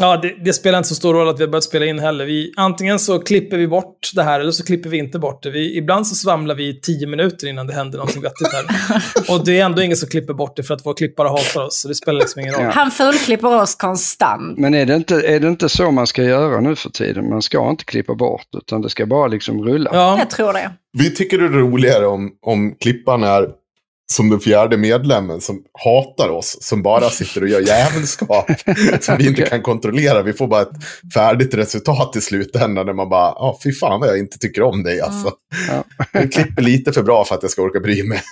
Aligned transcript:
Ja, 0.00 0.16
det, 0.16 0.34
det, 0.44 0.52
spelar 0.52 0.78
inte 0.78 0.88
så 0.88 0.94
stor 0.94 1.14
roll 1.14 1.28
att 1.28 1.40
vi 1.40 1.44
har 1.44 1.50
börjat 1.50 1.64
spela 1.64 1.86
in 1.86 1.98
heller. 1.98 2.24
Vi, 2.24 2.52
antingen 2.56 2.98
så 2.98 3.18
klipper 3.18 3.56
vi 3.56 3.68
bort 3.68 4.10
det 4.14 4.22
här 4.22 4.40
eller 4.40 4.52
så 4.52 4.64
klipper 4.64 4.90
vi 4.90 4.98
inte 4.98 5.18
bort 5.18 5.42
det. 5.42 5.50
Vi, 5.50 5.76
ibland 5.76 6.06
så 6.06 6.14
svamlar 6.14 6.54
vi 6.54 6.68
i 6.68 6.80
tio 6.80 7.06
minuter 7.06 7.46
innan 7.46 7.66
det 7.66 7.74
händer 7.74 7.98
någonting 7.98 8.22
vettigt 8.22 8.48
här. 8.52 8.64
Och 9.34 9.44
det 9.44 9.60
är 9.60 9.64
ändå 9.64 9.82
ingen 9.82 9.96
som 9.96 10.08
klipper 10.08 10.34
bort 10.34 10.56
det 10.56 10.62
för 10.62 10.74
att 10.74 10.86
vår 10.86 10.94
klippare 10.94 11.28
hatar 11.28 11.64
oss. 11.64 11.80
Så 11.80 11.88
det 11.88 11.94
spelar 11.94 12.20
liksom 12.20 12.40
ingen 12.40 12.54
roll. 12.54 12.64
Ja. 12.64 12.70
Han 12.70 12.90
fulklipper 12.90 13.62
oss 13.62 13.74
konstant. 13.74 14.58
Men 14.58 14.74
är 14.74 14.86
det, 14.86 14.94
inte, 14.94 15.14
är 15.14 15.40
det 15.40 15.48
inte 15.48 15.68
så 15.68 15.90
man 15.90 16.06
ska 16.06 16.22
göra 16.22 16.60
nu 16.60 16.76
för 16.76 16.90
tiden? 16.90 17.30
Man 17.30 17.42
ska 17.42 17.70
inte 17.70 17.84
klippa 17.84 18.14
bort 18.14 18.48
utan 18.56 18.82
det 18.82 18.90
ska 18.90 19.06
bara 19.06 19.26
liksom 19.26 19.64
rulla. 19.64 19.90
Ja. 19.92 20.18
Jag 20.18 20.30
tror 20.30 20.52
det. 20.52 20.70
Vi 20.98 21.14
tycker 21.14 21.38
det 21.38 21.44
är 21.44 21.48
roligare 21.48 22.06
om, 22.06 22.30
om 22.42 22.76
klippan 22.80 23.22
är 23.22 23.48
som 24.12 24.30
den 24.30 24.40
fjärde 24.40 24.76
medlemmen 24.76 25.40
som 25.40 25.62
hatar 25.84 26.28
oss, 26.28 26.56
som 26.60 26.82
bara 26.82 27.10
sitter 27.10 27.42
och 27.42 27.48
gör 27.48 27.60
jävelskap 27.60 28.50
som 29.00 29.16
vi 29.18 29.28
inte 29.28 29.42
kan 29.42 29.62
kontrollera. 29.62 30.22
Vi 30.22 30.32
får 30.32 30.46
bara 30.46 30.62
ett 30.62 30.84
färdigt 31.14 31.54
resultat 31.54 32.16
i 32.16 32.20
slutändan 32.20 32.86
där 32.86 32.92
man 32.92 33.08
bara, 33.08 33.26
ja 33.26 33.36
ah, 33.38 33.58
fy 33.64 33.72
fan 33.72 34.00
vad 34.00 34.08
jag 34.08 34.18
inte 34.18 34.38
tycker 34.38 34.62
om 34.62 34.82
dig 34.82 35.00
alltså. 35.00 35.32
Ja. 35.68 35.84
Du 36.22 36.28
klipper 36.28 36.62
lite 36.62 36.92
för 36.92 37.02
bra 37.02 37.24
för 37.24 37.34
att 37.34 37.42
jag 37.42 37.50
ska 37.50 37.62
orka 37.62 37.80
bry 37.80 38.08
mig. 38.08 38.22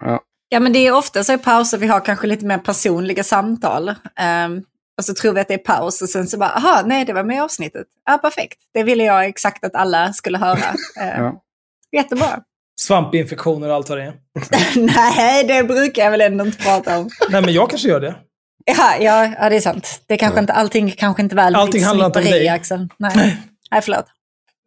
Ja. 0.00 0.20
ja, 0.48 0.60
men 0.60 0.72
det 0.72 0.78
är 0.78 0.94
ofta 0.94 1.24
så 1.24 1.32
i 1.32 1.38
pauser 1.38 1.78
vi 1.78 1.86
har 1.86 2.00
kanske 2.00 2.26
lite 2.26 2.46
mer 2.46 2.58
personliga 2.58 3.24
samtal. 3.24 3.88
Um, 3.88 4.62
och 4.98 5.04
så 5.04 5.14
tror 5.14 5.32
vi 5.32 5.40
att 5.40 5.48
det 5.48 5.54
är 5.54 5.58
paus 5.58 6.02
och 6.02 6.08
sen 6.08 6.26
så 6.26 6.38
bara, 6.38 6.50
aha, 6.50 6.82
nej 6.86 7.04
det 7.04 7.12
var 7.12 7.24
med 7.24 7.36
i 7.36 7.40
avsnittet. 7.40 7.86
Ja, 8.06 8.18
perfekt. 8.18 8.58
Det 8.74 8.82
ville 8.82 9.04
jag 9.04 9.24
exakt 9.24 9.64
att 9.64 9.74
alla 9.74 10.12
skulle 10.12 10.38
höra. 10.38 10.58
Ja. 10.96 11.40
Jättebra. 11.92 12.42
Svampinfektioner 12.80 13.68
och 13.68 13.74
allt 13.74 13.88
vad 13.88 13.98
det 13.98 14.04
är. 14.04 14.14
Nej, 14.76 15.44
det 15.44 15.64
brukar 15.64 16.04
jag 16.04 16.10
väl 16.10 16.20
ändå 16.20 16.44
inte 16.44 16.58
prata 16.58 16.98
om. 16.98 17.10
Nej, 17.30 17.40
men 17.40 17.54
jag 17.54 17.70
kanske 17.70 17.88
gör 17.88 18.00
det. 18.00 18.14
Ja, 18.64 18.96
ja, 19.00 19.30
ja 19.40 19.48
det 19.48 19.56
är 19.56 19.60
sant. 19.60 20.02
Det 20.06 20.16
kanske 20.16 20.40
inte, 20.40 20.52
allting 20.52 20.90
kanske 20.90 21.22
inte 21.22 21.36
väl 21.36 21.54
Allting 21.54 21.84
handlar 21.84 22.06
inte 22.06 22.18
om 22.18 22.24
dig. 22.24 22.48
Axel. 22.48 22.88
Nej. 22.98 23.36
Nej, 23.70 23.82
förlåt. 23.82 24.06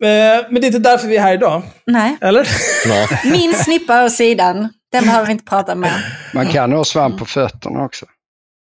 Eh, 0.04 0.50
men 0.50 0.62
det 0.62 0.66
är 0.66 0.68
inte 0.68 0.80
därför 0.80 1.08
vi 1.08 1.18
är 1.18 1.22
här 1.22 1.34
idag. 1.34 1.62
Nej. 1.86 2.18
Eller? 2.22 2.48
Nej. 2.88 3.08
Min 3.26 3.54
snippa 3.54 4.06
åt 4.06 4.12
sidan, 4.12 4.70
den 4.92 5.04
behöver 5.04 5.26
vi 5.26 5.32
inte 5.32 5.46
prata 5.46 5.76
med. 5.76 5.92
Man 6.34 6.48
kan 6.48 6.72
ha 6.72 6.84
svamp 6.84 7.20
på 7.20 7.26
fötterna 7.26 7.86
också. 7.86 8.06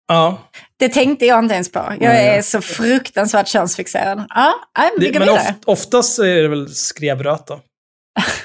Ja. 0.07 0.37
Det 0.77 0.89
tänkte 0.89 1.25
jag 1.25 1.39
inte 1.39 1.53
ens 1.53 1.71
på. 1.71 1.93
Jag 1.99 2.15
är 2.15 2.41
så 2.41 2.61
fruktansvärt 2.61 3.47
könsfixerad. 3.47 4.25
Ja, 4.29 4.53
vi 4.99 5.11
går 5.11 5.19
Men 5.19 5.29
oft, 5.29 5.53
oftast 5.65 6.19
är 6.19 6.41
det 6.41 6.47
väl 6.47 6.75
skrevröta. 6.75 7.59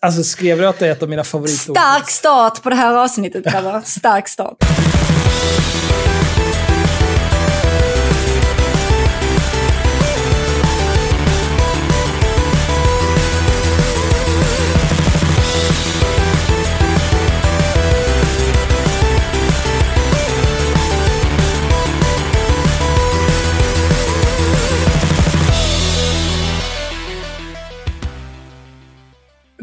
Alltså 0.00 0.22
skrevröta 0.22 0.86
är 0.86 0.90
ett 0.90 1.02
av 1.02 1.08
mina 1.08 1.24
favoritord. 1.24 1.76
Stark 1.76 2.10
start 2.10 2.62
på 2.62 2.70
det 2.70 2.76
här 2.76 2.94
avsnittet 2.94 3.44
grabbar. 3.44 3.82
Stark 3.84 4.28
start. 4.28 4.56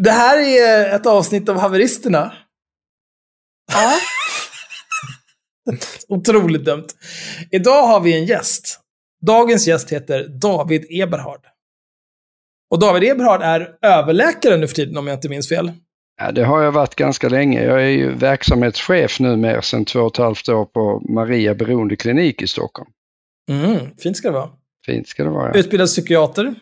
Det 0.04 0.12
här 0.12 0.40
är 0.40 0.96
ett 0.96 1.06
avsnitt 1.06 1.50
av 1.50 1.58
Haveristerna. 1.60 2.34
Ja. 3.72 4.00
Otroligt 6.08 6.66
dumt. 6.66 6.88
Idag 7.52 7.88
har 7.88 8.00
vi 8.02 8.20
en 8.20 8.26
gäst. 8.26 8.80
Dagens 9.26 9.68
gäst 9.68 9.92
heter 9.92 10.28
David 10.28 10.86
Eberhard. 10.90 11.42
Och 12.72 12.80
David 12.80 13.04
Eberhard 13.04 13.42
är 13.42 13.70
överläkare 13.82 14.58
nu 14.58 14.68
för 14.68 14.76
tiden 14.76 14.98
om 14.98 15.08
jag 15.08 15.18
inte 15.18 15.30
minns 15.30 15.50
fel. 15.50 15.72
Ja, 16.22 16.32
det 16.32 16.44
har 16.44 16.62
jag 16.62 16.72
varit 16.72 16.96
ganska 16.96 17.30
länge. 17.30 17.64
Jag 17.64 17.84
är 17.84 17.90
ju 17.90 18.12
verksamhetschef 18.16 19.20
nu 19.20 19.36
mer 19.36 19.62
sedan 19.62 19.86
två 19.86 20.00
och 20.00 20.14
ett 20.14 20.18
halvt 20.18 20.50
år 20.50 20.66
på 20.66 21.02
Maria 21.09 21.56
beroendeklinik 21.56 22.42
i 22.42 22.48
Stockholm. 22.48 22.90
Mm, 23.52 23.96
fint 23.98 24.18
ska 24.18 24.28
det 24.28 24.34
vara. 24.34 24.50
Fint 24.86 25.08
ska 25.08 25.24
det 25.24 25.30
vara. 25.30 25.52
Ja. 25.54 25.59
Utbildad 25.59 25.88
psykiater. 25.88 26.56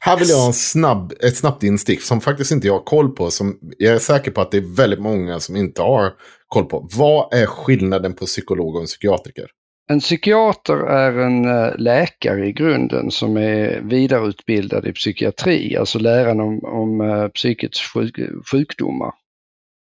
Här 0.00 0.18
vill 0.18 0.28
jag 0.28 0.36
ha 0.36 0.46
en 0.46 0.52
snabb, 0.52 1.12
ett 1.20 1.36
snabbt 1.36 1.62
instick 1.62 2.02
som 2.02 2.20
faktiskt 2.20 2.52
inte 2.52 2.66
jag 2.66 2.74
har 2.74 2.84
koll 2.84 3.14
på. 3.14 3.30
Som 3.30 3.58
jag 3.78 3.94
är 3.94 3.98
säker 3.98 4.30
på 4.30 4.40
att 4.40 4.50
det 4.50 4.56
är 4.56 4.76
väldigt 4.76 5.00
många 5.00 5.40
som 5.40 5.56
inte 5.56 5.82
har 5.82 6.12
koll 6.48 6.64
på. 6.64 6.88
Vad 6.96 7.34
är 7.34 7.46
skillnaden 7.46 8.14
på 8.14 8.26
psykolog 8.26 8.74
och 8.74 8.80
en 8.80 8.86
psykiatriker? 8.86 9.46
En 9.90 10.00
psykiater 10.00 10.76
är 10.76 11.18
en 11.18 11.44
eh, 11.44 11.76
läkare 11.78 12.46
i 12.46 12.52
grunden 12.52 13.10
som 13.10 13.36
är 13.36 13.80
vidareutbildad 13.80 14.86
i 14.86 14.92
psykiatri, 14.92 15.76
alltså 15.76 15.98
läran 15.98 16.40
om, 16.40 16.64
om 16.64 17.00
uh, 17.00 17.28
psykets 17.28 17.80
sjuk, 17.80 18.20
sjukdomar. 18.50 19.12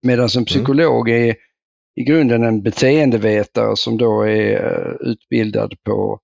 Medan 0.05 0.25
en 0.25 0.37
mm. 0.37 0.45
psykolog 0.45 1.09
är 1.09 1.35
i 1.95 2.03
grunden 2.03 2.43
en 2.43 2.61
beteendevetare 2.61 3.77
som 3.77 3.97
då 3.97 4.21
är 4.21 4.65
uh, 4.65 5.11
utbildad 5.11 5.73
på 5.83 6.19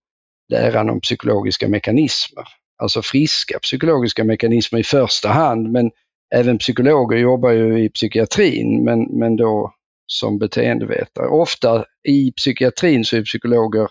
läran 0.49 0.89
om 0.89 0.99
psykologiska 0.99 1.67
mekanismer 1.67 2.47
alltså 2.83 3.01
friska 3.01 3.59
psykologiska 3.59 4.23
mekanismer 4.23 4.79
i 4.79 4.83
första 4.83 5.29
hand, 5.29 5.71
men 5.71 5.91
även 6.35 6.57
psykologer 6.57 7.17
jobbar 7.17 7.51
ju 7.51 7.83
i 7.83 7.89
psykiatrin, 7.89 8.83
men, 8.83 9.03
men 9.03 9.35
då 9.35 9.73
som 10.07 10.39
beteendevetare. 10.39 11.27
Ofta 11.27 11.85
i 12.07 12.31
psykiatrin 12.31 13.05
så 13.05 13.17
är 13.17 13.23
psykologer 13.23 13.87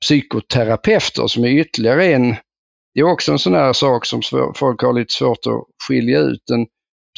psykoterapeuter 0.00 1.26
som 1.26 1.44
är 1.44 1.48
ytterligare 1.48 2.06
en, 2.06 2.36
det 2.94 3.00
är 3.00 3.12
också 3.12 3.32
en 3.32 3.38
sån 3.38 3.54
här 3.54 3.72
sak 3.72 4.06
som 4.06 4.22
folk 4.54 4.82
har 4.82 4.92
lite 4.92 5.12
svårt 5.12 5.46
att 5.46 5.64
skilja 5.88 6.20
ut. 6.20 6.50
En 6.52 6.66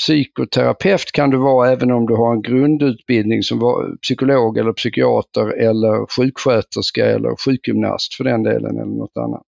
psykoterapeut 0.01 1.13
kan 1.13 1.31
du 1.31 1.37
vara 1.37 1.71
även 1.71 1.91
om 1.91 2.07
du 2.07 2.15
har 2.15 2.33
en 2.33 2.43
grundutbildning 2.43 3.43
som 3.43 3.59
psykolog 4.03 4.59
eller 4.59 4.73
psykiater 4.73 5.47
eller 5.47 6.07
sjuksköterska 6.17 7.07
eller 7.07 7.37
sjukgymnast 7.45 8.15
för 8.15 8.25
den 8.25 8.43
delen 8.43 8.77
eller 8.77 8.97
något 8.97 9.17
annat. 9.17 9.43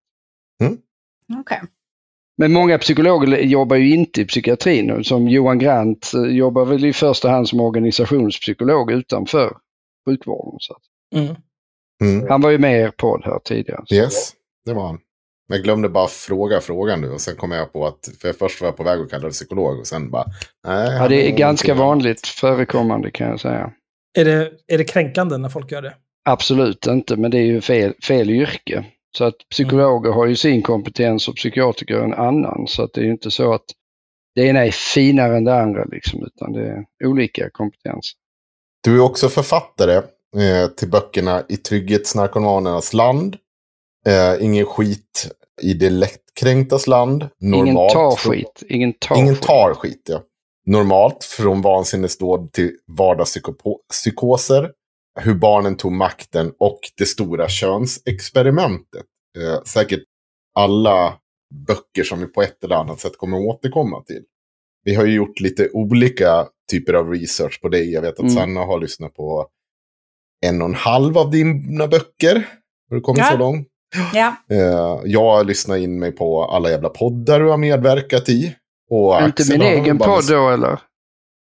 Mm. 0.63 0.79
Okay. 1.39 1.59
Men 2.39 2.53
många 2.53 2.79
psykologer 2.79 3.39
jobbar 3.39 3.77
ju 3.77 3.95
inte 3.95 4.21
i 4.21 4.25
psykiatrin. 4.25 5.05
Som 5.05 5.29
Johan 5.29 5.59
Grant 5.59 6.13
eh, 6.15 6.37
jobbar 6.37 6.65
väl 6.65 6.85
i 6.85 6.93
första 6.93 7.31
hand 7.31 7.49
som 7.49 7.61
organisationspsykolog 7.61 8.93
utanför 8.93 9.57
sjukvården. 10.09 10.59
Så. 10.61 10.77
Mm. 11.15 11.37
Mm. 12.05 12.29
Han 12.29 12.41
var 12.41 12.51
ju 12.51 12.59
med 12.59 12.81
i 12.81 12.83
er 12.83 12.93
podd 12.97 13.23
här 13.25 13.39
tidigare. 13.45 13.85
Yes, 13.93 14.33
det 14.65 14.75
var 14.75 14.87
han. 14.87 14.99
Men 15.49 15.57
jag 15.57 15.65
glömde 15.65 15.89
bara 15.89 16.09
fråga 16.09 16.61
frågan 16.61 17.01
nu 17.01 17.11
och 17.11 17.21
sen 17.21 17.37
kom 17.37 17.51
jag 17.51 17.73
på 17.73 17.87
att, 17.87 18.09
för 18.21 18.33
först 18.33 18.61
var 18.61 18.69
jag 18.69 18.77
på 18.77 18.83
väg 18.83 19.01
att 19.01 19.11
kalla 19.11 19.25
det 19.25 19.31
psykolog 19.31 19.79
och 19.79 19.87
sen 19.87 20.11
bara, 20.11 20.25
nej. 20.67 20.97
Ja, 20.97 21.09
det 21.09 21.29
är 21.29 21.37
ganska 21.37 21.75
vanligt 21.75 22.27
förekommande 22.27 23.11
kan 23.11 23.29
jag 23.29 23.41
säga. 23.41 23.73
Är, 24.19 24.25
det, 24.25 24.53
är 24.67 24.79
det 24.79 24.85
kränkande 24.85 25.37
när 25.37 25.49
folk 25.49 25.73
gör 25.73 25.83
det? 25.83 25.95
Absolut 26.25 26.87
inte, 26.87 27.17
men 27.17 27.31
det 27.31 27.39
är 27.39 27.45
ju 27.45 27.61
fel, 27.61 27.95
fel 28.03 28.31
yrke. 28.31 28.85
Så 29.19 29.25
att 29.25 29.35
psykologer 29.51 30.11
har 30.13 30.27
ju 30.27 30.37
sin 30.37 30.63
kompetens 30.63 31.29
och 31.29 31.37
psykiatriker 31.37 31.95
en 31.97 32.15
annan. 32.15 32.67
Så 32.69 32.83
att 32.83 32.93
det 32.95 33.01
är 33.01 33.05
ju 33.05 33.11
inte 33.11 33.31
så 33.31 33.53
att 33.55 33.65
det 34.35 34.43
ena 34.43 34.67
är 34.67 34.71
finare 34.71 35.37
än 35.37 35.45
det 35.45 35.61
andra, 35.63 35.85
liksom, 35.85 36.23
utan 36.27 36.53
det 36.53 36.67
är 36.69 36.85
olika 37.09 37.51
kompetens. 37.51 38.13
Du 38.85 38.97
är 38.97 39.01
också 39.01 39.29
författare 39.29 39.97
eh, 39.97 40.67
till 40.77 40.91
böckerna 40.91 41.43
I 41.49 41.57
trygghetsnarkomanernas 41.57 42.93
land, 42.93 43.37
eh, 44.07 44.45
Ingen 44.45 44.67
skit 44.67 45.31
i 45.63 45.75
det 45.75 45.91
lättkränktas 45.91 46.87
land, 46.87 47.29
Ingen 47.43 47.67
Normalt 47.67 47.93
tar 47.93 48.17
från- 48.17 48.33
skit. 48.33 48.63
Ingen 48.69 48.93
tar 48.93 49.17
Ingen 49.17 49.35
skit. 49.35 49.43
tar 49.47 49.75
skit, 49.75 50.03
ja. 50.09 50.23
Normalt, 50.67 51.25
från 51.25 51.63
vansinnesdåd 51.63 52.53
till 52.53 52.71
vardagspsykoser. 52.87 54.71
Hur 55.21 55.35
barnen 55.35 55.77
tog 55.77 55.93
makten 55.93 56.53
och 56.59 56.81
det 56.99 57.07
stora 57.07 57.49
könsexperimentet. 57.49 59.05
Eh, 59.39 59.63
säkert 59.63 60.03
alla 60.55 61.15
böcker 61.67 62.03
som 62.03 62.21
vi 62.21 62.27
på 62.27 62.43
ett 62.43 62.65
eller 62.65 62.77
annat 62.77 63.01
sätt 63.01 63.19
kommer 63.19 63.39
återkomma 63.39 64.03
till. 64.03 64.23
Vi 64.85 64.95
har 64.95 65.05
ju 65.05 65.15
gjort 65.15 65.41
lite 65.41 65.69
olika 65.73 66.47
typer 66.71 66.95
av 66.95 67.11
research 67.11 67.61
på 67.63 67.69
dig. 67.69 67.93
Jag 67.93 68.03
vet 68.03 68.13
att 68.15 68.19
Mm. 68.21 68.31
Sanna 68.35 68.61
har 68.61 68.81
lyssnat 68.81 69.15
på 69.15 69.47
en 70.47 70.63
och 70.63 70.69
en 70.69 70.75
halv 70.75 71.19
av 71.19 71.31
dina 71.31 71.87
böcker. 71.87 72.49
Har 72.91 72.97
du 72.97 73.01
kommit 73.01 73.19
Ja. 73.19 73.31
så 73.31 73.37
långt? 73.37 73.67
Ja, 74.15 74.35
Eh, 74.51 75.01
jag 75.05 75.47
lyssnar 75.47 75.77
in 75.77 75.99
mig 75.99 76.13
på 76.13 76.45
alla 76.45 76.71
jävla 76.71 76.89
poddar 76.89 77.41
du 77.41 77.49
har 77.49 77.57
medverkat 77.57 78.29
i. 78.29 78.57
Och 78.91 79.15
Inte 79.15 79.25
Axel 79.43 79.59
min 79.59 79.67
har 79.67 79.73
egen 79.75 79.99
podd 79.99 80.29
då 80.29 80.49
eller? 80.51 80.81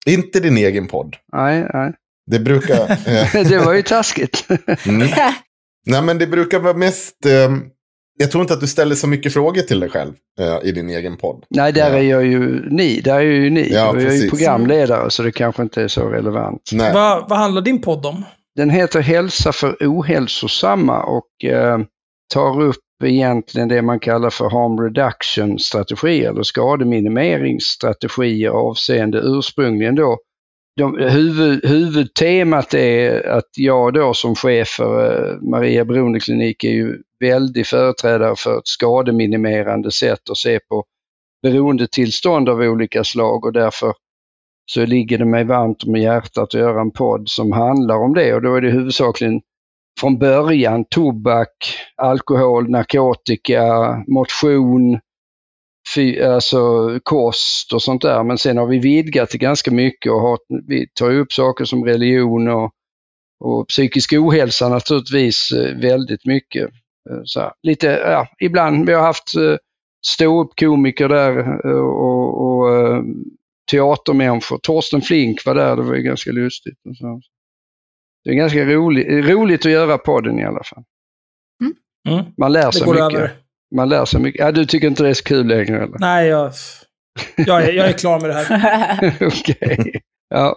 Inte 0.07 0.39
din 0.39 0.57
egen 0.57 0.87
podd. 0.87 1.15
Nej, 1.33 1.67
nej. 1.73 1.93
Det 2.29 2.39
brukar... 2.39 2.75
Eh, 3.35 3.47
Det 3.49 3.59
var 3.65 3.73
ju 3.73 3.81
taskigt. 3.81 4.47
mm. 4.87 5.07
Nej, 5.85 6.01
men 6.01 6.17
det 6.17 6.27
brukar 6.27 6.59
vara 6.59 6.73
mest... 6.73 7.25
Eh, 7.25 7.49
jag 8.19 8.31
tror 8.31 8.41
inte 8.41 8.53
att 8.53 8.59
du 8.59 8.67
ställer 8.67 8.95
så 8.95 9.07
mycket 9.07 9.33
frågor 9.33 9.61
till 9.61 9.79
dig 9.79 9.89
själv 9.89 10.13
eh, 10.39 10.57
i 10.63 10.71
din 10.71 10.89
egen 10.89 11.17
podd. 11.17 11.45
Nej, 11.49 11.73
där 11.73 11.91
är 11.91 12.01
jag 12.01 12.25
ju 12.25 12.69
ni. 12.69 13.01
Där 13.01 13.15
är 13.15 13.21
ju 13.21 13.49
ni. 13.49 13.69
Ja, 13.73 13.93
jag 13.95 14.03
är 14.03 14.11
ju 14.23 14.29
programledare 14.29 15.11
så 15.11 15.23
det 15.23 15.31
kanske 15.31 15.61
inte 15.61 15.81
är 15.81 15.87
så 15.87 16.09
relevant. 16.09 16.69
Nej. 16.73 16.93
Vad, 16.93 17.29
vad 17.29 17.39
handlar 17.39 17.61
din 17.61 17.81
podd 17.81 18.05
om? 18.05 18.25
Den 18.55 18.69
heter 18.69 19.01
Hälsa 19.01 19.51
för 19.51 19.77
ohälsosamma 19.81 21.03
och 21.03 21.45
eh, 21.45 21.79
tar 22.33 22.61
upp 22.61 22.75
egentligen 23.03 23.67
det 23.67 23.81
man 23.81 23.99
kallar 23.99 24.29
för 24.29 24.49
harm 24.49 24.79
reduction 24.79 25.59
strategi 25.59 26.25
eller 26.25 26.43
skademinimeringsstrategier 26.43 28.49
avseende 28.49 29.19
ursprungligen 29.23 29.95
då. 29.95 30.17
De, 30.75 30.97
huvud, 30.97 31.65
huvudtemat 31.65 32.73
är 32.73 33.27
att 33.27 33.49
jag 33.57 33.93
då 33.93 34.13
som 34.13 34.35
chef 34.35 34.67
för 34.67 35.31
eh, 35.31 35.41
Maria 35.41 35.85
Beroendeklinik 35.85 36.63
är 36.63 36.71
ju 36.71 36.97
väldig 37.19 37.67
företrädare 37.67 38.35
för 38.35 38.57
ett 38.57 38.67
skademinimerande 38.67 39.91
sätt 39.91 40.29
att 40.29 40.37
se 40.37 40.59
på 40.59 40.85
beroendetillstånd 41.41 42.49
av 42.49 42.59
olika 42.61 43.03
slag 43.03 43.45
och 43.45 43.53
därför 43.53 43.93
så 44.65 44.85
ligger 44.85 45.17
det 45.17 45.25
mig 45.25 45.43
varmt 45.43 45.83
om 45.83 45.95
hjärtat 45.95 46.37
att 46.37 46.53
göra 46.53 46.81
en 46.81 46.91
podd 46.91 47.29
som 47.29 47.51
handlar 47.51 47.95
om 47.95 48.13
det. 48.13 48.33
Och 48.33 48.41
då 48.41 48.55
är 48.55 48.61
det 48.61 48.71
huvudsakligen 48.71 49.41
från 49.99 50.17
början 50.17 50.85
tobak, 50.89 51.75
alkohol, 51.95 52.69
narkotika, 52.69 53.63
motion, 54.07 54.99
alltså 56.23 56.59
kost 57.03 57.73
och 57.73 57.81
sånt 57.81 58.01
där. 58.01 58.23
Men 58.23 58.37
sen 58.37 58.57
har 58.57 58.67
vi 58.67 58.79
vidgat 58.79 59.29
det 59.31 59.37
ganska 59.37 59.71
mycket 59.71 60.11
och 60.11 60.21
har, 60.21 60.37
vi 60.67 60.87
tar 60.93 61.11
upp 61.11 61.33
saker 61.33 61.65
som 61.65 61.85
religion 61.85 62.47
och, 62.47 62.71
och 63.39 63.67
psykisk 63.67 64.13
ohälsa 64.13 64.69
naturligtvis 64.69 65.51
eh, 65.51 65.75
väldigt 65.77 66.25
mycket. 66.25 66.63
Eh, 67.09 67.19
Så 67.23 67.51
lite, 67.63 67.87
ja, 67.87 68.27
ibland, 68.39 68.85
vi 68.87 68.93
har 68.93 69.01
haft 69.01 69.35
eh, 69.35 69.55
ståuppkomiker 70.07 71.09
där 71.09 71.65
och, 71.65 72.41
och 72.45 73.03
teatermänniskor. 73.71 74.57
Torsten 74.63 75.01
Flink 75.01 75.45
var 75.45 75.55
där, 75.55 75.75
det 75.75 75.81
var 75.81 75.95
ju 75.95 76.01
ganska 76.03 76.31
lustigt. 76.31 76.77
Och 76.89 76.97
så. 76.97 77.21
Det 78.23 78.29
är 78.29 78.33
ganska 78.35 78.65
roligt, 78.65 79.07
roligt 79.29 79.65
att 79.65 79.71
göra 79.71 79.97
podden 79.97 80.39
i 80.39 80.43
alla 80.45 80.63
fall. 80.63 80.83
Mm. 82.09 82.25
Man 82.37 82.51
lär 82.53 82.65
Det 82.65 82.71
sig 82.71 82.85
går 82.85 82.93
mycket. 82.93 83.19
över. 83.19 83.31
Man 83.75 83.89
lär 83.89 84.05
sig 84.05 84.21
mycket. 84.21 84.39
Ja, 84.39 84.51
du 84.51 84.65
tycker 84.65 84.87
inte 84.87 85.03
det 85.03 85.09
är 85.09 85.13
så 85.13 85.23
kul 85.23 85.47
längre 85.47 85.77
eller? 85.83 85.99
Nej, 85.99 86.27
jag, 86.27 86.51
jag, 87.37 87.63
är, 87.63 87.71
jag 87.73 87.89
är 87.89 87.93
klar 87.93 88.19
med 88.19 88.29
det 88.29 88.33
här. 88.33 89.15
Okej. 89.21 90.01
Ja, 90.29 90.55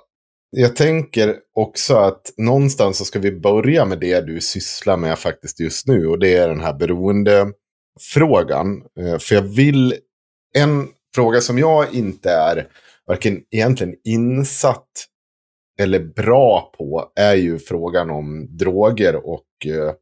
Jag 0.57 0.77
tänker 0.77 1.37
också 1.55 1.97
att 1.97 2.33
någonstans 2.37 2.99
så 2.99 3.05
ska 3.05 3.19
vi 3.19 3.33
börja 3.33 3.85
med 3.85 3.99
det 4.01 4.21
du 4.27 4.41
sysslar 4.41 4.97
med 4.97 5.19
faktiskt 5.19 5.61
just 5.61 5.87
nu. 5.87 6.07
Och 6.07 6.19
det 6.19 6.35
är 6.37 6.49
den 6.49 6.61
här 6.61 6.73
beroendefrågan. 6.75 8.83
Eh, 9.01 9.19
För 9.19 9.35
jag 9.35 9.43
vill... 9.43 9.95
En 10.55 10.89
fråga 11.15 11.41
som 11.41 11.59
jag 11.59 11.95
inte 11.95 12.31
är 12.31 12.67
varken 13.07 13.41
egentligen 13.51 13.95
insatt 14.05 14.89
eller 15.81 16.01
bra 16.01 16.73
på 16.79 17.13
är 17.17 17.35
ju 17.35 17.59
frågan 17.59 18.11
om 18.11 18.57
droger 18.57 19.27
och 19.27 19.47
eh, 19.67 19.93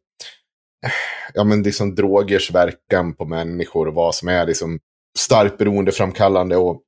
ja, 1.35 1.45
men 1.45 1.63
liksom 1.63 1.95
drogers 1.95 2.51
verkan 2.51 3.15
på 3.15 3.25
människor 3.25 3.89
och 3.89 3.95
vad 3.95 4.15
som 4.15 4.29
är 4.29 4.47
liksom 4.47 4.79
starkt 5.19 5.59
beroendeframkallande 5.59 6.57
och 6.57 6.83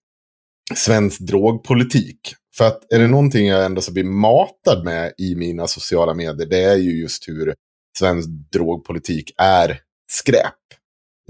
svensk 0.75 1.21
drogpolitik. 1.21 2.35
För 2.57 2.65
att 2.65 2.93
är 2.93 2.99
det 2.99 3.07
någonting 3.07 3.47
jag 3.47 3.65
ändå 3.65 3.81
så 3.81 3.93
blir 3.93 4.05
matad 4.05 4.85
med 4.85 5.13
i 5.19 5.35
mina 5.35 5.67
sociala 5.67 6.15
medier, 6.15 6.47
det 6.47 6.63
är 6.63 6.77
ju 6.77 7.01
just 7.01 7.29
hur 7.29 7.55
svensk 7.99 8.29
drogpolitik 8.53 9.35
är 9.37 9.81
skräp. 10.13 10.55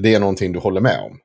Det 0.02 0.14
är 0.14 0.20
någonting 0.20 0.52
du 0.52 0.58
håller 0.58 0.80
med 0.80 1.00
om 1.00 1.18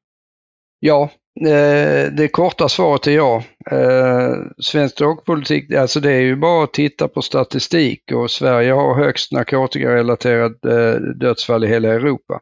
ja 0.80 1.10
eh, 1.42 2.12
det 2.12 2.30
korta 2.32 2.70
svaret 2.70 3.08
är 3.08 3.12
ja. 3.12 3.44
Eh, 3.72 4.36
svensk 4.60 4.98
drogpolitik, 4.98 5.74
alltså 5.74 6.00
det 6.00 6.12
är 6.12 6.22
ju 6.22 6.36
bara 6.36 6.64
att 6.64 6.74
titta 6.74 7.08
på 7.08 7.22
statistik 7.22 8.12
och 8.12 8.32
Sverige 8.32 8.72
har 8.72 8.96
högst 8.96 9.32
narkotikarelaterat 9.32 10.66
eh, 10.66 10.94
dödsfall 10.96 11.64
i 11.64 11.68
hela 11.68 11.88
Europa. 11.94 12.40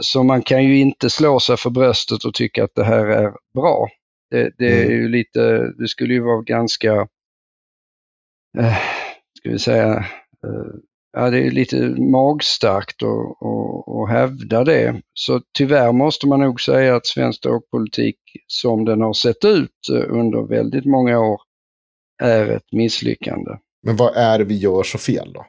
Så 0.00 0.22
man 0.22 0.42
kan 0.42 0.64
ju 0.64 0.78
inte 0.78 1.10
slå 1.10 1.40
sig 1.40 1.56
för 1.56 1.70
bröstet 1.70 2.24
och 2.24 2.34
tycka 2.34 2.64
att 2.64 2.74
det 2.74 2.84
här 2.84 3.06
är 3.06 3.32
bra. 3.54 3.88
Det, 4.30 4.52
det 4.58 4.66
är 4.66 4.84
Mm. 4.86 4.92
ju 4.92 5.08
lite, 5.08 5.72
det 5.78 5.88
skulle 5.88 6.14
ju 6.14 6.20
vara 6.20 6.42
ganska, 6.42 7.08
ska 9.38 9.50
vi 9.50 9.58
säga, 9.58 10.04
ja, 11.12 11.30
det 11.30 11.38
är 11.38 11.50
lite 11.50 11.76
magstarkt 12.00 13.02
att, 13.02 13.08
att, 13.08 13.94
att 13.94 14.10
hävda 14.10 14.64
det. 14.64 15.02
Så 15.14 15.40
tyvärr 15.58 15.92
måste 15.92 16.26
man 16.28 16.40
nog 16.40 16.60
säga 16.60 16.96
att 16.96 17.06
svensk 17.06 17.42
drogpolitik 17.42 18.16
som 18.46 18.84
den 18.84 19.00
har 19.00 19.12
sett 19.12 19.44
ut 19.44 19.88
eh, 19.92 20.04
under 20.08 20.42
väldigt 20.42 20.84
många 20.84 21.20
år 21.20 21.40
är 22.22 22.48
ett 22.48 22.72
misslyckande. 22.72 23.50
Men 23.82 23.96
vad 23.96 24.16
är 24.16 24.38
det 24.38 24.44
vi 24.44 24.56
gör 24.56 24.82
så 24.82 24.98
fel 24.98 25.32
då? 25.32 25.46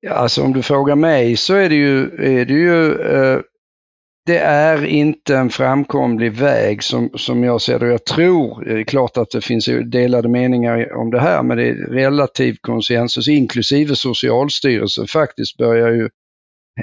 Ja, 0.00 0.10
alltså 0.12 0.42
om 0.42 0.52
du 0.52 0.62
frågar 0.62 0.96
mig 0.96 1.36
så 1.36 1.54
är 1.54 1.68
det 1.68 1.74
ju, 1.74 2.04
är 2.40 2.44
det 2.44 2.54
ju 2.54 3.00
eh, 3.00 3.40
det 4.30 4.38
är 4.38 4.84
inte 4.84 5.36
en 5.36 5.50
framkomlig 5.50 6.32
väg 6.32 6.82
som, 6.82 7.10
som 7.14 7.44
jag 7.44 7.60
ser 7.60 7.78
det. 7.78 7.86
Jag 7.86 8.04
tror, 8.04 8.64
det 8.64 8.80
är 8.80 8.84
klart 8.84 9.16
att 9.16 9.30
det 9.30 9.40
finns 9.40 9.68
delade 9.84 10.28
meningar 10.28 10.96
om 10.96 11.10
det 11.10 11.20
här, 11.20 11.42
men 11.42 11.56
det 11.56 11.68
är 11.68 11.74
relativ 11.74 12.56
konsensus, 12.60 13.28
inklusive 13.28 13.96
Socialstyrelsen 13.96 15.06
faktiskt 15.06 15.56
börjar 15.56 15.90
ju, 15.90 16.08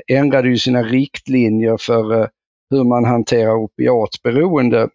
ändrade 0.07 0.49
ju 0.49 0.57
sina 0.57 0.83
riktlinjer 0.83 1.77
för 1.77 2.21
eh, 2.21 2.27
hur 2.69 2.83
man 2.83 3.05
hanterar 3.05 3.55
opiatberoende 3.55 4.89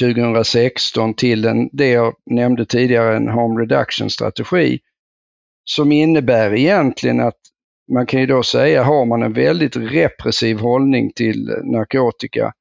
2016 0.00 1.14
till 1.14 1.44
en, 1.44 1.68
det 1.72 1.88
jag 1.88 2.14
nämnde 2.30 2.66
tidigare, 2.66 3.16
en 3.16 3.28
harm 3.28 3.58
reduction-strategi 3.58 4.78
som 5.64 5.92
innebär 5.92 6.54
egentligen 6.54 7.20
att 7.20 7.40
man 7.92 8.06
kan 8.06 8.20
ju 8.20 8.26
då 8.26 8.42
säga, 8.42 8.82
har 8.82 9.06
man 9.06 9.22
en 9.22 9.32
väldigt 9.32 9.76
repressiv 9.76 10.58
hållning 10.58 11.12
till 11.12 11.46
narkotika, 11.64 12.52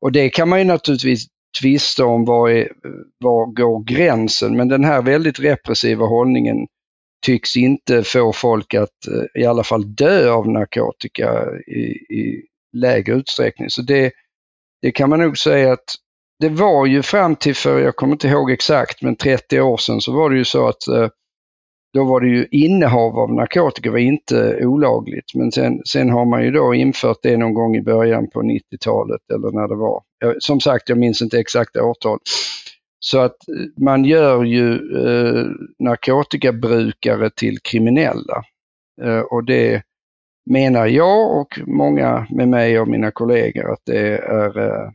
och 0.00 0.12
det 0.12 0.28
kan 0.28 0.48
man 0.48 0.58
ju 0.58 0.64
naturligtvis 0.64 1.26
tvista 1.60 2.04
om 2.04 2.24
var, 2.24 2.50
är, 2.50 2.72
var 3.18 3.46
går 3.46 3.84
gränsen, 3.84 4.56
men 4.56 4.68
den 4.68 4.84
här 4.84 5.02
väldigt 5.02 5.40
repressiva 5.40 6.06
hållningen 6.06 6.66
tycks 7.26 7.56
inte 7.56 8.02
få 8.02 8.32
folk 8.32 8.74
att 8.74 9.06
eh, 9.08 9.42
i 9.42 9.46
alla 9.46 9.64
fall 9.64 9.94
dö 9.94 10.30
av 10.30 10.48
narkotika 10.48 11.44
i, 11.66 11.82
i 12.14 12.46
lägre 12.72 13.14
utsträckning. 13.14 13.70
Så 13.70 13.82
det, 13.82 14.12
det 14.82 14.90
kan 14.90 15.10
man 15.10 15.20
nog 15.20 15.38
säga 15.38 15.72
att 15.72 15.94
det 16.38 16.48
var 16.48 16.86
ju 16.86 17.02
fram 17.02 17.36
till 17.36 17.54
för, 17.54 17.78
jag 17.78 17.96
kommer 17.96 18.12
inte 18.12 18.28
ihåg 18.28 18.50
exakt, 18.50 19.02
men 19.02 19.16
30 19.16 19.60
år 19.60 19.76
sedan 19.76 20.00
så 20.00 20.12
var 20.12 20.30
det 20.30 20.36
ju 20.36 20.44
så 20.44 20.68
att 20.68 20.88
eh, 20.88 21.08
då 21.92 22.04
var 22.04 22.20
det 22.20 22.28
ju 22.28 22.46
innehav 22.50 23.18
av 23.18 23.34
narkotika 23.34 23.90
var 23.90 23.98
inte 23.98 24.66
olagligt. 24.66 25.34
Men 25.34 25.52
sen, 25.52 25.80
sen 25.84 26.10
har 26.10 26.24
man 26.24 26.44
ju 26.44 26.50
då 26.50 26.74
infört 26.74 27.18
det 27.22 27.36
någon 27.36 27.54
gång 27.54 27.76
i 27.76 27.82
början 27.82 28.30
på 28.30 28.42
90-talet 28.42 29.20
eller 29.34 29.50
när 29.50 29.68
det 29.68 29.76
var. 29.76 30.02
Som 30.38 30.60
sagt, 30.60 30.88
jag 30.88 30.98
minns 30.98 31.22
inte 31.22 31.38
exakta 31.38 31.84
årtal. 31.84 32.18
Så 33.04 33.18
att 33.18 33.48
eh, 33.48 33.84
man 33.84 34.04
gör 34.04 34.44
ju 34.44 34.72
eh, 34.74 35.46
narkotikabrukare 35.78 37.30
till 37.30 37.58
kriminella. 37.60 38.42
Eh, 39.02 39.20
och 39.20 39.44
det 39.44 39.82
menar 40.50 40.86
jag 40.86 41.40
och 41.40 41.58
många 41.66 42.26
med 42.30 42.48
mig 42.48 42.80
och 42.80 42.88
mina 42.88 43.10
kollegor 43.10 43.72
att 43.72 43.82
det 43.84 44.18
är 44.18 44.58
eh, 44.58 44.90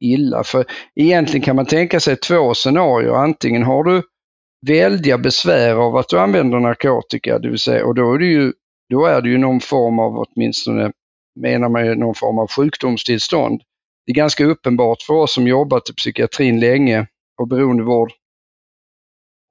illa. 0.00 0.44
För 0.44 0.64
egentligen 0.94 1.44
kan 1.44 1.56
man 1.56 1.66
tänka 1.66 2.00
sig 2.00 2.16
två 2.16 2.54
scenarier. 2.54 3.12
Antingen 3.12 3.62
har 3.62 3.84
du 3.84 4.02
väldiga 4.66 5.18
besvär 5.18 5.74
av 5.74 5.96
att 5.96 6.08
du 6.08 6.18
använder 6.18 6.60
narkotika, 6.60 7.38
det 7.38 7.48
vill 7.48 7.58
säga, 7.58 7.86
och 7.86 7.94
då 7.94 8.14
är 8.14 8.18
det 8.18 8.26
ju, 8.26 8.52
då 8.90 9.06
är 9.06 9.22
det 9.22 9.28
ju 9.28 9.38
någon 9.38 9.60
form 9.60 9.98
av, 9.98 10.18
åtminstone 10.18 10.92
menar 11.40 11.68
man 11.68 11.86
ju 11.86 11.94
någon 11.94 12.14
form 12.14 12.38
av 12.38 12.50
sjukdomstillstånd. 12.50 13.60
Det 14.06 14.12
är 14.12 14.14
ganska 14.14 14.44
uppenbart 14.44 15.02
för 15.02 15.14
oss 15.14 15.34
som 15.34 15.46
jobbat 15.46 15.90
i 15.90 15.94
psykiatrin 15.94 16.60
länge 16.60 17.06
och 17.40 17.48
beroendevård 17.48 18.12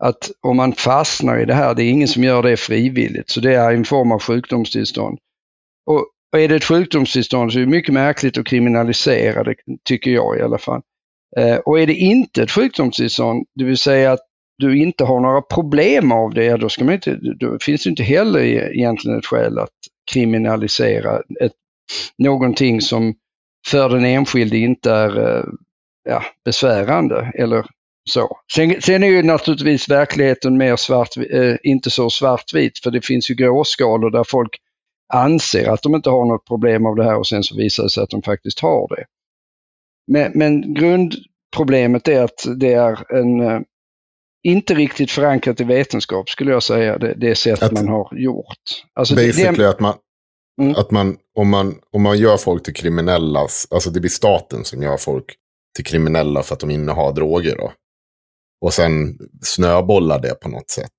att 0.03 0.31
om 0.41 0.57
man 0.57 0.73
fastnar 0.73 1.39
i 1.39 1.45
det 1.45 1.53
här, 1.53 1.75
det 1.75 1.83
är 1.83 1.89
ingen 1.89 2.07
som 2.07 2.23
gör 2.23 2.43
det 2.43 2.57
frivilligt, 2.57 3.29
så 3.29 3.39
det 3.39 3.55
är 3.55 3.73
en 3.73 3.85
form 3.85 4.11
av 4.11 4.21
sjukdomstillstånd. 4.21 5.19
Och 5.85 6.05
är 6.37 6.47
det 6.47 6.55
ett 6.55 6.63
sjukdomstillstånd 6.63 7.53
så 7.53 7.59
är 7.59 7.63
det 7.63 7.69
mycket 7.69 7.93
märkligt 7.93 8.37
att 8.37 8.45
kriminalisera 8.45 9.43
det, 9.43 9.55
tycker 9.83 10.11
jag 10.11 10.39
i 10.39 10.41
alla 10.41 10.57
fall. 10.57 10.81
Eh, 11.37 11.57
och 11.57 11.79
är 11.79 11.87
det 11.87 11.93
inte 11.93 12.43
ett 12.43 12.51
sjukdomstillstånd, 12.51 13.45
det 13.55 13.63
vill 13.63 13.77
säga 13.77 14.11
att 14.11 14.19
du 14.57 14.77
inte 14.77 15.03
har 15.03 15.19
några 15.19 15.41
problem 15.41 16.11
av 16.11 16.33
det, 16.33 16.57
då, 16.57 16.69
ska 16.69 16.83
man 16.83 16.93
inte, 16.93 17.19
då 17.39 17.57
finns 17.61 17.83
det 17.83 17.89
inte 17.89 18.03
heller 18.03 18.39
e, 18.39 18.71
egentligen 18.73 19.19
ett 19.19 19.25
skäl 19.25 19.59
att 19.59 19.69
kriminalisera 20.11 21.21
ett, 21.41 21.53
någonting 22.17 22.81
som 22.81 23.15
för 23.67 23.89
den 23.89 24.05
enskilde 24.05 24.57
inte 24.57 24.91
är 24.91 25.37
eh, 25.37 25.43
ja, 26.09 26.23
besvärande 26.45 27.31
eller 27.35 27.65
så. 28.09 28.37
Sen, 28.53 28.81
sen 28.81 29.03
är 29.03 29.07
ju 29.07 29.23
naturligtvis 29.23 29.89
verkligheten 29.89 30.57
mer 30.57 30.75
svart, 30.75 31.17
eh, 31.17 31.55
inte 31.63 31.89
så 31.89 32.09
svartvit 32.09 32.79
för 32.79 32.91
det 32.91 33.05
finns 33.05 33.31
ju 33.31 33.35
gråskalor 33.35 34.09
där 34.09 34.23
folk 34.27 34.57
anser 35.13 35.69
att 35.69 35.83
de 35.83 35.95
inte 35.95 36.09
har 36.09 36.25
något 36.25 36.47
problem 36.47 36.85
av 36.85 36.95
det 36.95 37.03
här 37.03 37.17
och 37.17 37.27
sen 37.27 37.43
så 37.43 37.55
visar 37.55 37.83
det 37.83 37.89
sig 37.89 38.03
att 38.03 38.09
de 38.09 38.21
faktiskt 38.21 38.59
har 38.59 38.87
det. 38.95 39.05
Men, 40.07 40.31
men 40.35 40.73
grundproblemet 40.73 42.07
är 42.07 42.23
att 42.23 42.45
det 42.55 42.73
är 42.73 43.15
en 43.15 43.39
eh, 43.39 43.59
inte 44.47 44.73
riktigt 44.73 45.11
förankrat 45.11 45.61
i 45.61 45.63
vetenskap 45.63 46.29
skulle 46.29 46.51
jag 46.51 46.63
säga, 46.63 46.97
det, 46.97 47.13
det 47.13 47.35
sätt 47.35 47.63
att, 47.63 47.71
man 47.71 47.87
har 47.87 48.09
gjort. 48.15 48.83
Alltså, 48.93 49.15
basically 49.15 49.57
det, 49.57 49.69
att, 49.69 49.79
man, 49.79 49.93
mm. 50.61 50.75
att 50.75 50.91
man, 50.91 51.17
om 51.35 51.49
man, 51.49 51.75
om 51.91 52.01
man 52.01 52.17
gör 52.17 52.37
folk 52.37 52.63
till 52.63 52.73
kriminella, 52.73 53.39
alltså 53.39 53.89
det 53.89 53.99
blir 53.99 54.09
staten 54.09 54.65
som 54.65 54.83
gör 54.83 54.97
folk 54.97 55.25
till 55.75 55.85
kriminella 55.85 56.43
för 56.43 56.53
att 56.53 56.59
de 56.59 56.71
innehar 56.71 57.13
droger 57.13 57.55
då. 57.57 57.71
Och 58.65 58.73
sen 58.73 59.17
snöbollar 59.41 60.21
det 60.21 60.39
på 60.39 60.49
något 60.49 60.69
sätt. 60.69 60.91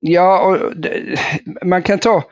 Ja, 0.00 0.58
det, 0.76 1.18
man 1.64 1.82
kan 1.82 1.98
ta, 1.98 2.24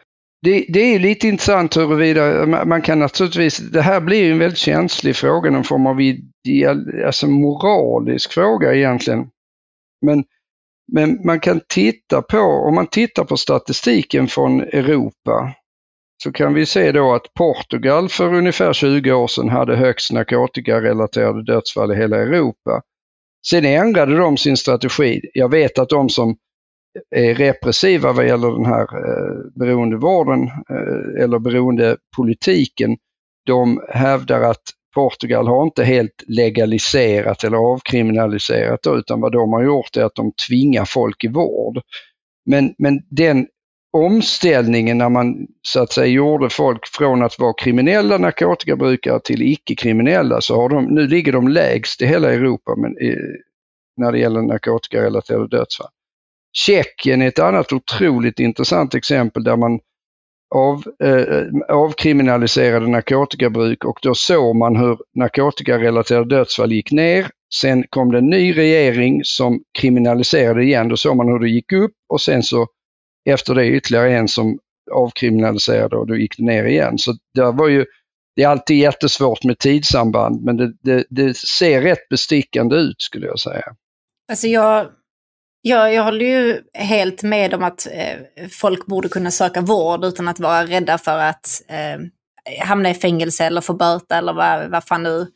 det, 0.42 0.66
det, 0.68 0.80
är 0.80 0.98
lite 0.98 1.28
intressant 1.28 1.76
huruvida, 1.76 2.46
man 2.46 2.82
kan 2.82 2.98
naturligtvis, 2.98 3.58
det 3.58 3.82
här 3.82 4.00
blir 4.00 4.24
ju 4.24 4.32
en 4.32 4.38
väldigt 4.38 4.58
känslig 4.58 5.16
fråga, 5.16 5.50
någon 5.50 5.64
form 5.64 5.86
av 5.86 6.00
ideal, 6.00 7.04
alltså 7.06 7.26
moralisk 7.26 8.32
fråga 8.32 8.74
egentligen. 8.74 9.28
Men, 10.06 10.24
men 10.92 11.26
man 11.26 11.40
kan 11.40 11.60
titta 11.68 12.22
på, 12.22 12.38
om 12.38 12.74
man 12.74 12.86
tittar 12.86 13.24
på 13.24 13.36
statistiken 13.36 14.28
från 14.28 14.60
Europa, 14.60 15.54
så 16.22 16.32
kan 16.32 16.54
vi 16.54 16.66
se 16.66 16.92
då 16.92 17.14
att 17.14 17.34
Portugal 17.34 18.08
för 18.08 18.34
ungefär 18.34 18.72
20 18.72 19.12
år 19.12 19.26
sedan 19.26 19.48
hade 19.48 19.76
högst 19.76 20.12
narkotikarelaterade 20.12 21.44
dödsfall 21.44 21.92
i 21.92 21.96
hela 21.96 22.16
Europa. 22.16 22.82
Sen 23.46 23.64
ändrade 23.64 24.16
de 24.16 24.36
sin 24.36 24.56
strategi. 24.56 25.20
Jag 25.34 25.50
vet 25.50 25.78
att 25.78 25.88
de 25.88 26.08
som 26.08 26.36
är 27.16 27.34
repressiva 27.34 28.12
vad 28.12 28.26
gäller 28.26 28.50
den 28.50 28.66
här 28.66 28.82
eh, 28.82 29.50
beroendevården 29.54 30.42
eh, 30.42 31.22
eller 31.22 31.38
beroendepolitiken, 31.38 32.96
de 33.46 33.82
hävdar 33.88 34.40
att 34.40 34.62
Portugal 34.94 35.46
har 35.46 35.62
inte 35.62 35.84
helt 35.84 36.24
legaliserat 36.26 37.44
eller 37.44 37.56
avkriminaliserat 37.56 38.86
utan 38.86 39.20
vad 39.20 39.32
de 39.32 39.52
har 39.52 39.64
gjort 39.64 39.96
är 39.96 40.04
att 40.04 40.14
de 40.14 40.32
tvingar 40.48 40.84
folk 40.84 41.24
i 41.24 41.28
vård. 41.28 41.80
Men, 42.46 42.74
men 42.78 43.00
den 43.10 43.46
omställningen 43.92 44.98
när 44.98 45.08
man 45.08 45.46
så 45.62 45.82
att 45.82 45.92
säga 45.92 46.06
gjorde 46.06 46.50
folk 46.50 46.86
från 46.86 47.22
att 47.22 47.38
vara 47.38 47.52
kriminella 47.52 48.18
narkotikabrukare 48.18 49.20
till 49.20 49.42
icke-kriminella 49.42 50.40
så 50.40 50.56
har 50.56 50.68
de, 50.68 50.84
nu 50.84 51.06
ligger 51.06 51.32
de 51.32 51.48
lägst 51.48 52.02
i 52.02 52.06
hela 52.06 52.32
Europa 52.32 52.76
men, 52.76 52.94
när 53.96 54.12
det 54.12 54.18
gäller 54.18 54.42
narkotikarelaterade 54.42 55.56
dödsfall. 55.56 55.90
Tjeckien 56.52 57.22
är 57.22 57.28
ett 57.28 57.38
annat 57.38 57.72
otroligt 57.72 58.40
intressant 58.40 58.94
exempel 58.94 59.44
där 59.44 59.56
man 59.56 59.80
av, 60.54 60.84
eh, 61.04 61.46
avkriminaliserade 61.68 62.88
narkotikabruk 62.88 63.84
och 63.84 63.98
då 64.02 64.14
såg 64.14 64.56
man 64.56 64.76
hur 64.76 64.98
narkotikarelaterade 65.14 66.36
dödsfall 66.36 66.72
gick 66.72 66.92
ner. 66.92 67.26
Sen 67.54 67.84
kom 67.90 68.12
det 68.12 68.18
en 68.18 68.30
ny 68.30 68.56
regering 68.56 69.20
som 69.24 69.62
kriminaliserade 69.78 70.64
igen. 70.64 70.88
Då 70.88 70.96
såg 70.96 71.16
man 71.16 71.28
hur 71.28 71.38
det 71.38 71.50
gick 71.50 71.72
upp 71.72 71.92
och 72.08 72.20
sen 72.20 72.42
så 72.42 72.66
efter 73.30 73.54
det 73.54 73.66
ytterligare 73.66 74.16
en 74.16 74.28
som 74.28 74.58
avkriminaliserade 74.92 75.96
och 75.96 76.06
då 76.06 76.16
gick 76.16 76.36
det 76.36 76.44
ner 76.44 76.64
igen. 76.64 76.98
Så 76.98 77.12
det 77.34 77.52
var 77.52 77.68
ju, 77.68 77.84
det 78.36 78.42
är 78.42 78.48
alltid 78.48 78.78
jättesvårt 78.78 79.44
med 79.44 79.58
tidssamband 79.58 80.44
men 80.44 80.56
det, 80.56 80.72
det, 80.82 81.04
det 81.10 81.36
ser 81.36 81.82
rätt 81.82 82.08
bestickande 82.08 82.76
ut 82.76 83.02
skulle 83.02 83.26
jag 83.26 83.38
säga. 83.38 83.64
Alltså 84.30 84.46
jag, 84.46 84.86
jag, 85.62 85.94
jag 85.94 86.04
håller 86.04 86.26
ju 86.26 86.62
helt 86.74 87.22
med 87.22 87.54
om 87.54 87.64
att 87.64 87.86
eh, 87.92 88.46
folk 88.50 88.86
borde 88.86 89.08
kunna 89.08 89.30
söka 89.30 89.60
vård 89.60 90.04
utan 90.04 90.28
att 90.28 90.40
vara 90.40 90.66
rädda 90.66 90.98
för 90.98 91.18
att 91.18 91.62
eh, 91.68 92.00
hamna 92.64 92.90
i 92.90 92.94
fängelse 92.94 93.44
eller 93.44 93.60
få 93.60 93.72
böta 93.72 94.18
eller 94.18 94.32
vad, 94.32 94.70
vad 94.70 94.84
fan 94.84 95.02
nu 95.02 95.26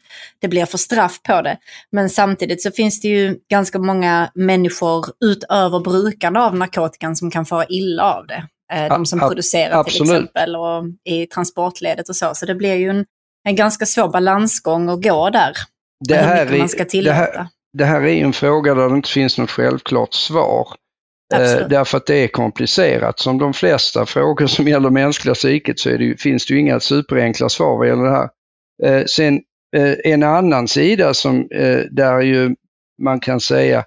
det 0.40 0.48
blir 0.48 0.66
för 0.66 0.78
straff 0.78 1.22
på 1.22 1.42
det. 1.42 1.58
Men 1.92 2.10
samtidigt 2.10 2.62
så 2.62 2.70
finns 2.70 3.00
det 3.00 3.08
ju 3.08 3.38
ganska 3.50 3.78
många 3.78 4.30
människor 4.34 5.06
utöver 5.24 5.80
brukande 5.80 6.40
av 6.40 6.56
narkotikan 6.56 7.16
som 7.16 7.30
kan 7.30 7.46
få 7.46 7.64
illa 7.68 8.14
av 8.14 8.26
det. 8.26 8.46
Eh, 8.72 8.88
de 8.88 9.06
som 9.06 9.22
a, 9.22 9.28
producerar 9.28 9.80
absolut. 9.80 10.08
till 10.08 10.16
exempel 10.16 10.56
och 10.56 10.84
i 11.04 11.26
transportledet 11.26 12.08
och 12.08 12.16
så. 12.16 12.34
Så 12.34 12.46
det 12.46 12.54
blir 12.54 12.74
ju 12.74 12.90
en, 12.90 13.04
en 13.44 13.56
ganska 13.56 13.86
svår 13.86 14.08
balansgång 14.08 14.88
att 14.88 15.02
gå 15.02 15.30
där. 15.30 15.52
Det 16.08 16.16
här, 16.16 16.46
hur 16.46 16.58
man 16.58 16.68
ska 16.68 16.84
tillåta. 16.84 17.14
Det 17.14 17.18
här, 17.18 17.48
det 17.74 17.84
här 17.84 18.02
är 18.02 18.24
en 18.24 18.32
fråga 18.32 18.74
där 18.74 18.88
det 18.88 18.96
inte 18.96 19.10
finns 19.10 19.38
något 19.38 19.50
självklart 19.50 20.14
svar. 20.14 20.68
Eh, 21.34 21.68
därför 21.68 21.96
att 21.96 22.06
det 22.06 22.16
är 22.16 22.28
komplicerat. 22.28 23.18
Som 23.18 23.38
de 23.38 23.52
flesta 23.52 24.06
frågor 24.06 24.46
som 24.46 24.68
gäller 24.68 24.90
mänskliga 24.90 25.34
psyket 25.34 25.78
så 25.78 25.88
det, 25.88 26.20
finns 26.20 26.46
det 26.46 26.54
ju 26.54 26.60
inga 26.60 26.80
superenkla 26.80 27.48
svar 27.48 27.76
vad 27.78 27.88
gäller 27.88 28.04
det 28.04 28.10
här. 28.10 28.28
Eh, 28.82 29.04
sen 29.04 29.40
eh, 29.76 29.94
en 30.04 30.22
annan 30.22 30.68
sida 30.68 31.14
som 31.14 31.48
där 31.90 32.20
ju 32.20 32.54
man 33.02 33.20
kan 33.20 33.40
säga 33.40 33.84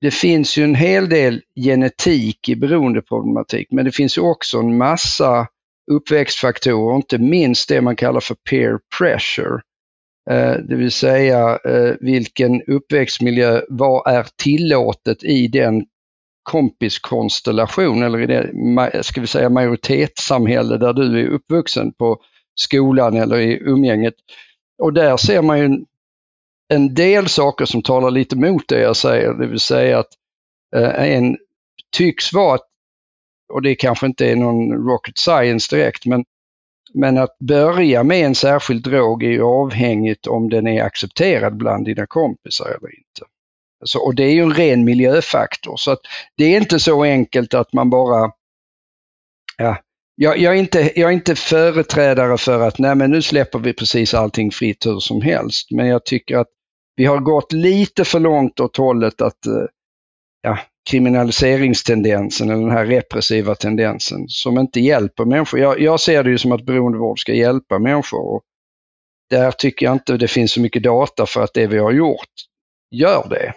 det 0.00 0.10
finns 0.10 0.56
ju 0.56 0.64
en 0.64 0.74
hel 0.74 1.08
del 1.08 1.42
genetik 1.64 2.48
i 2.48 2.56
beroendeproblematik 2.56 3.68
men 3.70 3.84
det 3.84 3.92
finns 3.92 4.18
ju 4.18 4.22
också 4.22 4.58
en 4.58 4.76
massa 4.76 5.46
uppväxtfaktorer, 5.90 6.96
inte 6.96 7.18
minst 7.18 7.68
det 7.68 7.80
man 7.80 7.96
kallar 7.96 8.20
för 8.20 8.36
peer 8.50 8.78
pressure. 8.98 9.60
Eh, 10.30 10.56
det 10.68 10.76
vill 10.76 10.92
säga 10.92 11.58
eh, 11.64 11.94
vilken 12.00 12.62
uppväxtmiljö, 12.62 13.62
vad 13.68 14.14
är 14.14 14.26
tillåtet 14.36 15.24
i 15.24 15.48
den 15.48 15.84
kompiskonstellation 16.42 18.02
eller 18.02 18.20
i 18.20 18.26
det 18.26 19.02
ska 19.02 19.20
vi 19.20 19.26
säga, 19.26 19.48
majoritetssamhälle 19.48 20.76
där 20.76 20.92
du 20.92 21.20
är 21.20 21.28
uppvuxen 21.28 21.92
på 21.92 22.18
skolan 22.54 23.16
eller 23.16 23.38
i 23.38 23.58
umgänget. 23.62 24.14
Och 24.78 24.92
där 24.92 25.16
ser 25.16 25.42
man 25.42 25.58
ju 25.58 25.84
en 26.68 26.94
del 26.94 27.28
saker 27.28 27.64
som 27.64 27.82
talar 27.82 28.10
lite 28.10 28.36
mot 28.36 28.68
det 28.68 28.80
jag 28.80 28.96
säger, 28.96 29.34
det 29.34 29.46
vill 29.46 29.60
säga 29.60 29.98
att 29.98 30.10
eh, 30.76 31.12
en 31.12 31.36
tycks 31.96 32.32
vara, 32.32 32.58
och 33.52 33.62
det 33.62 33.74
kanske 33.74 34.06
inte 34.06 34.26
är 34.26 34.36
någon 34.36 34.72
rocket 34.88 35.18
science 35.18 35.76
direkt, 35.76 36.06
men, 36.06 36.24
men 36.94 37.18
att 37.18 37.38
börja 37.38 38.02
med 38.02 38.26
en 38.26 38.34
särskild 38.34 38.84
drog 38.84 39.22
är 39.22 39.30
ju 39.30 39.42
avhängigt 39.42 40.26
om 40.26 40.50
den 40.50 40.66
är 40.66 40.82
accepterad 40.82 41.56
bland 41.56 41.84
dina 41.84 42.06
kompisar 42.06 42.66
eller 42.66 42.98
inte. 42.98 43.22
Så, 43.84 43.98
och 44.04 44.14
det 44.14 44.24
är 44.24 44.32
ju 44.32 44.42
en 44.42 44.54
ren 44.54 44.84
miljöfaktor 44.84 45.76
så 45.76 45.90
att 45.90 46.00
det 46.36 46.44
är 46.44 46.60
inte 46.60 46.80
så 46.80 47.02
enkelt 47.02 47.54
att 47.54 47.72
man 47.72 47.90
bara, 47.90 48.32
ja, 49.56 49.76
jag, 50.14 50.38
jag, 50.38 50.54
är 50.54 50.58
inte, 50.58 51.00
jag 51.00 51.10
är 51.10 51.14
inte 51.14 51.34
företrädare 51.34 52.38
för 52.38 52.60
att 52.60 52.78
nej 52.78 52.94
men 52.94 53.10
nu 53.10 53.22
släpper 53.22 53.58
vi 53.58 53.72
precis 53.72 54.14
allting 54.14 54.50
fritt 54.50 54.86
hur 54.86 55.00
som 55.00 55.22
helst. 55.22 55.70
Men 55.70 55.86
jag 55.86 56.04
tycker 56.04 56.38
att 56.38 56.48
vi 56.96 57.04
har 57.04 57.18
gått 57.18 57.52
lite 57.52 58.04
för 58.04 58.20
långt 58.20 58.60
åt 58.60 58.76
hållet 58.76 59.20
att 59.20 59.46
eh, 59.46 59.64
ja, 60.42 60.58
kriminaliseringstendensen 60.90 62.50
eller 62.50 62.62
den 62.62 62.70
här 62.70 62.86
repressiva 62.86 63.54
tendensen 63.54 64.28
som 64.28 64.58
inte 64.58 64.80
hjälper 64.80 65.24
människor. 65.24 65.60
Jag, 65.60 65.80
jag 65.80 66.00
ser 66.00 66.24
det 66.24 66.30
ju 66.30 66.38
som 66.38 66.52
att 66.52 66.66
beroendevård 66.66 67.20
ska 67.20 67.32
hjälpa 67.34 67.78
människor. 67.78 68.34
Och 68.34 68.42
där 69.30 69.50
tycker 69.50 69.86
jag 69.86 69.92
inte 69.92 70.16
det 70.16 70.28
finns 70.28 70.52
så 70.52 70.60
mycket 70.60 70.82
data 70.82 71.26
för 71.26 71.42
att 71.42 71.54
det 71.54 71.66
vi 71.66 71.78
har 71.78 71.92
gjort 71.92 72.28
gör 72.90 73.28
det. 73.28 73.54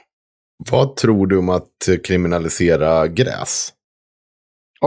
Vad 0.71 0.95
tror 0.95 1.27
du 1.27 1.37
om 1.37 1.49
att 1.49 1.89
kriminalisera 2.03 3.07
gräs? 3.07 3.73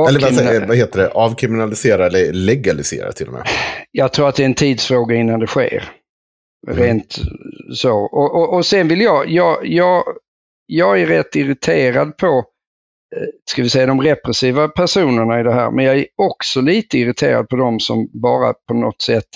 Eller 0.09 0.21
vad, 0.21 0.35
säger, 0.35 0.67
vad 0.67 0.77
heter 0.77 0.99
det? 0.99 1.11
Avkriminalisera 1.11 2.07
eller 2.07 2.33
legalisera 2.33 3.13
till 3.13 3.27
och 3.27 3.33
med? 3.33 3.47
Jag 3.91 4.13
tror 4.13 4.29
att 4.29 4.35
det 4.37 4.43
är 4.43 4.47
en 4.47 4.55
tidsfråga 4.55 5.17
innan 5.17 5.41
det 5.41 5.47
sker. 5.47 5.91
Mm. 6.67 6.83
Rent 6.83 7.19
så. 7.75 7.93
Och, 7.93 8.35
och, 8.35 8.55
och 8.55 8.67
sen 8.67 8.89
vill 8.89 9.01
jag, 9.01 9.31
jag, 9.31 9.67
jag, 9.67 10.05
jag 10.71 11.01
är 11.01 11.07
rätt 11.07 11.37
irriterad 11.37 12.17
på, 12.17 12.45
eh, 13.17 13.29
ska 13.51 13.63
vi 13.63 13.71
säga 13.71 13.87
de 13.87 14.01
repressiva 14.01 14.69
personerna 14.69 15.41
i 15.41 15.43
det 15.43 15.53
här, 15.53 15.71
men 15.71 15.85
jag 15.85 15.99
är 15.99 16.07
också 16.17 16.61
lite 16.61 16.99
irriterad 16.99 17.49
på 17.49 17.57
de 17.57 17.81
som 17.81 18.11
bara 18.13 18.55
på 18.69 18.75
något 18.75 19.03
sätt 19.03 19.27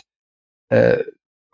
eh, 0.74 0.98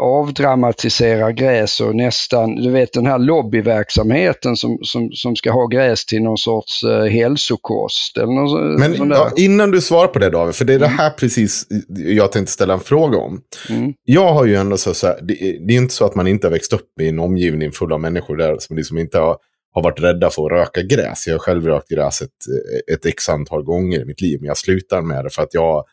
avdramatisera 0.02 1.32
gräs 1.32 1.80
och 1.80 1.97
nästan, 1.97 2.54
du 2.54 2.70
vet 2.70 2.92
den 2.92 3.06
här 3.06 3.18
lobbyverksamheten 3.18 4.56
som, 4.56 4.78
som, 4.82 5.11
som 5.12 5.37
ska 5.37 5.52
ha 5.52 5.66
gräs 5.66 6.06
till 6.06 6.23
någon 6.23 6.38
sorts 6.38 6.85
uh, 6.85 7.04
hälsokost. 7.04 8.16
Eller 8.16 8.32
någon, 8.32 8.75
Men 8.75 9.11
ja, 9.11 9.32
innan 9.37 9.70
du 9.70 9.80
svarar 9.80 10.08
på 10.08 10.18
det 10.18 10.30
David, 10.30 10.54
för 10.54 10.64
det 10.64 10.75
är 10.75 10.78
det 10.78 10.87
mm. 10.87 10.99
här 10.99 11.11
precis 11.11 11.66
jag 11.88 12.32
tänkte 12.32 12.52
ställa 12.52 12.75
en 12.75 12.80
fråga 12.80 13.18
om. 13.18 13.40
Mm. 13.70 13.94
Jag 14.04 14.32
har 14.32 14.44
ju 14.44 14.54
ändå 14.54 14.76
så, 14.76 14.94
så 14.94 15.06
här, 15.06 15.18
det, 15.23 15.35
det, 15.66 15.75
är 15.75 15.78
inte 15.78 15.94
så 15.94 16.04
att 16.04 16.14
man 16.14 16.26
inte 16.26 16.47
har 16.47 16.52
växt 16.52 16.73
upp 16.73 17.00
i 17.00 17.08
en 17.08 17.18
omgivning 17.18 17.73
full 17.73 17.92
av 17.92 18.00
människor 18.00 18.37
där 18.37 18.56
som 18.58 18.76
liksom 18.76 18.99
inte 18.99 19.18
har, 19.18 19.37
har 19.75 19.82
varit 19.82 20.00
rädda 20.00 20.30
för 20.30 20.44
att 20.44 20.52
röka 20.52 20.82
gräs. 20.82 21.26
Jag 21.26 21.34
har 21.34 21.38
själv 21.38 21.66
rökt 21.66 21.88
gräs 21.88 22.22
ett, 22.22 22.30
ett 22.92 23.06
x 23.06 23.28
antal 23.28 23.62
gånger 23.62 24.00
i 24.00 24.04
mitt 24.04 24.20
liv, 24.20 24.40
men 24.40 24.46
jag 24.46 24.56
slutar 24.56 25.02
med 25.02 25.25
det 25.25 25.30
för 25.30 25.42
att 25.42 25.54
jag 25.54 25.84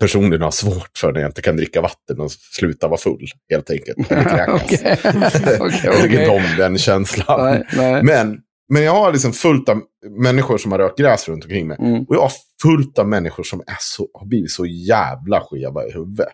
personligen 0.00 0.42
har 0.42 0.50
svårt 0.50 0.98
för 0.98 1.12
när 1.12 1.20
jag 1.20 1.28
inte 1.28 1.42
kan 1.42 1.56
dricka 1.56 1.80
vatten 1.80 2.20
och 2.20 2.32
sluta 2.32 2.88
vara 2.88 2.98
full, 2.98 3.26
helt 3.50 3.70
enkelt. 3.70 3.98
Okay. 3.98 4.54
okay, 4.54 4.96
jag 5.84 6.02
tycker 6.02 6.20
inte 6.20 6.30
om 6.30 6.56
den 6.58 6.78
känslan. 6.78 7.44
Nej, 7.44 7.66
nej. 7.76 8.02
Men, 8.02 8.38
men 8.72 8.82
jag 8.82 8.92
har 8.92 9.12
liksom 9.12 9.32
fullt 9.32 9.68
av 9.68 9.80
människor 10.10 10.58
som 10.58 10.72
har 10.72 10.78
rökt 10.78 10.98
gräs 10.98 11.28
runt 11.28 11.44
omkring 11.44 11.66
mig. 11.66 11.76
Mm. 11.80 12.02
Och 12.02 12.14
jag 12.14 12.20
har 12.20 12.32
fullt 12.62 12.98
av 12.98 13.08
människor 13.08 13.42
som 13.42 13.60
är 13.60 13.76
så, 13.80 14.08
har 14.14 14.26
blivit 14.26 14.50
så 14.50 14.66
jävla 14.66 15.40
skeva 15.40 15.86
i 15.86 15.92
huvudet. 15.92 16.28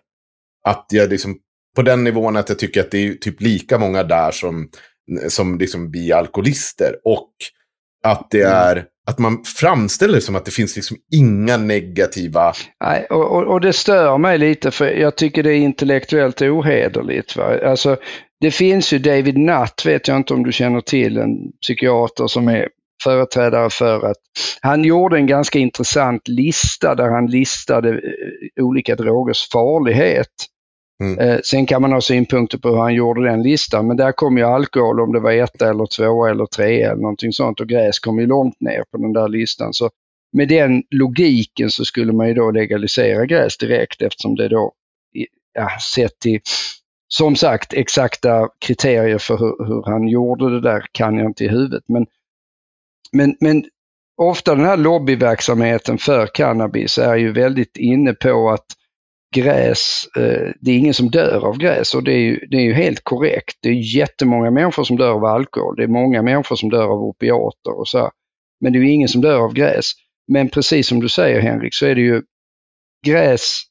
Att 0.63 0.85
jag 0.89 1.09
liksom, 1.09 1.37
på 1.75 1.81
den 1.81 2.03
nivån 2.03 2.37
att 2.37 2.49
jag 2.49 2.59
tycker 2.59 2.81
att 2.81 2.91
det 2.91 3.07
är 3.07 3.13
typ 3.13 3.41
lika 3.41 3.77
många 3.77 4.03
där 4.03 4.31
som, 4.31 4.69
som 5.27 5.57
liksom 5.57 5.91
blir 5.91 6.13
alkoholister. 6.15 6.95
Och 7.05 7.29
att 8.03 8.27
det 8.31 8.41
mm. 8.41 8.53
är 8.53 8.85
att 9.09 9.19
man 9.19 9.43
framställer 9.43 10.13
det 10.13 10.21
som 10.21 10.35
att 10.35 10.45
det 10.45 10.51
finns 10.51 10.75
liksom 10.75 10.97
inga 11.13 11.57
negativa... 11.57 12.53
Nej, 12.83 13.05
och, 13.09 13.31
och, 13.31 13.43
och, 13.43 13.61
det 13.61 13.73
stör 13.73 14.17
mig 14.17 14.37
lite 14.37 14.71
för 14.71 14.85
jag 14.85 15.15
tycker 15.15 15.43
det 15.43 15.53
är 15.53 15.57
intellektuellt 15.57 16.41
ohederligt. 16.41 17.35
Va? 17.35 17.59
Alltså, 17.65 17.97
det 18.41 18.51
finns 18.51 18.93
ju 18.93 18.99
David 18.99 19.37
Nutt, 19.37 19.85
vet 19.85 20.07
jag 20.07 20.17
inte 20.17 20.33
om 20.33 20.43
du 20.43 20.51
känner 20.51 20.81
till, 20.81 21.17
en 21.17 21.37
psykiater 21.61 22.27
som 22.27 22.47
är 22.47 22.67
företrädare 23.03 23.69
för 23.69 24.05
att 24.05 24.17
han 24.61 24.83
gjorde 24.83 25.17
en 25.17 25.27
ganska 25.27 25.59
intressant 25.59 26.27
lista 26.27 26.95
där 26.95 27.09
han 27.09 27.25
listade 27.25 27.89
eh, 27.89 28.63
olika 28.63 28.95
drogers 28.95 29.49
farlighet. 29.51 30.27
Mm. 31.03 31.19
Eh, 31.19 31.39
sen 31.43 31.65
kan 31.65 31.81
man 31.81 31.91
ha 31.91 32.01
synpunkter 32.01 32.57
på 32.57 32.69
hur 32.69 32.77
han 32.77 32.93
gjorde 32.93 33.29
den 33.29 33.43
listan, 33.43 33.87
men 33.87 33.97
där 33.97 34.11
kom 34.11 34.37
ju 34.37 34.43
alkohol 34.43 34.99
om 34.99 35.13
det 35.13 35.19
var 35.19 35.31
ett 35.31 35.61
eller 35.61 35.85
två 35.85 36.25
eller 36.25 36.45
tre 36.45 36.81
eller 36.81 37.01
någonting 37.01 37.33
sånt 37.33 37.59
och 37.59 37.67
gräs 37.67 37.99
kom 37.99 38.19
ju 38.19 38.27
långt 38.27 38.61
ner 38.61 38.83
på 38.91 38.97
den 38.97 39.13
där 39.13 39.27
listan. 39.27 39.73
Så 39.73 39.89
med 40.31 40.47
den 40.47 40.83
logiken 40.89 41.71
så 41.71 41.85
skulle 41.85 42.13
man 42.13 42.27
ju 42.27 42.33
då 42.33 42.51
legalisera 42.51 43.25
gräs 43.25 43.57
direkt 43.57 44.01
eftersom 44.01 44.35
det 44.35 44.47
då, 44.47 44.71
ja, 45.53 45.69
sett 45.95 46.19
till, 46.19 46.39
som 47.07 47.35
sagt, 47.35 47.73
exakta 47.73 48.49
kriterier 48.65 49.17
för 49.17 49.37
hur, 49.37 49.65
hur 49.67 49.83
han 49.91 50.07
gjorde 50.07 50.49
det 50.49 50.61
där 50.61 50.85
kan 50.91 51.17
jag 51.17 51.25
inte 51.25 51.43
i 51.43 51.49
huvudet. 51.49 51.83
Men, 51.87 52.05
men, 53.11 53.35
men 53.39 53.63
ofta 54.17 54.55
den 54.55 54.65
här 54.65 54.77
lobbyverksamheten 54.77 55.97
för 55.97 56.27
cannabis 56.27 56.97
är 56.97 57.15
ju 57.15 57.31
väldigt 57.31 57.77
inne 57.77 58.13
på 58.13 58.49
att 58.49 58.65
gräs, 59.35 60.07
eh, 60.17 60.51
det 60.61 60.71
är 60.71 60.77
ingen 60.77 60.93
som 60.93 61.09
dör 61.09 61.47
av 61.47 61.57
gräs 61.57 61.95
och 61.95 62.03
det 62.03 62.13
är, 62.13 62.19
ju, 62.19 62.39
det 62.51 62.57
är 62.57 62.61
ju 62.61 62.73
helt 62.73 63.03
korrekt. 63.03 63.57
Det 63.61 63.69
är 63.69 63.95
jättemånga 63.95 64.51
människor 64.51 64.83
som 64.83 64.97
dör 64.97 65.11
av 65.11 65.25
alkohol, 65.25 65.75
det 65.75 65.83
är 65.83 65.87
många 65.87 66.21
människor 66.21 66.55
som 66.55 66.69
dör 66.69 66.83
av 66.83 67.03
opiater 67.03 67.79
och 67.79 67.87
så. 67.87 68.11
Men 68.61 68.73
det 68.73 68.79
är 68.79 68.81
ju 68.81 68.91
ingen 68.91 69.07
som 69.07 69.21
dör 69.21 69.39
av 69.39 69.53
gräs. 69.53 69.91
Men 70.27 70.49
precis 70.49 70.87
som 70.87 70.99
du 70.99 71.09
säger 71.09 71.41
Henrik 71.41 71.73
så 71.73 71.85
är 71.85 71.95
det 71.95 72.01
ju, 72.01 72.21
gräs 73.05 73.61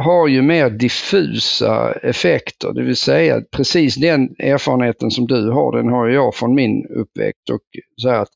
har 0.00 0.28
ju 0.28 0.42
mer 0.42 0.70
diffusa 0.70 1.92
effekter, 1.92 2.72
det 2.72 2.82
vill 2.82 2.96
säga 2.96 3.42
precis 3.50 3.94
den 3.94 4.28
erfarenheten 4.38 5.10
som 5.10 5.26
du 5.26 5.50
har, 5.50 5.76
den 5.76 5.88
har 5.88 6.08
jag 6.08 6.34
från 6.34 6.54
min 6.54 6.86
uppväxt. 6.86 7.50
Och 7.50 7.60
så 7.96 8.08
att 8.08 8.28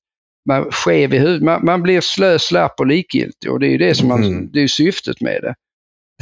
man 0.49 0.71
skev 0.71 1.15
i 1.15 1.19
huvudet, 1.19 1.43
man, 1.43 1.65
man 1.65 1.83
blir 1.83 2.01
slö, 2.01 2.39
slapp 2.39 2.81
och 2.81 2.87
likgiltig 2.87 3.51
och 3.51 3.61
det 3.61 3.67
är 3.67 3.71
ju 3.71 3.79
det 3.79 3.95
som 3.95 4.09
man, 4.09 4.25
mm. 4.25 4.51
det 4.53 4.63
är 4.63 4.67
syftet 4.67 5.21
med 5.21 5.43
det. 5.43 5.55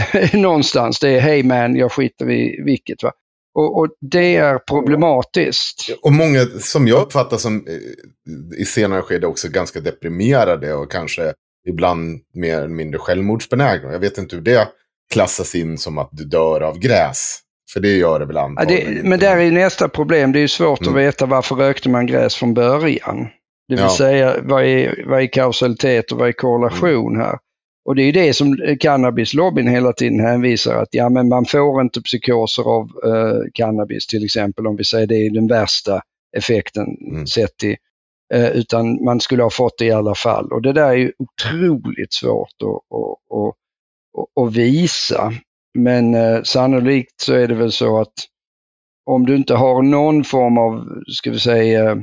någonstans. 0.33 1.01
Det 1.01 1.09
är 1.09 1.21
hej 1.21 1.43
man, 1.43 1.77
jag 1.77 1.93
skiter 1.93 2.31
i 2.31 2.63
vilket. 2.65 3.03
Va? 3.03 3.13
Och, 3.55 3.79
och, 3.79 3.89
det 4.01 4.37
är 4.37 4.59
problematiskt. 4.59 5.99
Och 6.03 6.13
många 6.13 6.47
som 6.61 6.89
jag 6.89 7.03
uppfattar 7.03 7.37
som 7.37 7.67
eh, 7.67 8.61
i 8.61 8.65
senare 8.65 9.03
skede 9.03 9.27
också 9.27 9.49
ganska 9.49 9.81
deprimerade 9.81 10.75
och 10.75 10.93
kanske 10.93 11.33
ibland 11.69 12.21
mer 12.35 12.59
eller 12.59 12.69
mindre 12.69 12.99
självmordsbenägna. 12.99 13.93
Jag 13.93 13.99
vet 13.99 14.19
inte 14.19 14.37
hur 14.37 14.43
det 14.43 14.69
klassas 15.13 15.55
in 15.55 15.79
som 15.79 15.99
att 15.99 16.09
du 16.13 16.25
dör 16.25 16.61
av 16.61 16.79
gräs. 16.79 17.41
För 17.73 17.81
det 17.81 17.97
gör 17.97 18.19
det 18.19 18.27
väl 18.27 18.37
antagligen. 18.37 18.97
Ja, 18.97 19.03
det, 19.03 19.09
men 19.09 19.19
där 19.19 19.37
är 19.37 19.51
nästa 19.51 19.89
problem. 19.89 20.33
Det 20.33 20.41
är 20.41 20.47
svårt 20.47 20.81
mm. 20.81 20.95
att 20.95 21.01
veta 21.01 21.27
varför 21.27 21.55
rökte 21.55 21.89
man 21.89 22.07
gräs 22.07 22.35
från 22.35 22.55
början. 22.55 23.29
Det 23.69 23.75
vill 23.75 23.85
ja. 23.85 23.97
säga 23.97 24.37
vad 24.43 24.65
är, 24.65 25.05
vad 25.07 25.23
är 25.23 25.27
kausalitet 25.27 26.13
och 26.13 26.19
vad 26.19 26.29
är 26.29 26.33
korrelation 26.33 27.15
mm. 27.15 27.27
här? 27.27 27.39
Och 27.85 27.97
det 27.97 28.03
är 28.03 28.13
det 28.13 28.35
som 28.35 28.77
cannabislobbyn 28.81 29.69
hela 29.69 29.93
tiden 29.93 30.21
hänvisar 30.21 30.75
att 30.75 30.89
ja, 30.91 31.09
men 31.09 31.29
man 31.29 31.45
får 31.45 31.81
inte 31.81 32.03
psykoser 32.03 32.63
av 32.63 32.85
eh, 33.05 33.41
cannabis 33.55 34.07
till 34.07 34.25
exempel 34.25 34.67
om 34.67 34.77
vi 34.77 34.85
säger 34.85 35.07
det 35.07 35.27
är 35.27 35.31
den 35.31 35.47
värsta 35.47 36.03
effekten 36.37 36.87
mm. 37.11 37.27
sett 37.27 37.57
till, 37.57 37.77
eh, 38.35 38.51
utan 38.51 39.05
man 39.05 39.21
skulle 39.21 39.43
ha 39.43 39.51
fått 39.51 39.79
det 39.79 39.85
i 39.85 39.93
alla 39.93 40.15
fall. 40.15 40.53
Och 40.53 40.63
det 40.63 40.73
där 40.73 40.89
är 40.89 40.97
ju 40.97 41.13
otroligt 41.19 42.13
svårt 42.13 42.63
att, 42.63 42.69
att, 42.69 43.39
att, 43.39 44.45
att 44.45 44.57
visa. 44.57 45.33
Men 45.79 46.15
eh, 46.15 46.43
sannolikt 46.43 47.21
så 47.21 47.35
är 47.35 47.49
det 47.49 47.55
väl 47.55 47.73
så 47.73 48.01
att 48.01 48.15
om 49.07 49.27
du 49.27 49.37
inte 49.37 49.55
har 49.55 49.83
någon 49.83 50.25
form 50.25 50.59
av, 50.59 50.85
ska 51.07 51.31
vi 51.31 51.39
säga, 51.39 51.91
eh, 51.91 51.97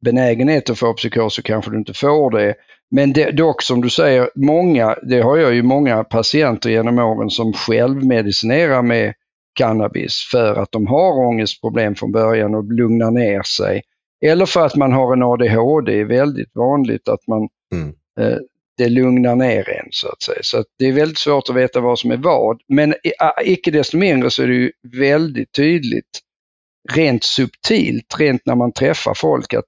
benägenhet 0.00 0.70
att 0.70 0.78
få 0.78 0.94
psykos 0.94 1.34
så 1.34 1.42
kanske 1.42 1.70
du 1.70 1.78
inte 1.78 1.94
får 1.94 2.30
det. 2.30 2.54
Men 2.90 3.12
det, 3.12 3.30
dock 3.30 3.62
som 3.62 3.80
du 3.80 3.90
säger, 3.90 4.30
många, 4.34 4.96
det 5.02 5.20
har 5.20 5.36
jag 5.36 5.54
ju 5.54 5.62
många 5.62 6.04
patienter 6.04 6.70
genom 6.70 6.98
åren 6.98 7.30
som 7.30 7.52
självmedicinerar 7.52 8.82
med 8.82 9.14
cannabis 9.54 10.28
för 10.32 10.54
att 10.54 10.72
de 10.72 10.86
har 10.86 11.18
ångestproblem 11.26 11.94
från 11.94 12.12
början 12.12 12.54
och 12.54 12.72
lugnar 12.72 13.10
ner 13.10 13.42
sig. 13.42 13.82
Eller 14.24 14.46
för 14.46 14.66
att 14.66 14.76
man 14.76 14.92
har 14.92 15.12
en 15.12 15.22
ADHD, 15.22 15.92
det 15.92 16.00
är 16.00 16.04
väldigt 16.04 16.50
vanligt 16.54 17.08
att 17.08 17.26
man 17.26 17.48
mm. 17.72 17.94
eh, 18.20 18.38
det 18.76 18.88
lugnar 18.88 19.36
ner 19.36 19.70
en 19.70 19.88
så 19.90 20.08
att 20.08 20.22
säga. 20.22 20.38
Så 20.42 20.58
att 20.58 20.66
det 20.78 20.86
är 20.86 20.92
väldigt 20.92 21.18
svårt 21.18 21.48
att 21.48 21.56
veta 21.56 21.80
vad 21.80 21.98
som 21.98 22.10
är 22.10 22.16
vad. 22.16 22.60
Men 22.68 22.94
icke 23.44 23.70
desto 23.70 23.96
mindre 23.96 24.30
så 24.30 24.42
är 24.42 24.46
det 24.46 24.54
ju 24.54 24.72
väldigt 24.98 25.52
tydligt, 25.52 26.20
rent 26.92 27.24
subtilt, 27.24 28.14
rent 28.18 28.46
när 28.46 28.54
man 28.54 28.72
träffar 28.72 29.14
folk 29.14 29.54
att 29.54 29.64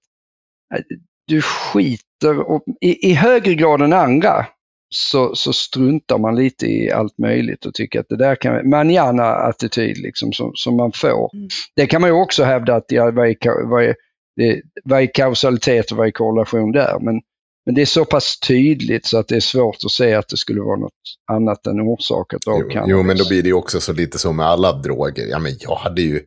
du 1.27 1.43
skiter 1.43 2.41
och 2.41 2.65
i, 2.81 3.11
i 3.11 3.15
högre 3.15 3.55
grad 3.55 3.83
än 3.83 3.93
andra 3.93 4.47
så, 4.89 5.35
så 5.35 5.53
struntar 5.53 6.19
man 6.19 6.37
lite 6.37 6.67
i 6.67 6.91
allt 6.91 7.19
möjligt 7.19 7.67
och 7.67 7.75
tycker 7.75 8.01
att 8.01 8.09
det 8.09 8.17
där 8.17 8.35
kan, 8.35 8.71
manjana-attityd 8.71 9.99
liksom 9.99 10.33
som, 10.33 10.53
som 10.55 10.77
man 10.77 10.93
får. 10.93 11.31
Mm. 11.35 11.49
Det 11.77 11.87
kan 11.87 12.01
man 12.01 12.11
ju 12.11 12.17
också 12.17 12.45
hävda 12.45 12.75
att 12.75 12.85
ja, 12.89 13.11
vad, 13.11 13.29
är, 13.29 13.69
vad, 13.69 13.85
är, 13.85 13.95
det, 14.37 14.63
vad 14.85 15.03
är 15.03 15.15
kausalitet 15.15 15.91
och 15.91 15.99
vad 15.99 16.07
är 16.07 16.11
korrelation 16.11 16.73
där? 16.73 16.99
Men, 17.01 17.21
men 17.67 17.75
det 17.75 17.83
är 17.83 17.87
så 17.87 18.05
pass 18.05 18.41
tydligt 18.41 19.07
så 19.07 19.19
att 19.19 19.29
det 19.29 19.37
är 19.37 19.41
svårt 19.41 19.77
att 19.85 19.91
se 19.91 20.15
att 20.15 20.29
det 20.29 20.37
skulle 20.37 20.61
vara 20.61 20.77
något 20.77 20.93
annat 21.33 21.67
än 21.67 21.81
orsakat 21.81 22.47
av 22.49 22.63
jo, 22.71 22.85
jo, 22.87 23.03
men 23.03 23.17
då 23.17 23.29
blir 23.29 23.43
det 23.43 23.49
ju 23.49 23.55
också 23.55 23.81
så 23.81 23.93
lite 23.93 24.19
som 24.19 24.37
med 24.37 24.47
alla 24.47 24.73
droger. 24.73 25.27
Ja, 25.27 25.39
men 25.39 25.53
jag 25.59 25.77
hade 25.77 26.03
ju 26.03 26.21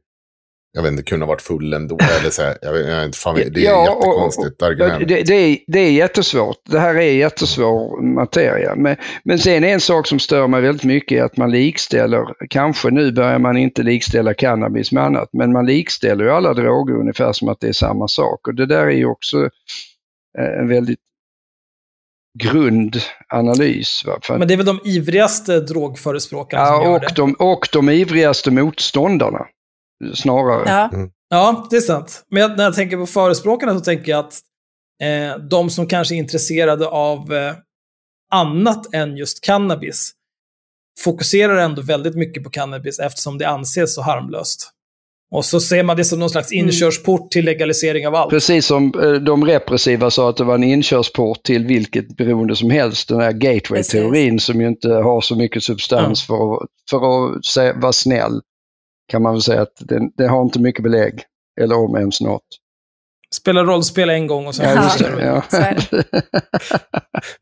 jag 0.72 0.84
vet 0.84 0.92
inte, 0.92 1.04
kunna 1.04 1.26
varit 1.26 1.42
full 1.42 1.74
ändå. 1.74 1.98
Eller 2.20 2.30
så 2.30 2.42
här, 2.42 2.58
jag 2.62 2.74
vet, 2.74 2.88
jag 2.88 3.06
vet, 3.06 3.16
fan, 3.16 3.36
det 3.36 3.42
är 3.42 3.66
ja, 3.66 3.84
jättekonstigt 3.84 4.62
och, 4.62 4.68
och, 4.68 4.72
argument. 4.72 5.08
Det, 5.08 5.24
det, 5.24 5.34
är, 5.34 5.58
det 5.68 5.80
är 5.80 5.92
jättesvårt. 5.92 6.58
Det 6.70 6.80
här 6.80 6.96
är 6.96 7.12
jättesvår 7.12 8.02
materia. 8.02 8.76
Men, 8.76 8.96
men 9.24 9.40
sen 9.40 9.64
en 9.64 9.80
sak 9.80 10.08
som 10.08 10.20
stör 10.20 10.48
mig 10.48 10.62
väldigt 10.62 10.84
mycket 10.84 11.20
är 11.20 11.24
att 11.24 11.38
man 11.38 11.52
likställer, 11.52 12.26
kanske 12.50 12.90
nu 12.90 13.12
börjar 13.12 13.40
man 13.40 13.58
inte 13.58 13.84
likställa 13.84 14.34
cannabis 14.34 14.92
med 14.92 15.04
annat, 15.04 15.30
men 15.34 15.52
man 15.52 15.66
likställer 15.66 16.24
ju 16.24 16.32
alla 16.32 16.54
droger 16.54 16.96
ungefär 16.96 17.34
som 17.34 17.50
att 17.50 17.60
det 17.60 17.68
är 17.68 17.74
samma 17.74 18.08
sak. 18.08 18.48
Och 18.48 18.56
det 18.56 18.66
där 18.66 18.88
är 18.88 18.98
ju 18.98 19.06
också 19.06 19.38
eh, 20.40 20.60
en 20.60 20.68
väldigt 20.68 21.00
grundanalys. 22.40 24.04
Va? 24.06 24.20
Men 24.30 24.48
det 24.48 24.54
är 24.54 24.58
väl 24.58 24.66
de 24.66 24.80
ivrigaste 24.84 25.60
drogförespråkarna 25.60 26.64
ja, 26.64 26.78
som 26.78 26.92
gör 26.92 27.00
det? 27.00 27.08
De, 27.16 27.34
och 27.34 27.68
de 27.74 27.90
ivrigaste 27.90 28.52
motståndarna 28.52 29.46
snarare. 30.14 30.64
Ja. 30.70 30.90
Mm. 30.94 31.10
ja, 31.30 31.68
det 31.70 31.78
är 31.78 31.82
sant. 31.82 32.26
Men 32.32 32.56
när 32.56 32.64
jag 32.64 32.74
tänker 32.74 32.98
på 32.98 33.06
förespråkarna 33.06 33.74
så 33.74 33.80
tänker 33.80 34.12
jag 34.12 34.20
att 34.20 34.40
eh, 35.02 35.44
de 35.44 35.70
som 35.70 35.88
kanske 35.88 36.16
är 36.16 36.18
intresserade 36.18 36.88
av 36.88 37.34
eh, 37.34 37.56
annat 38.32 38.94
än 38.94 39.18
just 39.18 39.44
cannabis 39.44 40.12
fokuserar 41.00 41.58
ändå 41.58 41.82
väldigt 41.82 42.16
mycket 42.16 42.44
på 42.44 42.50
cannabis 42.50 43.00
eftersom 43.00 43.38
det 43.38 43.50
anses 43.50 43.96
så 43.96 44.02
harmlöst. 44.02 44.74
Och 45.32 45.46
så 45.46 45.60
ser 45.60 45.84
man 45.84 45.98
det 45.98 46.06
som 46.06 46.20
någon 46.20 46.30
slags 46.30 46.52
mm. 46.52 46.66
inkörsport 46.66 47.32
till 47.32 47.46
legalisering 47.46 48.08
av 48.08 48.16
allt. 48.16 48.30
Precis 48.30 48.66
som 48.66 48.94
eh, 49.04 49.12
de 49.12 49.46
repressiva 49.46 50.12
sa 50.12 50.30
att 50.30 50.38
det 50.38 50.44
var 50.44 50.56
en 50.56 50.64
inkörsport 50.64 51.44
till 51.44 51.66
vilket 51.66 52.18
beroende 52.18 52.56
som 52.56 52.70
helst. 52.70 53.08
Den 53.08 53.22
här 53.22 53.32
gateway-teorin 53.32 54.40
som 54.40 54.62
ju 54.62 54.68
inte 54.68 54.90
har 54.90 55.22
så 55.22 55.36
mycket 55.36 55.64
substans 55.64 56.30
mm. 56.30 56.38
för 56.38 56.56
att, 56.56 56.70
för 56.90 57.36
att 57.38 57.46
säga, 57.46 57.74
vara 57.74 57.94
snäll 57.94 58.42
kan 59.10 59.22
man 59.22 59.34
väl 59.34 59.42
säga 59.42 59.62
att 59.62 59.74
det, 59.80 60.10
det 60.18 60.28
har 60.28 60.42
inte 60.42 60.60
mycket 60.60 60.84
belägg, 60.84 61.24
eller 61.62 61.76
om 61.76 61.96
ens 61.96 62.22
något. 62.22 62.48
Spela 63.36 63.64
rollspel 63.64 64.10
en 64.10 64.28
gång 64.28 64.48
och 64.48 64.56
sen 64.56 64.66
ja, 64.66 64.92
det, 65.00 65.26
ja. 65.26 65.44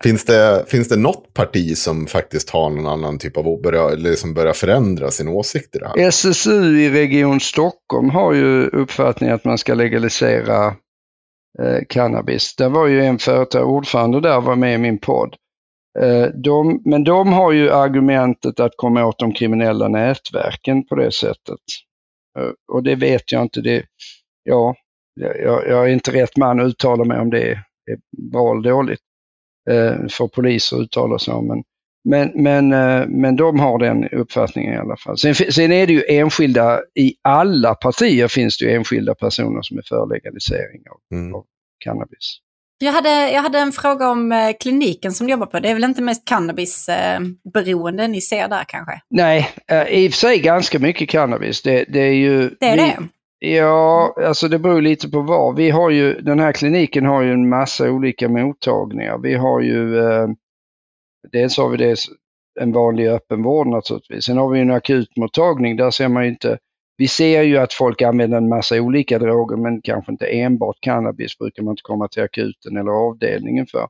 finns, 0.04 0.26
det, 0.26 0.66
finns 0.68 0.90
det 0.90 0.98
något 0.98 1.34
parti 1.34 1.78
som 1.78 2.08
faktiskt 2.08 2.50
har 2.50 2.70
någon 2.70 2.88
annan 2.88 3.20
typ 3.20 3.38
av 3.38 3.62
börjar, 3.62 3.92
eller 3.92 4.14
som 4.14 4.34
börjar 4.34 4.54
förändra 4.54 5.12
sin 5.12 5.28
åsikt 5.28 5.76
i 5.76 5.80
det 5.80 5.88
här? 5.88 6.08
SSU 6.08 6.80
i 6.80 6.90
Region 6.90 7.40
Stockholm 7.40 8.10
har 8.10 8.34
ju 8.34 8.68
uppfattningen 8.68 9.36
att 9.36 9.46
man 9.46 9.58
ska 9.58 9.74
legalisera 9.74 10.66
eh, 11.64 11.80
cannabis. 11.90 12.56
Det 12.56 12.70
var 12.70 12.88
ju 12.88 13.06
en 13.06 13.20
företag, 13.20 13.70
ordförande 13.70 14.22
där 14.22 14.42
var 14.42 14.56
med 14.56 14.74
i 14.74 14.78
min 14.78 14.98
podd. 14.98 15.36
Eh, 16.02 16.28
de, 16.34 16.82
men 16.86 17.04
de 17.04 17.34
har 17.34 17.52
ju 17.52 17.72
argumentet 17.72 18.60
att 18.60 18.78
komma 18.78 19.06
åt 19.06 19.20
de 19.20 19.34
kriminella 19.34 19.88
nätverken 19.88 20.86
på 20.86 20.96
det 20.96 21.12
sättet. 21.12 21.60
Eh, 22.40 22.50
och 22.68 22.84
det 22.84 22.96
vet 22.96 23.32
jag 23.32 23.42
inte. 23.42 23.62
Det, 23.62 23.86
ja, 24.44 24.76
jag, 25.20 25.68
jag 25.68 25.84
är 25.84 25.88
inte 25.88 26.12
rätt 26.12 26.38
man 26.38 26.60
att 26.60 26.68
uttala 26.68 27.04
mig 27.04 27.20
om 27.20 27.30
det 27.30 27.52
är 27.52 27.60
bra 28.32 28.52
eller 28.52 28.70
dåligt. 28.70 29.00
Eh, 29.70 30.08
för 30.10 30.28
poliser 30.28 30.78
att 30.78 30.84
uttala 30.84 31.20
sig 31.20 31.34
om. 31.34 31.48
Men, 31.48 31.64
men, 32.04 32.44
men, 32.44 32.70
men 33.22 33.36
de 33.36 33.60
har 33.60 33.80
den 33.80 34.10
uppfattningen 34.10 34.74
i 34.74 34.78
alla 34.78 34.98
fall. 34.98 35.18
Sen, 35.18 35.36
sen 35.36 35.72
är 35.72 35.88
det 35.88 35.94
ju 35.94 36.04
enskilda, 36.08 36.82
i 36.96 37.14
alla 37.22 37.76
partier 37.76 38.28
finns 38.28 38.58
det 38.58 38.66
ju 38.66 38.72
enskilda 38.72 39.16
personer 39.16 39.62
som 39.62 39.78
är 39.78 39.82
för 39.82 40.08
legalisering 40.14 40.84
av, 40.90 41.18
mm. 41.18 41.36
av 41.36 41.46
cannabis. 41.80 42.40
Jag 42.80 42.92
hade, 42.92 43.32
jag 43.32 43.42
hade 43.42 43.60
en 43.60 43.72
fråga 43.72 44.10
om 44.10 44.32
eh, 44.32 44.52
kliniken 44.60 45.12
som 45.12 45.28
du 45.28 45.32
jobbar 45.32 45.46
på. 45.46 45.60
Det 45.60 45.70
är 45.70 45.74
väl 45.74 45.84
inte 45.84 46.02
mest 46.02 46.28
cannabisberoende 46.28 48.08
ni 48.08 48.22
ser 48.22 48.48
där 48.48 48.64
kanske? 48.68 49.02
Nej, 49.10 49.50
eh, 49.72 49.88
i 49.88 50.08
och 50.08 50.12
för 50.12 50.18
sig 50.18 50.40
ganska 50.40 50.80
mycket 50.80 51.10
cannabis. 51.10 51.62
Det, 51.62 51.86
det 51.90 52.00
är 52.00 52.14
ju... 52.14 52.50
Det 52.60 52.66
är 52.66 52.76
vi, 52.76 52.82
det? 52.82 52.98
Ja, 53.40 54.16
alltså 54.26 54.48
det 54.48 54.60
beror 54.60 54.82
lite 54.82 55.10
på 55.10 55.22
vad. 55.22 55.56
Vi 55.56 55.70
har 55.70 55.90
ju, 55.90 56.22
den 56.22 56.40
här 56.40 56.52
kliniken 56.52 57.06
har 57.06 57.22
ju 57.22 57.32
en 57.32 57.50
massa 57.50 57.90
olika 57.90 58.30
mottagningar. 58.30 59.18
Vi 59.18 59.36
har 59.36 59.62
ju, 59.62 60.00
eh, 60.00 60.28
dels 61.32 61.58
har 61.58 61.70
vi 61.70 61.78
det, 61.78 62.00
en 62.60 62.72
vanlig 62.72 63.08
öppenvård 63.08 63.68
naturligtvis. 63.68 64.26
Sen 64.26 64.38
har 64.38 64.50
vi 64.50 64.60
en 64.60 64.72
akutmottagning, 64.72 65.76
där 65.76 65.92
ser 65.92 66.08
man 66.08 66.24
ju 66.24 66.30
inte 66.30 66.58
vi 66.98 67.08
ser 67.08 67.44
ju 67.44 67.58
att 67.58 67.74
folk 67.74 68.02
använder 68.02 68.38
en 68.38 68.50
massa 68.50 68.82
olika 68.82 69.20
droger 69.20 69.58
men 69.58 69.82
kanske 69.82 70.12
inte 70.12 70.26
enbart 70.26 70.82
cannabis 70.82 71.38
brukar 71.38 71.64
man 71.64 71.72
inte 71.72 71.82
komma 71.82 72.08
till 72.08 72.24
akuten 72.24 72.78
eller 72.78 72.92
avdelningen 72.92 73.68
för. 73.68 73.88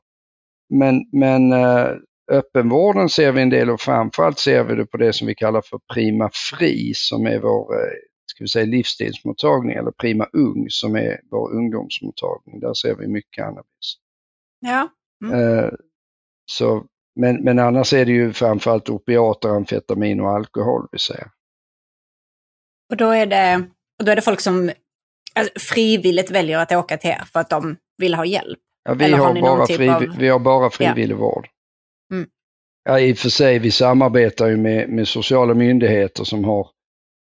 Men, 0.74 1.04
men 1.12 1.52
eh, 1.52 1.88
öppenvården 2.30 3.08
ser 3.08 3.32
vi 3.32 3.42
en 3.42 3.50
del 3.50 3.70
och 3.70 3.80
framförallt 3.80 4.38
ser 4.38 4.64
vi 4.64 4.74
det 4.74 4.86
på 4.86 4.96
det 4.96 5.12
som 5.12 5.26
vi 5.26 5.34
kallar 5.34 5.60
för 5.60 5.80
Prima 5.94 6.30
Fri 6.50 6.92
som 6.94 7.26
är 7.26 7.38
vår 7.38 7.74
eh, 7.74 7.90
ska 8.26 8.44
vi 8.44 8.48
säga, 8.48 8.66
livsstilsmottagning 8.66 9.76
eller 9.76 9.90
Prima 9.90 10.28
Ung 10.32 10.66
som 10.68 10.96
är 10.96 11.20
vår 11.30 11.54
ungdomsmottagning. 11.54 12.60
Där 12.60 12.74
ser 12.74 12.94
vi 12.94 13.08
mycket 13.08 13.30
cannabis. 13.30 13.96
Ja. 14.60 14.88
Mm. 15.24 15.58
Eh, 15.58 15.70
så, 16.46 16.84
men, 17.20 17.44
men 17.44 17.58
annars 17.58 17.92
är 17.92 18.04
det 18.04 18.12
ju 18.12 18.32
framförallt 18.32 18.88
opiater, 18.88 19.48
amfetamin 19.48 20.20
och 20.20 20.30
alkohol 20.30 20.88
vi 20.92 20.98
ser. 20.98 21.26
Och 22.90 22.96
då 22.96 23.10
är 23.10 23.26
det, 23.26 23.68
och 23.98 24.04
då 24.04 24.12
är 24.12 24.16
det 24.16 24.22
folk 24.22 24.40
som 24.40 24.70
alltså, 25.34 25.52
frivilligt 25.74 26.30
väljer 26.30 26.58
att 26.58 26.72
åka 26.72 26.96
till 26.96 27.10
er 27.10 27.22
för 27.32 27.40
att 27.40 27.50
de 27.50 27.76
vill 27.98 28.14
ha 28.14 28.24
hjälp? 28.24 28.58
Ja, 28.84 28.94
vi, 28.94 29.12
har, 29.12 29.34
har 29.34 29.40
bara 29.40 29.66
typ 29.66 29.76
friv, 29.76 29.90
av... 29.90 30.16
vi 30.18 30.28
har 30.28 30.38
bara 30.38 30.70
frivillig 30.70 31.14
ja. 31.14 31.18
vård. 31.18 31.48
Mm. 32.12 32.28
Ja, 32.84 33.00
I 33.00 33.12
och 33.12 33.18
för 33.18 33.28
sig, 33.28 33.58
vi 33.58 33.70
samarbetar 33.70 34.48
ju 34.48 34.56
med, 34.56 34.88
med 34.88 35.08
sociala 35.08 35.54
myndigheter 35.54 36.24
som 36.24 36.44
har 36.44 36.68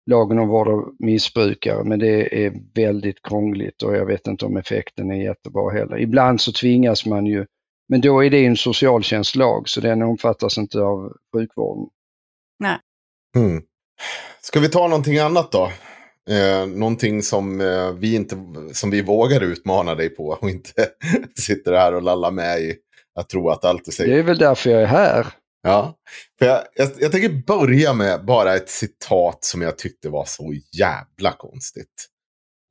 lagen 0.09 0.39
om 0.39 0.47
vård 0.47 0.67
av 0.67 0.95
missbrukare, 0.99 1.83
men 1.83 1.99
det 1.99 2.45
är 2.45 2.53
väldigt 2.75 3.21
krångligt 3.21 3.81
och 3.81 3.95
jag 3.95 4.05
vet 4.05 4.27
inte 4.27 4.45
om 4.45 4.57
effekten 4.57 5.11
är 5.11 5.23
jättebra 5.23 5.71
heller. 5.71 5.99
Ibland 5.99 6.41
så 6.41 6.51
tvingas 6.51 7.05
man 7.05 7.25
ju, 7.25 7.45
men 7.89 8.01
då 8.01 8.23
är 8.23 8.29
det 8.29 8.45
en 8.45 8.57
socialtjänstlag 8.57 9.69
så 9.69 9.81
den 9.81 10.01
omfattas 10.01 10.57
inte 10.57 10.79
av 10.79 11.13
sjukvården. 11.35 11.89
Nej. 12.59 12.77
Mm. 13.37 13.63
Ska 14.41 14.59
vi 14.59 14.69
ta 14.69 14.87
någonting 14.87 15.17
annat 15.17 15.51
då? 15.51 15.71
Eh, 16.29 16.67
någonting 16.67 17.23
som, 17.23 17.61
eh, 17.61 17.91
vi 17.91 18.15
inte, 18.15 18.35
som 18.73 18.89
vi 18.91 19.01
vågar 19.01 19.41
utmana 19.41 19.95
dig 19.95 20.09
på 20.09 20.27
och 20.41 20.49
inte 20.49 20.87
sitter 21.39 21.73
här 21.73 21.93
och 21.93 22.01
lallar 22.01 22.31
med 22.31 22.59
i 22.59 22.75
att 23.19 23.29
tro 23.29 23.49
att 23.49 23.65
allt 23.65 23.87
är 23.87 23.91
säkert. 23.91 24.13
Det 24.13 24.19
är 24.19 24.23
väl 24.23 24.37
därför 24.37 24.69
jag 24.69 24.81
är 24.81 24.85
här. 24.85 25.27
Ja, 25.63 25.95
för 26.39 26.45
jag, 26.45 26.61
jag, 26.75 26.89
jag 26.99 27.11
tänker 27.11 27.43
börja 27.47 27.93
med 27.93 28.25
bara 28.25 28.55
ett 28.55 28.69
citat 28.69 29.43
som 29.43 29.61
jag 29.61 29.77
tyckte 29.77 30.09
var 30.09 30.25
så 30.25 30.53
jävla 30.77 31.31
konstigt. 31.31 32.07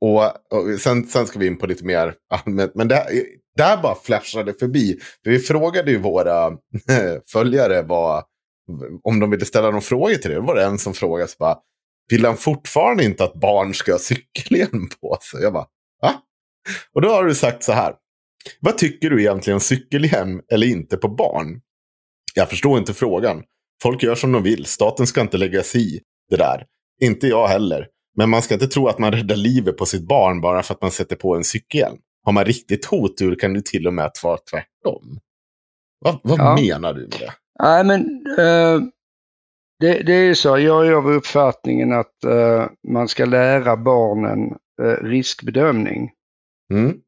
Och, 0.01 0.23
och 0.23 0.79
sen, 0.79 1.07
sen 1.07 1.27
ska 1.27 1.39
vi 1.39 1.47
in 1.47 1.57
på 1.57 1.67
lite 1.67 1.85
mer 1.85 2.13
allmänt, 2.29 2.71
men 2.75 2.87
det, 2.87 3.05
där 3.57 3.81
bara 3.81 3.95
flashade 3.95 4.53
förbi. 4.53 4.99
För 5.23 5.31
vi 5.31 5.39
frågade 5.39 5.91
ju 5.91 5.97
våra 5.97 6.51
följare 7.31 7.81
vad, 7.81 8.23
om 9.03 9.19
de 9.19 9.29
ville 9.29 9.45
ställa 9.45 9.71
någon 9.71 9.81
fråga 9.81 10.17
till 10.17 10.29
det. 10.29 10.35
Då 10.35 10.41
var 10.41 10.55
det 10.55 10.65
en 10.65 10.77
som 10.77 10.93
frågade 10.93 11.29
så 11.29 11.35
bara, 11.39 11.57
vill 12.09 12.25
han 12.25 12.37
fortfarande 12.37 13.03
inte 13.03 13.23
att 13.23 13.33
barn 13.33 13.73
ska 13.73 13.91
ha 13.91 13.99
cykelhjälm 13.99 14.89
på 15.01 15.17
sig? 15.31 15.41
Jag 15.41 15.53
bara, 15.53 15.67
va? 16.01 16.13
Och 16.93 17.01
då 17.01 17.09
har 17.09 17.23
du 17.23 17.35
sagt 17.35 17.63
så 17.63 17.71
här. 17.71 17.93
Vad 18.59 18.77
tycker 18.77 19.09
du 19.09 19.21
egentligen 19.21 19.55
om 19.55 19.61
cykelhjälm 19.61 20.41
eller 20.51 20.67
inte 20.67 20.97
på 20.97 21.07
barn? 21.07 21.61
Jag 22.35 22.49
förstår 22.49 22.79
inte 22.79 22.93
frågan. 22.93 23.43
Folk 23.83 24.03
gör 24.03 24.15
som 24.15 24.31
de 24.31 24.43
vill. 24.43 24.65
Staten 24.65 25.07
ska 25.07 25.21
inte 25.21 25.37
lägga 25.37 25.63
sig 25.63 25.95
i 25.95 25.99
det 26.29 26.37
där. 26.37 26.65
Inte 27.01 27.27
jag 27.27 27.47
heller. 27.47 27.87
Men 28.17 28.29
man 28.29 28.41
ska 28.41 28.53
inte 28.53 28.67
tro 28.67 28.87
att 28.87 28.99
man 28.99 29.11
räddar 29.11 29.35
livet 29.35 29.77
på 29.77 29.85
sitt 29.85 30.07
barn 30.07 30.41
bara 30.41 30.63
för 30.63 30.73
att 30.73 30.81
man 30.81 30.91
sätter 30.91 31.15
på 31.15 31.35
en 31.35 31.43
cykelhjälm. 31.43 31.97
Har 32.23 32.31
man 32.31 32.45
riktigt 32.45 32.85
hotur 32.85 33.35
kan 33.35 33.53
det 33.53 33.65
till 33.65 33.87
och 33.87 33.93
med 33.93 34.11
vara 34.23 34.37
tvärtom. 34.37 35.19
Vad, 35.99 36.19
vad 36.23 36.39
ja. 36.39 36.55
menar 36.55 36.93
du 36.93 37.01
med 37.01 37.19
det? 37.19 37.33
Nej, 37.59 37.85
men 37.85 38.01
uh, 38.27 38.81
det, 39.79 40.03
det, 40.03 40.13
är 40.13 40.33
så. 40.33 40.57
Jag 40.57 40.87
är 40.87 40.91
av 40.91 41.11
uppfattningen 41.11 41.91
att 41.93 42.15
uh, 42.25 42.65
man 42.87 43.07
ska 43.07 43.25
lära 43.25 43.77
barnen 43.77 44.57
uh, 44.81 45.03
riskbedömning. 45.03 46.11
Mm. 46.73 47.01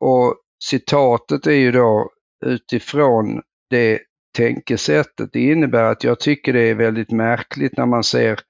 Och 0.00 0.36
citatet 0.64 1.46
är 1.46 1.50
ju 1.50 1.72
då 1.72 2.10
utifrån 2.46 3.42
det 3.70 4.00
tänkesättet. 4.36 5.30
Det 5.32 5.40
innebär 5.40 5.82
att 5.84 6.04
jag 6.04 6.20
tycker 6.20 6.52
det 6.52 6.60
är 6.60 6.74
väldigt 6.74 7.10
märkligt 7.10 7.76
när 7.76 7.86
man 7.86 8.04
ser 8.04 8.40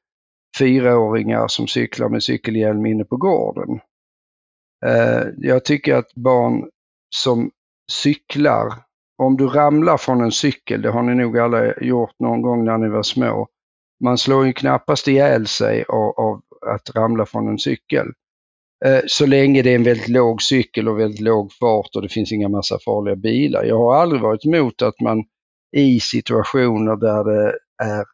fyraåringar 0.59 1.48
som 1.48 1.66
cyklar 1.66 2.09
med 2.09 2.22
cykelhjälm 2.22 2.87
inne 2.87 3.05
på 3.05 3.16
gården. 3.16 3.81
Jag 5.37 5.64
tycker 5.64 5.94
att 5.94 6.14
barn 6.14 6.70
som 7.14 7.51
cyklar 7.92 8.72
om 9.18 9.37
du 9.37 9.46
ramlar 9.46 9.96
från 9.96 10.20
en 10.20 10.33
cykel, 10.33 10.83
det 10.83 10.90
har 10.90 11.03
ni 11.03 11.14
nog 11.14 11.38
alla 11.38 11.75
gjort 11.81 12.14
någon 12.18 12.42
gång 12.42 12.64
när 12.64 12.79
ni 12.79 12.88
var 12.88 13.03
små, 13.03 13.48
man 14.05 14.18
slår 14.18 14.46
ju 14.46 14.53
knappast 14.53 15.09
ihjäl 15.09 15.46
sig 15.46 15.85
av, 15.88 16.11
av 16.20 16.42
att 16.66 16.96
ramla 16.96 17.27
från 17.27 17.48
en 17.48 17.59
cykel. 17.59 18.07
Eh, 18.85 19.01
så 19.07 19.27
länge 19.27 19.62
det 19.62 19.70
är 19.70 19.75
en 19.75 19.83
väldigt 19.83 20.09
låg 20.09 20.42
cykel 20.42 20.88
och 20.88 20.98
väldigt 20.98 21.20
låg 21.20 21.53
fart 21.53 21.96
och 21.96 22.03
det 22.03 22.09
finns 22.09 22.33
inga 22.33 22.48
massa 22.48 22.79
farliga 22.85 23.16
bilar. 23.16 23.64
Jag 23.64 23.79
har 23.79 23.94
aldrig 23.94 24.22
varit 24.22 24.44
emot 24.44 24.83
att 24.83 25.01
man 25.01 25.25
i 25.77 26.01
situationer 26.01 26.96
där 26.96 27.25
det 27.25 27.59
är 27.85 28.05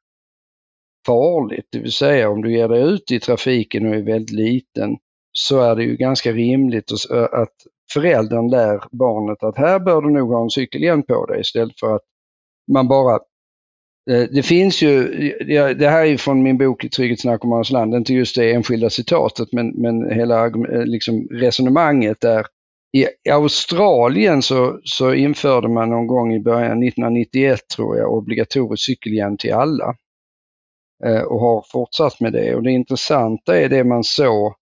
farligt. 1.07 1.67
Det 1.73 1.79
vill 1.79 1.93
säga 1.93 2.31
om 2.31 2.43
du 2.43 2.53
ger 2.53 2.69
dig 2.69 2.83
ut 2.83 3.11
i 3.11 3.21
trafiken 3.21 3.87
och 3.87 3.95
är 3.95 4.03
väldigt 4.03 4.31
liten 4.31 4.97
så 5.33 5.61
är 5.61 5.77
det 5.77 5.85
ju 5.85 5.97
ganska 5.97 6.33
rimligt 6.33 6.93
att 7.33 7.55
föräldern 7.93 8.51
lär 8.51 8.81
barnet 8.91 9.43
att 9.43 9.57
här 9.57 9.79
bör 9.79 10.03
du 10.03 10.11
nog 10.11 10.33
ha 10.33 10.43
en 10.43 10.51
cykelhjälm 10.51 11.03
på 11.03 11.27
dig 11.27 11.41
istället 11.41 11.81
för 11.81 11.95
att 11.95 12.03
man 12.73 12.89
bara 12.89 13.15
eh, 14.11 14.29
det 14.33 14.43
finns 14.43 14.83
ju, 14.83 15.09
det 15.75 15.89
här 15.89 16.01
är 16.01 16.05
ju 16.05 16.19
från 16.19 16.43
min 16.43 16.59
bok 16.59 16.85
I 16.85 16.89
Trygghetsnarkomanens 16.89 17.71
land, 17.71 17.95
inte 17.95 18.15
just 18.15 18.37
det 18.37 18.53
enskilda 18.53 18.91
citatet 18.91 19.53
men, 19.53 19.69
men 19.69 20.11
hela 20.11 20.47
eh, 20.47 20.85
liksom 20.85 21.29
resonemanget 21.31 22.21
där 22.21 22.47
i 22.93 23.31
Australien 23.31 24.43
så, 24.43 24.81
så 24.85 25.15
införde 25.15 25.69
man 25.69 25.91
någon 25.91 26.07
gång 26.07 26.35
i 26.35 26.41
början 26.41 26.83
1991 26.83 27.61
tror 27.77 27.97
jag 27.97 28.13
obligatorisk 28.13 28.85
cykelhjälm 28.85 29.37
till 29.37 29.53
alla 29.53 29.95
eh, 31.05 31.23
och 31.23 31.41
har 31.41 31.65
fortsatt 31.73 32.21
med 32.21 32.33
det. 32.33 32.55
Och 32.55 32.63
det 32.63 32.71
intressanta 32.71 33.61
är 33.61 33.69
det 33.69 33.85
man 33.85 34.05
såg 34.05 34.55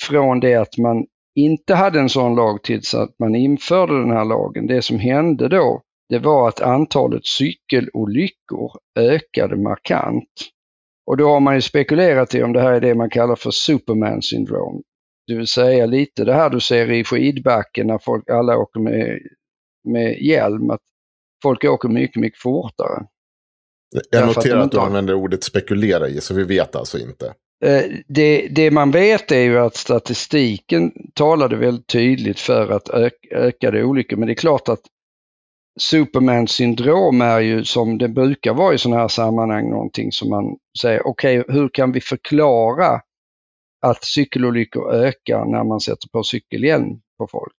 från 0.00 0.40
det 0.40 0.54
att 0.54 0.78
man 0.78 1.06
inte 1.34 1.74
hade 1.74 2.00
en 2.00 2.08
sån 2.08 2.34
lag 2.34 2.62
tills 2.62 2.94
att 2.94 3.18
man 3.18 3.34
införde 3.34 4.00
den 4.00 4.10
här 4.10 4.24
lagen. 4.24 4.66
Det 4.66 4.82
som 4.82 4.98
hände 4.98 5.48
då, 5.48 5.82
det 6.08 6.18
var 6.18 6.48
att 6.48 6.60
antalet 6.60 7.26
cykelolyckor 7.26 8.72
ökade 8.98 9.56
markant. 9.56 10.28
Och 11.06 11.16
då 11.16 11.28
har 11.28 11.40
man 11.40 11.54
ju 11.54 11.60
spekulerat 11.60 12.34
i 12.34 12.42
om 12.42 12.52
det 12.52 12.60
här 12.60 12.72
är 12.72 12.80
det 12.80 12.94
man 12.94 13.10
kallar 13.10 13.36
för 13.36 13.50
Superman 13.50 14.22
syndrom. 14.22 14.82
Det 15.26 15.34
vill 15.34 15.46
säga 15.46 15.86
lite 15.86 16.24
det 16.24 16.34
här 16.34 16.50
du 16.50 16.60
ser 16.60 16.90
i 16.90 17.04
skidbacken 17.04 17.86
när 17.86 17.98
folk, 17.98 18.30
alla 18.30 18.56
åker 18.56 18.80
med, 18.80 19.18
med 19.88 20.22
hjälm, 20.22 20.70
att 20.70 20.80
folk 21.42 21.64
åker 21.64 21.88
mycket, 21.88 22.16
mycket 22.16 22.40
fortare. 22.40 23.06
Jag 24.10 24.26
noterar 24.26 24.58
att, 24.58 24.64
att 24.64 24.70
du 24.70 24.78
har... 24.78 24.86
använder 24.86 25.14
ordet 25.14 25.44
spekulera 25.44 26.08
i, 26.08 26.20
så 26.20 26.34
vi 26.34 26.44
vet 26.44 26.76
alltså 26.76 26.98
inte. 26.98 27.34
Eh, 27.64 27.84
det, 28.08 28.48
det, 28.50 28.70
man 28.70 28.90
vet 28.90 29.32
är 29.32 29.40
ju 29.40 29.58
att 29.58 29.76
statistiken 29.76 30.92
talade 31.14 31.56
väldigt 31.56 31.86
tydligt 31.86 32.40
för 32.40 32.68
att 32.70 32.88
ökade 33.30 33.84
olyckor, 33.84 34.16
men 34.16 34.26
det 34.26 34.32
är 34.32 34.34
klart 34.34 34.68
att 34.68 34.80
Superman 35.80 36.48
syndrom 36.48 37.20
är 37.20 37.40
ju 37.40 37.64
som 37.64 37.98
det 37.98 38.08
brukar 38.08 38.54
vara 38.54 38.74
i 38.74 38.78
sådana 38.78 39.00
här 39.00 39.08
sammanhang 39.08 39.70
någonting 39.70 40.12
som 40.12 40.30
man 40.30 40.56
säger, 40.80 41.06
okej 41.06 41.40
okay, 41.40 41.54
hur 41.54 41.68
kan 41.68 41.92
vi 41.92 42.00
förklara 42.00 43.00
att 43.86 44.04
cykelolyckor 44.04 44.94
ökar 44.94 45.44
när 45.44 45.64
man 45.64 45.80
sätter 45.80 46.08
på 46.08 46.22
cykelhjälm 46.22 47.00
på 47.18 47.26
folk. 47.26 47.52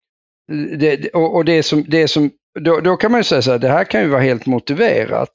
Det, 0.79 1.15
och, 1.15 1.37
och 1.37 1.45
det 1.45 1.63
som, 1.63 1.85
det 1.89 2.09
som, 2.09 2.31
då, 2.61 2.81
då 2.81 2.97
kan 2.97 3.11
man 3.11 3.21
ju 3.21 3.25
säga 3.25 3.43
så 3.43 3.51
här, 3.51 3.59
det 3.59 3.69
här 3.69 3.85
kan 3.85 4.01
ju 4.03 4.09
vara 4.09 4.21
helt 4.21 4.47
motiverat 4.47 5.31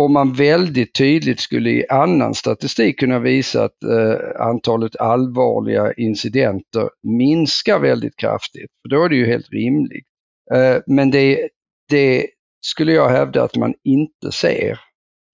om 0.00 0.12
man 0.12 0.32
väldigt 0.32 0.94
tydligt 0.94 1.40
skulle 1.40 1.70
i 1.70 1.88
annan 1.88 2.34
statistik 2.34 2.98
kunna 3.00 3.18
visa 3.18 3.64
att 3.64 3.82
eh, 3.82 4.46
antalet 4.46 4.96
allvarliga 4.96 5.92
incidenter 5.92 6.88
minskar 7.02 7.78
väldigt 7.78 8.16
kraftigt. 8.16 8.70
För 8.82 8.96
då 8.96 9.04
är 9.04 9.08
det 9.08 9.16
ju 9.16 9.26
helt 9.26 9.50
rimligt. 9.52 10.06
Eh, 10.54 10.76
men 10.86 11.10
det, 11.10 11.48
det 11.90 12.26
skulle 12.60 12.92
jag 12.92 13.08
hävda 13.08 13.42
att 13.42 13.56
man 13.56 13.74
inte 13.84 14.32
ser. 14.32 14.80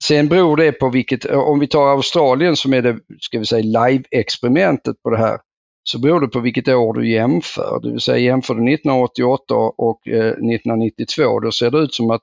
Sen 0.05 0.29
beror 0.29 0.57
det 0.57 0.73
på 0.73 0.91
vilket, 0.91 1.25
om 1.25 1.59
vi 1.59 1.67
tar 1.67 1.89
Australien 1.89 2.57
som 2.57 2.75
är 2.75 2.83
det, 2.83 2.99
ska 3.21 3.39
vi 3.39 3.47
säga, 3.47 3.63
live-experimentet 3.63 5.03
på 5.03 5.11
det 5.11 5.19
här, 5.19 5.39
så 5.87 5.99
beror 5.99 6.21
det 6.21 6.29
på 6.29 6.41
vilket 6.41 6.69
år 6.69 6.95
du 6.95 7.11
jämför. 7.11 7.81
Det 7.83 7.91
vill 7.91 8.01
säga 8.01 8.19
jämför 8.19 8.55
du 8.55 8.61
1988 8.61 9.55
och 9.77 10.09
eh, 10.09 10.29
1992, 10.29 11.41
då 11.41 11.53
ser 11.53 11.71
det 11.71 11.79
ut 11.79 11.95
som 11.95 12.11
att 12.11 12.23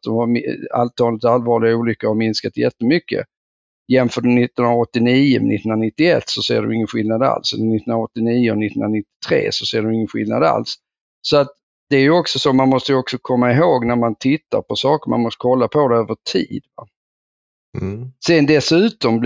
antalet 0.73 1.25
allvarliga 1.25 1.75
olyckor 1.75 2.07
har 2.07 2.15
minskat 2.15 2.57
jättemycket. 2.57 3.25
Jämför 3.87 4.21
du 4.21 4.29
1989 4.29 5.39
med 5.41 5.55
1991 5.55 6.23
så 6.27 6.41
ser 6.41 6.61
du 6.61 6.75
ingen 6.75 6.87
skillnad 6.87 7.23
alls. 7.23 7.53
Eller 7.53 7.75
1989 7.75 8.51
och 8.51 8.63
1993 8.63 9.49
så 9.51 9.65
ser 9.65 9.81
du 9.81 9.95
ingen 9.95 10.07
skillnad 10.07 10.43
alls. 10.43 10.75
Så 11.21 11.37
att 11.37 11.51
det 11.89 11.95
är 11.95 12.01
ju 12.01 12.11
också 12.11 12.39
så, 12.39 12.53
man 12.53 12.69
måste 12.69 12.93
också 12.93 13.17
komma 13.21 13.51
ihåg 13.51 13.85
när 13.85 13.95
man 13.95 14.15
tittar 14.15 14.61
på 14.61 14.75
saker, 14.75 15.09
man 15.09 15.21
måste 15.21 15.37
kolla 15.39 15.67
på 15.67 15.87
det 15.87 15.95
över 15.95 16.15
tid. 16.31 16.63
Va? 16.75 16.87
Mm. 17.81 18.11
Sen 18.25 18.45
dessutom, 18.45 19.21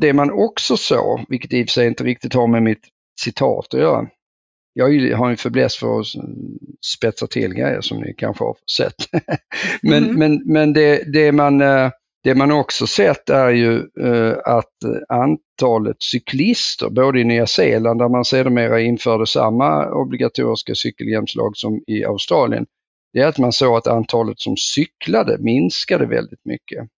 det 0.00 0.12
man 0.12 0.30
också 0.30 0.76
såg, 0.76 1.24
vilket 1.28 1.52
i 1.52 1.64
och 1.64 1.66
för 1.66 1.72
sig 1.72 1.86
inte 1.86 2.04
riktigt 2.04 2.34
har 2.34 2.46
med 2.46 2.62
mitt 2.62 2.88
citat 3.20 3.74
att 3.74 3.80
göra. 3.80 4.06
Jag 4.72 5.16
har 5.16 5.30
en 5.30 5.36
fäbless 5.36 5.76
för 5.76 6.00
att 6.00 6.06
spetsa 6.96 7.26
till 7.26 7.54
grejer 7.54 7.80
som 7.80 8.00
ni 8.00 8.14
kanske 8.14 8.44
har 8.44 8.56
sett. 8.76 8.94
men 9.82 10.04
mm. 10.04 10.18
men, 10.18 10.42
men 10.44 10.72
det, 10.72 11.12
det, 11.12 11.32
man, 11.32 11.60
eh, 11.60 11.90
det 12.24 12.34
man 12.34 12.52
också 12.52 12.86
sett 12.86 13.30
är 13.30 13.50
ju 13.50 13.76
eh, 14.00 14.36
att 14.44 14.74
antalet 15.08 16.02
cyklister, 16.02 16.90
både 16.90 17.20
i 17.20 17.24
Nya 17.24 17.46
Zeeland 17.46 18.00
där 18.00 18.08
man 18.08 18.24
sedermera 18.24 18.80
införde 18.80 19.26
samma 19.26 19.90
obligatoriska 19.90 20.74
cykelhjälmslag 20.74 21.56
som 21.56 21.82
i 21.86 22.04
Australien, 22.04 22.66
det 23.12 23.20
är 23.20 23.26
att 23.26 23.38
man 23.38 23.52
såg 23.52 23.76
att 23.76 23.86
antalet 23.86 24.40
som 24.40 24.56
cyklade 24.56 25.38
minskade 25.38 26.06
väldigt 26.06 26.44
mycket 26.44 26.88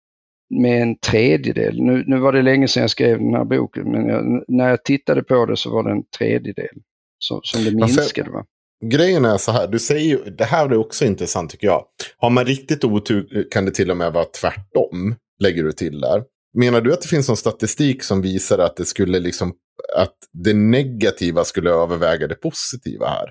med 0.50 0.82
en 0.82 0.98
tredjedel. 0.98 1.82
Nu, 1.82 2.04
nu 2.06 2.18
var 2.18 2.32
det 2.32 2.42
länge 2.42 2.68
sedan 2.68 2.80
jag 2.80 2.90
skrev 2.90 3.18
den 3.18 3.34
här 3.34 3.44
boken, 3.44 3.90
men 3.90 4.08
jag, 4.08 4.44
när 4.48 4.68
jag 4.68 4.84
tittade 4.84 5.22
på 5.22 5.46
det 5.46 5.56
så 5.56 5.70
var 5.70 5.82
det 5.82 5.90
en 5.90 6.04
tredjedel 6.18 6.76
som, 7.18 7.40
som 7.42 7.64
det 7.64 7.70
minskade. 7.70 8.30
Va? 8.30 8.44
Grejen 8.84 9.24
är 9.24 9.36
så 9.36 9.52
här, 9.52 9.68
du 9.68 9.78
säger 9.78 10.08
ju, 10.08 10.30
det 10.30 10.44
här 10.44 10.66
är 10.66 10.76
också 10.76 11.04
intressant 11.04 11.50
tycker 11.50 11.66
jag. 11.66 11.84
Har 12.16 12.30
man 12.30 12.44
riktigt 12.44 12.84
otur 12.84 13.48
kan 13.50 13.64
det 13.64 13.70
till 13.70 13.90
och 13.90 13.96
med 13.96 14.12
vara 14.12 14.24
tvärtom, 14.24 15.14
lägger 15.42 15.62
du 15.62 15.72
till 15.72 16.00
där. 16.00 16.24
Menar 16.54 16.80
du 16.80 16.92
att 16.92 17.02
det 17.02 17.08
finns 17.08 17.28
någon 17.28 17.36
statistik 17.36 18.02
som 18.02 18.22
visar 18.22 18.58
att 18.58 18.76
det 18.76 18.84
skulle 18.84 19.20
liksom, 19.20 19.52
att 19.96 20.14
det 20.32 20.54
negativa 20.54 21.44
skulle 21.44 21.70
överväga 21.70 22.26
det 22.26 22.34
positiva 22.34 23.08
här? 23.08 23.30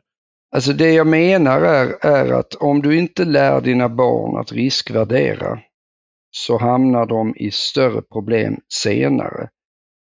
Alltså 0.56 0.74
det 0.74 0.94
jag 0.94 1.08
menar 1.08 1.62
är, 1.62 2.06
är 2.06 2.32
att 2.32 2.56
om 2.56 2.82
du 2.82 2.98
inte 2.98 3.26
lär 3.26 3.62
dina 3.62 3.90
barn 3.90 4.42
att 4.42 4.52
riskvärdera 4.52 5.60
så 6.38 6.58
hamnar 6.58 7.06
de 7.06 7.36
i 7.36 7.52
större 7.52 8.02
problem 8.02 8.58
senare. 8.74 9.50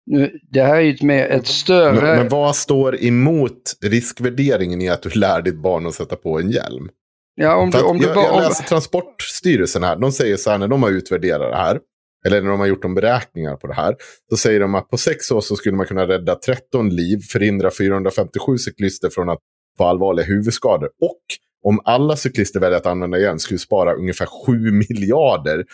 Nu, 0.06 0.39
det 0.52 0.62
här 0.62 0.76
är 0.76 0.82
ju 0.82 1.08
med 1.08 1.32
ett 1.32 1.48
större... 1.48 2.02
Men, 2.02 2.17
men, 2.17 2.30
vad 2.30 2.56
står 2.56 3.04
emot 3.04 3.74
riskvärderingen 3.82 4.82
i 4.82 4.89
att 4.89 5.02
du 5.02 5.10
lär 5.10 5.41
ditt 5.41 5.62
barn 5.62 5.86
att 5.86 5.93
sätta 5.93 6.15
på 6.15 6.39
en 6.39 6.52
hjälm? 6.52 6.89
Ja, 7.36 7.56
om 7.56 7.69
du, 7.69 7.82
om 7.82 7.98
du 7.98 8.06
jag, 8.06 8.17
jag 8.17 8.41
läser 8.41 8.63
Transportstyrelsen 8.63 9.84
här, 9.84 9.96
de 9.96 10.12
säger 10.12 10.38
så 10.38 10.52
här 10.52 10.58
när 10.58 10.67
de 10.67 10.84
har 10.84 10.89
utvärderat 10.89 11.52
det 11.52 11.58
här, 11.58 11.80
eller 12.26 12.41
när 12.41 12.50
de 12.50 12.60
har 12.60 12.67
gjort 12.67 12.82
de 12.82 12.96
beräkningar 12.96 13.56
på 13.56 13.67
det 13.67 13.74
här, 13.74 13.96
så 14.30 14.38
säger 14.38 14.60
de 14.60 14.76
att 14.76 14.89
på 14.89 14.98
sex 14.98 15.32
år 15.32 15.41
så 15.41 15.56
skulle 15.56 15.76
man 15.76 15.86
kunna 15.86 16.08
rädda 16.08 16.36
13 16.36 16.89
liv, 16.89 17.19
förhindra 17.32 17.72
457 17.72 18.58
cyklister 18.58 19.10
från 19.10 19.30
att 19.30 19.39
få 19.78 19.84
allvarliga 19.84 20.26
huvudskador. 20.26 20.89
Och 21.02 21.22
om 21.63 21.82
alla 21.84 22.15
cyklister 22.15 22.60
väljer 22.60 22.78
att 22.78 22.86
använda 22.86 23.19
hjälm 23.19 23.39
skulle 23.39 23.60
spara 23.60 23.93
ungefär 23.93 24.26
7 24.46 24.72
miljarder 24.72 25.65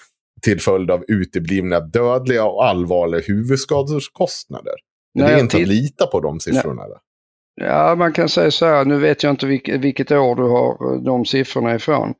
till 0.42 0.60
följd 0.60 0.92
av 0.92 1.04
uteblivna 1.08 1.80
dödliga 1.80 2.46
och 2.46 2.66
allvarliga 2.66 3.22
huvudskadeskostnader. 3.22 4.74
Nej, 5.14 5.28
det 5.28 5.34
är 5.34 5.40
inte 5.40 5.58
att 5.58 5.68
lita 5.68 6.08
på 6.08 6.20
de 6.20 6.40
siffrorna? 6.40 6.82
Nej. 6.82 6.98
Ja, 7.62 7.96
man 7.96 8.14
kan 8.14 8.30
säga 8.30 8.52
så 8.52 8.66
här, 8.66 8.86
nu 8.86 8.98
vet 8.98 9.24
jag 9.24 9.30
inte 9.30 9.46
vilket, 9.46 9.82
vilket 9.82 10.12
år 10.12 10.36
du 10.36 10.44
har 10.44 10.94
eh, 10.94 11.02
de 11.02 11.26
siffrorna 11.26 11.76
ifrån. 11.76 12.14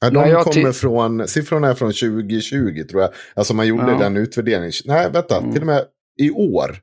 Ja, 0.00 0.10
de 0.10 0.44
kommer 0.44 0.72
från, 0.72 1.28
siffrorna 1.28 1.68
är 1.68 1.74
från 1.74 1.92
2020 1.92 2.84
tror 2.90 3.02
jag. 3.02 3.10
Alltså 3.34 3.54
man 3.54 3.66
gjorde 3.66 3.92
ja. 3.92 3.98
den 3.98 4.16
utvärderingen. 4.16 4.72
Nej, 4.84 5.10
vänta, 5.12 5.38
mm. 5.38 5.52
till 5.52 5.60
och 5.60 5.66
med 5.66 5.84
i 6.18 6.30
år. 6.30 6.76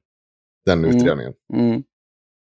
Den 0.65 0.79
mm. 0.79 0.95
utredningen. 0.95 1.33
Mm. 1.53 1.65
Mm. 1.65 1.83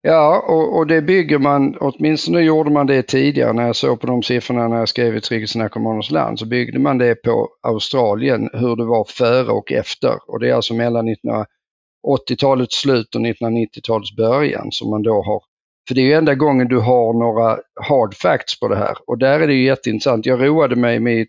Ja, 0.08 0.44
och, 0.48 0.76
och, 0.76 0.86
det 0.86 1.02
bygger 1.02 1.38
man, 1.38 1.76
åtminstone 1.80 2.40
gjorde 2.40 2.70
man 2.70 2.86
det 2.86 3.02
tidigare 3.02 3.52
när 3.52 3.66
jag 3.66 3.76
såg 3.76 4.00
på 4.00 4.06
de 4.06 4.22
siffrorna 4.22 4.68
när 4.68 4.78
jag 4.78 4.88
skrev 4.88 5.16
i 5.16 5.20
Trygghetsnarkomaners 5.20 6.10
land, 6.10 6.38
så 6.38 6.46
byggde 6.46 6.78
man 6.78 6.98
det 6.98 7.14
på 7.14 7.48
Australien, 7.62 8.50
hur 8.52 8.76
det 8.76 8.84
var 8.84 9.04
före 9.04 9.52
och 9.52 9.72
efter. 9.72 10.18
Och 10.30 10.40
det 10.40 10.48
är 10.50 10.54
alltså 10.54 10.74
mellan 10.74 11.08
1980-talets 11.08 12.80
slut 12.80 13.14
och 13.14 13.20
1990-talets 13.20 14.16
början 14.16 14.72
som 14.72 14.90
man 14.90 15.02
då 15.02 15.22
har 15.22 15.42
för 15.88 15.94
det 15.94 16.00
är 16.00 16.06
ju 16.06 16.12
enda 16.12 16.34
gången 16.34 16.68
du 16.68 16.78
har 16.78 17.12
några 17.12 17.58
hard 17.88 18.14
facts 18.14 18.60
på 18.60 18.68
det 18.68 18.76
här. 18.76 18.96
Och 19.06 19.18
där 19.18 19.40
är 19.40 19.46
det 19.46 19.54
ju 19.54 19.64
jätteintressant. 19.64 20.26
Jag 20.26 20.46
roade 20.46 20.76
mig 20.76 21.00
med 21.00 21.14
i 21.14 21.26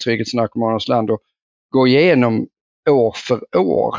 land 0.87 1.11
och 1.11 1.19
gå 1.73 1.87
igenom 1.87 2.47
år 2.89 3.13
för 3.15 3.57
år 3.57 3.95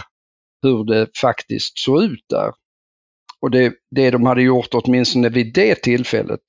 hur 0.62 0.85
det 0.85 1.19
faktiskt 1.19 1.79
såg 1.79 2.03
ut 2.03 2.25
där. 2.29 2.53
Och 3.42 3.51
det, 3.51 3.74
det 3.90 4.11
de 4.11 4.27
hade 4.27 4.42
gjort 4.42 4.68
åtminstone 4.72 5.29
vid 5.29 5.55
det 5.55 5.83
tillfället, 5.83 6.40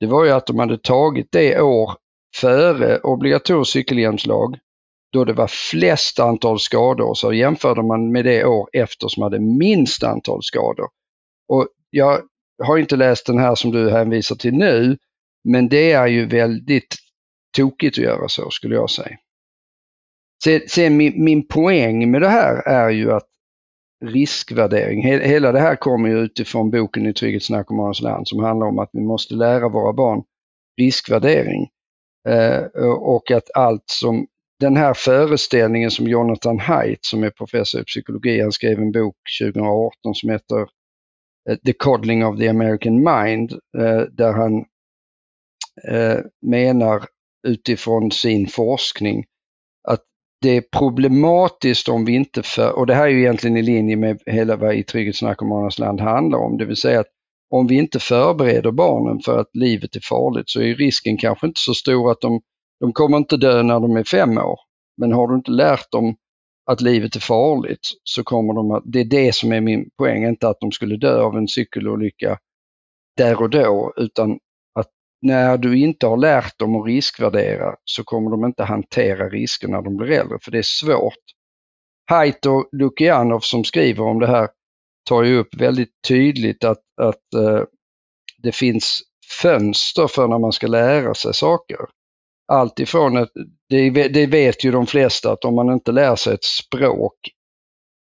det 0.00 0.06
var 0.06 0.24
ju 0.24 0.30
att 0.30 0.46
de 0.46 0.58
hade 0.58 0.78
tagit 0.78 1.28
det 1.32 1.60
år 1.60 1.92
före 2.36 2.98
obligatorisk 2.98 3.72
cykelhjälmslag, 3.72 4.58
då 5.12 5.24
det 5.24 5.32
var 5.32 5.46
flest 5.70 6.20
antal 6.20 6.60
skador, 6.60 7.14
så 7.14 7.32
jämförde 7.32 7.82
man 7.82 8.12
med 8.12 8.24
det 8.24 8.44
år 8.44 8.68
efter 8.72 9.08
som 9.08 9.22
hade 9.22 9.40
minst 9.40 10.04
antal 10.04 10.42
skador. 10.42 10.88
Och 11.48 11.68
jag 11.90 12.22
har 12.62 12.78
inte 12.78 12.96
läst 12.96 13.26
den 13.26 13.38
här 13.38 13.54
som 13.54 13.70
du 13.70 13.90
hänvisar 13.90 14.36
till 14.36 14.54
nu, 14.54 14.96
men 15.44 15.68
det 15.68 15.92
är 15.92 16.06
ju 16.06 16.26
väldigt 16.26 16.96
tokigt 17.56 17.98
att 17.98 18.04
göra 18.04 18.28
så 18.28 18.50
skulle 18.50 18.74
jag 18.74 18.90
säga. 18.90 19.16
Sen, 20.44 20.60
sen 20.68 20.96
min, 20.96 21.24
min 21.24 21.48
poäng 21.48 22.10
med 22.10 22.22
det 22.22 22.28
här 22.28 22.68
är 22.68 22.90
ju 22.90 23.12
att 23.12 23.28
riskvärdering. 24.04 25.02
Hela 25.02 25.52
det 25.52 25.60
här 25.60 25.76
kommer 25.76 26.08
ju 26.08 26.18
utifrån 26.18 26.70
boken 26.70 27.06
I 27.06 27.12
trygghetsnarkomanens 27.12 28.00
land 28.00 28.28
som 28.28 28.38
handlar 28.38 28.66
om 28.66 28.78
att 28.78 28.90
vi 28.92 29.00
måste 29.00 29.34
lära 29.34 29.68
våra 29.68 29.92
barn 29.92 30.22
riskvärdering. 30.80 31.68
Eh, 32.28 32.64
och 32.86 33.30
att 33.30 33.50
allt 33.54 33.84
som 33.86 34.26
den 34.60 34.76
här 34.76 34.94
föreställningen 34.94 35.90
som 35.90 36.06
Jonathan 36.06 36.58
Haidt 36.58 37.04
som 37.04 37.24
är 37.24 37.30
professor 37.30 37.80
i 37.80 37.84
psykologi, 37.84 38.40
han 38.40 38.52
skrev 38.52 38.78
en 38.78 38.92
bok 38.92 39.16
2018 39.42 40.14
som 40.14 40.30
heter 40.30 40.60
eh, 41.50 41.56
The 41.66 41.72
Coddling 41.72 42.24
of 42.24 42.38
the 42.38 42.48
American 42.48 42.94
Mind, 42.94 43.52
eh, 43.52 44.00
där 44.12 44.32
han 44.32 44.64
menar 46.42 47.04
utifrån 47.48 48.10
sin 48.10 48.48
forskning 48.48 49.24
det 50.40 50.56
är 50.56 50.60
problematiskt 50.60 51.88
om 51.88 52.04
vi 52.04 52.14
inte, 52.14 52.42
för, 52.42 52.78
och 52.78 52.86
det 52.86 52.94
här 52.94 53.04
är 53.04 53.10
ju 53.10 53.20
egentligen 53.20 53.56
i 53.56 53.62
linje 53.62 53.96
med 53.96 54.22
hela 54.26 54.56
vad 54.56 54.74
i 54.74 54.82
trygghetsnarkomanernas 54.82 55.78
land 55.78 56.00
handlar 56.00 56.38
om, 56.38 56.58
det 56.58 56.64
vill 56.64 56.76
säga 56.76 57.00
att 57.00 57.08
om 57.50 57.66
vi 57.66 57.74
inte 57.74 57.98
förbereder 57.98 58.70
barnen 58.70 59.20
för 59.20 59.38
att 59.38 59.50
livet 59.52 59.96
är 59.96 60.00
farligt 60.00 60.50
så 60.50 60.60
är 60.60 60.74
risken 60.74 61.16
kanske 61.16 61.46
inte 61.46 61.60
så 61.60 61.74
stor 61.74 62.10
att 62.10 62.20
de, 62.20 62.40
de 62.80 62.92
kommer 62.92 63.16
inte 63.16 63.36
dö 63.36 63.62
när 63.62 63.80
de 63.80 63.96
är 63.96 64.04
fem 64.04 64.38
år. 64.38 64.60
Men 65.00 65.12
har 65.12 65.28
du 65.28 65.34
inte 65.34 65.50
lärt 65.50 65.90
dem 65.90 66.16
att 66.70 66.80
livet 66.80 67.16
är 67.16 67.20
farligt 67.20 67.80
så 68.04 68.24
kommer 68.24 68.54
de 68.54 68.70
att, 68.70 68.82
det 68.86 69.00
är 69.00 69.04
det 69.04 69.34
som 69.34 69.52
är 69.52 69.60
min 69.60 69.90
poäng, 69.98 70.24
inte 70.24 70.48
att 70.48 70.60
de 70.60 70.72
skulle 70.72 70.96
dö 70.96 71.22
av 71.22 71.36
en 71.36 71.48
cykelolycka 71.48 72.38
där 73.16 73.42
och 73.42 73.50
då, 73.50 73.92
utan 73.96 74.38
när 75.22 75.58
du 75.58 75.78
inte 75.78 76.06
har 76.06 76.16
lärt 76.16 76.58
dem 76.58 76.76
att 76.76 76.86
riskvärdera 76.86 77.76
så 77.84 78.04
kommer 78.04 78.30
de 78.30 78.44
inte 78.44 78.64
hantera 78.64 79.28
risker 79.28 79.68
när 79.68 79.82
de 79.82 79.96
blir 79.96 80.10
äldre, 80.10 80.38
för 80.42 80.50
det 80.50 80.58
är 80.58 80.62
svårt. 80.62 81.14
Haidt 82.10 82.46
och 82.46 82.68
Lukianov 82.72 83.40
som 83.40 83.64
skriver 83.64 84.04
om 84.04 84.18
det 84.18 84.26
här 84.26 84.48
tar 85.08 85.22
ju 85.22 85.38
upp 85.38 85.54
väldigt 85.54 86.02
tydligt 86.08 86.64
att, 86.64 86.82
att 87.00 87.34
eh, 87.34 87.62
det 88.42 88.52
finns 88.52 89.02
fönster 89.42 90.06
för 90.06 90.28
när 90.28 90.38
man 90.38 90.52
ska 90.52 90.66
lära 90.66 91.14
sig 91.14 91.34
saker. 91.34 91.78
Allt 92.52 92.80
ifrån 92.80 93.16
att, 93.16 93.30
det, 93.68 93.90
det 93.90 94.26
vet 94.26 94.64
ju 94.64 94.70
de 94.70 94.86
flesta 94.86 95.32
att 95.32 95.44
om 95.44 95.54
man 95.54 95.72
inte 95.72 95.92
lär 95.92 96.16
sig 96.16 96.34
ett 96.34 96.44
språk 96.44 97.14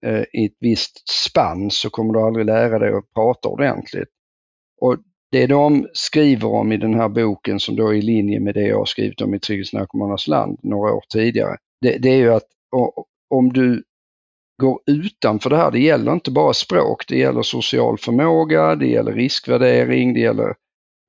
eh, 0.07 0.23
i 0.33 0.47
ett 0.47 0.57
visst 0.61 1.09
spann 1.09 1.71
så 1.71 1.91
kommer 1.91 2.15
du 2.15 2.21
aldrig 2.21 2.47
lära 2.47 2.79
dig 2.79 2.95
att 2.95 3.13
prata 3.15 3.49
ordentligt. 3.49 4.09
Och 4.81 4.97
det 5.33 5.47
de 5.47 5.89
skriver 5.93 6.49
om 6.49 6.73
i 6.73 6.77
den 6.77 6.95
här 6.95 7.09
boken 7.09 7.61
som 7.61 7.77
då 7.77 7.89
är 7.89 7.95
i 7.95 8.03
linje 8.03 8.41
med 8.41 8.55
det 8.55 8.67
jag 8.67 8.79
har 8.79 8.85
skrivit 8.85 9.21
om 9.21 9.35
i 9.35 9.41
Trygghetsnarkomanernas 9.41 10.29
land 10.29 10.59
några 10.63 10.93
år 10.93 11.05
tidigare, 11.09 11.57
det, 11.81 11.99
det 11.99 12.09
är 12.09 12.17
ju 12.17 12.35
att 12.35 12.47
om 13.31 13.53
du 13.53 13.83
går 14.63 14.81
utanför 14.87 15.51
det 15.51 15.57
här. 15.57 15.71
Det 15.71 15.79
gäller 15.79 16.13
inte 16.13 16.31
bara 16.31 16.55
språk, 16.55 17.05
det 17.09 17.19
gäller 17.19 17.43
social 17.43 17.99
förmåga, 17.99 18.75
det 18.77 18.87
gäller 18.87 19.13
riskvärdering, 19.13 20.15
det 20.15 20.21
gäller 20.21 20.55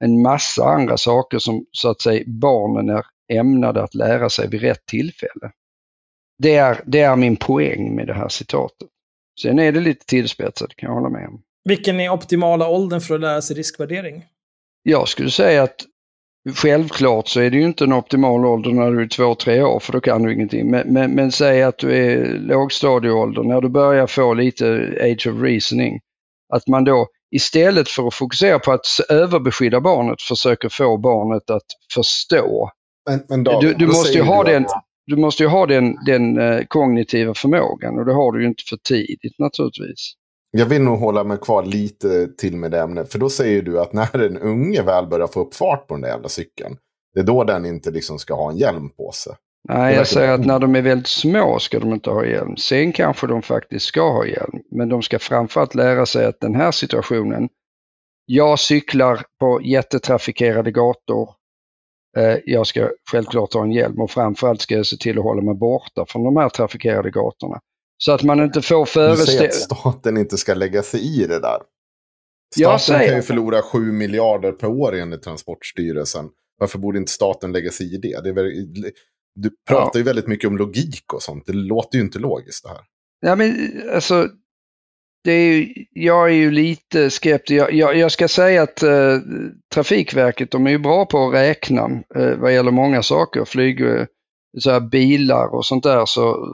en 0.03 0.21
massa 0.21 0.65
andra 0.65 0.97
saker 0.97 1.39
som 1.39 1.65
så 1.71 1.89
att 1.89 2.01
säga 2.01 2.23
barnen 2.27 2.89
är 2.89 3.05
ämnade 3.33 3.83
att 3.83 3.95
lära 3.95 4.29
sig 4.29 4.49
vid 4.49 4.61
rätt 4.61 4.85
tillfälle. 4.85 5.51
Det 6.43 6.55
är, 6.55 6.83
det 6.85 6.99
är 6.99 7.15
min 7.15 7.35
poäng 7.35 7.95
med 7.95 8.07
det 8.07 8.13
här 8.13 8.29
citatet. 8.29 8.87
Sen 9.41 9.59
är 9.59 9.71
det 9.71 9.79
lite 9.79 10.05
tillspetsat, 10.05 10.69
det 10.69 10.75
kan 10.75 10.87
jag 10.87 10.95
hålla 10.95 11.09
med 11.09 11.27
om. 11.27 11.41
Vilken 11.67 11.99
är 11.99 12.09
optimala 12.09 12.67
åldern 12.67 13.01
för 13.01 13.15
att 13.15 13.21
lära 13.21 13.41
sig 13.41 13.55
riskvärdering? 13.55 14.25
Jag 14.83 15.07
skulle 15.07 15.31
säga 15.31 15.63
att 15.63 15.75
Självklart 16.55 17.27
så 17.27 17.39
är 17.39 17.49
det 17.49 17.57
ju 17.57 17.63
inte 17.63 17.83
en 17.83 17.93
optimal 17.93 18.45
ålder 18.45 18.71
när 18.71 18.91
du 18.91 19.01
är 19.01 19.07
två, 19.07 19.35
tre 19.35 19.61
år 19.61 19.79
för 19.79 19.93
då 19.93 20.01
kan 20.01 20.23
du 20.23 20.33
ingenting. 20.33 20.71
Men, 20.71 20.93
men, 20.93 21.11
men 21.11 21.31
säg 21.31 21.63
att 21.63 21.77
du 21.77 21.97
är 21.97 22.39
lågstadieålder, 22.39 23.43
när 23.43 23.61
du 23.61 23.69
börjar 23.69 24.07
få 24.07 24.33
lite 24.33 24.65
age 25.01 25.27
of 25.27 25.41
reasoning. 25.41 25.99
Att 26.53 26.67
man 26.67 26.83
då 26.83 27.07
istället 27.35 27.89
för 27.89 28.07
att 28.07 28.13
fokusera 28.13 28.59
på 28.59 28.71
att 28.71 28.85
överbeskydda 29.09 29.81
barnet 29.81 30.21
försöker 30.21 30.69
få 30.69 30.97
barnet 30.97 31.49
att 31.49 31.65
förstå. 31.93 32.69
Men, 33.09 33.23
men 33.29 33.43
då, 33.43 33.59
du, 33.59 33.73
du 33.73 33.87
måste 33.87 34.17
ju 34.17 34.23
ha 34.23 34.43
den, 34.43 34.65
du 35.05 35.15
måste 35.15 35.43
ju 35.43 35.49
ha 35.49 35.65
den, 35.65 35.95
den 36.05 36.37
uh, 36.37 36.63
kognitiva 36.67 37.33
förmågan 37.33 37.99
och 37.99 38.05
det 38.05 38.13
har 38.13 38.31
du 38.31 38.41
ju 38.41 38.47
inte 38.47 38.63
för 38.69 38.77
tidigt 38.77 39.39
naturligtvis. 39.39 40.13
Jag 40.57 40.65
vill 40.65 40.81
nog 40.81 40.99
hålla 40.99 41.23
mig 41.23 41.37
kvar 41.37 41.63
lite 41.63 42.27
till 42.27 42.57
med 42.57 42.71
det 42.71 42.79
ämnet. 42.79 43.11
För 43.11 43.19
då 43.19 43.29
säger 43.29 43.61
du 43.61 43.79
att 43.79 43.93
när 43.93 44.19
en 44.19 44.37
unge 44.37 44.81
väl 44.81 45.07
börjar 45.07 45.27
få 45.27 45.39
upp 45.39 45.55
fart 45.55 45.87
på 45.87 45.93
den 45.93 46.01
där 46.01 46.09
jävla 46.09 46.29
cykeln. 46.29 46.77
Det 47.13 47.19
är 47.19 47.23
då 47.23 47.43
den 47.43 47.65
inte 47.65 47.91
liksom 47.91 48.19
ska 48.19 48.33
ha 48.33 48.51
en 48.51 48.57
hjälm 48.57 48.89
på 48.89 49.11
sig. 49.11 49.33
Nej, 49.69 49.95
jag 49.95 50.07
säger 50.07 50.31
att 50.31 50.45
när 50.45 50.59
de 50.59 50.75
är 50.75 50.81
väldigt 50.81 51.07
små 51.07 51.59
ska 51.59 51.79
de 51.79 51.93
inte 51.93 52.09
ha 52.09 52.25
hjälm. 52.25 52.57
Sen 52.57 52.91
kanske 52.91 53.27
de 53.27 53.41
faktiskt 53.41 53.85
ska 53.85 54.11
ha 54.11 54.25
hjälm. 54.25 54.59
Men 54.71 54.89
de 54.89 55.01
ska 55.01 55.19
framförallt 55.19 55.75
lära 55.75 56.05
sig 56.05 56.25
att 56.25 56.39
den 56.39 56.55
här 56.55 56.71
situationen, 56.71 57.49
jag 58.25 58.59
cyklar 58.59 59.23
på 59.39 59.61
jättetrafikerade 59.63 60.71
gator. 60.71 61.29
Eh, 62.17 62.37
jag 62.45 62.67
ska 62.67 62.89
självklart 63.11 63.53
ha 63.53 63.63
en 63.63 63.71
hjälm 63.71 64.01
och 64.01 64.11
framförallt 64.11 64.61
ska 64.61 64.75
jag 64.75 64.85
se 64.85 64.97
till 64.97 65.17
att 65.17 65.23
hålla 65.23 65.41
mig 65.41 65.55
borta 65.55 66.05
från 66.07 66.23
de 66.23 66.37
här 66.37 66.49
trafikerade 66.49 67.11
gatorna. 67.11 67.59
Så 67.97 68.11
att 68.11 68.23
man 68.23 68.43
inte 68.43 68.61
får 68.61 68.85
föreställa... 68.85 69.25
Du 69.25 69.37
säger 69.37 69.47
att 69.47 69.53
staten 69.53 70.17
inte 70.17 70.37
ska 70.37 70.53
lägga 70.53 70.83
sig 70.83 71.21
i 71.21 71.27
det 71.27 71.39
där. 71.39 71.59
Staten 72.55 73.07
kan 73.07 73.15
ju 73.15 73.21
förlora 73.21 73.61
7 73.61 73.91
miljarder 73.91 74.51
per 74.51 74.67
år 74.67 74.95
enligt 74.95 75.23
Transportstyrelsen. 75.23 76.29
Varför 76.59 76.79
borde 76.79 76.97
inte 76.97 77.11
staten 77.11 77.51
lägga 77.51 77.71
sig 77.71 77.95
i 77.95 77.97
det? 77.97 78.23
det 78.23 78.29
är 78.29 78.33
väl... 78.33 78.51
Du 79.35 79.49
pratar 79.67 79.91
ja. 79.93 79.99
ju 79.99 80.03
väldigt 80.03 80.27
mycket 80.27 80.47
om 80.47 80.57
logik 80.57 81.13
och 81.13 81.21
sånt. 81.21 81.45
Det 81.45 81.53
låter 81.53 81.97
ju 81.97 82.03
inte 82.03 82.19
logiskt 82.19 82.63
det 82.63 82.69
här. 82.69 82.81
Ja, 83.19 83.35
men 83.35 83.81
alltså, 83.93 84.29
det 85.23 85.31
är 85.31 85.53
ju, 85.53 85.85
jag 85.91 86.29
är 86.29 86.33
ju 86.33 86.51
lite 86.51 87.09
skeptisk. 87.09 87.59
Jag, 87.61 87.73
jag, 87.73 87.97
jag 87.97 88.11
ska 88.11 88.27
säga 88.27 88.63
att 88.63 88.83
eh, 88.83 89.17
Trafikverket, 89.73 90.51
de 90.51 90.67
är 90.67 90.71
ju 90.71 90.79
bra 90.79 91.05
på 91.05 91.27
att 91.27 91.33
räkna 91.33 92.03
eh, 92.15 92.37
vad 92.37 92.53
gäller 92.53 92.71
många 92.71 93.03
saker. 93.03 93.45
Flyg, 93.45 93.81
eh, 93.81 94.05
så 94.59 94.71
här, 94.71 94.79
bilar 94.79 95.55
och 95.55 95.65
sånt 95.65 95.83
där. 95.83 96.05
Så 96.05 96.47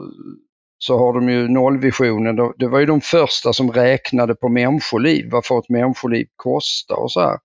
så 0.86 0.98
har 0.98 1.12
de 1.12 1.28
ju 1.28 1.48
nollvisionen. 1.48 2.36
Det 2.56 2.68
var 2.68 2.80
ju 2.80 2.86
de 2.86 3.00
första 3.00 3.52
som 3.52 3.72
räknade 3.72 4.34
på 4.34 4.48
människoliv. 4.48 5.30
Vad 5.30 5.46
får 5.46 5.58
ett 5.58 5.68
människoliv 5.68 6.26
kosta 6.36 6.94
och 6.94 7.12
så 7.12 7.20
här. 7.20 7.38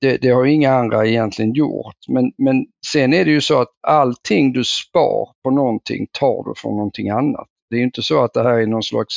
Det, 0.00 0.16
det 0.16 0.28
har 0.28 0.44
inga 0.44 0.74
andra 0.74 1.06
egentligen 1.06 1.52
gjort. 1.52 1.96
Men, 2.08 2.32
men 2.38 2.66
sen 2.86 3.14
är 3.14 3.24
det 3.24 3.30
ju 3.30 3.40
så 3.40 3.60
att 3.60 3.68
allting 3.86 4.52
du 4.52 4.64
spar 4.64 5.28
på 5.44 5.50
någonting 5.50 6.06
tar 6.12 6.44
du 6.48 6.54
från 6.56 6.76
någonting 6.76 7.10
annat. 7.10 7.48
Det 7.70 7.76
är 7.76 7.78
ju 7.78 7.84
inte 7.84 8.02
så 8.02 8.24
att 8.24 8.32
det 8.32 8.42
här 8.42 8.58
är 8.58 8.66
någon 8.66 8.82
slags 8.82 9.14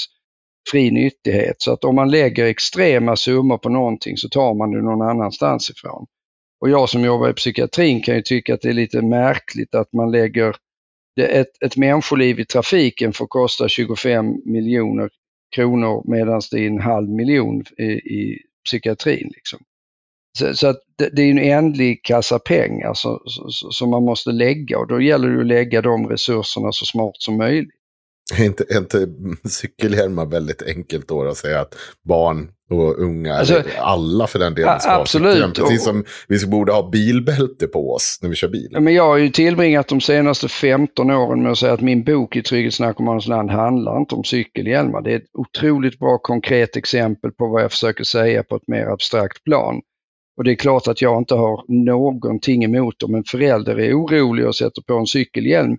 fri 0.71 0.91
nyttighet. 0.91 1.55
Så 1.57 1.73
att 1.73 1.83
om 1.83 1.95
man 1.95 2.11
lägger 2.11 2.45
extrema 2.45 3.15
summor 3.15 3.57
på 3.57 3.69
någonting 3.69 4.17
så 4.17 4.29
tar 4.29 4.53
man 4.53 4.71
det 4.71 4.81
någon 4.81 5.09
annanstans 5.09 5.69
ifrån. 5.69 6.05
Och 6.61 6.69
jag 6.69 6.89
som 6.89 7.03
jobbar 7.03 7.29
i 7.29 7.33
psykiatrin 7.33 8.01
kan 8.01 8.15
ju 8.15 8.21
tycka 8.21 8.53
att 8.53 8.61
det 8.61 8.69
är 8.69 8.73
lite 8.73 9.01
märkligt 9.01 9.75
att 9.75 9.93
man 9.93 10.11
lägger 10.11 10.55
ett, 11.23 11.63
ett 11.63 11.77
människoliv 11.77 12.39
i 12.39 12.45
trafiken 12.45 13.13
får 13.13 13.27
kosta 13.27 13.69
25 13.69 14.25
miljoner 14.45 15.09
kronor 15.55 16.03
medan 16.07 16.41
det 16.51 16.59
är 16.59 16.67
en 16.67 16.81
halv 16.81 17.09
miljon 17.09 17.63
i, 17.77 17.83
i 17.83 18.39
psykiatrin. 18.65 19.31
Liksom. 19.35 19.59
Så, 20.37 20.53
så 20.53 20.67
att 20.67 20.77
det, 20.97 21.09
det, 21.09 21.21
är 21.21 21.31
en 21.31 21.39
ändlig 21.39 22.03
kassa 22.03 22.39
pengar 22.39 22.93
som, 22.93 23.19
som 23.71 23.89
man 23.89 24.03
måste 24.03 24.31
lägga 24.31 24.79
och 24.79 24.87
då 24.87 25.01
gäller 25.01 25.29
det 25.29 25.39
att 25.39 25.47
lägga 25.47 25.81
de 25.81 26.09
resurserna 26.09 26.71
så 26.71 26.85
smart 26.85 27.15
som 27.17 27.37
möjligt. 27.37 27.73
Är 28.39 28.45
inte, 28.45 28.65
är 28.69 28.77
inte 28.77 29.07
cykelhjälmar 29.49 30.25
väldigt 30.25 30.61
enkelt 30.61 31.07
då 31.07 31.27
att 31.27 31.37
säga 31.37 31.61
att 31.61 31.75
barn 32.03 32.51
och 32.69 32.99
unga, 32.99 33.33
alltså, 33.33 33.63
alla 33.79 34.27
för 34.27 34.39
den 34.39 34.53
delen 34.55 34.79
ska 34.79 34.91
absolut. 34.91 35.55
Precis 35.55 35.83
som 35.83 36.03
vi 36.27 36.47
borde 36.47 36.71
ha 36.71 36.89
bilbälte 36.89 37.67
på 37.67 37.93
oss 37.93 38.19
när 38.21 38.29
vi 38.29 38.35
kör 38.35 38.47
bil. 38.47 38.77
Men 38.79 38.93
jag 38.93 39.03
har 39.03 39.17
ju 39.17 39.29
tillbringat 39.29 39.87
de 39.87 40.01
senaste 40.01 40.47
15 40.47 41.11
åren 41.11 41.43
med 41.43 41.51
att 41.51 41.57
säga 41.57 41.73
att 41.73 41.81
min 41.81 42.03
bok 42.03 42.35
i 42.35 42.43
Trygghetsnarkomanens 42.43 43.27
land 43.27 43.51
handlar 43.51 43.97
inte 43.97 44.15
om 44.15 44.23
cykelhjälmar. 44.23 45.01
Det 45.01 45.11
är 45.11 45.17
ett 45.17 45.29
otroligt 45.33 45.99
bra 45.99 46.17
konkret 46.17 46.75
exempel 46.75 47.31
på 47.31 47.47
vad 47.47 47.63
jag 47.63 47.71
försöker 47.71 48.03
säga 48.03 48.43
på 48.43 48.55
ett 48.55 48.67
mer 48.67 48.85
abstrakt 48.85 49.43
plan. 49.43 49.81
Och 50.37 50.43
det 50.43 50.51
är 50.51 50.55
klart 50.55 50.87
att 50.87 51.01
jag 51.01 51.17
inte 51.17 51.35
har 51.35 51.63
någonting 51.85 52.63
emot 52.63 53.03
om 53.03 53.15
en 53.15 53.23
förälder 53.23 53.79
är 53.79 53.93
orolig 53.93 54.47
och 54.47 54.55
sätter 54.55 54.81
på 54.81 54.93
en 54.93 55.07
cykelhjälm 55.07 55.77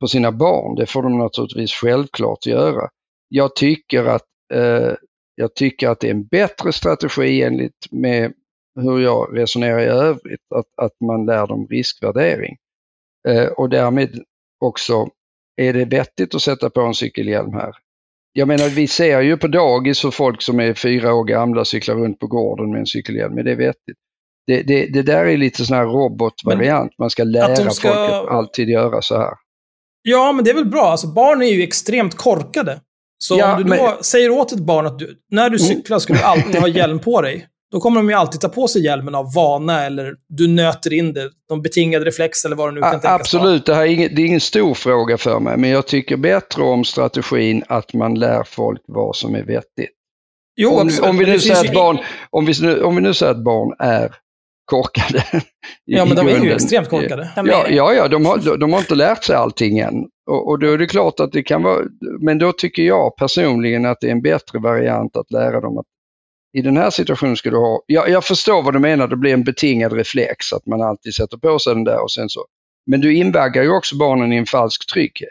på 0.00 0.06
sina 0.06 0.32
barn. 0.32 0.74
Det 0.74 0.86
får 0.86 1.02
de 1.02 1.18
naturligtvis 1.18 1.72
självklart 1.72 2.46
göra. 2.46 2.88
Jag 3.28 3.56
tycker 3.56 4.04
att 4.04 4.22
eh, 4.54 4.92
jag 5.36 5.54
tycker 5.54 5.88
att 5.88 6.00
det 6.00 6.06
är 6.06 6.14
en 6.14 6.26
bättre 6.26 6.72
strategi 6.72 7.42
enligt 7.42 7.92
med 7.92 8.32
hur 8.80 9.00
jag 9.00 9.38
resonerar 9.38 9.80
i 9.80 9.84
övrigt, 9.84 10.52
att, 10.54 10.84
att 10.84 11.00
man 11.00 11.26
lär 11.26 11.46
dem 11.46 11.66
riskvärdering. 11.70 12.56
Eh, 13.28 13.46
och 13.46 13.70
därmed 13.70 14.22
också, 14.60 15.08
är 15.56 15.72
det 15.72 15.84
vettigt 15.84 16.34
att 16.34 16.42
sätta 16.42 16.70
på 16.70 16.80
en 16.80 16.94
cykelhjälm 16.94 17.52
här? 17.52 17.74
Jag 18.32 18.48
menar, 18.48 18.68
vi 18.68 18.86
ser 18.86 19.20
ju 19.20 19.36
på 19.36 19.46
dagis 19.48 20.04
hur 20.04 20.10
folk 20.10 20.42
som 20.42 20.60
är 20.60 20.74
fyra 20.74 21.14
år 21.14 21.24
gamla 21.24 21.64
cyklar 21.64 21.94
runt 21.94 22.18
på 22.18 22.26
gården 22.26 22.70
med 22.70 22.80
en 22.80 22.86
cykelhjälm, 22.86 23.38
är 23.38 23.42
det 23.42 23.54
vettigt? 23.54 23.98
Det, 24.46 24.62
det, 24.62 24.86
det 24.86 25.02
där 25.02 25.24
är 25.26 25.36
lite 25.36 25.64
sån 25.64 25.76
här 25.76 25.84
robotvariant, 25.84 26.92
man 26.98 27.10
ska 27.10 27.24
lära 27.24 27.70
ska... 27.70 27.88
folk 27.88 28.10
att 28.10 28.28
alltid 28.28 28.68
göra 28.68 29.02
så 29.02 29.18
här. 29.18 29.34
Ja, 30.02 30.32
men 30.32 30.44
det 30.44 30.50
är 30.50 30.54
väl 30.54 30.70
bra. 30.70 30.82
Alltså, 30.82 31.06
barn 31.06 31.42
är 31.42 31.46
ju 31.46 31.62
extremt 31.62 32.14
korkade. 32.14 32.80
Så 33.18 33.38
Ja, 33.38 33.52
om 33.56 33.62
du 33.62 33.76
då 33.76 33.82
men- 33.82 34.04
säger 34.04 34.30
åt 34.30 34.52
ett 34.52 34.58
barn 34.58 34.86
att 34.86 34.98
du, 34.98 35.14
när 35.30 35.50
du 35.50 35.58
cyklar 35.58 35.98
ska 35.98 36.12
du 36.12 36.20
alltid 36.22 36.56
ha 36.60 36.68
hjälm 36.68 36.98
på 36.98 37.20
dig. 37.22 37.46
Då 37.72 37.80
kommer 37.80 37.96
de 38.00 38.08
ju 38.08 38.14
alltid 38.14 38.40
ta 38.40 38.48
på 38.48 38.68
sig 38.68 38.84
hjälmen 38.84 39.14
av 39.14 39.34
vana 39.34 39.84
eller 39.86 40.14
du 40.28 40.48
nöter 40.48 40.92
in 40.92 41.12
det. 41.12 41.30
Någon 41.50 41.62
betingad 41.62 42.02
reflex 42.02 42.44
eller 42.44 42.56
vad 42.56 42.68
det 42.68 42.72
nu 42.74 42.80
kan 42.80 42.90
tänkas. 42.90 43.20
Absolut, 43.20 43.66
det 43.66 43.74
här 43.74 43.82
är 43.82 43.86
ingen, 43.86 44.14
det 44.14 44.22
är 44.22 44.26
ingen 44.26 44.40
stor 44.40 44.74
fråga 44.74 45.18
för 45.18 45.40
mig, 45.40 45.56
men 45.56 45.70
jag 45.70 45.86
tycker 45.86 46.16
bättre 46.16 46.62
om 46.62 46.84
strategin 46.84 47.62
att 47.68 47.94
man 47.94 48.14
lär 48.14 48.42
folk 48.44 48.80
vad 48.86 49.16
som 49.16 49.34
är 49.34 49.42
vettigt. 49.42 49.90
Jo, 50.56 50.70
om, 50.70 50.86
absolut. 50.86 51.10
om, 51.10 51.18
vi 51.18 51.26
nu 51.26 51.40
säger 51.40 51.60
att 51.68 51.74
barn, 51.74 51.98
om, 52.30 52.46
vi, 52.46 52.52
nu- 52.62 52.82
om 52.82 52.96
vi 52.96 53.02
nu 53.02 53.14
säger 53.14 53.32
att 53.32 53.44
barn 53.44 53.74
är 53.78 54.14
korkade. 54.66 55.24
Ja, 55.84 56.04
men 56.04 56.16
de 56.16 56.26
är 56.26 56.30
ju 56.30 56.36
grunden. 56.36 56.56
extremt 56.56 56.88
korkade. 56.88 57.30
De 57.36 57.46
Ja, 57.46 57.66
ja, 57.68 57.94
ja 57.94 58.08
de, 58.08 58.26
har, 58.26 58.58
de, 58.58 58.72
har 58.72 58.80
inte 58.80 58.94
lärt 58.94 59.24
sig 59.24 59.36
allting 59.36 59.78
än. 59.78 59.94
Och, 60.30 60.48
och 60.48 60.58
då 60.58 60.72
är 60.72 60.78
det 60.78 60.86
klart 60.86 61.20
att 61.20 61.32
det 61.32 61.42
kan 61.42 61.62
vara, 61.62 61.84
men 62.20 62.38
då 62.38 62.52
tycker 62.52 62.82
jag 62.82 63.16
personligen 63.16 63.86
att 63.86 64.00
det 64.00 64.06
är 64.06 64.12
en 64.12 64.22
bättre 64.22 64.58
variant 64.58 65.16
att 65.16 65.30
lära 65.30 65.60
dem 65.60 65.78
att 65.78 65.86
i 66.58 66.62
den 66.62 66.76
här 66.76 66.90
situationen 66.90 67.36
ska 67.36 67.50
du 67.50 67.56
ha, 67.56 67.82
jag, 67.86 68.08
jag 68.08 68.24
förstår 68.24 68.62
vad 68.62 68.74
du 68.74 68.78
menar, 68.78 69.08
det 69.08 69.16
blir 69.16 69.32
en 69.32 69.44
betingad 69.44 69.92
reflex 69.92 70.52
att 70.52 70.66
man 70.66 70.82
alltid 70.82 71.14
sätter 71.14 71.36
på 71.36 71.58
sig 71.58 71.74
den 71.74 71.84
där 71.84 72.02
och 72.02 72.10
sen 72.10 72.28
så. 72.28 72.46
Men 72.86 73.00
du 73.00 73.14
invaggar 73.14 73.62
ju 73.62 73.70
också 73.70 73.96
barnen 73.96 74.32
i 74.32 74.36
en 74.36 74.46
falsk 74.46 74.92
trygghet. 74.92 75.30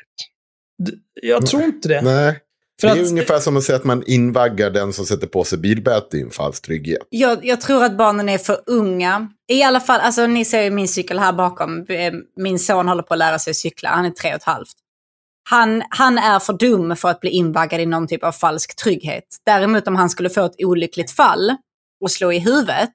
Jag 1.21 1.45
tror 1.45 1.63
inte 1.63 1.87
det. 1.87 2.01
Nej. 2.01 2.39
För 2.81 2.87
det 2.87 2.93
är 2.99 3.01
att- 3.03 3.09
ungefär 3.09 3.39
som 3.39 3.57
att 3.57 3.63
säga 3.63 3.75
att 3.75 3.83
man 3.83 4.03
invaggar 4.07 4.69
den 4.69 4.93
som 4.93 5.05
sätter 5.05 5.27
på 5.27 5.43
sig 5.43 5.57
bilbälte 5.57 6.17
i 6.17 6.21
en 6.21 6.29
falsk 6.31 6.65
trygghet. 6.65 6.99
Jag, 7.09 7.45
jag 7.45 7.61
tror 7.61 7.83
att 7.83 7.97
barnen 7.97 8.29
är 8.29 8.37
för 8.37 8.57
unga. 8.65 9.29
I 9.47 9.63
alla 9.63 9.79
fall, 9.79 9.99
alltså 10.01 10.27
ni 10.27 10.45
ser 10.45 10.61
ju 10.63 10.69
min 10.69 10.87
cykel 10.87 11.19
här 11.19 11.33
bakom. 11.33 11.85
Eh, 11.89 12.13
Min 12.35 12.59
son 12.59 12.87
håller 12.87 13.03
på 13.03 13.13
att 13.13 13.17
lära 13.17 13.39
sig 13.39 13.53
cykla, 13.53 13.89
han 13.89 14.05
är 14.05 14.09
tre 14.09 14.29
och 14.29 14.35
ett 14.35 14.43
halvt. 14.43 14.73
Han, 15.49 15.83
han 15.89 16.17
är 16.17 16.39
för 16.39 16.53
dum 16.53 16.95
för 16.95 17.09
att 17.09 17.19
bli 17.19 17.29
invaggad 17.29 17.81
i 17.81 17.85
någon 17.85 18.07
typ 18.07 18.23
av 18.23 18.31
falsk 18.31 18.75
trygghet. 18.75 19.23
Däremot 19.45 19.87
om 19.87 19.95
han 19.95 20.09
skulle 20.09 20.29
få 20.29 20.45
ett 20.45 20.55
olyckligt 20.63 21.11
fall 21.11 21.55
och 22.01 22.11
slå 22.11 22.31
i 22.31 22.39
huvudet, 22.39 22.89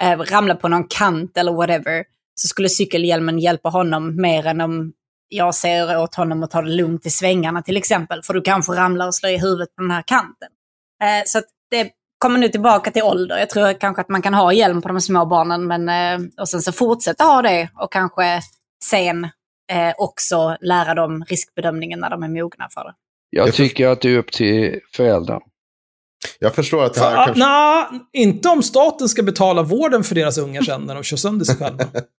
eh, 0.00 0.18
ramla 0.18 0.54
på 0.54 0.68
någon 0.68 0.84
kant 0.84 1.36
eller 1.36 1.52
whatever, 1.52 2.04
så 2.34 2.48
skulle 2.48 2.68
cykelhjälmen 2.68 3.38
hjälpa 3.38 3.68
honom 3.68 4.16
mer 4.20 4.46
än 4.46 4.60
om 4.60 4.92
jag 5.28 5.54
säger 5.54 5.98
åt 5.98 6.14
honom 6.14 6.42
att 6.42 6.50
ta 6.50 6.62
det 6.62 6.70
lugnt 6.70 7.06
i 7.06 7.10
svängarna 7.10 7.62
till 7.62 7.76
exempel. 7.76 8.22
För 8.22 8.34
du 8.34 8.42
kanske 8.42 8.72
ramlar 8.72 9.06
och 9.06 9.14
slår 9.14 9.32
i 9.32 9.38
huvudet 9.38 9.76
på 9.76 9.82
den 9.82 9.90
här 9.90 10.04
kanten. 10.06 10.48
Eh, 11.02 11.22
så 11.26 11.38
att 11.38 11.44
det 11.70 11.90
kommer 12.18 12.38
nu 12.38 12.48
tillbaka 12.48 12.90
till 12.90 13.02
ålder. 13.02 13.38
Jag 13.38 13.50
tror 13.50 13.80
kanske 13.80 14.00
att 14.00 14.08
man 14.08 14.22
kan 14.22 14.34
ha 14.34 14.52
hjälm 14.52 14.82
på 14.82 14.88
de 14.88 15.00
små 15.00 15.26
barnen 15.26 15.66
men, 15.66 15.88
eh, 15.88 16.28
och 16.40 16.48
sen 16.48 16.62
så 16.62 16.72
fortsätta 16.72 17.24
ha 17.24 17.42
det 17.42 17.68
och 17.74 17.92
kanske 17.92 18.40
sen 18.84 19.24
eh, 19.72 19.94
också 19.98 20.56
lära 20.60 20.94
dem 20.94 21.24
riskbedömningen 21.28 22.00
när 22.00 22.10
de 22.10 22.22
är 22.22 22.28
mogna 22.28 22.68
för 22.74 22.84
det. 22.84 22.94
Jag 23.30 23.54
tycker 23.54 23.88
att 23.88 24.00
det 24.00 24.08
är 24.08 24.18
upp 24.18 24.32
till 24.32 24.80
föräldern. 24.92 25.40
Jag 26.38 26.54
förstår 26.54 26.84
att 26.84 26.94
det 26.94 27.00
här 27.00 27.16
Ah, 27.16 27.24
kanske... 27.24 27.44
Nej, 27.44 27.86
inte 28.12 28.48
om 28.48 28.62
staten 28.62 29.08
ska 29.08 29.22
betala 29.22 29.62
vården 29.62 30.04
för 30.04 30.14
deras 30.14 30.38
ungar 30.38 30.62
sen 30.62 30.82
när 30.82 30.94
de 30.94 31.02
kör 31.02 31.16
sönder 31.16 31.44
sig 31.44 31.56
själva. 31.56 31.84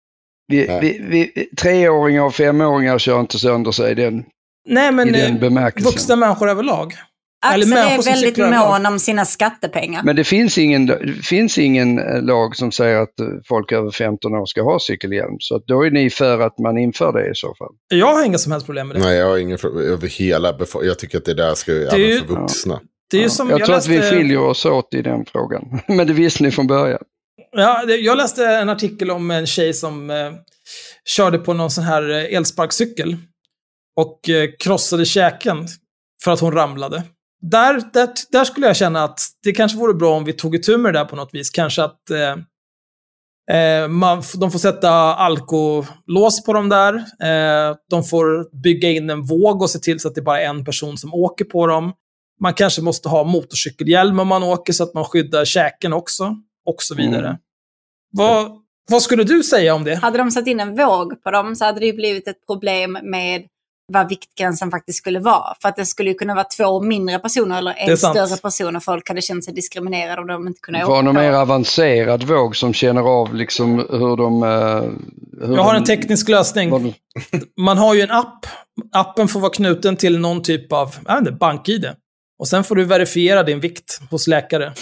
Vi, 0.48 0.78
vi, 0.80 1.00
vi, 1.10 1.46
treåringar 1.56 2.22
och 2.22 2.34
femåringar 2.34 2.98
kör 2.98 3.20
inte 3.20 3.38
sönder 3.38 3.70
sig 3.72 3.92
i 3.92 3.94
den, 3.94 4.24
Nej, 4.68 4.92
men 4.92 5.08
i 5.08 5.12
den 5.12 5.34
eh, 5.34 5.40
bemärkelsen. 5.40 5.90
vuxna 5.92 6.16
människor 6.16 6.48
överlag. 6.50 6.94
Axel 7.46 7.72
är 7.72 8.02
väldigt 8.04 8.36
mån 8.38 8.86
om 8.86 8.98
sina 8.98 9.24
skattepengar. 9.24 10.02
Men 10.04 10.16
det 10.16 10.24
finns 10.24 10.58
ingen, 10.58 10.86
det 10.86 11.12
finns 11.24 11.58
ingen 11.58 11.98
eh, 11.98 12.22
lag 12.22 12.56
som 12.56 12.72
säger 12.72 13.00
att 13.00 13.20
eh, 13.20 13.26
folk 13.48 13.72
över 13.72 13.90
15 13.90 14.34
år 14.34 14.46
ska 14.46 14.62
ha 14.62 14.78
cykelhjälm. 14.80 15.36
Så 15.38 15.56
att 15.56 15.66
då 15.66 15.86
är 15.86 15.90
ni 15.90 16.10
för 16.10 16.40
att 16.40 16.58
man 16.58 16.78
inför 16.78 17.12
det 17.12 17.30
i 17.30 17.34
så 17.34 17.54
fall. 17.58 17.72
Jag 17.88 18.14
har 18.14 18.24
inga 18.24 18.38
som 18.38 18.52
helst 18.52 18.66
problem 18.66 18.88
med 18.88 18.96
det. 18.96 19.02
Nej, 19.02 19.16
jag 19.16 19.26
har 19.28 19.38
ingen 19.38 19.58
fråga 19.58 19.80
över 19.82 20.08
hela 20.08 20.52
befolkningen. 20.52 20.88
Jag 20.88 20.98
tycker 20.98 21.18
att 21.18 21.24
det 21.24 21.34
där 21.34 21.54
ska 21.54 21.72
ju 21.72 21.78
ju- 21.78 22.18
för 22.18 22.26
vuxna. 22.26 22.80
Det 23.10 23.18
är 23.18 23.22
Ja. 23.22 23.28
som, 23.28 23.50
jag, 23.50 23.64
tror 23.64 23.74
läste, 23.74 23.92
att 23.92 23.96
vi 23.98 24.10
skiljer 24.10 24.38
oss 24.38 24.64
åt 24.66 24.94
i 24.94 25.02
den 25.02 25.24
frågan. 25.32 25.80
Men 25.88 26.06
det 26.06 26.12
visste 26.12 26.42
ni 26.42 26.50
från 26.50 26.66
början. 26.66 27.02
Ja, 27.52 27.84
jag 27.84 28.16
läste 28.16 28.46
en 28.46 28.68
artikel 28.68 29.10
om 29.10 29.30
en 29.30 29.46
tjej 29.46 29.74
som 29.74 30.10
eh, 30.10 30.32
körde 31.04 31.38
på 31.38 31.52
någon 31.52 31.70
sån 31.70 31.84
här 31.84 32.10
eh, 32.10 32.36
elsparkcykel. 32.36 33.16
Och 33.96 34.28
eh, 34.28 34.50
krossade 34.58 35.04
käken 35.04 35.66
för 36.24 36.30
att 36.30 36.40
hon 36.40 36.52
ramlade. 36.52 37.02
Där, 37.40 37.82
där, 37.92 38.08
där 38.30 38.44
skulle 38.44 38.66
jag 38.66 38.76
känna 38.76 39.04
att 39.04 39.20
det 39.42 39.52
kanske 39.52 39.78
vore 39.78 39.94
bra 39.94 40.16
om 40.16 40.24
vi 40.24 40.32
tog 40.32 40.54
itu 40.54 40.76
med 40.76 40.94
det 40.94 40.98
där 40.98 41.04
på 41.04 41.16
något 41.16 41.34
vis. 41.34 41.50
Kanske 41.50 41.82
att 41.82 42.10
eh, 42.10 42.36
eh 43.56 43.88
man, 43.88 44.22
de 44.34 44.50
får 44.50 44.58
sätta 44.58 44.90
alkolås 45.14 46.44
på 46.46 46.52
dem 46.52 46.68
där. 46.68 46.94
Eh, 46.94 47.76
de 47.90 48.04
får 48.04 48.56
bygga 48.62 48.90
in 48.90 49.10
en 49.10 49.22
våg 49.22 49.62
och 49.62 49.70
se 49.70 49.78
till 49.78 50.00
så 50.00 50.08
att 50.08 50.14
det 50.14 50.22
bara 50.22 50.40
är 50.40 50.48
en 50.48 50.64
person 50.64 50.98
som 50.98 51.14
åker 51.14 51.44
på 51.44 51.66
dem. 51.66 51.92
Man 52.40 52.54
kanske 52.54 52.82
måste 52.82 53.08
ha 53.08 53.24
motorcykelhjälm 53.24 54.20
om 54.20 54.28
man 54.28 54.42
åker 54.42 54.72
så 54.72 54.84
att 54.84 54.94
man 54.94 55.04
skyddar 55.04 55.44
käken 55.44 55.92
också. 55.92 56.36
Och 56.66 56.82
så 56.82 56.94
vidare. 56.94 57.26
Mm. 57.26 57.38
Vad, 58.12 58.50
vad 58.90 59.02
skulle 59.02 59.24
du 59.24 59.42
säga 59.42 59.74
om 59.74 59.84
det? 59.84 59.94
Hade 59.94 60.18
de 60.18 60.30
satt 60.30 60.46
in 60.46 60.60
en 60.60 60.76
våg 60.76 61.22
på 61.22 61.30
dem 61.30 61.56
så 61.56 61.64
hade 61.64 61.80
det 61.80 61.86
ju 61.86 61.92
blivit 61.92 62.28
ett 62.28 62.46
problem 62.46 62.98
med 63.02 63.42
vad 63.92 64.08
viktgränsen 64.08 64.70
faktiskt 64.70 64.98
skulle 64.98 65.18
vara. 65.20 65.54
För 65.62 65.68
att 65.68 65.76
det 65.76 65.86
skulle 65.86 66.10
ju 66.10 66.14
kunna 66.14 66.34
vara 66.34 66.44
två 66.44 66.80
mindre 66.82 67.18
personer 67.18 67.58
eller 67.58 67.74
en 67.78 67.96
större 67.96 68.36
person 68.36 68.76
och 68.76 68.84
folk 68.84 69.08
hade 69.08 69.22
känt 69.22 69.44
sig 69.44 69.54
diskriminerade 69.54 70.20
om 70.20 70.26
de 70.28 70.46
inte 70.46 70.60
kunde 70.60 70.78
åka 70.82 70.90
var 70.92 71.02
någon 71.02 71.14
mer 71.14 71.32
avancerad 71.32 72.22
våg 72.22 72.56
som 72.56 72.72
känner 72.72 73.02
av 73.02 73.34
liksom 73.34 73.78
hur 73.78 74.16
de... 74.16 74.42
eh, 74.42 75.48
Hur 75.48 75.56
Jag 75.56 75.62
har 75.62 75.72
de, 75.72 75.78
en 75.78 75.84
teknisk 75.84 76.28
lösning. 76.28 76.70
de- 76.70 76.94
Man 77.62 77.78
har 77.78 77.94
ju 77.94 78.00
en 78.00 78.10
app. 78.10 78.46
Appen 78.92 79.28
får 79.28 79.40
vara 79.40 79.52
knuten 79.52 79.96
till 79.96 80.18
någon 80.18 80.42
typ 80.42 80.72
av 80.72 80.94
bank-id. 81.40 81.86
Och 82.38 82.48
sen 82.48 82.64
får 82.64 82.74
du 82.76 82.84
verifiera 82.84 83.42
din 83.42 83.60
vikt 83.60 84.00
hos 84.10 84.26
läkare. 84.26 84.72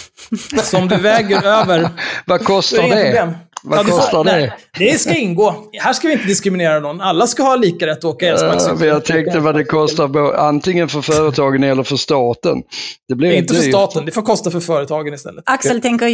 Så 0.63 0.77
om 0.77 0.87
du 0.87 0.95
väger 0.97 1.45
över... 1.61 1.89
Vad 2.25 2.43
kostar 2.43 2.81
det 2.83 2.89
det? 2.95 3.03
problem. 3.03 3.31
Vad 3.63 3.85
du 3.85 3.91
får- 3.91 3.97
kostar 3.97 4.23
nej, 4.23 4.53
det? 4.77 4.85
Det 4.91 4.99
ska 4.99 5.15
ingå. 5.15 5.55
Här 5.79 5.93
ska 5.93 6.07
vi 6.07 6.13
inte 6.13 6.25
diskriminera 6.27 6.79
någon. 6.79 7.01
Alla 7.01 7.27
ska 7.27 7.43
ha 7.43 7.55
lika 7.55 7.87
rätt 7.87 7.97
att 7.97 8.05
åka 8.05 8.25
Ja, 8.25 8.31
elsparkcykel. 8.31 8.87
jag 8.87 9.05
tänkte 9.05 9.39
vad 9.39 9.55
det 9.55 9.63
kostar 9.63 10.33
antingen 10.35 10.89
för 10.89 11.01
företagen 11.01 11.63
eller 11.63 11.83
för 11.83 11.95
staten. 11.95 12.63
Det 13.07 13.15
blir 13.15 13.31
inte 13.31 13.53
för 13.53 13.61
dyrt. 13.61 13.71
staten, 13.73 14.05
det 14.05 14.11
får 14.11 14.21
kosta 14.21 14.51
för 14.51 14.59
företagen 14.59 15.13
istället. 15.13 15.43
Axel 15.47 15.81
tänker 15.81 16.07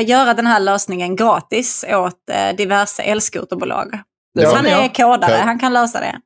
göra 0.00 0.34
den 0.34 0.46
här 0.46 0.60
lösningen 0.60 1.16
gratis 1.16 1.84
åt 1.88 2.12
eh, 2.32 2.56
diverse 2.56 3.02
elskoterbolag. 3.02 3.98
Ja, 4.38 4.54
han 4.54 4.66
är 4.66 4.94
kodare, 4.94 5.40
han 5.44 5.58
kan 5.58 5.72
lösa 5.72 6.00
det. 6.00 6.16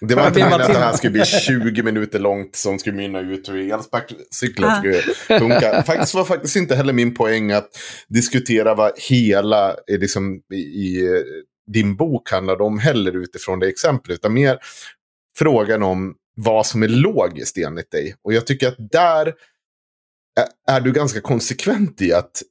Det 0.00 0.14
var 0.14 0.26
inte 0.26 0.38
meningen 0.38 0.60
att 0.60 0.66
det 0.66 0.78
här 0.78 0.96
skulle 0.96 1.10
bli 1.10 1.24
20 1.24 1.82
minuter 1.82 2.18
långt 2.18 2.56
som 2.56 2.78
skulle 2.78 2.96
mynna 2.96 3.20
ut 3.20 3.48
hur 3.48 3.72
elsparkcyklar 3.72 4.68
Ah. 4.68 4.78
skulle 4.78 5.02
funka. 5.38 5.82
Faktiskt 5.82 6.14
var 6.14 6.24
faktiskt 6.24 6.56
inte 6.56 6.74
heller 6.76 6.92
min 6.92 7.14
poäng 7.14 7.52
att 7.52 7.68
diskutera 8.08 8.74
vad 8.74 8.92
hela 8.96 9.70
eh, 9.70 9.98
liksom, 9.98 10.40
i, 10.52 10.56
i 10.56 11.06
eh, 11.06 11.22
din 11.72 11.96
bok 11.96 12.30
handlade 12.30 12.62
om 12.64 12.78
heller 12.78 13.16
utifrån 13.16 13.58
det 13.58 13.68
exemplet. 13.68 14.14
Utan 14.14 14.32
mer 14.34 14.58
frågan 15.38 15.82
om 15.82 16.14
vad 16.36 16.66
som 16.66 16.82
är 16.82 16.88
logiskt 16.88 17.58
enligt 17.58 17.90
dig. 17.90 18.14
Och 18.24 18.32
jag 18.32 18.46
tycker 18.46 18.68
att 18.68 18.90
där 18.90 19.26
är- 20.40 20.74
är 20.76 20.80
du 20.80 20.92
ganska 20.92 21.20
konsekvent 21.20 22.02
i 22.02 22.12
att 22.12 22.42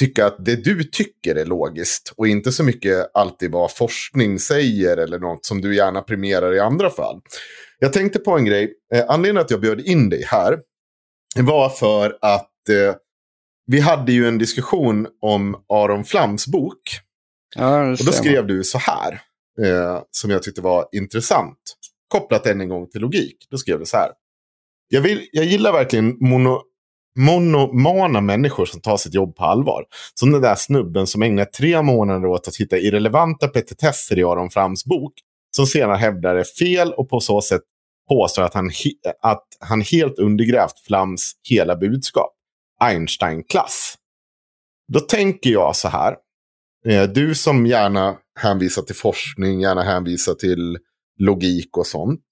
tycka 0.00 0.26
att 0.26 0.44
det 0.44 0.56
du 0.56 0.84
tycker 0.84 1.34
är 1.34 1.46
logiskt 1.46 2.12
och 2.16 2.28
inte 2.28 2.52
så 2.52 2.64
mycket 2.64 3.10
alltid 3.14 3.50
vad 3.50 3.72
forskning 3.72 4.38
säger 4.38 4.96
eller 4.96 5.18
något 5.18 5.44
som 5.44 5.60
du 5.60 5.76
gärna 5.76 6.02
premierar 6.02 6.54
i 6.54 6.60
andra 6.60 6.90
fall. 6.90 7.20
Jag 7.78 7.92
tänkte 7.92 8.18
på 8.18 8.36
en 8.36 8.44
grej. 8.44 8.74
Eh, 8.94 9.04
anledningen 9.08 9.44
att 9.44 9.50
jag 9.50 9.60
bjöd 9.60 9.80
in 9.80 10.08
dig 10.08 10.24
här 10.26 10.58
var 11.36 11.68
för 11.68 12.18
att 12.20 12.68
eh, 12.68 12.94
vi 13.66 13.80
hade 13.80 14.12
ju 14.12 14.28
en 14.28 14.38
diskussion 14.38 15.06
om 15.20 15.64
Aron 15.68 16.04
Flams 16.04 16.46
bok. 16.46 16.80
Ja, 17.56 17.90
Och 17.90 18.04
då 18.06 18.12
skrev 18.12 18.46
du 18.46 18.64
så 18.64 18.78
här, 18.78 19.12
eh, 19.62 20.02
som 20.10 20.30
jag 20.30 20.42
tyckte 20.42 20.60
var 20.60 20.88
intressant. 20.92 21.58
Kopplat 22.08 22.46
än 22.46 22.60
en 22.60 22.68
gång 22.68 22.90
till 22.90 23.00
logik. 23.00 23.36
Då 23.50 23.58
skrev 23.58 23.78
du 23.78 23.84
så 23.86 23.96
här. 23.96 24.10
Jag, 24.88 25.00
vill, 25.00 25.28
jag 25.32 25.44
gillar 25.44 25.72
verkligen 25.72 26.16
mono, 26.20 26.62
monomana 27.18 28.20
människor 28.20 28.66
som 28.66 28.80
tar 28.80 28.96
sitt 28.96 29.14
jobb 29.14 29.36
på 29.36 29.44
allvar. 29.44 29.84
Som 30.14 30.32
den 30.32 30.42
där 30.42 30.54
snubben 30.54 31.06
som 31.06 31.22
ägnar 31.22 31.44
tre 31.44 31.82
månader 31.82 32.26
åt 32.26 32.48
att 32.48 32.56
hitta 32.56 32.78
irrelevanta 32.78 33.48
petitesser 33.48 34.18
i 34.18 34.24
Aron 34.24 34.50
Frams 34.50 34.84
bok. 34.84 35.12
Som 35.56 35.66
senare 35.66 35.96
hävdar 35.96 36.34
är 36.34 36.44
fel 36.58 36.92
och 36.92 37.08
på 37.08 37.20
så 37.20 37.40
sätt 37.40 37.62
påstår 38.08 38.42
att 38.42 38.54
han, 38.54 38.70
att 39.22 39.46
han 39.60 39.80
helt 39.80 40.18
undergrävt 40.18 40.78
Flams 40.86 41.32
hela 41.50 41.76
budskap. 41.76 42.32
Einstein-klass. 42.80 43.94
Då 44.92 45.00
tänker 45.00 45.50
jag 45.50 45.76
så 45.76 45.88
här. 45.88 46.16
Eh, 46.86 47.02
du 47.02 47.34
som 47.34 47.66
gärna 47.66 48.16
hänvisar 48.40 48.82
till 48.82 48.96
forskning, 48.96 49.60
gärna 49.60 49.82
hänvisar 49.82 50.34
till 50.34 50.78
logik 51.18 51.76
och 51.76 51.86
sånt. 51.86 52.24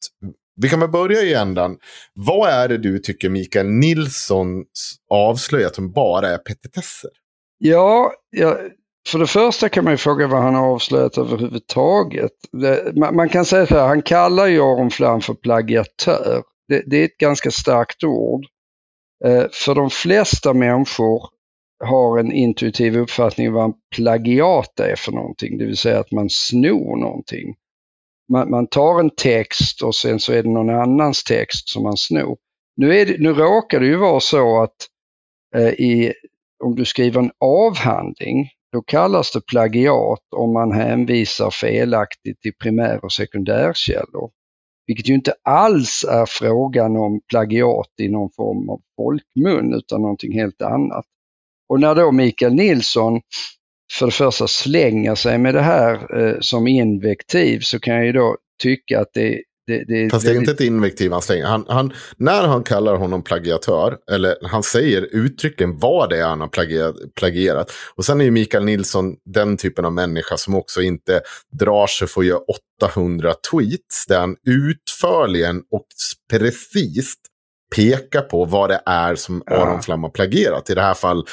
Vi 0.63 0.69
kan 0.69 0.81
väl 0.81 0.91
börja 0.91 1.23
i 1.23 1.35
ändan. 1.35 1.77
Vad 2.15 2.51
är 2.51 2.69
det 2.69 2.79
du 2.79 2.99
tycker 2.99 3.29
Mikael 3.29 3.67
Nilsson 3.67 4.65
avslöjat 5.11 5.75
som 5.75 5.93
bara 5.93 6.29
är 6.29 6.39
petitesser? 6.39 7.11
Ja, 7.59 8.13
ja, 8.31 8.59
för 9.09 9.19
det 9.19 9.27
första 9.27 9.69
kan 9.69 9.85
man 9.85 9.93
ju 9.93 9.97
fråga 9.97 10.27
vad 10.27 10.43
han 10.43 10.55
har 10.55 10.67
avslöjat 10.67 11.19
överhuvudtaget. 11.19 12.33
Det, 12.53 12.97
man, 12.97 13.17
man 13.17 13.29
kan 13.29 13.45
säga 13.45 13.67
så 13.67 13.75
här, 13.75 13.87
han 13.87 14.03
kallar 14.03 14.47
ju 14.47 14.61
Aron 14.61 14.91
Flam 14.91 15.21
för 15.21 15.35
plagiatör. 15.35 16.43
det, 16.69 16.83
det 16.87 16.97
är 16.97 17.05
ett 17.05 17.19
ganska 17.19 17.51
starkt 17.51 18.05
ord. 18.05 18.45
Eh, 19.25 19.45
för 19.53 19.75
de 19.75 19.91
flesta 19.91 20.55
människor 20.55 21.23
har 21.85 22.19
en 22.19 22.33
intuitiv 22.33 22.99
uppfattning 22.99 23.53
vad 23.53 23.65
en 23.65 23.75
plagiat 23.97 24.81
är 24.81 24.97
för 24.97 25.13
någonting, 25.13 25.59
det 25.59 25.65
vill 25.65 25.77
säga 25.77 26.01
att 26.01 26.13
man 26.13 26.31
snor 26.31 26.97
någonting. 26.97 27.55
Man, 28.33 28.51
man 28.51 28.67
tar 28.67 29.01
en 29.01 29.11
text 29.11 29.83
och 29.83 29.95
sen 29.95 30.21
så 30.21 30.33
är 30.33 30.43
det 30.43 30.51
någon 30.51 30.71
annans 30.71 31.25
text 31.25 31.69
som 31.69 31.83
man 31.83 31.97
snor. 31.97 32.37
Nu, 32.77 32.99
är 32.99 33.07
det, 33.07 33.17
nu 33.19 33.33
råkar 33.33 33.81
det 33.81 33.87
ju 33.87 33.97
vara 33.97 34.21
så 34.21 34.63
att 34.63 34.77
eh, 35.57 35.69
i, 35.69 36.13
om 36.65 36.75
du 36.75 36.85
skriver 36.85 37.21
en 37.21 37.31
avhandling, 37.41 38.49
då 38.73 38.83
kallas 38.83 39.33
det 39.33 39.47
plagiat 39.47 40.23
om 40.37 40.53
man 40.53 40.73
hänvisar 40.73 41.51
felaktigt 41.51 42.41
till 42.41 42.55
primär 42.63 43.05
och 43.05 43.13
sekundärkällor. 43.13 44.31
Vilket 44.87 45.09
ju 45.09 45.15
inte 45.15 45.35
alls 45.43 46.05
är 46.09 46.27
frågan 46.27 46.97
om 46.97 47.21
plagiat 47.29 47.93
i 48.01 48.09
någon 48.09 48.31
form 48.37 48.71
av 48.71 48.81
folkmun 48.97 49.75
utan 49.75 50.03
någonting 50.03 50.33
helt 50.33 50.63
annat. 50.63 51.05
Och 51.69 51.81
när 51.81 51.95
då 51.95 52.13
Mikael 52.13 52.55
Nilsson 52.55 53.21
för 53.93 54.07
det 54.07 54.13
första 54.13 54.49
slänger 54.49 55.15
sig 55.15 55.39
med 55.39 55.55
det 55.55 55.63
här 55.63 56.19
eh, 56.19 56.37
som 56.41 56.67
invektiv 56.67 57.61
så 57.61 57.81
kan 57.81 57.95
jag 57.95 58.07
ju 58.07 58.13
då 58.13 58.37
tycka 58.63 59.01
att 59.01 59.11
det, 59.15 59.43
det, 59.67 59.85
det 59.85 60.11
Fast 60.11 60.27
det 60.27 60.33
är 60.33 60.37
inte 60.37 60.51
ett 60.51 60.61
invektiv 60.61 61.13
han 61.13 61.23
slänger. 61.23 61.47
Han, 61.47 61.65
han, 61.69 61.93
när 62.17 62.47
han 62.47 62.63
kallar 62.63 62.97
honom 62.97 63.23
plagiatör, 63.23 63.97
eller 64.11 64.37
han 64.43 64.63
säger 64.63 65.09
uttryckligen 65.13 65.79
vad 65.79 66.11
det 66.11 66.19
är 66.19 66.27
han 66.27 66.41
har 66.41 66.49
plagierat, 66.49 66.95
plagierat. 67.15 67.73
Och 67.95 68.05
sen 68.05 68.21
är 68.21 68.25
ju 68.25 68.31
Mikael 68.31 68.65
Nilsson 68.65 69.17
den 69.35 69.57
typen 69.57 69.85
av 69.85 69.93
människa 69.93 70.37
som 70.37 70.55
också 70.55 70.83
inte 70.83 71.21
drar 71.61 71.87
sig 71.87 72.09
för 72.09 72.21
att 72.21 72.27
göra 72.27 72.41
800 72.83 73.35
tweets 73.51 74.07
där 74.09 74.21
han 74.21 74.37
utförligen 74.47 75.63
och 75.71 75.87
precis 76.31 77.15
peka 77.77 78.21
på 78.21 78.45
vad 78.45 78.71
det 78.71 78.81
är 78.87 79.15
som 79.15 79.43
Aron 79.47 79.83
Flam 79.83 80.03
har 80.03 80.11
plagierat. 80.11 80.71
I 80.71 80.75
det 80.75 80.83
här 80.83 80.95
fall 80.95 81.25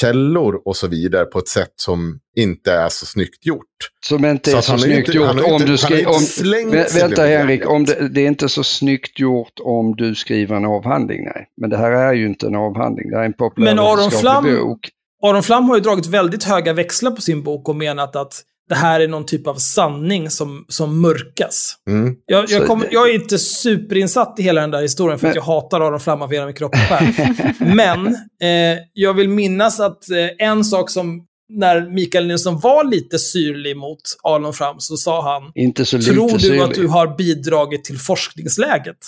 källor 0.00 0.62
och 0.64 0.76
så 0.76 0.86
vidare 0.86 1.24
på 1.24 1.38
ett 1.38 1.48
sätt 1.48 1.72
som 1.76 2.20
inte 2.36 2.72
är 2.72 2.88
så 2.88 3.06
snyggt 3.06 3.46
gjort. 3.46 3.60
Som 4.06 4.24
inte 4.24 4.50
är 4.50 4.54
så, 4.54 4.62
så 4.62 4.78
snyggt 4.78 5.08
inte, 5.08 5.12
gjort 5.12 5.40
om 5.44 5.60
du 5.60 5.76
skriver... 5.76 7.00
Vänta 7.00 7.22
Henrik, 7.22 7.68
om 7.68 7.84
det, 7.84 8.08
det, 8.08 8.20
är 8.20 8.26
inte 8.26 8.48
så 8.48 8.64
snyggt 8.64 9.18
gjort 9.18 9.52
om 9.60 9.96
du 9.96 10.14
skriver 10.14 10.56
en 10.56 10.64
avhandling. 10.64 11.24
Nej, 11.24 11.48
men 11.60 11.70
det 11.70 11.76
här 11.76 11.90
är 11.90 12.12
ju 12.12 12.26
inte 12.26 12.46
en 12.46 12.54
avhandling, 12.54 13.10
det 13.10 13.16
är 13.16 13.24
en 13.24 13.32
populärvetenskaplig 13.32 14.58
bok. 14.58 14.88
Aron 15.22 15.42
Flam 15.42 15.68
har 15.68 15.76
ju 15.76 15.82
dragit 15.82 16.06
väldigt 16.06 16.44
höga 16.44 16.72
växlar 16.72 17.10
på 17.10 17.22
sin 17.22 17.42
bok 17.42 17.68
och 17.68 17.76
menat 17.76 18.16
att 18.16 18.42
det 18.68 18.74
här 18.74 19.00
är 19.00 19.08
någon 19.08 19.26
typ 19.26 19.46
av 19.46 19.54
sanning 19.54 20.30
som, 20.30 20.64
som 20.68 21.00
mörkas. 21.00 21.74
Mm. 21.88 22.14
Jag, 22.26 22.50
jag, 22.50 22.66
kom, 22.66 22.84
jag, 22.90 23.10
är 23.10 23.14
inte 23.14 23.38
superinsatt 23.38 24.34
i 24.38 24.42
hela 24.42 24.60
den 24.60 24.70
där 24.70 24.82
historien 24.82 25.18
för 25.18 25.28
att 25.28 25.34
jag 25.34 25.42
hatar 25.42 25.80
Aron 25.80 26.00
Flam 26.00 26.22
av 26.22 26.32
hela 26.32 26.46
min 26.46 26.54
kropp 26.54 26.74
Men 27.58 28.06
eh, 28.42 28.78
jag 28.92 29.14
vill 29.14 29.28
minnas 29.28 29.80
att 29.80 30.10
eh, 30.10 30.46
en 30.48 30.64
sak 30.64 30.90
som 30.90 31.26
när 31.48 31.90
Mikael 31.90 32.26
Nilsson 32.26 32.60
var 32.60 32.84
lite 32.84 33.18
syrlig 33.18 33.76
mot 33.76 34.00
Aron 34.22 34.52
Flam 34.52 34.76
så 34.78 34.96
sa 34.96 35.32
han 35.32 35.52
inte 35.54 35.84
så 35.84 36.00
Tror 36.00 36.32
du 36.32 36.38
syrlig. 36.38 36.60
att 36.60 36.74
du 36.74 36.86
har 36.86 37.16
bidragit 37.16 37.84
till 37.84 37.98
forskningsläget? 37.98 38.98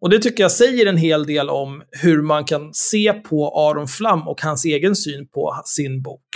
Och 0.00 0.10
det 0.10 0.18
tycker 0.18 0.44
jag 0.44 0.52
säger 0.52 0.86
en 0.86 0.96
hel 0.96 1.26
del 1.26 1.50
om 1.50 1.82
hur 1.90 2.22
man 2.22 2.44
kan 2.44 2.74
se 2.74 3.12
på 3.12 3.68
Aron 3.68 3.88
Flam 3.88 4.28
och 4.28 4.42
hans 4.42 4.64
egen 4.64 4.96
syn 4.96 5.28
på 5.28 5.62
sin 5.64 6.02
bok. 6.02 6.26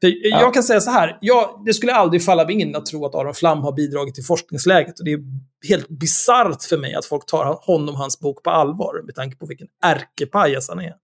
För 0.00 0.08
ja. 0.08 0.40
Jag 0.40 0.54
kan 0.54 0.62
säga 0.62 0.80
så 0.80 0.90
här, 0.90 1.18
jag, 1.20 1.62
det 1.66 1.74
skulle 1.74 1.92
aldrig 1.92 2.24
falla 2.24 2.44
mig 2.44 2.60
in 2.60 2.76
att 2.76 2.86
tro 2.86 3.06
att 3.06 3.14
Aron 3.14 3.34
Flam 3.34 3.60
har 3.60 3.72
bidragit 3.72 4.14
till 4.14 4.24
forskningsläget. 4.24 4.98
Och 4.98 5.04
det 5.04 5.12
är 5.12 5.20
helt 5.68 5.88
bisarrt 5.88 6.62
för 6.62 6.78
mig 6.78 6.94
att 6.94 7.06
folk 7.06 7.26
tar 7.26 7.58
honom 7.66 7.94
och 7.94 8.00
hans 8.00 8.20
bok 8.20 8.42
på 8.42 8.50
allvar, 8.50 9.02
med 9.04 9.14
tanke 9.14 9.36
på 9.36 9.46
vilken 9.46 9.68
ärkepajas 9.84 10.68
han 10.68 10.80
är. 10.80 10.94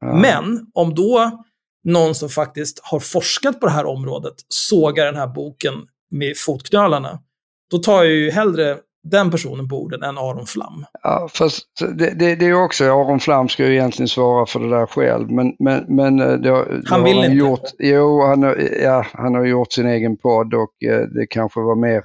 Ja. 0.00 0.14
Men 0.14 0.66
om 0.74 0.94
då 0.94 1.42
någon 1.84 2.14
som 2.14 2.28
faktiskt 2.28 2.80
har 2.82 3.00
forskat 3.00 3.60
på 3.60 3.66
det 3.66 3.72
här 3.72 3.86
området 3.86 4.34
sågar 4.48 5.06
den 5.06 5.16
här 5.16 5.26
boken 5.26 5.74
med 6.10 6.36
fotknölarna, 6.36 7.18
då 7.70 7.78
tar 7.78 8.04
jag 8.04 8.12
ju 8.12 8.30
hellre 8.30 8.78
den 9.04 9.30
personen 9.30 9.68
på 9.68 9.82
orden 9.82 10.02
än 10.02 10.18
Aron 10.18 10.46
Flam. 10.46 10.84
Ja, 11.02 11.28
fast 11.32 11.66
det, 11.78 12.10
det, 12.10 12.34
det 12.34 12.46
är 12.46 12.64
också, 12.64 12.84
Aron 12.84 13.20
Flam 13.20 13.48
ska 13.48 13.66
ju 13.66 13.72
egentligen 13.72 14.08
svara 14.08 14.46
för 14.46 14.60
det 14.60 14.70
där 14.70 14.86
själv. 14.86 15.30
Men, 15.30 15.56
men, 15.58 15.84
men 15.88 16.20
eh, 16.20 16.26
det, 16.26 16.50
det 16.50 16.82
han 16.86 17.04
vill 17.04 17.16
inte? 17.16 17.36
Gjort, 17.36 17.70
jo, 17.78 18.22
han, 18.22 18.56
ja, 18.82 19.06
han 19.12 19.34
har 19.34 19.44
gjort 19.44 19.72
sin 19.72 19.86
egen 19.86 20.16
podd 20.16 20.54
och 20.54 20.90
eh, 20.90 21.00
det 21.00 21.26
kanske 21.26 21.60
var 21.60 21.76
mer 21.76 22.02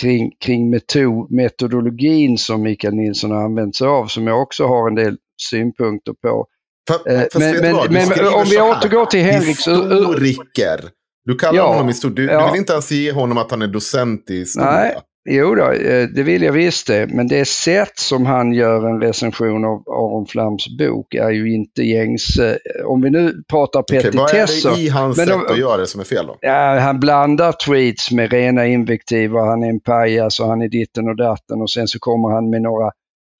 kring, 0.00 0.30
kring 0.44 0.70
metod, 0.70 1.30
metodologin 1.30 2.38
som 2.38 2.62
Mikael 2.62 2.94
Nilsson 2.94 3.30
har 3.30 3.44
använt 3.44 3.76
sig 3.76 3.86
av 3.86 4.06
som 4.06 4.26
jag 4.26 4.42
också 4.42 4.66
har 4.66 4.88
en 4.88 4.94
del 4.94 5.16
synpunkter 5.50 6.12
på. 6.12 6.46
För, 6.88 7.12
eh, 7.12 7.22
men, 7.34 7.62
men, 7.62 8.08
men 8.08 8.34
om 8.34 8.44
vi 8.50 8.60
återgår 8.60 9.06
till 9.06 9.20
Henrik 9.20 9.48
Historiker. 9.48 10.90
Du 11.24 11.34
kallar 11.34 11.58
ja, 11.58 11.72
honom 11.72 11.88
historiker. 11.88 12.22
Du, 12.22 12.28
ja. 12.32 12.44
du, 12.44 12.52
vill 12.52 12.60
inte 12.60 12.72
ens 12.72 12.90
ge 12.90 13.12
honom 13.12 13.38
att 13.38 13.50
han 13.50 13.62
är 13.62 13.66
docent 13.66 14.30
i 14.30 14.38
historia. 14.38 14.70
Nej, 14.70 14.96
Jo 15.30 15.54
då, 15.54 15.72
eh, 15.72 16.08
det 16.08 16.22
vill 16.22 16.42
jag 16.42 16.52
visst 16.52 16.86
det, 16.86 17.06
men 17.06 17.28
det 17.28 17.44
sätt 17.44 17.98
som 17.98 18.26
han 18.26 18.52
gör 18.52 18.88
en 18.88 19.00
recension 19.00 19.64
av 19.64 19.82
Aron 19.86 20.26
Flams 20.26 20.78
bok 20.78 21.14
är 21.14 21.30
ju 21.30 21.54
inte 21.54 21.82
gängse. 21.82 22.58
Om 22.84 23.02
vi 23.02 23.10
nu 23.10 23.42
pratar 23.48 23.82
petitesser. 23.82 24.22
Okay, 24.22 24.46
vad 24.64 24.72
är 24.72 24.76
det 24.76 24.82
i 24.82 24.88
hans 24.88 25.16
sätt 25.16 25.28
de, 25.28 25.46
att 25.46 25.58
göra 25.58 25.76
det 25.76 25.86
som 25.86 26.00
är 26.00 26.04
fel 26.04 26.26
då? 26.26 26.36
Ja, 26.40 26.78
han 26.78 27.00
blandar 27.00 27.52
tweets 27.52 28.10
med 28.10 28.32
rena 28.32 28.66
invektiv 28.66 29.34
och 29.36 29.46
han 29.46 29.62
är 29.62 29.68
en 29.68 29.80
pajas 29.80 30.40
och 30.40 30.46
han 30.46 30.62
är 30.62 30.68
ditten 30.68 31.08
och 31.08 31.16
datten 31.16 31.62
och 31.62 31.70
sen 31.70 31.88
så 31.88 31.98
kommer 31.98 32.28
han 32.28 32.50
med 32.50 32.62
några 32.62 32.90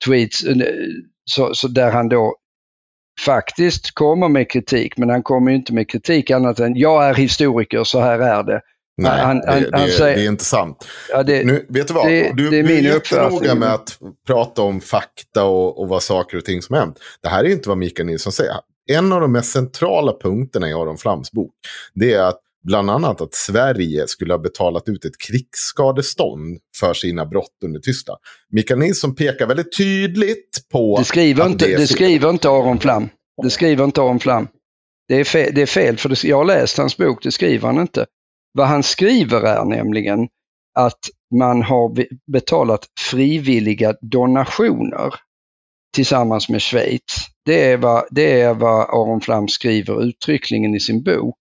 tweets 0.06 0.44
eh, 0.44 0.56
så, 1.24 1.54
så 1.54 1.68
där 1.68 1.90
han 1.90 2.08
då 2.08 2.34
faktiskt 3.24 3.94
kommer 3.94 4.28
med 4.28 4.50
kritik, 4.50 4.98
men 4.98 5.10
han 5.10 5.22
kommer 5.22 5.52
inte 5.52 5.74
med 5.74 5.90
kritik 5.90 6.30
annat 6.30 6.60
än 6.60 6.76
jag 6.76 7.08
är 7.08 7.14
historiker, 7.14 7.84
så 7.84 8.00
här 8.00 8.18
är 8.18 8.42
det. 8.42 8.60
Nej, 8.98 9.20
han, 9.20 9.42
han, 9.46 9.62
det, 9.62 9.70
det, 9.70 9.90
säger, 9.90 10.16
det, 10.16 10.22
är 10.22 10.28
inte 10.28 10.44
sant. 10.44 10.86
Ja, 11.10 11.22
det, 11.22 11.44
nu, 11.44 11.66
vet 11.68 11.88
du 11.88 11.94
vad? 11.94 12.06
Det, 12.06 12.32
du, 12.36 12.50
det 12.50 12.58
är 12.58 12.62
du 12.62 12.74
är 12.74 12.82
jättenoga 12.82 13.54
med 13.54 13.74
att 13.74 13.98
prata 14.26 14.62
om 14.62 14.80
fakta 14.80 15.44
och, 15.44 15.80
och 15.80 15.88
vad 15.88 16.02
saker 16.02 16.36
och 16.36 16.44
ting 16.44 16.62
som 16.62 16.76
hänt. 16.76 16.98
Det 17.22 17.28
här 17.28 17.44
är 17.44 17.48
inte 17.48 17.68
vad 17.68 17.78
Mikael 17.78 18.06
Nilsson 18.06 18.32
säger. 18.32 18.54
En 18.90 19.12
av 19.12 19.20
de 19.20 19.32
mest 19.32 19.50
centrala 19.50 20.12
punkterna 20.22 20.68
i 20.68 20.72
Aron 20.72 20.98
Flams 20.98 21.32
bok, 21.32 21.52
det 21.94 22.12
är 22.12 22.22
att 22.22 22.40
bland 22.64 22.90
annat 22.90 23.20
att 23.20 23.34
Sverige 23.34 24.08
skulle 24.08 24.32
ha 24.32 24.38
betalat 24.38 24.88
ut 24.88 25.04
ett 25.04 25.18
krigsskadestånd 25.18 26.58
för 26.80 26.94
sina 26.94 27.26
brott 27.26 27.56
under 27.64 27.80
Tyskland. 27.80 28.18
Mikael 28.50 28.80
Nilsson 28.80 29.14
pekar 29.14 29.46
väldigt 29.46 29.76
tydligt 29.76 30.68
på... 30.72 30.98
Det 30.98 31.04
skriver, 31.04 31.46
inte, 31.46 31.66
det, 31.66 31.76
det 31.76 31.86
skriver 31.86 32.30
inte 32.30 32.48
Aron 32.48 32.78
Flam. 32.78 33.08
Det 33.42 33.50
skriver 33.50 33.84
inte 33.84 34.00
Aron 34.00 34.20
Flam. 34.20 34.48
Det 35.08 35.20
är 35.20 35.24
fel, 35.24 35.52
det 35.54 35.62
är 35.62 35.66
fel 35.66 35.96
för 35.96 36.08
det, 36.08 36.24
jag 36.24 36.36
har 36.36 36.44
läst 36.44 36.78
hans 36.78 36.96
bok, 36.96 37.22
det 37.22 37.32
skriver 37.32 37.66
han 37.66 37.80
inte. 37.80 38.06
Vad 38.52 38.66
han 38.66 38.82
skriver 38.82 39.40
är 39.40 39.64
nämligen 39.64 40.28
att 40.74 40.98
man 41.34 41.62
har 41.62 42.06
betalat 42.32 42.86
frivilliga 43.10 43.94
donationer 44.00 45.14
tillsammans 45.94 46.48
med 46.48 46.62
Schweiz. 46.62 47.26
Det 47.44 47.64
är 47.64 47.76
vad, 47.76 48.04
det 48.10 48.40
är 48.40 48.54
vad 48.54 48.80
Aron 48.80 49.20
Flam 49.20 49.48
skriver 49.48 50.02
uttryckligen 50.02 50.74
i 50.74 50.80
sin 50.80 51.02
bok. 51.02 51.38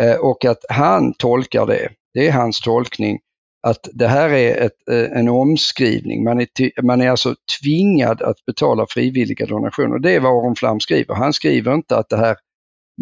Eh, 0.00 0.16
och 0.16 0.44
att 0.44 0.64
han 0.68 1.14
tolkar 1.14 1.66
det, 1.66 1.88
det 2.14 2.28
är 2.28 2.32
hans 2.32 2.60
tolkning, 2.60 3.18
att 3.66 3.88
det 3.92 4.08
här 4.08 4.30
är 4.30 4.66
ett, 4.66 4.88
eh, 4.90 5.18
en 5.18 5.28
omskrivning. 5.28 6.24
Man 6.24 6.40
är, 6.40 6.82
man 6.82 7.00
är 7.00 7.10
alltså 7.10 7.34
tvingad 7.60 8.22
att 8.22 8.44
betala 8.46 8.86
frivilliga 8.88 9.46
donationer. 9.46 9.98
Det 9.98 10.10
är 10.10 10.20
vad 10.20 10.32
Aron 10.32 10.56
Flam 10.56 10.80
skriver. 10.80 11.14
Han 11.14 11.32
skriver 11.32 11.74
inte 11.74 11.96
att 11.96 12.08
det 12.08 12.16
här 12.16 12.36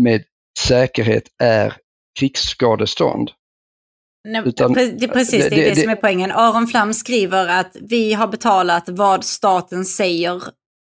med 0.01 0.23
säkerhet 0.59 1.25
är 1.43 1.75
krigsskadestånd. 2.19 3.31
Nej, 4.29 4.43
Utan, 4.45 4.73
det, 4.73 5.09
precis, 5.09 5.49
det 5.49 5.57
är 5.57 5.65
det, 5.65 5.75
det, 5.75 5.81
som 5.81 5.91
är 5.91 5.97
poängen. 5.97 6.33
Aron 6.33 6.67
Flam 6.67 6.95
skriver 6.95 7.49
att 7.49 7.77
vi 7.81 8.13
har 8.13 8.27
betalat 8.27 8.85
vad 8.89 9.25
staten 9.25 9.85
säger 9.85 10.43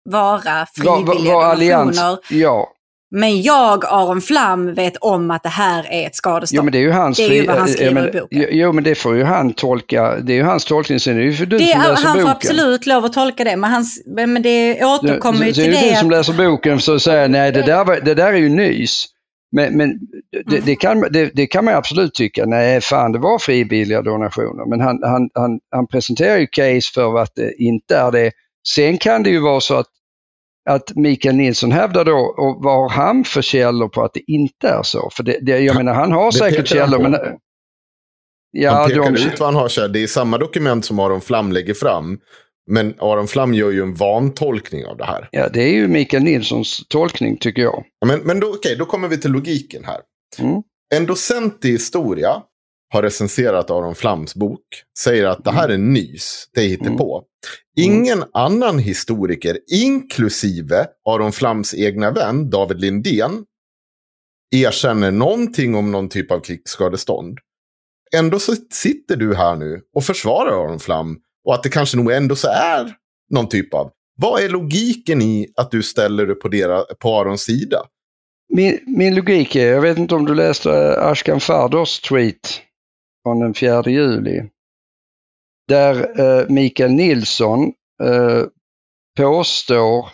vara 0.09 0.65
frivilliga 0.75 1.33
var, 1.33 1.55
var 1.55 1.55
donationer. 1.55 2.17
ja. 2.29 2.67
Men 3.15 3.41
jag, 3.41 3.85
Aron 3.85 4.21
Flam, 4.21 4.73
vet 4.73 4.97
om 4.97 5.31
att 5.31 5.43
det 5.43 5.49
här 5.49 5.87
är 5.91 6.07
ett 6.07 6.15
skadestånd. 6.15 6.57
Jo, 6.57 6.63
men 6.63 6.71
det 6.71 6.77
är 6.77 6.81
ju 6.81 6.91
hans 6.91 7.17
det 7.17 7.23
är 7.23 7.33
ju 7.33 7.47
vad 7.47 7.57
han 7.57 7.67
skriver 7.67 7.93
men, 7.93 8.09
i 8.09 8.19
boken. 8.19 8.45
Jo, 8.51 8.71
men 8.71 8.83
det 8.83 8.95
får 8.95 9.15
ju 9.15 9.23
han 9.23 9.53
tolka. 9.53 10.15
Det 10.15 10.33
är 10.33 10.37
ju 10.37 10.43
hans 10.43 10.65
tolkning. 10.65 10.99
Sen 10.99 11.15
är 11.15 11.19
det 11.19 11.25
ju 11.25 11.33
för 11.33 11.45
du 11.45 11.57
det, 11.57 11.65
som 11.65 11.81
läser 11.81 11.87
han 11.87 11.95
boken. 11.95 12.07
Han 12.07 12.21
får 12.21 12.29
absolut 12.29 12.85
lov 12.85 13.05
att 13.05 13.13
tolka 13.13 13.43
det, 13.43 13.55
men, 13.55 13.71
hans, 13.71 14.03
men 14.05 14.41
det 14.41 14.85
återkommer 14.85 15.45
ju 15.45 15.53
till 15.53 15.63
det. 15.63 15.71
Så 15.71 15.77
är 15.77 15.83
det 15.83 15.89
du 15.89 15.95
som 15.95 16.11
läser 16.11 16.33
boken 16.33 16.79
så 16.79 16.99
säger 16.99 17.27
nej, 17.27 17.51
det 17.51 17.61
där, 17.61 18.01
det 18.01 18.13
där 18.13 18.33
är 18.33 18.37
ju 18.37 18.49
nys. 18.49 19.05
Men, 19.51 19.77
men 19.77 19.99
det, 20.45 20.59
det, 20.59 20.75
kan, 20.75 21.01
det, 21.01 21.31
det, 21.35 21.47
kan 21.47 21.65
man 21.65 21.73
absolut 21.73 22.13
tycka, 22.13 22.45
nej 22.45 22.81
fan 22.81 23.11
det 23.11 23.19
var 23.19 23.39
frivilliga 23.39 24.01
donationer. 24.01 24.69
Men 24.69 24.81
han, 24.81 24.99
han, 25.03 25.29
han, 25.33 25.59
han 25.71 25.87
presenterar 25.87 26.37
ju 26.37 26.47
case 26.47 26.93
för 26.93 27.17
att 27.17 27.35
det 27.35 27.53
inte 27.53 27.97
är 27.97 28.11
det. 28.11 28.31
Sen 28.67 28.97
kan 28.97 29.23
det 29.23 29.29
ju 29.29 29.39
vara 29.39 29.59
så 29.59 29.75
att, 29.75 29.87
att 30.69 30.95
Mikael 30.95 31.35
Nilsson 31.35 31.71
hävdar 31.71 32.05
då, 32.05 32.17
och 32.17 32.63
vad 32.63 32.73
har 32.73 32.89
han 32.89 33.23
för 33.23 33.41
källor 33.41 33.87
på 33.87 34.03
att 34.03 34.13
det 34.13 34.31
inte 34.31 34.67
är 34.67 34.83
så? 34.83 35.09
För 35.13 35.23
det, 35.23 35.39
det 35.41 35.59
jag 35.59 35.75
menar 35.75 35.93
han 35.93 36.11
har 36.11 36.31
säkert 36.31 36.67
källor. 36.67 36.99
Men, 36.99 37.17
ja, 38.51 38.71
han 38.71 38.89
pekar 38.89 39.11
de... 39.11 39.27
ut 39.27 39.39
vad 39.39 39.47
han 39.47 39.61
har 39.61 39.69
källor. 39.69 39.93
Det 39.93 40.03
är 40.03 40.07
samma 40.07 40.37
dokument 40.37 40.85
som 40.85 40.99
Aron 40.99 41.21
Flam 41.21 41.51
lägger 41.51 41.73
fram. 41.73 42.19
Men 42.67 42.93
Aron 42.99 43.27
Flam 43.27 43.53
gör 43.53 43.71
ju 43.71 43.81
en 43.81 43.93
vantolkning 43.93 44.85
av 44.85 44.97
det 44.97 45.05
här. 45.05 45.29
Ja, 45.31 45.49
det 45.49 45.63
är 45.63 45.73
ju 45.73 45.87
Mikael 45.87 46.23
Nilssons 46.23 46.81
tolkning 46.87 47.37
tycker 47.37 47.61
jag. 47.61 47.83
Men, 48.05 48.19
men 48.19 48.39
då, 48.39 48.47
okej, 48.53 48.75
då 48.75 48.85
kommer 48.85 49.07
vi 49.07 49.17
till 49.17 49.31
logiken 49.31 49.83
här. 49.85 49.99
Mm. 50.39 50.61
En 50.95 51.05
docent 51.05 51.65
i 51.65 51.71
historia 51.71 52.43
har 52.93 53.03
recenserat 53.03 53.71
Aron 53.71 53.95
Flams 53.95 54.35
bok. 54.35 54.61
Säger 54.99 55.25
att 55.25 55.43
det 55.43 55.51
här 55.51 55.69
är 55.69 55.77
nys, 55.77 56.45
det 56.53 56.61
hittar 56.61 56.85
Mm. 56.85 56.97
på. 56.97 57.23
Ingen 57.77 58.23
annan 58.33 58.79
historiker, 58.79 59.57
inklusive 59.71 60.87
Aron 61.09 61.31
Flams 61.31 61.73
egna 61.73 62.11
vän 62.11 62.49
David 62.49 62.81
Lindén, 62.81 63.45
erkänner 64.55 65.11
någonting 65.11 65.75
om 65.75 65.91
någon 65.91 66.09
typ 66.09 66.31
av 66.31 66.39
krigsskadestånd. 66.39 67.37
Ändå 68.15 68.39
så 68.39 68.55
sitter 68.71 69.15
du 69.15 69.35
här 69.35 69.55
nu 69.55 69.81
och 69.95 70.03
försvarar 70.03 70.63
Aron 70.63 70.79
Flam 70.79 71.17
och 71.45 71.53
att 71.53 71.63
det 71.63 71.69
kanske 71.69 71.97
nog 71.97 72.11
ändå 72.11 72.35
så 72.35 72.47
är 72.47 72.93
någon 73.29 73.49
typ 73.49 73.73
av. 73.73 73.91
Vad 74.17 74.43
är 74.43 74.49
logiken 74.49 75.21
i 75.21 75.47
att 75.55 75.71
du 75.71 75.83
ställer 75.83 76.25
dig 76.25 76.35
på, 76.35 76.49
på 76.99 77.19
Arons 77.19 77.41
sida? 77.41 77.85
Min, 78.53 78.79
min 78.85 79.15
logik 79.15 79.55
är, 79.55 79.67
jag 79.67 79.81
vet 79.81 79.97
inte 79.97 80.15
om 80.15 80.25
du 80.25 80.35
läste 80.35 80.99
Ashkan 80.99 81.39
Fardors 81.39 81.99
tweet 81.99 82.61
från 83.23 83.39
den 83.39 83.53
4 83.53 83.83
juli. 83.85 84.43
Där 85.67 86.19
eh, 86.19 86.45
Mikael 86.49 86.91
Nilsson 86.91 87.73
eh, 88.03 88.43
påstår 89.17 90.09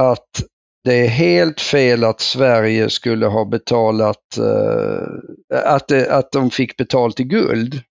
att 0.00 0.44
det 0.84 0.94
är 0.94 1.08
helt 1.08 1.60
fel 1.60 2.04
att 2.04 2.20
Sverige 2.20 2.90
skulle 2.90 3.26
ha 3.26 3.44
betalat, 3.44 4.38
eh, 4.38 5.64
att, 5.64 5.88
det, 5.88 6.12
att 6.12 6.32
de 6.32 6.50
fick 6.50 6.76
betalt 6.76 7.20
i 7.20 7.24
guld. 7.24 7.82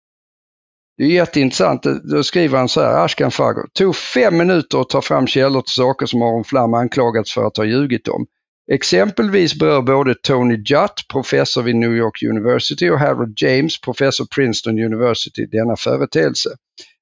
Det 1.02 1.06
är 1.06 1.10
jätteintressant. 1.10 1.84
Då 2.04 2.24
skriver 2.24 2.58
han 2.58 2.70
så 2.70 2.82
här, 2.82 3.06
Ashkan 3.06 3.32
Fargo, 3.32 3.68
tog 3.74 3.96
fem 3.96 4.38
minuter 4.38 4.82
att 4.82 4.90
ta 4.90 5.02
fram 5.02 5.28
källor 5.28 5.62
till 5.62 5.74
saker 5.74 6.06
som 6.06 6.22
Aron 6.22 6.44
Flam 6.44 6.74
anklagats 6.74 7.34
för 7.34 7.48
att 7.48 7.58
ha 7.58 7.66
ljugit 7.66 8.08
om. 8.08 8.26
Exempelvis 8.72 9.60
berör 9.60 9.82
både 9.82 10.16
Tony 10.16 10.56
Jutt, 10.56 11.08
professor 11.12 11.62
vid 11.62 11.76
New 11.76 11.96
York 11.96 12.24
University 12.24 12.90
och 12.90 13.00
Harold 13.00 13.34
James, 13.42 13.82
professor 13.82 14.26
Princeton 14.36 14.80
University, 14.80 15.46
denna 15.46 15.76
företeelse. 15.76 16.50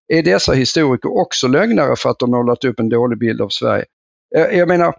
Är 0.07 0.23
dessa 0.23 0.53
historiker 0.53 1.17
också 1.17 1.47
lögnare 1.47 1.95
för 1.95 2.09
att 2.09 2.19
de 2.19 2.31
målat 2.31 2.65
upp 2.65 2.79
en 2.79 2.89
dålig 2.89 3.19
bild 3.19 3.41
av 3.41 3.49
Sverige? 3.49 3.85
Jag, 4.29 4.55
jag 4.55 4.67
menar, 4.67 4.95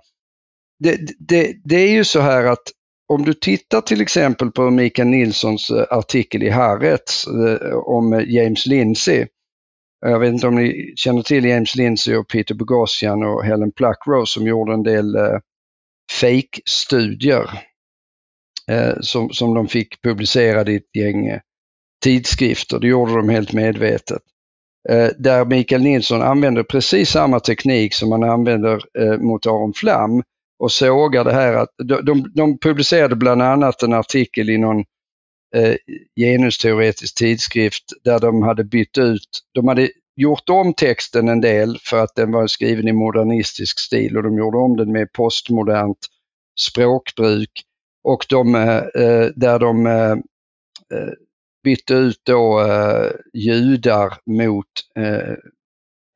det, 0.79 0.99
det, 1.19 1.55
det 1.65 1.77
är 1.77 1.93
ju 1.93 2.05
så 2.05 2.21
här 2.21 2.45
att 2.45 2.73
om 3.11 3.25
du 3.25 3.35
tittar 3.35 3.81
till 3.81 4.01
exempel 4.01 4.51
på 4.51 4.71
Mikael 4.71 5.09
Nilssons 5.09 5.71
eh, 5.71 5.85
artikel 5.91 6.43
i 6.43 6.49
Haaretz 6.49 7.27
eh, 7.27 7.73
om 7.77 8.13
eh, 8.13 8.25
James 8.29 8.67
Lindsay. 8.67 9.27
Jag 10.01 10.19
vet 10.19 10.33
inte 10.33 10.47
om 10.47 10.55
ni 10.55 10.93
känner 10.97 11.23
till 11.23 11.45
James 11.45 11.77
Lindsay 11.77 12.17
och 12.17 12.29
Peter 12.29 12.55
Bogosian 12.55 13.23
och 13.23 13.45
Helen 13.45 13.73
Pluckrose 13.73 14.33
som 14.33 14.47
gjorde 14.47 14.73
en 14.73 14.83
del 14.83 15.17
fake-studier 16.21 17.51
som, 19.01 19.31
som 19.31 19.55
de 19.55 19.69
fick 19.69 20.03
publicerade 20.03 20.73
i 20.73 20.77
ett 20.77 20.97
gäng 20.97 21.41
tidskrifter. 22.05 22.79
Det 22.79 22.87
gjorde 22.87 23.17
de 23.17 23.29
helt 23.29 23.53
medvetet. 23.53 24.23
Där 25.19 25.45
Mikael 25.45 25.83
Nilsson 25.83 26.23
använder 26.23 26.63
precis 26.63 27.11
samma 27.11 27.41
teknik 27.41 27.95
som 27.95 28.09
man 28.09 28.23
använder 28.23 28.83
mot 29.19 29.47
Aron 29.47 29.73
Flam 29.73 30.23
och 30.61 30.73
sågar 30.73 31.25
det 31.25 31.33
här. 31.33 31.53
Att 31.55 31.75
de, 31.77 32.05
de, 32.05 32.33
de 32.35 32.59
publicerade 32.59 33.17
bland 33.17 33.43
annat 33.43 33.83
en 33.83 33.93
artikel 33.93 34.51
i 34.51 34.59
någon 34.59 34.85
eh, 35.57 35.75
genusteoretisk 36.17 37.19
tidskrift 37.19 37.85
där 38.05 38.19
de 38.19 38.43
hade 38.43 38.65
bytt 38.65 38.99
ut, 38.99 39.29
de 39.55 39.69
hade 39.69 39.89
gjort 40.17 40.49
om 40.49 40.75
texten 40.75 41.29
en 41.29 41.41
del 41.41 41.79
för 41.83 41.99
att 41.99 42.15
den 42.15 42.33
var 42.33 42.47
skriven 42.47 42.89
i 42.89 42.93
modernistisk 42.93 43.81
stil 43.81 44.17
och 44.17 44.23
de 44.23 44.39
gjorde 44.39 44.59
om 44.59 44.77
den 44.77 44.93
med 44.93 45.13
postmodernt 45.13 46.07
språkbruk 46.61 47.63
och 48.05 48.27
de, 48.29 48.55
eh, 48.55 48.77
eh 48.77 49.27
där 49.37 49.59
de 49.59 49.87
eh, 49.87 50.13
eh, 50.93 51.13
bytte 51.65 51.95
ut 51.95 52.21
då 52.23 52.61
eh, 52.61 53.11
judar 53.35 54.15
mot 54.27 54.67
eh, 54.99 55.35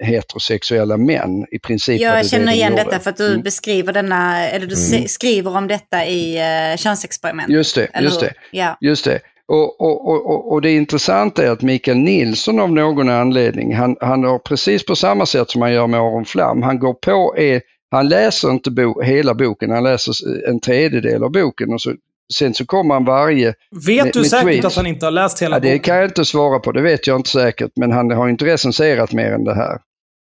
heterosexuella 0.03 0.97
män. 0.97 1.47
I 1.51 1.59
princip 1.59 1.99
det 1.99 2.05
Jag 2.05 2.25
det 2.25 2.29
känner 2.29 2.47
de 2.47 2.53
igen 2.53 2.71
gjorde. 2.71 2.85
detta 2.85 2.99
för 3.01 3.11
att 3.11 3.17
du 3.17 3.29
Mm. 3.31 3.43
beskriver 3.43 3.93
denna, 3.93 4.49
eller 4.49 4.67
du 4.67 4.77
se- 4.77 5.09
skriver 5.09 5.57
om 5.57 5.69
detta 5.69 6.07
i 6.07 6.39
uh, 6.73 6.77
könsexperiment. 6.77 7.49
Just 7.51 7.75
det, 7.75 7.89
just 8.01 8.23
hur? 8.23 8.27
det. 8.27 8.35
Ja. 8.51 8.77
Just 8.81 9.05
det. 9.05 9.21
Och, 9.49 9.81
och, 9.81 10.09
och, 10.09 10.27
och- 10.31 10.53
och 10.53 10.63
det 10.63 10.71
intressanta 10.73 11.45
är 11.47 11.51
att 11.51 11.63
Mikael 11.63 11.97
Nilsson 11.99 12.61
av 12.61 12.73
någon 12.73 13.09
anledning, 13.09 13.75
han, 13.75 13.97
han 14.01 14.25
har 14.25 14.39
precis 14.39 14.87
på 14.87 14.97
samma 14.97 15.27
sätt 15.27 15.51
som 15.51 15.63
han 15.63 15.73
gör 15.73 15.87
med 15.87 16.01
Aron 16.01 16.25
Flam, 16.25 16.63
han 16.63 16.79
går 16.79 16.95
på, 16.95 17.35
är, 17.39 17.61
han 17.91 18.09
läser 18.09 18.51
inte 18.51 18.71
bo, 18.71 19.03
hela 19.03 19.35
boken, 19.35 19.71
han 19.71 19.85
läser 19.85 20.15
en 20.49 20.61
tredjedel 20.61 21.23
av 21.25 21.31
boken 21.33 21.73
och 21.73 21.81
så, 21.81 21.93
sen 22.35 22.55
så 22.55 22.67
kommer 22.67 22.95
han 22.95 23.05
varje... 23.05 23.55
Vet 23.87 24.05
Med- 24.05 24.13
du 24.13 24.19
med 24.21 24.27
säkert 24.31 24.47
tweets. 24.47 24.67
att 24.67 24.77
han 24.77 24.87
inte 24.87 25.07
har 25.07 25.11
läst 25.11 25.43
hela 25.43 25.57
Ja, 25.57 25.61
det 25.61 25.69
boken? 25.69 25.81
kan 25.81 25.97
jag 25.97 26.05
inte 26.05 26.25
svara 26.25 26.59
på, 26.59 26.73
det 26.73 26.83
vet 26.83 27.07
jag 27.07 27.19
inte 27.19 27.31
säkert, 27.31 27.71
men 27.77 27.91
han 27.93 28.11
har 28.11 28.29
inte 28.29 28.45
recenserat 28.45 29.13
mer 29.13 29.33
än 29.33 29.45
det 29.45 29.55
här. 29.55 29.79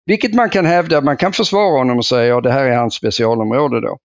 Vilket 0.06 0.34
man 0.34 0.50
kan 0.50 0.66
hävda, 0.66 1.00
man 1.00 1.16
kan 1.16 1.32
försvara 1.32 1.78
honom 1.78 1.98
och 1.98 2.06
säga 2.06 2.24
ja 2.26 2.40
det 2.40 2.50
här 2.52 2.64
är 2.64 2.76
hans 2.76 2.94
specialområde 2.94 3.80
då. 3.80 3.98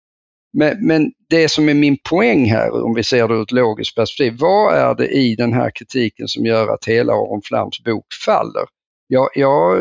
Men, 0.59 0.87
men 0.87 1.12
det 1.30 1.49
som 1.49 1.68
är 1.68 1.74
min 1.74 1.97
poäng 2.11 2.51
här, 2.51 2.84
om 2.84 2.95
vi 2.95 3.03
ser 3.05 3.28
det 3.28 3.34
ur 3.34 3.43
ett 3.43 3.53
logiskt 3.53 3.97
perspektiv, 3.97 4.37
vad 4.41 4.74
är 4.74 4.95
det 4.95 5.07
i 5.09 5.34
den 5.37 5.53
här 5.53 5.70
kritiken 5.74 6.28
som 6.28 6.47
gör 6.47 6.74
att 6.74 6.84
hela 6.84 7.12
Aron 7.12 7.43
Flams 7.43 7.84
bok 7.84 8.07
faller? 8.26 8.64
Jag, 9.09 9.28
jag 9.34 9.78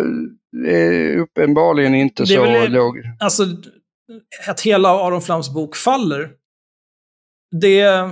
är 0.67 1.17
uppenbarligen 1.17 1.95
inte 1.95 2.23
Det 2.23 2.27
så 2.27 2.41
väl- 2.41 2.71
låg. 2.71 2.97
Alltså, 3.19 3.43
att 4.47 4.61
hela 4.61 4.89
Aron 4.89 5.21
Flams 5.21 5.53
bok 5.53 5.75
faller. 5.75 6.29
Det... 7.61 8.09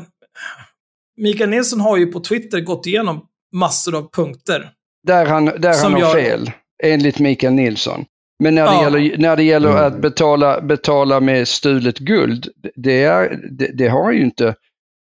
Mikael 1.17 1.49
Nilsson 1.49 1.81
har 1.81 1.97
ju 1.97 2.05
på 2.05 2.19
Twitter 2.19 2.59
gått 2.61 2.85
igenom 2.85 3.25
massor 3.53 3.95
av 3.95 4.09
punkter. 4.11 4.69
Där 5.07 5.25
han, 5.25 5.45
där 5.45 5.73
Som 5.73 5.93
han 5.93 6.01
har 6.01 6.09
gör- 6.09 6.21
fel, 6.23 6.51
enligt 6.83 7.19
Mikael 7.19 7.53
Nilsson. 7.53 8.05
Men 8.43 8.55
när 8.55 8.65
det 8.65 8.71
Ja. 8.73 8.83
gäller, 8.83 9.17
när 9.17 9.35
det 9.35 9.43
gäller 9.43 9.69
Mm. 9.69 9.83
att 9.83 10.01
betala, 10.01 10.61
betala 10.61 11.19
med 11.19 11.47
stulet 11.47 11.97
guld, 11.97 12.47
det, 12.75 13.03
är, 13.03 13.39
det, 13.51 13.67
det 13.73 13.87
har 13.87 14.03
han 14.03 14.13
ju 14.15 14.21
inte. 14.21 14.55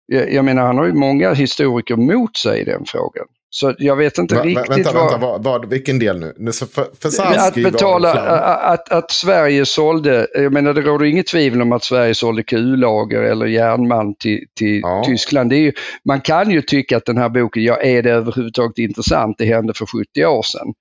Jag, 0.05 0.33
jag 0.33 0.45
menar, 0.45 0.65
han 0.65 0.77
har 0.77 0.85
ju 0.85 0.93
många 0.93 1.33
historiker 1.33 1.95
mot 1.95 2.37
sig 2.37 2.61
i 2.61 2.63
den 2.63 2.85
frågan. 2.85 3.25
Så 3.55 3.75
jag 3.77 3.95
vet 3.95 4.17
inte 4.17 4.35
Va, 4.35 4.41
riktigt 4.43 4.69
vänta, 4.69 4.91
vad... 4.93 5.01
vänta, 5.11 5.17
vad, 5.17 5.43
vad, 5.43 5.69
vilken 5.69 5.99
del 5.99 6.19
nu? 6.19 6.51
för, 6.51 6.65
för 7.01 7.47
att 7.47 7.55
betala, 7.55 8.11
att, 8.13 8.91
att 8.91 9.11
Sverige 9.11 9.65
sålde, 9.65 10.27
jag 10.33 10.53
menar 10.53 10.73
det 10.73 10.81
råder 10.81 11.05
inget 11.05 11.27
tvivel 11.27 11.61
om 11.61 11.71
att 11.71 11.83
Sverige 11.83 12.15
sålde 12.15 12.43
kullager 12.43 13.21
eller 13.23 13.45
järnmalm 13.45 14.13
till, 14.19 14.39
till 14.57 14.79
Ja. 14.83 15.03
Tyskland. 15.05 15.49
Det 15.49 15.55
är 15.55 15.59
ju, 15.59 15.71
man 16.05 16.21
kan 16.21 16.51
ju 16.51 16.61
tycka 16.61 16.97
att 16.97 17.05
den 17.05 17.17
här 17.17 17.29
boken, 17.29 17.63
ja 17.63 17.81
är 17.81 18.01
det 18.01 18.11
överhuvudtaget 18.11 18.77
intressant? 18.77 19.35
Det 19.37 19.45
hände 19.45 19.73
för 19.73 19.85
70 19.85 20.25
år 20.25 20.43
sedan. 20.43 20.73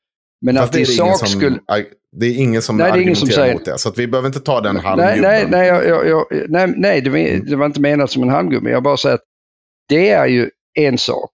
Men 0.44 0.56
Fast 0.56 0.66
att 0.66 0.72
det 0.72 0.78
i 0.78 0.82
är, 0.82 0.86
det 0.86 0.92
ingen 1.04 1.14
sak 1.18 1.28
som, 1.28 1.40
skulle... 1.40 1.58
det 2.16 2.26
är 2.26 2.38
ingen 2.38 2.62
som 2.62 2.76
Nej, 2.76 2.90
är 2.90 2.96
ingen 2.98 3.16
som 3.16 3.28
argumenterar 3.28 3.44
säger- 3.44 3.54
mot 3.54 3.64
det. 3.64 3.78
Så 3.78 3.92
vi 3.96 4.06
behöver 4.06 4.26
inte 4.28 4.40
ta 4.40 4.60
den 4.60 4.74
Nej, 4.74 4.84
halmgubben. 4.84 5.20
nej, 5.22 5.46
nej, 5.50 5.68
jag, 5.68 5.86
jag, 5.88 6.08
jag, 6.08 6.24
nej, 6.48 6.72
nej 6.76 7.00
det, 7.00 7.10
var, 7.10 7.46
det 7.50 7.56
var 7.56 7.66
inte 7.66 7.80
menat 7.80 8.10
som 8.10 8.22
en 8.22 8.28
halmgubbe. 8.28 8.70
Jag 8.70 8.82
bara 8.82 8.96
säger 8.96 9.14
att 9.14 9.24
det 9.88 10.10
är 10.10 10.26
ju 10.26 10.50
en 10.78 10.98
sak. 10.98 11.30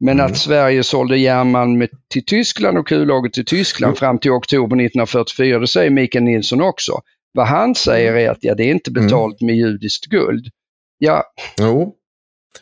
Men 0.00 0.20
Mm. 0.20 0.26
att 0.26 0.38
Sverige 0.38 0.82
sålde 0.82 1.18
järnmalm 1.18 1.86
till 2.12 2.24
Tyskland 2.24 2.78
och 2.78 2.86
kullager 2.88 3.28
till 3.30 3.44
Tyskland 3.44 3.98
fram 3.98 4.18
till 4.18 4.30
oktober 4.30 4.76
1944, 4.76 5.58
det 5.58 5.66
säger 5.66 5.90
Mikael 5.90 6.24
Nilsson 6.24 6.60
också. 6.60 7.00
Vad 7.32 7.46
han 7.46 7.74
säger 7.74 8.12
är 8.12 8.30
att 8.30 8.38
ja, 8.40 8.54
det 8.54 8.62
är 8.62 8.70
inte 8.70 8.90
Mm. 8.90 9.04
betalt 9.06 9.40
med 9.40 9.56
judiskt 9.56 10.06
guld. 10.06 10.46
Ja, 10.98 11.24
Jo. 11.60 11.94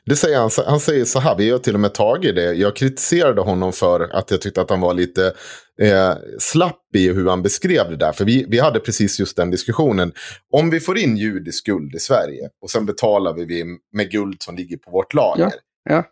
Det 0.04 0.16
säger 0.16 0.38
han, 0.38 0.50
han 0.66 0.80
säger 0.80 1.04
så 1.04 1.18
här, 1.20 1.36
vi 1.38 1.50
har 1.50 1.58
till 1.58 1.74
och 1.74 1.80
med 1.80 1.94
tagit 1.94 2.34
det. 2.34 2.52
Jag 2.54 2.76
kritiserade 2.76 3.40
honom 3.40 3.72
för 3.72 4.00
att 4.16 4.30
jag 4.30 4.40
tyckte 4.40 4.60
att 4.60 4.70
han 4.70 4.80
var 4.80 4.94
lite 4.94 5.26
eh, 5.82 6.12
slapp 6.38 6.80
i 6.94 7.08
hur 7.12 7.28
han 7.28 7.42
beskrev 7.42 7.90
det 7.90 7.96
där. 7.96 8.12
För 8.12 8.24
vi, 8.24 8.44
vi 8.48 8.58
hade 8.58 8.80
precis 8.80 9.18
just 9.20 9.36
den 9.36 9.50
diskussionen. 9.50 10.12
Om 10.52 10.70
vi 10.70 10.80
får 10.80 10.98
in 10.98 11.16
judisk 11.16 11.66
guld 11.66 11.94
i 11.94 11.98
Sverige 11.98 12.48
och 12.62 12.70
sen 12.70 12.86
betalar 12.86 13.32
vi 13.34 13.44
vi 13.44 13.64
med 13.92 14.10
guld 14.10 14.42
som 14.42 14.56
ligger 14.56 14.76
på 14.76 14.90
vårt 14.90 15.14
lager. 15.14 15.42
Ja, 15.44 15.50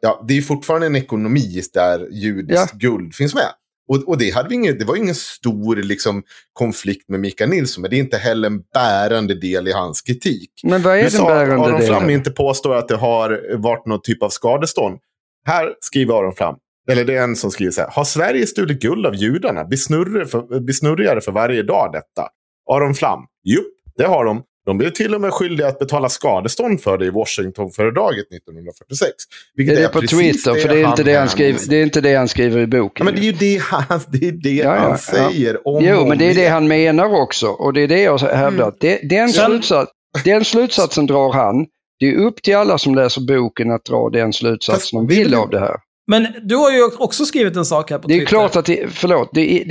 ja. 0.01 0.25
det 0.29 0.39
är 0.39 0.43
fortfarande 0.43 0.87
en 0.87 0.97
ekonomi 0.97 1.63
där 1.73 2.09
judiskt 2.11 2.73
guld 2.73 3.15
finns 3.15 3.35
med. 3.35 3.53
Och, 3.89 4.09
och 4.09 4.19
det, 4.19 4.31
hade 4.31 4.49
vi 4.49 4.55
ingen, 4.55 4.79
det 4.79 4.85
var 4.85 4.97
ingen 4.97 5.15
stor 5.15 5.77
liksom, 5.77 6.23
konflikt 6.53 7.09
med 7.09 7.21
Mikael 7.21 7.51
Nilsson, 7.51 7.83
men 7.83 7.91
det 7.91 7.97
är 7.97 7.99
inte 7.99 8.17
heller 8.17 8.47
en 8.47 8.63
bärande 8.75 9.35
del 9.35 9.69
i 9.69 9.73
hans 9.73 10.03
kritik. 10.03 10.51
men 10.65 10.83
vad 10.83 10.99
är 10.99 11.05
Du 11.05 11.17
den 11.17 11.27
bärande 11.27 11.67
Aron 11.67 11.83
Flam 11.83 12.03
delen? 12.03 12.11
inte 12.11 12.31
påstår 12.31 12.75
att 12.75 12.89
det 12.89 12.97
har 12.97 13.57
varit 13.57 13.87
någon 13.87 14.03
typ 14.03 14.23
av 14.23 14.29
skadestånd. 14.29 14.99
Här 15.47 15.75
skriver 15.81 16.15
Aron 16.15 16.35
Flam, 16.35 16.55
eller 16.91 17.05
det 17.05 17.17
är 17.17 17.23
en 17.23 17.37
som 17.37 17.51
skriver 17.51 17.73
så 17.73 17.81
här. 17.81 17.91
Har 17.91 18.05
Sverige 18.05 18.47
stulit 18.47 18.83
guld 18.83 19.07
av 19.07 19.15
judarna? 19.15 19.65
Blir 19.65 19.79
snurrigare 19.79 20.27
för, 20.27 20.61
blir 20.61 20.75
snurrigare 20.75 21.21
för 21.21 21.33
varje 21.33 21.63
dag 21.63 21.93
detta. 21.93 22.29
Aron 22.71 22.95
Flam, 22.95 23.21
jo, 23.45 23.63
det 23.97 24.05
har 24.05 24.25
de. 24.25 24.43
De 24.67 24.79
blev 24.79 24.91
till 24.91 25.15
och 25.15 25.21
med 25.21 25.33
skyldiga 25.33 25.69
att 25.69 25.79
betala 25.79 26.09
skadestånd 26.09 26.81
för 26.81 26.99
det 26.99 27.07
i 27.07 27.11
Washingtonfördraget 27.11 28.33
1946. 28.33 29.11
Det 29.57 29.63
är 29.63 29.77
det 29.83 29.89
på 29.89 30.01
Twitter, 30.01 30.55
för 30.55 30.69
det 30.69 30.81
är, 30.81 30.89
inte 30.89 31.03
det, 31.03 31.15
han 31.15 31.29
skriver, 31.29 31.61
det 31.69 31.77
är 31.77 31.83
inte 31.83 32.01
det 32.01 32.15
han 32.15 32.29
skriver 32.29 32.61
i 32.61 32.67
boken. 32.67 33.07
Ja, 33.07 33.13
men 33.13 33.15
det 33.15 33.21
är 33.21 33.33
ju 33.33 33.33
det 33.33 33.63
han, 33.63 34.01
det 34.09 34.29
är 34.29 34.33
det 34.33 34.55
ja, 34.55 34.75
han 34.75 34.99
säger. 34.99 35.55
Ja. 35.55 35.61
Om 35.65 35.85
jo, 35.85 36.07
men 36.07 36.19
det 36.19 36.31
är 36.31 36.35
det 36.35 36.49
han 36.49 36.69
menar 36.69 37.21
också. 37.23 37.47
Och 37.47 37.73
det 37.73 37.81
är 37.81 37.89
det 37.89 38.01
jag 38.01 38.19
hävdar. 38.19 38.65
Mm. 38.65 38.75
Det, 38.81 39.01
den, 39.09 39.29
slutsats, 39.29 39.93
den 40.25 40.45
slutsatsen 40.45 41.07
drar 41.07 41.33
han. 41.33 41.67
Det 41.99 42.07
är 42.07 42.17
upp 42.17 42.43
till 42.43 42.57
alla 42.57 42.79
som 42.79 42.95
läser 42.95 43.21
boken 43.21 43.71
att 43.71 43.85
dra 43.85 44.11
den 44.11 44.33
slutsatsen 44.33 44.97
de 44.97 45.07
vill 45.07 45.35
av 45.35 45.51
det 45.51 45.61
här. 45.61 45.77
Men 46.11 46.27
du 46.43 46.57
har 46.57 46.71
ju 46.71 46.85
också 46.85 47.25
skrivit 47.25 47.57
en 47.57 47.65
sak 47.65 47.91
här 47.91 47.99
på 47.99 48.09
det 48.09 48.15
Twitter. 48.15 48.25
är 48.25 48.29
klart 48.29 48.57
att, 48.57 48.67
det, 48.67 48.87
förlåt, 48.91 49.31
det 49.33 49.63
är, 49.63 49.65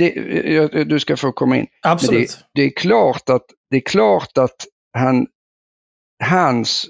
det, 0.68 0.84
du 0.84 1.00
ska 1.00 1.16
få 1.16 1.32
komma 1.32 1.56
in. 1.56 1.66
Absolut. 1.82 2.30
Det, 2.30 2.62
det, 2.62 2.66
är 2.66 2.70
klart 2.70 3.30
att, 3.30 3.44
det 3.70 3.76
är 3.76 3.80
klart 3.80 4.38
att 4.38 4.56
han, 4.92 5.26
hans 6.24 6.86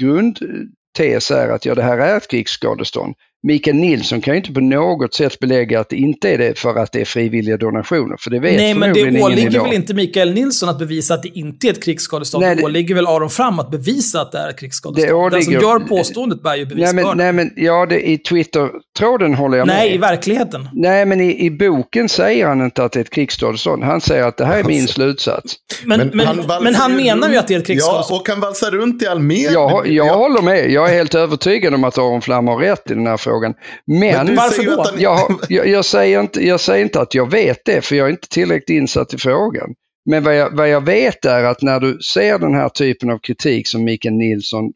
grundtes 0.00 1.30
är 1.30 1.48
att 1.48 1.64
ja, 1.64 1.74
det 1.74 1.82
här 1.82 1.98
är 1.98 2.16
ett 2.16 2.30
krigsskadestånd. 2.30 3.14
Mikael 3.44 3.76
Nilsson 3.76 4.20
kan 4.20 4.34
ju 4.34 4.38
inte 4.38 4.52
på 4.52 4.60
något 4.60 5.14
sätt 5.14 5.38
belägga 5.38 5.80
att 5.80 5.88
det 5.88 5.96
inte 5.96 6.30
är 6.30 6.38
det 6.38 6.58
för 6.58 6.78
att 6.78 6.92
det 6.92 7.00
är 7.00 7.04
frivilliga 7.04 7.56
donationer. 7.56 8.16
För 8.18 8.30
det 8.30 8.40
vet 8.40 8.56
Nej, 8.56 8.74
men 8.74 8.94
det 8.94 9.22
åligger 9.22 9.62
väl 9.62 9.72
inte 9.72 9.94
Mikael 9.94 10.34
Nilsson 10.34 10.68
att 10.68 10.78
bevisa 10.78 11.14
att 11.14 11.22
det 11.22 11.38
inte 11.38 11.66
är 11.66 11.70
ett 11.70 11.84
krigsskadestånd? 11.84 12.44
Nej, 12.44 12.56
det 12.56 12.62
åligger 12.62 12.94
väl 12.94 13.06
Aron 13.06 13.30
Fram 13.30 13.58
att 13.58 13.70
bevisa 13.70 14.20
att 14.20 14.32
det 14.32 14.38
är 14.38 14.48
ett 14.48 14.58
krigsskadestånd? 14.58 15.12
Åligger... 15.12 15.30
Den 15.30 15.42
som 15.42 15.52
gör 15.52 15.78
påståendet 15.78 16.42
bär 16.42 16.56
ju 16.56 16.66
bevisbördan. 16.66 17.16
Nej, 17.16 17.32
men, 17.32 17.46
nej, 17.46 17.52
men 17.56 17.64
ja, 17.64 17.86
det, 17.86 18.08
i 18.10 18.18
Twitter-tråden 18.18 19.34
håller 19.34 19.58
jag 19.58 19.66
nej, 19.66 19.76
med. 19.76 19.84
Nej, 19.84 19.94
i 19.94 19.98
verkligheten. 19.98 20.68
Nej, 20.72 21.06
men 21.06 21.20
i, 21.20 21.46
i 21.46 21.50
boken 21.50 22.08
säger 22.08 22.46
han 22.46 22.64
inte 22.64 22.84
att 22.84 22.92
det 22.92 22.98
är 22.98 23.04
ett 23.04 23.10
krigsskadestånd. 23.10 23.84
Han 23.84 24.00
säger 24.00 24.24
att 24.24 24.36
det 24.36 24.44
här 24.44 24.58
är 24.58 24.64
min 24.64 24.88
slutsats. 24.88 25.54
Men, 25.84 25.98
men, 25.98 26.10
men, 26.14 26.26
han, 26.26 26.62
men 26.62 26.74
han 26.74 26.96
menar 26.96 27.30
ju 27.30 27.36
att 27.36 27.48
det 27.48 27.54
är 27.54 27.58
ett 27.58 27.66
krigsskadestånd. 27.66 28.16
Ja, 28.16 28.20
och 28.20 28.26
kan 28.26 28.40
valsa 28.40 28.70
runt 28.70 29.02
i 29.02 29.06
all 29.06 29.20
media. 29.20 29.52
Jag, 29.52 29.86
jag 29.86 30.06
ja. 30.06 30.14
håller 30.14 30.42
med. 30.42 30.70
Jag 30.70 30.90
är 30.90 30.94
helt 30.94 31.14
övertygad 31.14 31.74
om 31.74 31.84
att 31.84 31.98
Aron 31.98 32.22
Flam 32.22 32.48
har 32.48 32.56
rätt 32.56 32.90
i 32.90 32.94
den 32.94 33.06
här 33.06 33.16
frågan 33.16 33.31
frågan. 33.32 33.54
Men, 33.86 34.26
Men 34.26 34.36
varför 34.36 34.64
då? 34.64 34.82
Han... 34.82 35.00
Jag, 35.00 35.40
jag, 35.48 35.68
jag, 35.68 35.84
säger 35.84 36.20
inte, 36.20 36.46
jag 36.46 36.60
säger 36.60 36.84
inte 36.84 37.00
att 37.00 37.14
jag 37.14 37.30
vet 37.30 37.58
det, 37.64 37.84
för 37.84 37.96
jag 37.96 38.06
är 38.06 38.10
inte 38.10 38.28
tillräckligt 38.28 38.76
insatt 38.76 39.14
i 39.14 39.18
frågan. 39.18 39.74
Men 40.10 40.24
vad 40.24 40.36
jag, 40.36 40.56
vad 40.56 40.68
jag 40.68 40.84
vet 40.84 41.24
är 41.24 41.44
att 41.44 41.62
när 41.62 41.80
du 41.80 41.98
ser 41.98 42.38
den 42.38 42.54
här 42.54 42.68
typen 42.68 43.10
av 43.10 43.18
kritik 43.18 43.68
som 43.68 43.84
Mikael 43.84 44.14
Nilsson 44.14 44.72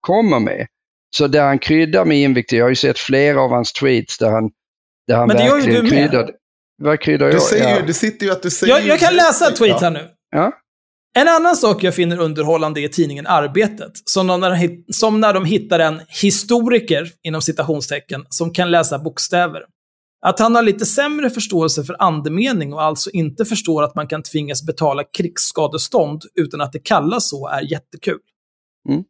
kommer 0.00 0.40
med, 0.40 0.66
så 1.16 1.26
där 1.26 1.42
han 1.44 1.58
kryddar 1.58 2.04
med 2.04 2.18
invektiv, 2.18 2.58
jag 2.58 2.64
har 2.64 2.70
ju 2.70 2.76
sett 2.76 2.98
flera 2.98 3.40
av 3.40 3.50
hans 3.50 3.72
tweets 3.72 4.18
där 4.18 4.30
han, 4.30 4.50
där 5.08 5.16
han 5.16 5.28
Men 5.28 5.36
det 5.36 5.44
gör 5.44 5.58
ju 5.58 5.72
du 5.72 5.82
med. 5.82 5.90
kryddar. 5.90 6.30
Vad 6.82 7.00
kryddar 7.00 7.26
jag? 7.26 7.34
Du 7.34 7.40
säger 7.40 7.68
ja. 7.68 7.80
ju, 7.80 7.86
det 7.86 7.94
sitter 7.94 8.26
ju 8.26 8.32
att 8.32 8.42
du 8.42 8.50
säger... 8.50 8.72
Jag, 8.72 8.86
jag 8.86 8.98
kan 8.98 9.14
läsa 9.14 9.50
tweet 9.50 9.80
här 9.80 9.90
nu. 9.90 10.08
Ja. 10.30 10.52
En 11.16 11.28
annan 11.28 11.56
sak 11.56 11.82
jag 11.82 11.94
finner 11.94 12.18
underhållande 12.18 12.80
är 12.80 12.88
tidningen 12.88 13.26
Arbetet, 13.26 13.92
som 14.04 14.26
när, 14.26 14.92
som 14.92 15.20
när 15.20 15.34
de 15.34 15.44
hittar 15.44 15.78
en 15.78 16.00
historiker, 16.22 17.10
inom 17.22 17.42
citationstecken, 17.42 18.24
som 18.28 18.52
kan 18.52 18.70
läsa 18.70 18.98
bokstäver. 18.98 19.62
Att 20.26 20.38
han 20.38 20.54
har 20.54 20.62
lite 20.62 20.86
sämre 20.86 21.30
förståelse 21.30 21.84
för 21.84 21.96
andemening 21.98 22.72
och 22.72 22.82
alltså 22.82 23.10
inte 23.10 23.44
förstår 23.44 23.82
att 23.82 23.94
man 23.94 24.06
kan 24.06 24.22
tvingas 24.22 24.66
betala 24.66 25.04
krigsskadestånd 25.04 26.22
utan 26.34 26.60
att 26.60 26.72
det 26.72 26.78
kallas 26.78 27.30
så 27.30 27.48
är 27.48 27.72
jättekul. 27.72 28.18
Mm. 28.88 29.04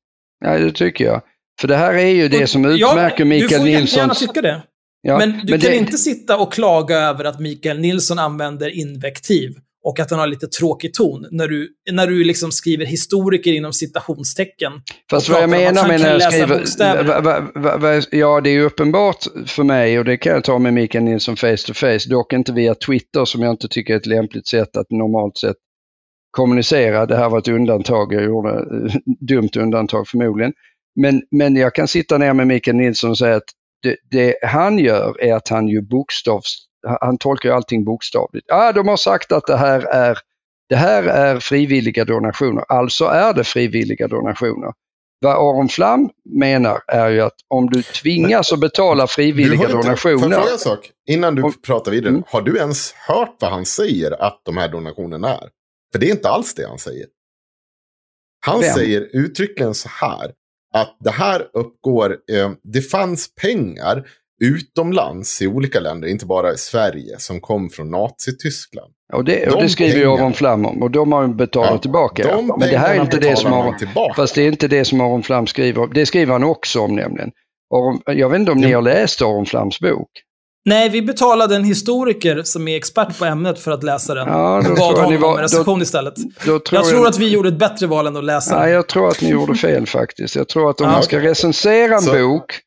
Ja, 0.44 0.58
det 0.58 0.72
tycker 0.72 1.04
jag. 1.04 1.22
För 1.60 1.68
det 1.68 1.76
här 1.76 1.94
är 1.94 2.08
ju 2.08 2.28
det 2.28 2.46
som 2.46 2.64
utmärker 2.64 3.18
ja, 3.18 3.24
Mikael 3.24 3.62
Nilsson. 3.62 3.82
Du 3.82 3.86
får 3.86 3.98
gärna 3.98 4.14
tycka 4.14 4.42
det. 4.42 4.62
Ja, 5.02 5.18
men 5.18 5.30
du 5.30 5.50
men 5.52 5.60
kan 5.60 5.70
det... 5.70 5.76
inte 5.76 5.98
sitta 5.98 6.36
och 6.38 6.52
klaga 6.52 6.96
över 6.96 7.24
att 7.24 7.40
Mikael 7.40 7.78
Nilsson 7.78 8.18
använder 8.18 8.78
invektiv 8.78 9.54
och 9.86 10.00
att 10.00 10.10
han 10.10 10.20
har 10.20 10.26
lite 10.26 10.46
tråkig 10.46 10.94
ton 10.94 11.26
när 11.30 11.48
du, 11.48 11.68
när 11.90 12.06
du 12.06 12.24
liksom 12.24 12.52
skriver 12.52 12.86
historiker 12.86 13.52
inom 13.52 13.72
citationstecken. 13.72 14.72
Fast 15.10 15.28
vad 15.28 15.42
jag 15.42 15.50
menar 15.50 15.88
med 15.88 16.00
när 16.00 16.18
jag 16.18 16.32
skriver, 16.32 17.04
va, 17.04 17.50
va, 17.54 17.76
va, 17.76 18.02
ja 18.10 18.40
det 18.40 18.50
är 18.50 18.60
uppenbart 18.60 19.26
för 19.46 19.62
mig 19.62 19.98
och 19.98 20.04
det 20.04 20.16
kan 20.16 20.32
jag 20.32 20.44
ta 20.44 20.58
med 20.58 20.74
Mikael 20.74 21.04
Nilsson 21.04 21.36
face 21.36 21.56
to 21.66 21.74
face, 21.74 22.08
dock 22.08 22.32
inte 22.32 22.52
via 22.52 22.74
Twitter 22.74 23.24
som 23.24 23.42
jag 23.42 23.50
inte 23.50 23.68
tycker 23.68 23.94
är 23.94 23.98
ett 23.98 24.06
lämpligt 24.06 24.48
sätt 24.48 24.76
att 24.76 24.90
normalt 24.90 25.38
sett 25.38 25.56
kommunicera. 26.30 27.06
Det 27.06 27.16
här 27.16 27.28
var 27.28 27.38
ett 27.38 27.48
undantag, 27.48 28.14
jag 28.14 28.24
gjorde 28.24 28.64
dumt 29.28 29.50
undantag 29.56 30.08
förmodligen. 30.08 30.52
Men, 31.00 31.22
men 31.30 31.56
jag 31.56 31.74
kan 31.74 31.88
sitta 31.88 32.18
ner 32.18 32.32
med 32.32 32.46
Mikael 32.46 32.76
Nilsson 32.76 33.10
och 33.10 33.18
säga 33.18 33.36
att 33.36 33.50
det, 33.82 33.96
det 34.10 34.34
han 34.42 34.78
gör 34.78 35.20
är 35.20 35.34
att 35.34 35.48
han 35.48 35.68
ju 35.68 35.82
bokstavs 35.82 36.66
han 37.00 37.18
tolkar 37.18 37.48
ju 37.48 37.54
allting 37.54 37.84
bokstavligt. 37.84 38.50
Ah, 38.50 38.72
de 38.72 38.88
har 38.88 38.96
sagt 38.96 39.32
att 39.32 39.46
det 39.46 39.56
här 39.56 39.80
är 39.80 40.18
det 40.68 40.76
här 40.76 41.02
är 41.02 41.40
frivilliga 41.40 42.04
donationer, 42.04 42.64
alltså 42.68 43.04
är 43.04 43.34
det 43.34 43.44
frivilliga 43.44 44.08
donationer. 44.08 44.72
Vad 45.20 45.36
Aron 45.36 45.68
Flam 45.68 46.10
menar 46.24 46.80
är 46.86 47.08
ju 47.10 47.20
att 47.20 47.34
om 47.48 47.70
du 47.70 47.82
tvingas 47.82 48.52
att 48.52 48.60
betala 48.60 49.06
frivilliga 49.06 49.66
du 49.66 49.72
donationer. 49.72 49.96
Får 49.96 50.10
jag 50.10 50.20
fråga 50.20 50.52
en 50.52 50.58
sak? 50.58 50.90
Innan 51.08 51.34
du 51.34 51.42
om, 51.42 51.52
pratar 51.52 51.92
vidare. 51.92 52.08
Mm. 52.08 52.22
Har 52.26 52.42
du 52.42 52.58
ens 52.58 52.92
hört 52.92 53.36
vad 53.40 53.50
han 53.50 53.66
säger 53.66 54.22
att 54.22 54.40
de 54.42 54.56
här 54.56 54.68
donationerna 54.68 55.34
är? 55.34 55.48
För 55.92 55.98
det 55.98 56.06
är 56.06 56.10
inte 56.10 56.28
alls 56.28 56.54
det 56.54 56.68
han 56.68 56.78
säger. 56.78 57.06
Han 58.46 58.60
Vem? 58.60 58.74
säger 58.74 59.08
uttryckligen 59.12 59.74
så 59.74 59.88
här. 59.88 60.32
Att 60.74 60.96
det 61.00 61.10
här 61.10 61.48
uppgår, 61.52 62.18
eh, 62.32 62.50
det 62.62 62.82
fanns 62.82 63.34
pengar 63.34 64.08
utomlands 64.40 65.42
i 65.42 65.46
olika 65.46 65.80
länder, 65.80 66.08
inte 66.08 66.26
bara 66.26 66.52
i 66.52 66.56
Sverige, 66.56 67.18
som 67.18 67.40
kom 67.40 67.70
från 67.70 67.90
Nazityskland. 67.90 68.92
Och 69.12 69.24
det, 69.24 69.52
och 69.52 69.62
det 69.62 69.68
skriver 69.68 69.98
ju 69.98 70.06
Aron 70.06 70.34
Flam 70.34 70.66
om 70.66 70.82
och 70.82 70.90
de 70.90 71.12
har 71.12 71.28
betalat 71.28 71.70
ja, 71.70 71.78
tillbaka. 71.78 72.36
De 72.36 72.46
Men 72.46 72.58
det 72.58 72.78
här 72.78 72.94
är 72.94 73.00
inte 73.00 73.18
det 73.18 73.36
som 73.36 73.52
Aron, 73.52 73.74
fast 74.16 74.34
det 74.34 74.42
är 74.42 74.48
inte 74.48 74.68
det 74.68 74.84
som 74.84 75.00
Aron 75.00 75.22
Flam 75.22 75.46
skriver 75.46 75.82
om. 75.82 75.90
Det 75.94 76.06
skriver 76.06 76.32
han 76.32 76.44
också 76.44 76.80
om 76.80 76.94
nämligen. 76.94 77.30
Aron, 77.74 78.00
jag 78.06 78.28
vet 78.28 78.40
inte 78.40 78.52
om 78.52 78.58
ni 78.58 78.72
har 78.72 78.82
läst 78.82 79.22
Aron 79.22 79.46
Flams 79.46 79.80
bok? 79.80 80.10
Nej, 80.64 80.88
vi 80.88 81.02
betalade 81.02 81.56
en 81.56 81.64
historiker 81.64 82.42
som 82.42 82.68
är 82.68 82.76
expert 82.76 83.18
på 83.18 83.24
ämnet 83.24 83.58
för 83.58 83.70
att 83.70 83.82
läsa 83.82 84.14
den. 84.14 84.28
Ja, 84.28 84.62
då 84.68 84.74
bad 84.74 84.98
honom 84.98 85.20
var, 85.20 85.28
om 85.28 85.36
en 85.36 85.42
recension 85.42 85.78
då, 85.78 85.82
istället. 85.82 86.14
Då 86.46 86.58
tror 86.58 86.80
jag, 86.80 86.88
tror 86.88 87.06
att 87.06 87.18
vi 87.18 87.28
gjorde 87.28 87.48
ett 87.48 87.58
bättre 87.58 87.86
val 87.86 88.06
än 88.06 88.16
att 88.16 88.24
läsa 88.24 88.60
den. 88.60 88.70
jag 88.70 88.88
tror 88.88 89.08
att 89.08 89.22
ni 89.22 89.28
gjorde 89.28 89.54
fel 89.54 89.86
faktiskt. 89.86 90.36
Jag 90.36 90.48
tror 90.48 90.70
att 90.70 90.80
om 90.80 90.86
man 90.86 91.02
ska 91.02 91.20
recensera 91.20 91.94
en 91.94 92.00
så. 92.00 92.12
bok 92.12 92.60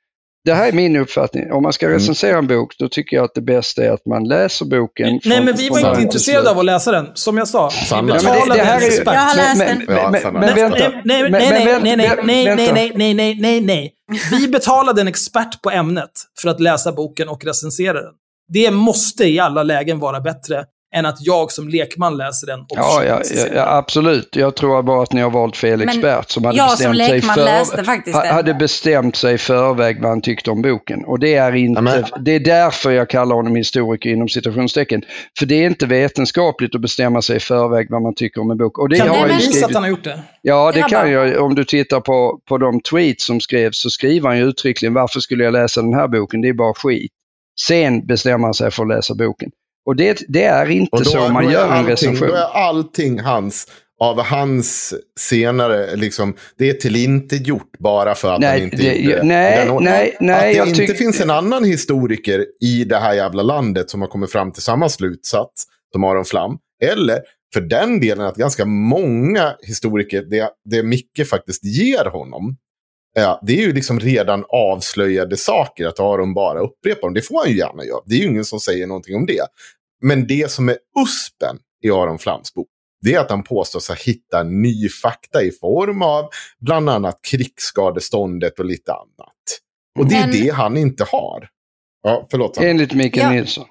det 0.45 0.53
här 0.53 0.67
är 0.67 0.71
min 0.71 0.95
uppfattning. 0.95 1.51
Om 1.51 1.63
man 1.63 1.73
ska 1.73 1.89
recensera 1.89 2.37
en 2.37 2.47
bok, 2.47 2.75
då 2.79 2.87
tycker 2.89 3.15
jag 3.15 3.25
att 3.25 3.33
det 3.33 3.41
bästa 3.41 3.83
är 3.83 3.91
att 3.91 4.05
man 4.05 4.23
läser 4.23 4.65
boken. 4.65 5.07
Nej, 5.07 5.19
från, 5.35 5.45
men 5.45 5.55
vi 5.55 5.69
var 5.69 5.89
inte 5.89 6.01
intresserade 6.01 6.49
av 6.49 6.59
att 6.59 6.65
läsa 6.65 6.91
den. 6.91 7.07
Som 7.13 7.37
jag 7.37 7.47
sa, 7.47 7.71
vi 8.01 8.11
betalade 8.11 8.61
en 8.61 8.83
expert. 8.83 9.05
Jag 9.05 9.13
har 9.13 9.35
läst 9.35 9.67
den. 9.67 10.33
Men 10.33 10.55
vänta. 10.55 10.91
Nej, 11.05 11.31
nej, 11.31 11.81
nej, 11.83 12.93
nej, 12.95 13.13
nej, 13.13 13.35
nej, 13.39 13.61
nej. 13.61 13.93
Vi 14.31 14.47
betalade 14.47 15.01
en 15.01 15.07
expert 15.07 15.61
på 15.61 15.71
ämnet 15.71 16.11
för 16.41 16.49
att 16.49 16.59
läsa 16.59 16.91
boken 16.91 17.29
och 17.29 17.45
recensera 17.45 17.93
den. 17.93 18.13
Det 18.53 18.71
måste 18.71 19.25
i 19.25 19.39
alla 19.39 19.63
lägen 19.63 19.99
vara 19.99 20.21
bättre 20.21 20.65
än 20.95 21.05
att 21.05 21.17
jag 21.19 21.51
som 21.51 21.69
lekman 21.69 22.17
läser 22.17 22.47
den. 22.47 22.59
Och 22.59 22.67
ja, 22.69 23.03
ja, 23.03 23.21
ja, 23.55 23.77
absolut. 23.77 24.35
Jag 24.35 24.55
tror 24.55 24.83
bara 24.83 25.03
att 25.03 25.13
ni 25.13 25.21
har 25.21 25.29
valt 25.29 25.57
fel 25.57 25.79
Men 25.79 25.89
expert 25.89 26.29
som 26.29 26.45
hade 26.45 26.57
jag 26.57 26.69
bestämt, 26.69 26.97
som 26.97 27.05
sig 27.05 27.21
för, 28.11 28.27
hade 28.27 28.53
bestämt 28.53 29.15
sig 29.15 29.33
i 29.33 29.37
förväg 29.37 30.01
vad 30.01 30.09
han 30.09 30.21
tyckte 30.21 30.51
om 30.51 30.61
boken. 30.61 31.05
Och 31.05 31.19
det 31.19 31.35
är, 31.35 31.55
inte, 31.55 31.79
Amen. 31.79 32.05
det 32.19 32.31
är 32.31 32.39
därför 32.39 32.91
jag 32.91 33.09
kallar 33.09 33.35
honom 33.35 33.55
historiker 33.55 34.09
inom 34.09 34.29
citationstecken. 34.29 35.01
För 35.39 35.45
det 35.45 35.55
är 35.55 35.65
inte 35.65 35.85
vetenskapligt 35.85 36.75
att 36.75 36.81
bestämma 36.81 37.21
sig 37.21 37.37
i 37.37 37.39
förväg 37.39 37.87
vad 37.89 38.01
man 38.01 38.15
tycker 38.15 38.41
om 38.41 38.51
en 38.51 38.57
bok. 38.57 38.77
Och 38.77 38.89
det 38.89 38.97
kan 38.97 39.07
har 39.07 39.27
du 39.27 39.33
bevisa 39.33 39.65
att 39.65 39.73
han 39.73 39.83
har 39.83 39.89
gjort 39.89 40.03
det? 40.03 40.21
Ja, 40.41 40.71
det 40.71 40.81
kan 40.81 41.11
jag. 41.11 41.43
Om 41.43 41.55
du 41.55 41.63
tittar 41.63 41.99
på, 42.01 42.39
på 42.49 42.57
de 42.57 42.81
tweets 42.81 43.25
som 43.25 43.39
skrevs 43.39 43.81
så 43.81 43.89
skriver 43.89 44.29
han 44.29 44.37
ju 44.37 44.43
uttryckligen 44.43 44.93
varför 44.93 45.19
skulle 45.19 45.43
jag 45.43 45.53
läsa 45.53 45.81
den 45.81 45.93
här 45.93 46.07
boken? 46.07 46.41
Det 46.41 46.49
är 46.49 46.53
bara 46.53 46.73
skit. 46.73 47.11
Sen 47.67 48.05
bestämmer 48.05 48.45
han 48.45 48.53
sig 48.53 48.71
för 48.71 48.83
att 48.83 48.89
läsa 48.89 49.15
boken. 49.15 49.51
Och 49.85 49.95
det, 49.95 50.21
det 50.27 50.43
är 50.43 50.69
inte 50.69 51.05
så 51.05 51.29
man 51.29 51.51
gör 51.51 51.67
allting, 51.67 51.79
en 51.79 51.87
recension. 51.87 52.27
Då 52.27 52.35
är 52.35 52.67
allting 52.67 53.19
hans, 53.19 53.67
av 53.99 54.21
hans 54.21 54.93
senare, 55.19 55.95
liksom, 55.95 56.35
det 56.57 56.69
är 56.69 56.73
till 56.73 56.95
inte 56.95 57.35
gjort 57.35 57.77
bara 57.79 58.15
för 58.15 58.33
att 58.33 58.39
nej, 58.39 58.49
han 58.49 58.59
inte 58.59 58.77
det, 58.77 58.95
gjorde 58.95 59.23
nej, 59.23 59.65
den, 59.65 59.83
nej, 59.83 60.17
nej, 60.19 60.59
Att 60.59 60.75
det 60.75 60.81
inte 60.81 60.95
finns 60.95 61.21
en 61.21 61.29
annan 61.29 61.63
historiker 61.63 62.45
i 62.61 62.83
det 62.83 62.97
här 62.97 63.13
jävla 63.13 63.43
landet 63.43 63.89
som 63.89 64.01
har 64.01 64.07
kommit 64.07 64.31
fram 64.31 64.51
till 64.51 64.63
samma 64.63 64.89
slutsats 64.89 65.63
som 65.91 66.03
Aron 66.03 66.25
Flam. 66.25 66.57
Eller 66.83 67.19
för 67.53 67.61
den 67.61 67.99
delen 67.99 68.25
att 68.25 68.35
ganska 68.35 68.65
många 68.65 69.55
historiker, 69.61 70.21
det, 70.21 70.49
det 70.69 70.83
Micke 70.83 71.27
faktiskt 71.29 71.65
ger 71.65 72.05
honom, 72.05 72.57
Ja, 73.13 73.39
det 73.43 73.53
är 73.53 73.61
ju 73.61 73.73
liksom 73.73 73.99
redan 73.99 74.45
avslöjade 74.49 75.37
saker 75.37 75.87
att 75.87 75.99
Aron 75.99 76.33
bara 76.33 76.59
upprepar 76.59 77.01
dem. 77.01 77.13
Det 77.13 77.21
får 77.21 77.39
han 77.39 77.49
ju 77.49 77.57
gärna 77.57 77.85
göra. 77.85 78.01
Det 78.05 78.15
är 78.15 78.19
ju 78.19 78.27
ingen 78.27 78.45
som 78.45 78.59
säger 78.59 78.87
någonting 78.87 79.15
om 79.15 79.25
det. 79.25 79.47
Men 80.01 80.27
det 80.27 80.51
som 80.51 80.69
är 80.69 80.77
uspen 81.05 81.57
i 81.83 81.89
Aron 81.89 82.19
Flams 82.19 82.53
bok, 82.53 82.67
det 83.01 83.13
är 83.13 83.19
att 83.19 83.29
han 83.29 83.43
påstås 83.43 83.87
ha 83.87 83.95
hittat 83.95 84.45
ny 84.45 84.89
fakta 84.89 85.43
i 85.43 85.51
form 85.51 86.01
av 86.01 86.29
bland 86.59 86.89
annat 86.89 87.19
krigsskadeståndet 87.21 88.59
och 88.59 88.65
lite 88.65 88.93
annat. 88.93 89.35
Och 89.99 90.05
det 90.05 90.15
är 90.15 90.27
Men... 90.27 90.31
det 90.31 90.49
han 90.49 90.77
inte 90.77 91.03
har. 91.03 91.49
Ja, 92.03 92.27
förlåt. 92.31 92.57
Enligt 92.57 92.93
Mikael 92.93 93.25
ja. 93.25 93.31
Nilsson. 93.31 93.65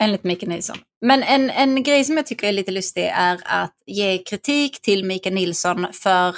Enligt 0.00 0.24
Mikael 0.24 0.48
Nilsson. 0.48 0.76
Men 1.00 1.22
en, 1.22 1.50
en 1.50 1.82
grej 1.82 2.04
som 2.04 2.16
jag 2.16 2.26
tycker 2.26 2.48
är 2.48 2.52
lite 2.52 2.70
lustig 2.70 3.04
är 3.04 3.40
att 3.44 3.74
ge 3.86 4.18
kritik 4.18 4.80
till 4.80 5.04
Mikael 5.04 5.34
Nilsson 5.34 5.86
för 5.92 6.34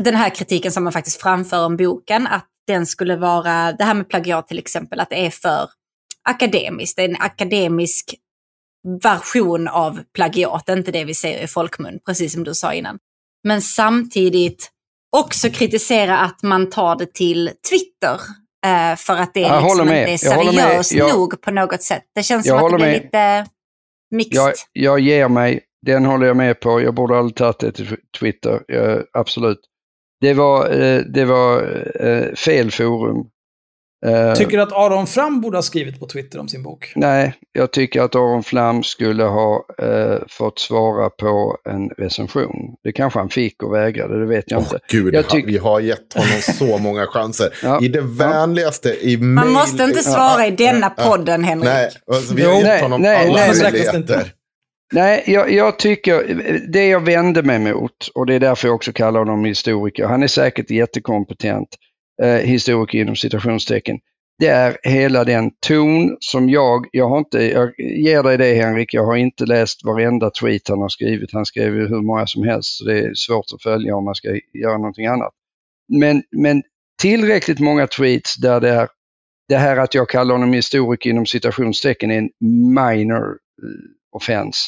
den 0.00 0.14
här 0.14 0.30
kritiken 0.30 0.72
som 0.72 0.84
man 0.84 0.92
faktiskt 0.92 1.22
framför 1.22 1.64
om 1.66 1.76
boken, 1.76 2.26
att 2.26 2.46
den 2.66 2.86
skulle 2.86 3.16
vara, 3.16 3.72
det 3.72 3.84
här 3.84 3.94
med 3.94 4.08
plagiat 4.08 4.48
till 4.48 4.58
exempel, 4.58 5.00
att 5.00 5.10
det 5.10 5.26
är 5.26 5.30
för 5.30 5.70
akademiskt. 6.28 6.96
Det 6.96 7.02
är 7.02 7.08
en 7.08 7.16
akademisk 7.20 8.14
version 9.02 9.68
av 9.68 10.00
plagiat, 10.14 10.68
inte 10.68 10.90
det 10.90 11.04
vi 11.04 11.14
ser 11.14 11.42
i 11.42 11.46
folkmun, 11.46 11.98
precis 12.06 12.32
som 12.32 12.44
du 12.44 12.54
sa 12.54 12.72
innan. 12.72 12.98
Men 13.44 13.62
samtidigt 13.62 14.70
också 15.16 15.50
kritisera 15.50 16.18
att 16.18 16.42
man 16.42 16.70
tar 16.70 16.96
det 16.96 17.14
till 17.14 17.50
Twitter. 17.70 18.20
Eh, 18.66 18.96
för 18.96 19.16
att 19.16 19.34
det 19.34 19.44
är 19.44 19.60
liksom 19.60 19.80
inte 19.80 19.94
är 19.94 20.16
seriöst 20.16 20.92
jag... 20.92 21.14
nog 21.14 21.40
på 21.40 21.50
något 21.50 21.82
sätt. 21.82 22.02
Det 22.14 22.22
känns 22.22 22.46
som 22.46 22.58
att 22.58 22.70
det 22.70 22.76
blir 22.76 22.92
lite 22.92 23.46
mixed. 24.10 24.36
Jag, 24.36 24.54
jag 24.72 25.00
ger 25.00 25.28
mig, 25.28 25.60
den 25.86 26.04
håller 26.04 26.26
jag 26.26 26.36
med 26.36 26.60
på. 26.60 26.80
Jag 26.80 26.94
borde 26.94 27.18
aldrig 27.18 27.36
tagit 27.36 27.58
det 27.58 27.72
till 27.72 27.96
Twitter, 28.20 28.62
jag, 28.68 29.04
absolut. 29.12 29.60
Det 30.20 30.34
var, 30.34 30.80
eh, 30.80 30.98
det 30.98 31.24
var 31.24 31.62
eh, 32.00 32.34
fel 32.34 32.70
forum. 32.70 33.26
Eh, 34.06 34.34
tycker 34.34 34.56
du 34.56 34.62
att 34.62 34.72
Aron 34.72 35.06
Flam 35.06 35.40
borde 35.40 35.56
ha 35.56 35.62
skrivit 35.62 36.00
på 36.00 36.06
Twitter 36.06 36.38
om 36.38 36.48
sin 36.48 36.62
bok? 36.62 36.92
Nej, 36.96 37.34
jag 37.52 37.72
tycker 37.72 38.02
att 38.02 38.14
Aron 38.14 38.42
Flam 38.42 38.82
skulle 38.82 39.24
ha 39.24 39.64
eh, 39.78 40.18
fått 40.28 40.58
svara 40.58 41.10
på 41.10 41.56
en 41.70 41.88
recension. 41.88 42.74
Det 42.84 42.92
kanske 42.92 43.18
han 43.18 43.28
fick 43.28 43.62
och 43.62 43.74
vägrade, 43.74 44.20
det 44.20 44.26
vet 44.26 44.50
jag 44.50 44.58
oh, 44.58 44.64
inte. 44.64 44.78
Gud, 44.88 45.14
jag 45.14 45.24
tyck- 45.24 45.46
vi 45.46 45.58
har 45.58 45.80
gett 45.80 46.14
honom 46.14 46.40
så 46.58 46.78
många 46.78 47.06
chanser. 47.06 47.54
ja, 47.62 47.80
I 47.82 47.88
det 47.88 48.00
vänligaste, 48.00 48.88
ja. 48.88 48.94
i 48.94 49.16
mail... 49.16 49.46
Man 49.46 49.52
måste 49.52 49.82
inte 49.82 50.02
svara 50.02 50.46
i 50.46 50.50
denna 50.50 50.90
podden, 50.90 51.44
Henrik. 51.44 51.68
Nej, 51.68 51.90
alltså, 52.12 52.34
vi 52.34 52.42
har 52.42 52.62
gett 52.62 52.82
honom 52.82 53.02
nej, 53.02 53.26
alla 53.26 53.32
nej, 53.32 53.62
möjligheter. 53.62 54.32
Nej, 54.92 55.24
jag, 55.26 55.52
jag, 55.52 55.78
tycker, 55.78 56.24
det 56.72 56.86
jag 56.86 57.00
vände 57.00 57.42
mig 57.42 57.58
mot, 57.58 58.08
och 58.14 58.26
det 58.26 58.34
är 58.34 58.40
därför 58.40 58.68
jag 58.68 58.74
också 58.74 58.92
kallar 58.92 59.18
honom 59.18 59.44
historiker, 59.44 60.04
han 60.04 60.22
är 60.22 60.26
säkert 60.26 60.70
jättekompetent, 60.70 61.68
eh, 62.22 62.28
historiker 62.28 62.98
inom 62.98 63.16
citationstecken, 63.16 63.98
det 64.38 64.46
är 64.46 64.78
hela 64.82 65.24
den 65.24 65.50
ton 65.66 66.16
som 66.20 66.48
jag, 66.48 66.86
jag 66.92 67.08
har 67.08 67.18
inte, 67.18 67.38
jag 67.38 67.80
ger 67.80 68.22
dig 68.22 68.38
det 68.38 68.54
Henrik, 68.54 68.94
jag 68.94 69.06
har 69.06 69.16
inte 69.16 69.46
läst 69.46 69.84
varenda 69.84 70.30
tweet 70.30 70.68
han 70.68 70.80
har 70.80 70.88
skrivit, 70.88 71.32
han 71.32 71.46
skrev 71.46 71.74
ju 71.74 71.88
hur 71.88 72.02
många 72.02 72.26
som 72.26 72.42
helst, 72.42 72.78
så 72.78 72.84
det 72.84 72.98
är 72.98 73.14
svårt 73.14 73.52
att 73.54 73.62
följa 73.62 73.96
om 73.96 74.04
man 74.04 74.14
ska 74.14 74.28
göra 74.54 74.78
någonting 74.78 75.06
annat. 75.06 75.32
Men, 75.88 76.22
men 76.30 76.62
tillräckligt 77.02 77.60
många 77.60 77.86
tweets 77.86 78.36
där 78.36 78.60
det 78.60 78.70
är, 78.70 78.88
det 79.48 79.56
här 79.56 79.76
att 79.76 79.94
jag 79.94 80.08
kallar 80.08 80.34
honom 80.34 80.52
historiker 80.52 81.10
inom 81.10 81.26
citationstecken 81.26 82.10
är 82.10 82.18
en 82.18 82.30
minor 82.74 83.38
eh, 83.62 84.16
offense. 84.16 84.60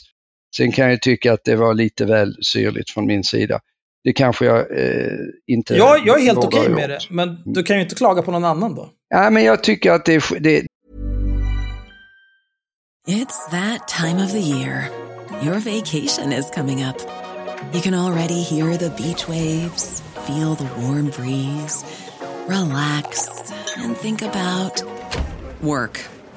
Sen 0.57 0.73
kan 0.73 0.91
jag 0.91 1.03
tycka 1.03 1.33
att 1.33 1.45
det 1.45 1.57
var 1.57 1.75
lite 1.75 2.05
väl 2.05 2.35
syrligt 2.43 2.91
från 2.91 3.07
min 3.07 3.25
sida. 3.25 3.61
Det 4.05 4.13
kanske 4.13 4.45
jag 4.45 4.59
eh, 4.59 5.19
inte... 5.47 5.75
Ja, 5.75 6.03
jag 6.07 6.21
är 6.21 6.25
helt 6.25 6.39
okej 6.39 6.61
okay 6.61 6.75
med 6.75 6.91
det, 6.91 7.01
men 7.11 7.43
du 7.45 7.63
kan 7.63 7.77
ju 7.77 7.83
inte 7.83 7.95
klaga 7.95 8.23
på 8.23 8.31
någon 8.31 8.45
annan 8.45 8.75
då. 8.75 8.91
Ja, 9.09 9.31
men 9.31 9.45
jag 9.45 9.65
tycker 9.65 9.93
att 9.93 10.05
det... 10.05 10.23
det... 10.41 10.67
It's 13.09 13.51
that 13.51 13.89
time 13.89 14.25
of 14.25 14.33
the 14.33 14.41
year. 14.41 14.89
Your 15.43 15.59
vacation 15.59 16.33
is 16.33 16.51
coming 16.51 16.85
up. 16.85 16.97
You 17.73 17.81
can 17.81 17.95
already 17.95 18.43
hear 18.43 18.77
the 18.77 18.91
beach 18.91 19.29
waves, 19.29 20.03
feel 20.27 20.55
the 20.57 20.65
warm 20.77 21.11
breeze, 21.11 21.85
relax 22.49 23.29
and 23.77 23.97
think 23.97 24.23
about 24.23 24.83
work. 25.61 26.01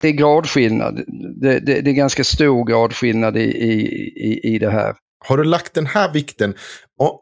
Det 0.00 0.08
är 0.08 0.12
gradskillnad. 0.12 1.04
Det, 1.40 1.60
det, 1.60 1.80
det 1.80 1.90
är 1.90 1.94
ganska 1.94 2.24
stor 2.24 2.64
gradskillnad 2.64 3.36
i, 3.36 3.40
i, 3.40 4.54
i 4.54 4.58
det 4.58 4.70
här. 4.70 4.96
Har 5.24 5.36
du 5.36 5.44
lagt 5.44 5.74
den 5.74 5.86
här 5.86 6.12
vikten? 6.12 6.54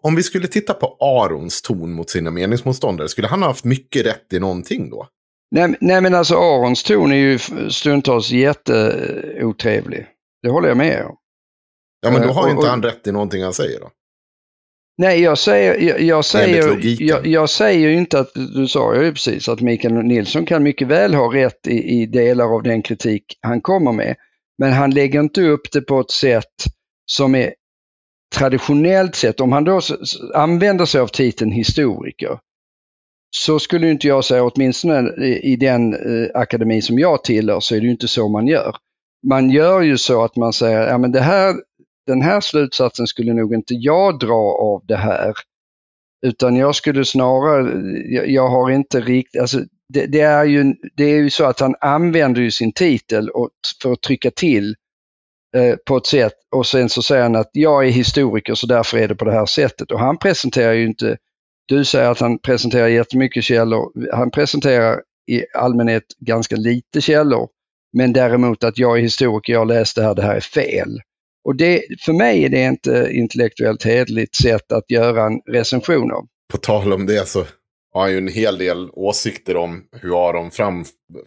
Om 0.03 0.17
vi 0.17 0.23
skulle 0.23 0.47
titta 0.47 0.75
på 0.75 0.97
Arons 1.01 1.63
ton 1.63 1.93
mot 1.93 2.11
sina 2.11 2.31
meningsmotståndare, 2.31 3.09
skulle 3.09 3.29
han 3.29 3.43
ha 3.43 3.49
haft 3.49 3.65
mycket 3.65 4.07
rätt 4.07 4.33
i 4.33 4.39
någonting 4.39 4.91
då? 4.91 5.09
Nej, 5.51 5.75
nej 5.81 6.01
men 6.01 6.15
alltså 6.15 6.35
Arons 6.35 6.83
ton 6.83 7.13
är 7.13 7.17
ju 7.17 7.39
stundtals 7.71 8.31
jätteotrevlig. 8.31 10.07
Det 10.43 10.51
håller 10.51 10.69
jag 10.69 10.77
med 10.77 11.05
om. 11.05 11.17
Ja, 12.01 12.11
men 12.11 12.23
då 12.23 12.29
har 12.29 12.45
ju 12.45 12.51
inte 12.51 12.63
och, 12.63 12.71
han 12.71 12.83
rätt 12.83 13.07
i 13.07 13.13
någonting 13.13 13.43
han 13.43 13.53
säger 13.53 13.81
då. 13.81 13.91
Nej, 15.01 15.21
jag 15.21 15.39
säger, 15.39 15.81
jag, 15.81 16.01
jag 16.01 16.25
säger, 16.25 16.79
jag, 17.01 17.27
jag, 17.27 17.51
säger 17.51 17.89
inte 17.89 18.19
att, 18.19 18.31
du 18.35 18.69
sa 18.69 19.03
ju 19.03 19.13
precis 19.13 19.49
att 19.49 19.61
Mikael 19.61 19.95
Nilsson 19.95 20.47
kan 20.47 20.63
mycket 20.63 20.89
väl 20.89 21.15
ha 21.15 21.35
rätt 21.35 21.67
i, 21.67 22.01
i 22.03 22.07
delar 22.07 22.55
av 22.55 22.63
den 22.63 22.83
kritik 22.83 23.25
han 23.41 23.61
kommer 23.61 23.93
med. 23.93 24.17
Men 24.59 24.73
han 24.73 24.91
lägger 24.91 25.21
inte 25.21 25.43
upp 25.43 25.73
det 25.73 25.81
på 25.81 26.01
ett 26.01 26.11
sätt 26.11 26.55
som 27.07 27.35
är 27.35 27.55
traditionellt 28.37 29.15
sett, 29.15 29.41
om 29.41 29.53
han 29.53 29.65
då 29.65 29.81
använder 30.35 30.85
sig 30.85 31.01
av 31.01 31.07
titeln 31.07 31.53
historiker, 31.53 32.39
så 33.37 33.59
skulle 33.59 33.91
inte 33.91 34.07
jag 34.07 34.25
säga, 34.25 34.45
åtminstone 34.45 35.25
i 35.25 35.57
den 35.57 35.95
eh, 35.95 36.31
akademi 36.35 36.83
som 36.83 36.99
jag 36.99 37.25
tillhör, 37.25 37.61
så 37.61 37.75
är 37.75 37.81
det 37.81 37.87
ju 37.87 37.93
inte 37.93 38.09
så 38.09 38.29
man 38.29 38.47
gör. 38.47 38.77
Man 39.29 39.51
gör 39.51 39.81
ju 39.81 39.99
så 39.99 40.25
att 40.25 40.37
man 40.37 40.53
säger, 40.53 40.89
ja 40.89 40.99
men 40.99 41.13
det 41.13 41.21
här, 41.21 41.55
den 42.09 42.23
här 42.23 42.41
slutsatsen 42.41 43.07
skulle 43.07 43.35
nog 43.35 43.55
inte 43.55 43.75
jag 43.75 44.19
dra 44.19 44.57
av 44.61 44.83
det 44.87 44.97
här. 44.97 45.35
Utan 46.27 46.57
jag 46.57 46.75
skulle 46.75 47.05
snarare, 47.05 47.73
jag, 48.15 48.29
jag 48.29 48.49
har 48.49 48.71
inte 48.71 49.01
riktigt, 49.01 49.41
alltså 49.41 49.61
det, 49.89 50.07
det, 50.07 50.21
är 50.21 50.45
ju, 50.45 50.75
det 50.97 51.05
är 51.05 51.17
ju 51.17 51.31
så 51.31 51.45
att 51.45 51.61
han 51.61 51.75
använder 51.81 52.43
ju 52.43 52.51
sin 52.51 52.73
titel 52.73 53.29
och, 53.29 53.51
för 53.83 53.93
att 53.93 54.01
trycka 54.01 54.31
till 54.31 54.75
Eh, 55.57 55.77
på 55.87 55.97
ett 55.97 56.07
sätt 56.07 56.33
och 56.55 56.67
sen 56.67 56.89
så 56.89 57.03
säger 57.03 57.23
han 57.23 57.37
att 57.37 57.51
jag 57.53 57.87
är 57.87 57.91
historiker 57.91 58.55
så 58.55 58.67
därför 58.67 58.99
är 58.99 59.09
det 59.09 59.15
på 59.15 59.25
det 59.25 59.33
här 59.33 59.47
sättet. 59.47 59.91
Och 59.91 60.01
han 60.01 60.19
presenterar 60.19 60.73
ju 60.73 60.87
inte, 60.87 61.17
du 61.67 61.85
säger 61.85 62.11
att 62.11 62.21
han 62.21 62.39
presenterar 62.39 62.89
jättemycket 62.89 63.45
källor, 63.45 63.93
han 64.13 64.31
presenterar 64.31 65.03
i 65.31 65.45
allmänhet 65.55 66.03
ganska 66.19 66.57
lite 66.57 67.01
källor. 67.01 67.49
Men 67.93 68.13
däremot 68.13 68.65
att 68.65 68.79
jag 68.79 68.99
är 68.99 69.03
historiker, 69.03 69.53
jag 69.53 69.69
läste 69.69 70.01
det 70.01 70.07
här, 70.07 70.15
det 70.15 70.23
här 70.23 70.37
är 70.37 70.41
fel. 70.41 71.01
Och 71.45 71.57
det, 71.57 71.83
för 72.05 72.13
mig 72.13 72.45
är 72.45 72.49
det 72.49 72.65
inte 72.65 73.09
intellektuellt 73.13 73.85
hederligt 73.85 74.37
sätt 74.37 74.73
att 74.73 74.91
göra 74.91 75.27
en 75.27 75.41
recension 75.53 76.13
av. 76.13 76.27
På 76.53 76.59
tal 76.59 76.93
om 76.93 77.07
det 77.07 77.29
så 77.29 77.45
har 77.93 78.01
han 78.01 78.11
ju 78.11 78.19
en 78.19 78.29
hel 78.29 78.59
del 78.59 78.91
åsikter 78.93 79.57
om 79.57 79.85
hur 79.93 80.29
Aron 80.29 80.51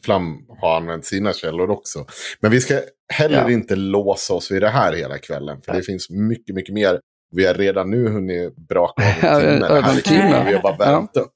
Flam 0.03 0.38
har 0.62 0.78
använt 0.78 1.05
sina 1.05 1.34
källor 1.34 1.70
också. 1.70 2.05
Men 2.39 2.51
vi 2.51 2.62
ska 2.62 2.80
heller 3.14 3.41
ja. 3.41 3.51
inte 3.51 3.76
låsa 3.76 4.34
oss 4.34 4.51
vid 4.51 4.62
det 4.62 4.70
här 4.70 4.93
hela 4.93 5.18
kvällen. 5.18 5.62
För 5.62 5.74
det 5.74 5.84
finns 5.84 6.09
mycket, 6.09 6.55
mycket 6.55 6.74
mer. 6.74 6.99
Vi 7.36 7.45
har 7.45 7.53
redan 7.53 7.89
nu 7.89 8.07
hunnit 8.07 8.55
braka 8.55 9.36
av 9.36 9.41
en 9.41 10.01
timme. 10.03 10.43
Vi 10.47 10.53
har 10.53 10.62
bara 10.62 10.78
värmt 10.78 11.12
ja. 11.14 11.22
upp. 11.22 11.32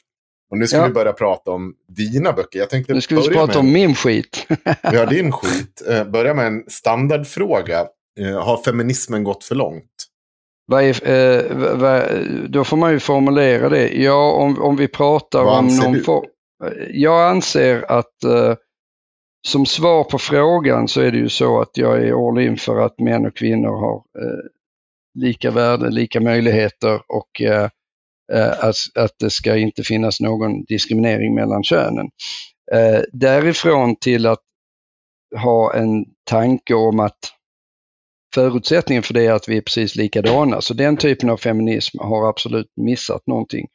Och 0.51 0.57
nu 0.57 0.67
ska 0.67 0.77
ja. 0.77 0.87
vi 0.87 0.93
börja 0.93 1.13
prata 1.13 1.51
om 1.51 1.73
dina 1.87 2.33
böcker. 2.33 2.59
Jag 2.59 2.69
tänkte 2.69 2.93
nu 2.93 3.01
ska 3.01 3.15
vi 3.15 3.29
prata 3.29 3.59
om 3.59 3.71
min 3.71 3.95
skit. 3.95 4.47
vi 4.91 4.97
har 4.97 5.05
din 5.09 5.31
skit. 5.31 5.83
Eh, 5.89 6.03
börja 6.03 6.33
med 6.33 6.47
en 6.47 6.63
standardfråga. 6.67 7.87
Eh, 8.19 8.43
har 8.43 8.57
feminismen 8.57 9.23
gått 9.23 9.43
för 9.43 9.55
långt? 9.55 9.91
Vad 10.67 10.83
är, 10.83 11.09
eh, 11.09 11.77
vad, 11.77 12.03
då 12.49 12.63
får 12.63 12.77
man 12.77 12.91
ju 12.91 12.99
formulera 12.99 13.69
det. 13.69 13.89
Ja, 13.89 14.31
om, 14.31 14.61
om 14.61 14.75
vi 14.75 14.87
pratar 14.87 15.43
vad 15.43 15.59
om 15.59 15.67
någon 15.67 16.03
form. 16.03 16.25
Jag 16.89 17.29
anser 17.29 17.91
att 17.91 18.23
eh, 18.23 18.55
som 19.47 19.65
svar 19.65 20.03
på 20.03 20.17
frågan 20.17 20.87
så 20.87 21.01
är 21.01 21.11
det 21.11 21.17
ju 21.17 21.29
så 21.29 21.61
att 21.61 21.77
jag 21.77 22.07
är 22.07 22.29
all 22.29 22.39
in 22.39 22.57
för 22.57 22.79
att 22.79 22.99
män 22.99 23.25
och 23.25 23.35
kvinnor 23.35 23.79
har 23.79 23.95
eh, 23.95 24.39
lika 25.19 25.51
värde, 25.51 25.89
lika 25.89 26.19
möjligheter 26.19 27.01
och 27.07 27.41
eh, 27.41 27.69
eh 28.33 28.63
att, 28.63 28.75
att 28.95 29.11
det 29.19 29.29
ska 29.29 29.57
inte 29.57 29.83
finnas 29.83 30.19
någon 30.21 30.63
diskriminering 30.63 31.35
mellan 31.35 31.63
könen. 31.63 32.09
Eh, 32.71 33.01
därifrån 33.13 33.95
till 33.95 34.25
att 34.25 34.41
ha 35.35 35.73
en 35.73 36.05
tanke 36.23 36.73
om 36.73 36.99
att 36.99 37.19
förutsättningen 38.35 39.03
för 39.03 39.13
det 39.13 39.25
är 39.25 39.31
att 39.31 39.49
vi 39.49 39.57
är 39.57 39.61
precis 39.61 39.95
likadana. 39.95 40.61
Så 40.61 40.73
den 40.73 40.97
typen 40.97 41.29
av 41.29 41.37
feminism 41.37 41.99
har 41.99 42.29
absolut 42.29 42.71
missat 42.75 43.27
någonting. 43.27 43.67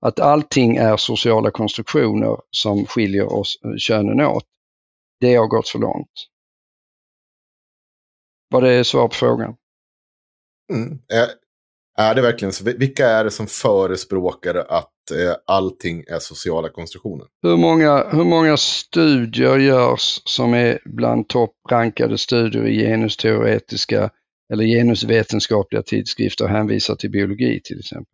Att 0.00 0.20
allting 0.20 0.76
är 0.76 0.96
sociala 0.96 1.50
konstruktioner 1.50 2.36
som 2.50 2.86
skiljer 2.86 3.32
oss 3.32 3.58
eh, 3.64 3.76
könen 3.78 4.20
åt, 4.20 4.44
det 5.20 5.34
har 5.34 5.46
gått 5.46 5.68
för 5.68 5.78
långt. 5.78 6.12
Var 8.50 8.62
det 8.62 8.84
svar 8.84 9.08
på 9.08 9.14
frågan? 9.14 9.56
Mm. 10.72 10.92
Eh, 10.92 11.28
är, 11.98 12.14
det 12.14 12.22
verkligen 12.22 12.52
så? 12.52 12.64
Vilka 12.64 13.08
är 13.08 13.24
det 13.24 13.30
som 13.30 13.46
förespråkar 13.46 14.54
att 14.54 15.10
eh, 15.10 15.34
allting 15.46 16.04
är 16.08 16.18
sociala 16.18 16.68
konstruktioner? 16.68 17.26
Hur 17.42 17.56
många, 17.56 18.08
hur 18.10 18.24
många 18.24 18.56
studier 18.56 19.58
görs 19.58 20.22
som 20.24 20.54
är 20.54 20.78
bland 20.84 21.28
topprankade 21.28 22.18
studier 22.18 22.66
i 22.66 22.78
genusteoretiska 22.78 24.10
eller 24.52 24.64
genusvetenskapliga 24.64 25.82
tidskrifter 25.82 26.48
hänvisar 26.48 26.94
till 26.94 27.10
biologi 27.10 27.60
till 27.64 27.78
exempel? 27.78 28.06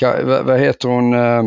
Ka, 0.00 0.42
vad 0.44 0.60
heter 0.60 0.88
hon? 0.88 1.14
Eh, 1.14 1.42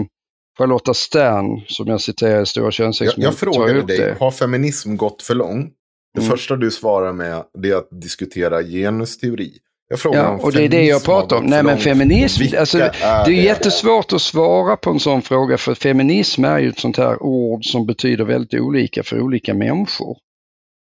Charlotta 0.58 0.94
Stern, 0.94 1.62
som 1.68 1.88
jag 1.88 2.02
citerar 2.02 2.42
i 2.42 2.46
Stora 2.46 2.72
könsexperimentet. 2.72 3.42
Jag, 3.42 3.50
jag 3.50 3.56
frågade 3.56 3.82
dig, 3.82 3.98
det. 3.98 4.18
har 4.20 4.32
feminism 4.32 4.96
gått 4.96 5.22
för 5.22 5.36
långt? 5.36 5.74
Det 6.14 6.22
mm. 6.22 6.32
första 6.32 6.56
du 6.56 6.72
svarar 6.72 7.14
med 7.14 7.44
det 7.54 7.70
är 7.70 7.76
att 7.76 8.02
diskutera 8.02 8.64
genusteori. 8.64 9.60
Jag 9.94 10.00
frågar 10.00 10.24
ja, 10.24 10.30
om 10.30 10.40
och 10.40 10.52
det 10.52 10.64
är 10.64 10.70
det 10.70 10.86
jag 10.86 11.04
pratar 11.04 11.36
om. 11.36 11.46
Nej 11.46 11.64
men 11.64 11.78
feminism, 11.78 12.58
alltså, 12.60 12.78
det 12.78 12.84
är 13.04 13.26
det? 13.26 13.34
jättesvårt 13.34 14.14
att 14.14 14.22
svara 14.22 14.76
på 14.76 14.90
en 14.90 15.00
sån 15.00 15.22
fråga 15.22 15.58
för 15.58 15.76
feminism 15.76 16.46
är 16.46 16.60
ju 16.60 16.70
ett 16.70 16.80
sånt 16.80 16.98
här 16.98 17.24
ord 17.24 17.66
som 17.66 17.86
betyder 17.86 18.24
väldigt 18.24 18.62
olika 18.62 19.04
för 19.04 19.22
olika 19.22 19.54
människor. 19.54 20.18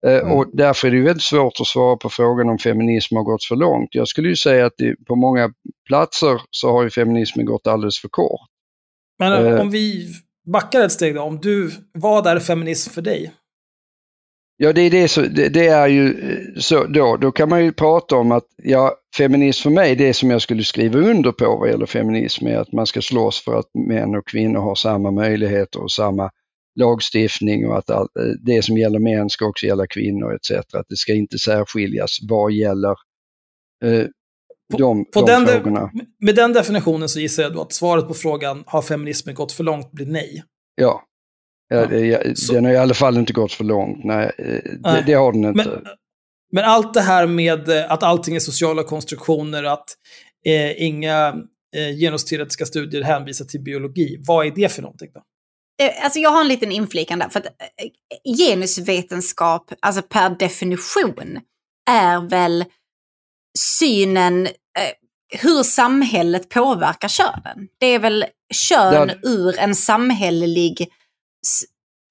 Eh, 0.06 0.12
mm. 0.12 0.32
Och 0.32 0.46
därför 0.52 0.88
är 0.88 0.92
det 0.92 1.00
väldigt 1.00 1.22
svårt 1.22 1.60
att 1.60 1.66
svara 1.66 1.96
på 1.96 2.08
frågan 2.08 2.48
om 2.48 2.58
feminism 2.58 3.16
har 3.16 3.22
gått 3.22 3.44
för 3.44 3.56
långt. 3.56 3.88
Jag 3.92 4.08
skulle 4.08 4.28
ju 4.28 4.36
säga 4.36 4.66
att 4.66 4.74
det, 4.78 4.94
på 5.06 5.16
många 5.16 5.50
platser 5.86 6.40
så 6.50 6.72
har 6.72 6.82
ju 6.82 6.90
feminismen 6.90 7.46
gått 7.46 7.66
alldeles 7.66 8.00
för 8.00 8.08
kort. 8.08 8.40
Men 9.18 9.60
om 9.60 9.70
vi 9.70 10.08
backar 10.52 10.80
ett 10.80 10.92
steg 10.92 11.14
då, 11.14 11.22
om 11.22 11.40
du, 11.40 11.70
vad 11.92 12.26
är 12.26 12.40
feminism 12.40 12.90
för 12.90 13.02
dig? 13.02 13.32
Ja, 14.60 14.72
det 14.72 14.80
är, 14.82 14.90
det, 14.90 15.08
så, 15.08 15.20
det, 15.20 15.48
det, 15.48 15.66
är 15.66 15.88
ju 15.88 16.30
eh, 16.30 16.60
så 16.60 16.84
då, 16.84 17.16
då 17.16 17.32
kan 17.32 17.48
man 17.48 17.64
ju 17.64 17.72
prata 17.72 18.16
om 18.16 18.32
att 18.32 18.44
ja, 18.62 18.94
feminism 19.16 19.62
för 19.62 19.70
mig, 19.70 19.96
det 19.96 20.14
som 20.14 20.30
jag 20.30 20.42
skulle 20.42 20.64
skriva 20.64 20.98
under 20.98 21.32
på 21.32 21.56
vad 21.56 21.68
gäller 21.68 21.86
feminism 21.86 22.46
är 22.46 22.56
att 22.56 22.72
man 22.72 22.86
ska 22.86 23.02
slåss 23.02 23.44
för 23.44 23.58
att 23.58 23.70
män 23.88 24.14
och 24.14 24.26
kvinnor 24.26 24.60
har 24.60 24.74
samma 24.74 25.10
möjligheter 25.10 25.82
och 25.82 25.92
samma 25.92 26.30
lagstiftning 26.80 27.68
och 27.68 27.78
att 27.78 27.90
all, 27.90 28.08
eh, 28.20 28.24
det 28.40 28.62
som 28.62 28.78
gäller 28.78 28.98
män 28.98 29.30
ska 29.30 29.46
också 29.46 29.66
gälla 29.66 29.86
kvinnor 29.86 30.34
etc. 30.34 30.50
Att 30.50 30.86
det 30.88 30.96
ska 30.96 31.14
inte 31.14 31.38
särskiljas 31.38 32.18
vad 32.28 32.52
gäller 32.52 32.94
eh, 33.84 34.04
de, 34.78 35.04
på, 35.04 35.20
på 35.20 35.26
de 35.26 35.32
den 35.32 35.46
frågorna. 35.46 35.90
Med 36.20 36.34
den 36.34 36.52
definitionen 36.52 37.08
så 37.08 37.20
gissar 37.20 37.42
jag 37.42 37.52
då 37.52 37.60
att 37.60 37.72
svaret 37.72 38.08
på 38.08 38.14
frågan 38.14 38.64
har 38.66 38.82
feminismen 38.82 39.34
gått 39.34 39.52
för 39.52 39.64
långt 39.64 39.92
blir 39.92 40.06
nej. 40.06 40.42
Ja, 40.74 41.02
Ja, 41.68 41.94
ja, 41.94 42.18
den 42.52 42.64
har 42.64 42.72
i 42.72 42.76
alla 42.76 42.94
fall 42.94 43.16
inte 43.16 43.32
gått 43.32 43.52
för 43.52 43.64
långt. 43.64 44.04
Nej, 44.04 44.32
eh, 44.38 44.44
Nej. 44.44 44.62
Det, 44.82 45.02
det, 45.06 45.12
har 45.12 45.32
den 45.32 45.44
inte. 45.44 45.68
Men, 45.68 45.84
men, 46.52 46.64
allt 46.64 46.94
det 46.94 47.00
här 47.00 47.26
med 47.26 47.68
eh, 47.68 47.92
att 47.92 48.02
allting 48.02 48.36
är 48.36 48.40
sociala 48.40 48.82
konstruktioner, 48.82 49.64
att 49.64 49.84
eh, 50.46 50.82
inga 50.82 51.28
eh, 51.76 51.96
genusteoretiska 52.00 52.66
studier 52.66 53.02
hänvisar 53.02 53.44
till 53.44 53.60
biologi. 53.60 54.16
Vad 54.26 54.46
är 54.46 54.50
det 54.50 54.72
för 54.72 54.82
någonting 54.82 55.10
då? 55.14 55.22
Eh, 55.84 56.04
alltså 56.04 56.18
jag 56.18 56.30
har 56.30 56.40
en 56.40 56.48
liten 56.48 56.72
inflikan 56.72 57.18
där. 57.18 57.28
För 57.28 57.40
att 57.40 57.46
genusvetenskap, 58.38 59.72
alltså 59.80 60.02
per 60.02 60.30
definition, 60.30 61.40
är 61.90 62.28
väl 62.28 62.64
synen 63.58 64.46
eh, 64.46 64.52
hur 65.40 65.62
samhället 65.62 66.48
påverkar 66.48 67.08
könen. 67.08 67.68
Det 67.80 67.86
är 67.86 67.98
väl 67.98 68.24
kön 68.54 69.10
ja. 69.22 69.30
ur 69.30 69.58
en 69.58 69.74
samhällelig 69.74 70.88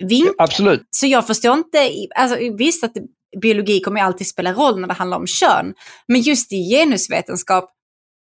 vinkel. 0.04 0.34
Absolut. 0.38 0.88
Så 0.90 1.08
jag 1.08 1.28
förstår 1.28 1.54
inte, 1.54 1.92
alltså, 2.16 2.38
visst 2.58 2.84
att 2.84 2.94
biologi 3.42 3.80
kommer 3.80 4.02
alltid 4.02 4.28
spela 4.28 4.54
roll 4.54 4.80
när 4.80 4.88
det 4.88 4.94
handlar 4.94 5.18
om 5.18 5.28
kön, 5.28 5.74
men 6.08 6.22
just 6.22 6.54
i 6.54 6.70
genusvetenskap 6.70 7.74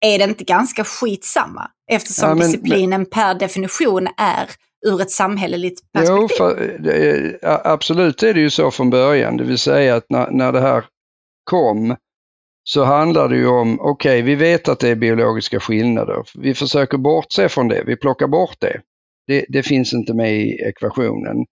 är 0.06 0.18
det 0.18 0.24
inte 0.24 0.44
ganska 0.44 0.84
skitsamma 0.84 1.72
eftersom 1.92 2.30
ja, 2.30 2.36
men, 2.36 2.52
disciplinen 2.52 3.02
men... 3.02 3.10
per 3.10 3.36
definition 3.36 4.08
är 4.18 4.50
ur 4.86 5.02
ett 5.02 5.12
samhälleligt 5.12 5.92
perspektiv. 5.92 6.28
Jo, 6.30 6.38
för, 6.38 7.40
absolut 7.64 8.24
är 8.24 8.34
det 8.34 8.40
ju 8.40 8.50
så 8.50 8.72
från 8.72 8.90
början, 8.90 9.38
det 9.38 9.44
vill 9.44 9.58
säga 9.58 9.96
att 9.96 10.06
när, 10.10 10.32
när 10.32 10.52
det 10.52 10.62
här 10.62 10.86
kom 11.44 11.96
så 12.64 12.84
handlar 12.84 13.30
det 13.30 13.36
ju 13.36 13.48
om, 13.48 13.80
okej 13.80 13.92
okay, 13.92 14.22
vi 14.22 14.36
vet 14.36 14.70
att 14.70 14.80
det 14.80 14.90
är 14.90 14.96
biologiska 14.96 15.60
skillnader, 15.60 16.24
vi 16.36 16.54
försöker 16.54 16.98
bortse 16.98 17.50
från 17.50 17.68
det, 17.68 17.84
vi 17.86 17.96
plockar 17.96 18.28
bort 18.28 18.58
det. 18.60 18.82
Det, 19.30 19.46
det, 19.50 19.64
finns 19.64 19.94
inte 19.94 20.14
med 20.14 20.36
i 20.36 20.62
ekvationen. 20.62 21.46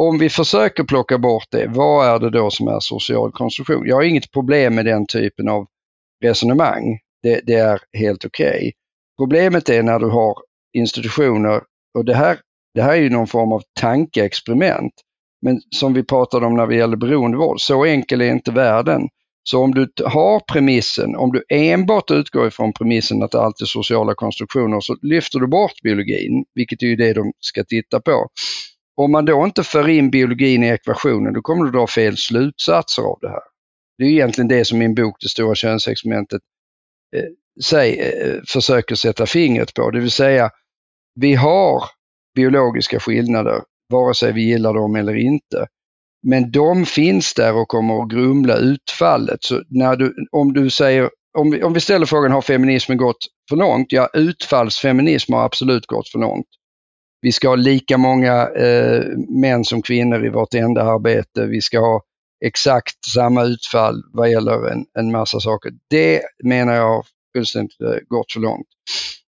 Om 0.00 0.18
vi 0.18 0.30
försöker 0.30 0.84
plocka 0.84 1.18
bort 1.18 1.46
det, 1.50 1.66
vad 1.66 2.06
är 2.06 2.18
det 2.18 2.30
då 2.30 2.50
som 2.50 2.68
är 2.68 2.80
social 2.80 3.32
konstruktion? 3.32 3.86
Jag 3.86 3.96
har 3.96 4.02
inget 4.02 4.32
problem 4.32 4.74
med 4.74 4.84
den 4.84 5.06
typen 5.06 5.48
av 5.48 5.66
resonemang. 6.24 6.98
Det, 7.22 7.40
det 7.46 7.54
är 7.54 7.80
helt 7.98 8.24
okej. 8.24 8.48
Okay. 8.48 8.72
Problemet 9.18 9.68
är 9.68 9.82
när 9.82 9.98
du 9.98 10.06
har 10.06 10.34
institutioner, 10.72 11.62
och 11.98 12.04
det 12.04 12.14
här, 12.14 12.38
det 12.74 12.82
här 12.82 12.92
är 12.92 13.02
ju 13.02 13.10
någon 13.10 13.26
form 13.26 13.52
av 13.52 13.62
tankeexperiment, 13.80 14.92
men 15.42 15.60
som 15.76 15.94
vi 15.94 16.02
pratade 16.02 16.46
om 16.46 16.54
när 16.54 16.66
det 16.66 16.76
gäller 16.76 16.96
beroendevård, 16.96 17.60
så 17.60 17.84
enkel 17.84 18.20
är 18.20 18.30
inte 18.30 18.50
världen. 18.50 19.08
Så 19.46 19.62
om 19.62 19.74
du 19.74 19.88
har 20.04 20.40
premissen, 20.40 21.16
om 21.16 21.32
du 21.32 21.44
enbart 21.48 22.10
utgår 22.10 22.46
ifrån 22.46 22.72
premissen 22.72 23.22
att 23.22 23.30
det 23.30 23.40
alltid 23.40 23.64
är 23.64 23.66
sociala 23.66 24.14
konstruktioner, 24.14 24.80
så 24.80 24.96
lyfter 25.02 25.38
du 25.38 25.46
bort 25.46 25.82
biologin, 25.82 26.44
vilket 26.54 26.82
är 26.82 26.86
ju 26.86 26.96
det 26.96 27.12
de 27.12 27.32
ska 27.40 27.64
titta 27.64 28.00
på. 28.00 28.28
Om 28.96 29.12
man 29.12 29.24
då 29.24 29.44
inte 29.44 29.62
för 29.62 29.88
in 29.88 30.10
biologin 30.10 30.64
i 30.64 30.68
ekvationen, 30.68 31.32
då 31.32 31.42
kommer 31.42 31.64
du 31.64 31.70
dra 31.70 31.86
fel 31.86 32.16
slutsatser 32.16 33.02
av 33.02 33.18
det 33.20 33.28
här. 33.28 33.42
Det 33.98 34.04
är 34.04 34.08
egentligen 34.08 34.48
det 34.48 34.64
som 34.64 34.78
min 34.78 34.94
bok 34.94 35.16
Det 35.20 35.28
stora 35.28 35.54
könsexperimentet 35.54 36.42
eh, 37.16 37.24
säg, 37.64 38.00
eh, 38.00 38.40
försöker 38.48 38.94
sätta 38.94 39.26
fingret 39.26 39.74
på, 39.74 39.90
det 39.90 40.00
vill 40.00 40.10
säga 40.10 40.50
vi 41.20 41.34
har 41.34 41.84
biologiska 42.34 43.00
skillnader, 43.00 43.62
vare 43.92 44.14
sig 44.14 44.32
vi 44.32 44.42
gillar 44.42 44.74
dem 44.74 44.96
eller 44.96 45.16
inte. 45.16 45.66
Men 46.24 46.50
de 46.50 46.86
finns 46.86 47.34
där 47.34 47.54
och 47.54 47.68
kommer 47.68 48.02
att 48.02 48.10
grumla 48.10 48.56
utfallet. 48.56 49.44
Så 49.44 49.62
när 49.68 49.96
du, 49.96 50.14
om 50.32 50.52
du 50.52 50.70
säger, 50.70 51.10
om 51.38 51.50
vi, 51.50 51.62
om 51.62 51.72
vi 51.72 51.80
ställer 51.80 52.06
frågan 52.06 52.32
har 52.32 52.42
feminismen 52.42 52.98
gått 52.98 53.26
för 53.48 53.56
långt? 53.56 53.92
Ja, 53.92 54.08
utfallsfeminism 54.12 55.32
har 55.32 55.44
absolut 55.44 55.86
gått 55.86 56.08
för 56.08 56.18
långt. 56.18 56.46
Vi 57.20 57.32
ska 57.32 57.48
ha 57.48 57.56
lika 57.56 57.98
många 57.98 58.48
eh, 58.48 59.02
män 59.28 59.64
som 59.64 59.82
kvinnor 59.82 60.26
i 60.26 60.28
vårt 60.28 60.54
enda 60.54 60.82
arbete. 60.82 61.46
Vi 61.46 61.60
ska 61.60 61.78
ha 61.78 62.02
exakt 62.44 63.04
samma 63.14 63.44
utfall 63.44 64.02
vad 64.12 64.30
gäller 64.30 64.70
en, 64.72 64.84
en 64.98 65.10
massa 65.12 65.40
saker. 65.40 65.72
Det 65.90 66.22
menar 66.44 66.74
jag 66.74 66.88
har 66.88 67.06
fullständigt 67.36 67.80
eh, 67.80 67.96
gått 68.08 68.32
för 68.32 68.40
långt. 68.40 68.66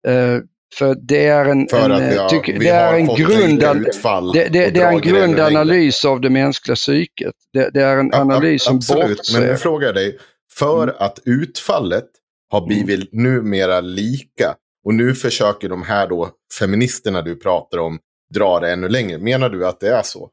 Eh, 0.07 0.39
för 0.75 0.95
det 0.95 1.27
är 1.27 1.45
en, 1.45 1.69
en, 1.73 1.91
har, 1.91 2.29
tyck, 2.29 2.59
det 2.61 2.69
är 2.69 2.95
en, 2.95 3.07
grundan, 3.07 3.87
det, 4.33 4.49
det, 4.49 4.71
det 4.71 4.81
är 4.81 4.93
en 4.93 5.01
grundanalys 5.01 6.05
av 6.05 6.21
det 6.21 6.31
mänskliga 6.31 6.77
psyket. 6.77 7.35
Det, 7.53 7.71
det 7.71 7.83
är 7.83 7.97
en 7.97 8.11
ja, 8.13 8.21
analys 8.21 8.65
som 8.65 8.77
Absolut, 8.77 9.17
bortser. 9.17 9.41
men 9.41 9.49
nu 9.49 9.57
frågar 9.57 9.87
jag 9.87 9.95
dig. 9.95 10.19
För 10.53 10.83
mm. 10.83 10.95
att 10.99 11.19
utfallet 11.25 12.07
har 12.51 12.59
mm. 12.59 12.69
blivit 12.69 13.13
mm. 13.13 13.25
numera 13.25 13.81
lika 13.81 14.55
och 14.85 14.95
nu 14.95 15.15
försöker 15.15 15.69
de 15.69 15.83
här 15.83 16.09
då 16.09 16.31
feministerna 16.59 17.23
du 17.23 17.37
pratar 17.37 17.79
om 17.79 17.99
dra 18.35 18.61
det 18.61 18.73
ännu 18.73 18.89
längre. 18.89 19.19
Menar 19.19 19.49
du 19.49 19.67
att 19.67 19.81
det 19.81 19.89
är 19.89 20.03
så? 20.03 20.31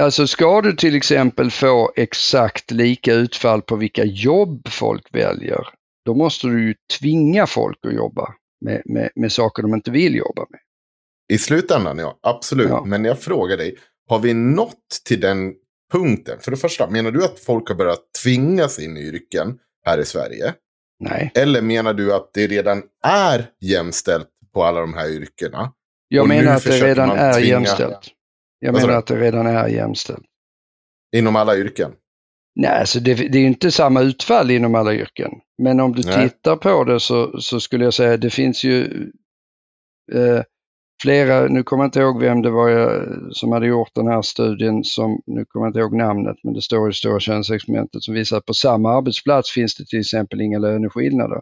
Alltså 0.00 0.26
ska 0.26 0.60
du 0.60 0.72
till 0.72 0.96
exempel 0.96 1.50
få 1.50 1.92
exakt 1.96 2.70
lika 2.70 3.14
utfall 3.14 3.62
på 3.62 3.76
vilka 3.76 4.04
jobb 4.04 4.68
folk 4.68 5.14
väljer, 5.14 5.66
då 6.04 6.14
måste 6.14 6.46
du 6.46 6.66
ju 6.68 6.74
tvinga 6.98 7.46
folk 7.46 7.78
att 7.86 7.94
jobba 7.94 8.34
med, 8.62 8.82
med, 8.84 9.10
med 9.14 9.32
saker 9.32 9.62
de 9.62 9.74
inte 9.74 9.90
vill 9.90 10.14
jobba 10.14 10.46
med. 10.50 10.60
I 11.32 11.38
slutändan, 11.38 11.98
ja, 11.98 12.18
absolut. 12.22 12.68
Ja. 12.68 12.84
Men 12.84 13.04
jag 13.04 13.18
frågar 13.18 13.56
dig, 13.56 13.76
har 14.08 14.18
vi 14.18 14.34
nått 14.34 15.00
till 15.04 15.20
den 15.20 15.54
punkten? 15.92 16.38
För 16.40 16.50
det 16.50 16.56
första, 16.56 16.90
menar 16.90 17.10
du 17.10 17.24
att 17.24 17.40
folk 17.40 17.68
har 17.68 17.74
börjat 17.74 18.00
tvingas 18.22 18.78
in 18.78 18.96
i 18.96 19.00
yrken 19.00 19.58
här 19.84 19.98
i 19.98 20.04
Sverige? 20.04 20.54
Nej. 21.00 21.32
Eller 21.34 21.62
menar 21.62 21.94
du 21.94 22.14
att 22.14 22.30
det 22.32 22.46
redan 22.46 22.82
är 23.04 23.50
jämställt 23.60 24.28
på 24.54 24.64
alla 24.64 24.80
de 24.80 24.94
här 24.94 25.10
yrkena? 25.10 25.72
Jag 26.08 26.28
menar 26.28 26.52
att 26.52 26.64
det 26.64 26.86
redan 26.86 27.10
är 27.10 27.32
tvinga... 27.32 27.48
jämställt. 27.48 28.08
Jag 28.58 28.74
menar 28.74 28.92
att 28.92 29.06
det 29.06 29.20
redan 29.20 29.46
är 29.46 29.68
jämställt. 29.68 30.24
Inom 31.16 31.36
alla 31.36 31.56
yrken? 31.56 31.92
Nej, 32.54 32.80
alltså 32.80 33.00
det, 33.00 33.14
det 33.14 33.38
är 33.38 33.46
inte 33.46 33.70
samma 33.70 34.00
utfall 34.00 34.50
inom 34.50 34.74
alla 34.74 34.94
yrken. 34.94 35.30
Men 35.62 35.80
om 35.80 35.92
du 35.92 36.02
Nej. 36.02 36.28
tittar 36.28 36.56
på 36.56 36.84
det 36.84 37.00
så, 37.00 37.40
så 37.40 37.60
skulle 37.60 37.84
jag 37.84 37.94
säga 37.94 38.16
det 38.16 38.30
finns 38.30 38.64
ju 38.64 38.84
eh, 40.12 40.42
flera, 41.02 41.46
nu 41.48 41.62
kommer 41.62 41.84
jag 41.84 41.88
inte 41.88 42.00
ihåg 42.00 42.20
vem 42.20 42.42
det 42.42 42.50
var 42.50 42.68
jag, 42.68 43.02
som 43.30 43.52
hade 43.52 43.66
gjort 43.66 43.94
den 43.94 44.06
här 44.06 44.22
studien, 44.22 44.84
som, 44.84 45.22
nu 45.26 45.44
kommer 45.44 45.66
jag 45.66 45.70
inte 45.70 45.78
ihåg 45.78 45.96
namnet, 45.96 46.36
men 46.42 46.54
det 46.54 46.62
står 46.62 46.90
i 46.90 46.92
Stora 46.92 47.20
könsexperimentet 47.20 48.02
som 48.02 48.14
visar 48.14 48.36
att 48.36 48.46
på 48.46 48.54
samma 48.54 48.96
arbetsplats 48.96 49.50
finns 49.50 49.74
det 49.74 49.84
till 49.84 50.00
exempel 50.00 50.40
inga 50.40 50.58
löneskillnader 50.58 51.40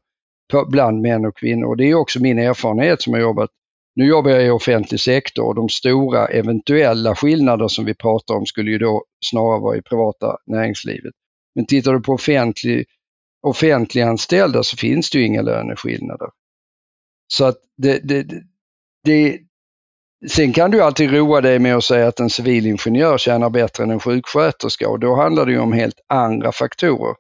på, 0.53 0.67
bland 0.71 1.01
män 1.01 1.25
och 1.25 1.37
kvinnor. 1.37 1.67
Och 1.67 1.77
det 1.77 1.91
är 1.91 1.95
också 1.95 2.21
min 2.23 2.39
erfarenhet 2.39 3.03
som 3.03 3.13
har 3.13 3.21
jobbat 3.21 3.51
nu 3.95 4.07
jobbar 4.07 4.31
jag 4.31 4.47
i 4.47 4.51
offentlig 4.51 5.01
sektor 5.01 5.45
och 5.47 5.55
de 5.55 5.69
stora 5.69 6.27
eventuella 6.27 7.17
skillnader 7.17 7.69
som 7.69 7.85
vi 7.85 7.95
pratar 7.95 8.35
om 8.35 8.47
skulle 8.47 8.71
ju 8.71 8.79
då 8.79 9.05
snarare 9.25 9.61
vara 9.61 9.77
i 9.77 9.83
privata 9.83 10.37
näringslivet. 10.47 11.15
Men 11.55 11.67
tittar 11.67 11.93
du 11.93 12.01
på 12.01 12.13
offentlig, 12.13 12.87
offentliganställda 13.47 14.63
så 14.63 14.77
finns 14.77 15.11
det 15.11 15.19
ju 15.19 15.27
inga 15.27 15.43
löneskillnader. 15.43 16.29
Så 17.33 17.45
att 17.45 17.57
det, 17.77 17.99
det, 18.09 18.27
det, 19.05 19.39
Sen 20.29 20.53
kan 20.53 20.71
du 20.71 20.83
alltid 20.83 21.11
roa 21.11 21.41
dig 21.41 21.59
med 21.59 21.77
att 21.77 21.85
säga 21.85 22.09
att 22.09 22.21
en 22.21 22.31
civilingenjör 22.31 23.19
tjänar 23.19 23.51
bättre 23.51 23.85
än 23.85 23.91
en 23.91 24.01
sjuksköterska 24.01 24.89
och 24.89 25.01
då 25.01 25.15
handlar 25.15 25.47
det 25.47 25.53
ju 25.53 25.59
om 25.59 25.73
helt 25.73 26.01
andra 26.07 26.53
faktorer. 26.53 27.15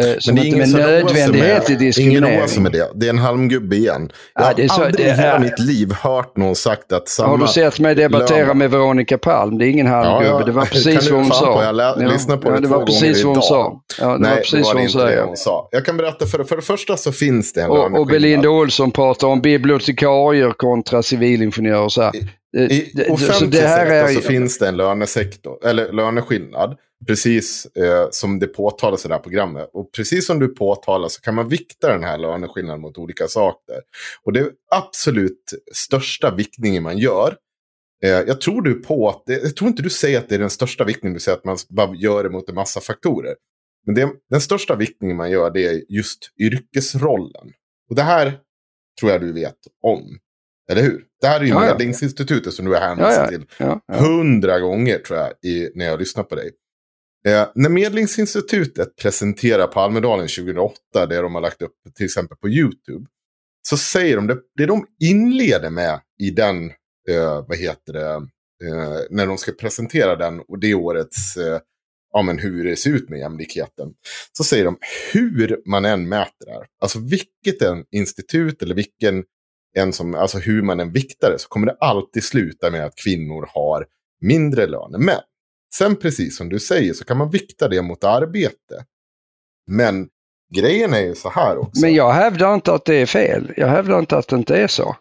Eh, 0.00 0.18
som 0.18 0.38
inte 0.38 0.58
med 0.58 0.68
nödvändighet 0.68 1.70
är 1.70 1.76
diskriminering. 1.76 2.26
Ingen 2.28 2.40
oas 2.42 2.58
med 2.58 2.72
det. 2.72 2.90
Det 2.94 3.06
är 3.06 3.10
en 3.10 3.18
halmgubbe 3.18 3.76
igen. 3.76 4.10
Jag 4.34 4.44
Ja, 4.46 4.52
det 4.56 4.62
är 4.64 4.68
så- 4.68 4.74
har 4.74 4.84
aldrig 4.84 5.06
det 5.06 5.10
i 5.10 5.14
hela 5.14 5.32
är- 5.34 5.38
mitt 5.38 5.58
liv 5.58 5.92
hört 5.92 6.36
någon 6.36 6.54
sagt 6.54 6.92
att 6.92 7.08
samma... 7.08 7.28
Har 7.28 7.38
du 7.38 7.46
sett 7.46 7.80
mig 7.80 7.94
debattera 7.94 8.46
lön- 8.46 8.58
med 8.58 8.70
Veronica 8.70 9.18
Palm? 9.18 9.58
Det 9.58 9.66
är 9.66 9.68
ingen 9.68 9.86
halvgubbe, 9.86 10.24
Ja, 10.30 10.38
ja. 10.40 10.46
det 10.46 10.52
var 10.52 10.64
precis 10.64 11.10
vad 11.10 11.20
hon 11.20 11.30
sa. 11.30 11.64
jag 11.64 11.74
lä- 11.74 12.08
lyssnade 12.12 12.40
på 12.42 12.48
ja, 12.48 12.54
det 12.54 12.60
det 12.60 12.68
var 12.68 12.86
precis 12.86 13.24
vad 13.24 13.34
hon 13.36 13.42
sa. 13.42 13.80
Ja, 14.00 14.06
det 14.12 14.18
Nej, 14.18 14.30
var 14.30 14.36
precis 14.36 14.50
det 14.52 14.56
var 14.58 14.64
vad 14.64 14.76
det 14.76 14.80
hon 14.80 15.02
inte 15.02 15.16
det 15.16 15.22
hon 15.26 15.36
sa. 15.36 15.68
Jag 15.72 15.84
kan 15.84 15.96
berätta, 15.96 16.26
för, 16.26 16.44
för 16.44 16.56
det 16.56 16.62
första 16.62 16.96
så 16.96 17.12
finns 17.12 17.52
det 17.52 17.62
en 17.62 17.70
Och, 17.70 17.98
och. 18.00 18.06
Belinda 18.06 18.48
Olsson 18.48 18.90
pratar 18.90 19.26
om 19.28 19.40
bibliotekarier 19.40 20.50
kontra 20.50 21.02
civilingenjörer. 21.02 21.88
Så, 21.88 22.02
här. 22.02 22.12
Eh, 22.56 22.62
I 22.62 22.90
det- 22.94 23.04
så 23.06 23.12
offentlig 23.12 23.50
det 23.62 23.68
här 23.68 23.86
är 23.86 24.06
sektor 24.06 24.22
så 24.22 24.28
finns 24.28 24.58
det 24.58 24.68
en 24.68 24.76
lönesektor, 24.76 25.66
eller 25.66 25.92
löneskillnad. 25.92 26.76
Precis 27.06 27.66
eh, 27.66 28.08
som 28.10 28.38
det 28.38 28.46
påtalas 28.46 29.04
i 29.04 29.08
det 29.08 29.14
här 29.14 29.22
programmet. 29.22 29.70
Och 29.72 29.92
precis 29.92 30.26
som 30.26 30.38
du 30.38 30.48
påtalar 30.48 31.08
så 31.08 31.20
kan 31.20 31.34
man 31.34 31.48
vikta 31.48 31.88
den 31.88 32.04
här 32.04 32.18
löneskillnaden 32.18 32.80
mot 32.80 32.98
olika 32.98 33.28
saker. 33.28 33.80
Och 34.22 34.32
det 34.32 34.50
absolut 34.70 35.54
största 35.72 36.34
viktningen 36.34 36.82
man 36.82 36.98
gör. 36.98 37.36
Eh, 38.04 38.10
jag 38.10 38.40
tror 38.40 38.62
du 38.62 38.74
på 38.74 39.08
att, 39.08 39.22
jag 39.26 39.56
tror 39.56 39.68
inte 39.68 39.82
du 39.82 39.90
säger 39.90 40.18
att 40.18 40.28
det 40.28 40.34
är 40.34 40.38
den 40.38 40.50
största 40.50 40.84
viktningen, 40.84 41.14
du 41.14 41.20
säger 41.20 41.38
att 41.38 41.44
man 41.44 41.58
bara 41.68 41.94
gör 41.94 42.24
det 42.24 42.30
mot 42.30 42.48
en 42.48 42.54
massa 42.54 42.80
faktorer. 42.80 43.34
Men 43.86 43.94
det, 43.94 44.10
den 44.30 44.40
största 44.40 44.76
viktningen 44.76 45.16
man 45.16 45.30
gör 45.30 45.50
det 45.50 45.66
är 45.66 45.82
just 45.88 46.30
yrkesrollen. 46.40 47.52
Och 47.90 47.96
det 47.96 48.02
här 48.02 48.38
tror 49.00 49.12
jag 49.12 49.20
du 49.20 49.32
vet 49.32 49.58
om. 49.82 50.18
Eller 50.70 50.82
hur? 50.82 51.04
Det 51.20 51.26
här 51.26 51.40
är 51.40 51.44
ju 51.44 51.50
Ja, 51.50 51.66
ja. 51.66 51.70
Medlingsinstitutet 51.70 52.54
som 52.54 52.64
du 52.64 52.74
har 52.74 52.80
hänvisat 52.80 53.14
Ja, 53.16 53.22
ja. 53.22 53.28
till 53.28 53.46
Ja, 53.58 53.80
ja. 53.86 53.94
hundra 53.94 54.60
gånger 54.60 54.98
tror 54.98 55.18
jag 55.18 55.32
i, 55.42 55.70
när 55.74 55.84
jag 55.84 55.98
lyssnar 55.98 56.24
på 56.24 56.34
dig. 56.34 56.50
Eh, 57.28 57.48
när 57.54 57.68
Medlingsinstitutet 57.68 58.96
presenterar 58.96 59.66
på 59.66 59.80
Almedalen 59.80 60.28
2008, 60.28 61.06
det 61.06 61.20
de 61.20 61.34
har 61.34 61.42
lagt 61.42 61.62
upp 61.62 61.74
till 61.94 62.04
exempel 62.06 62.36
på 62.36 62.48
YouTube, 62.48 63.06
så 63.68 63.76
säger 63.76 64.16
de 64.16 64.26
det, 64.26 64.38
det 64.56 64.66
de 64.66 64.86
inleder 65.00 65.70
med 65.70 66.00
i 66.20 66.30
den, 66.30 66.70
eh, 67.08 67.44
vad 67.48 67.56
heter 67.56 67.92
det, 67.92 68.14
eh, 68.64 69.00
när 69.10 69.26
de 69.26 69.38
ska 69.38 69.52
presentera 69.52 70.16
den 70.16 70.40
och 70.40 70.58
det 70.58 70.74
årets, 70.74 71.36
eh, 71.36 71.60
ja 72.12 72.22
men 72.22 72.38
hur 72.38 72.64
det 72.64 72.76
ser 72.76 72.90
ut 72.90 73.08
med 73.08 73.18
jämlikheten. 73.18 73.94
Så 74.32 74.44
säger 74.44 74.64
de 74.64 74.78
hur 75.12 75.62
man 75.66 75.84
än 75.84 76.08
mäter 76.08 76.46
det 76.46 76.52
här, 76.52 76.66
alltså 76.80 76.98
vilket 76.98 77.62
en 77.62 77.84
institut 77.90 78.62
eller 78.62 78.74
vilken 78.74 79.24
en 79.76 79.92
som, 79.92 80.14
alltså 80.14 80.38
hur 80.38 80.62
man 80.62 80.80
än 80.80 80.92
viktar 80.92 81.30
det, 81.30 81.38
så 81.38 81.48
kommer 81.48 81.66
det 81.66 81.76
alltid 81.80 82.24
sluta 82.24 82.70
med 82.70 82.84
att 82.84 82.96
kvinnor 82.96 83.48
har 83.54 83.86
mindre 84.20 84.66
lön 84.66 84.94
än 84.94 85.04
män. 85.04 85.20
Sen 85.78 85.96
precis 85.96 86.36
som 86.36 86.48
du 86.48 86.58
säger 86.60 86.92
så 86.92 87.04
kan 87.04 87.16
man 87.18 87.30
vikta 87.30 87.68
det 87.68 87.82
mot 87.82 88.04
arbete. 88.04 88.84
Men 89.70 90.08
grejen 90.54 90.94
är 90.94 91.00
ju 91.00 91.14
så 91.14 91.28
här 91.28 91.58
också. 91.58 91.80
Men 91.80 91.94
jag 91.94 92.12
hävdar 92.12 92.54
inte 92.54 92.72
att 92.74 92.84
det 92.84 92.94
är 92.94 93.06
fel. 93.06 93.52
Jag 93.56 93.68
hävdar 93.68 93.98
inte 93.98 94.16
att 94.16 94.28
det 94.28 94.36
inte 94.36 94.56
är 94.56 94.66
så. 94.68 94.96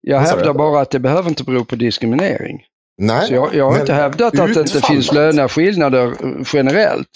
Jag 0.00 0.20
hävdar 0.20 0.54
bara 0.54 0.80
att 0.80 0.90
det 0.90 0.98
behöver 0.98 1.28
inte 1.28 1.44
bero 1.44 1.64
på 1.64 1.76
diskriminering. 1.76 2.62
Nej, 3.02 3.26
Så 3.28 3.34
jag, 3.34 3.54
jag 3.54 3.70
har 3.70 3.80
inte 3.80 3.92
hävdat 3.92 4.26
att 4.38 4.54
det 4.54 4.60
inte 4.60 4.60
utfallet- 4.60 4.86
finns 4.86 5.12
löneskillnader 5.12 6.06
eh, 6.06 6.42
generellt. 6.52 7.08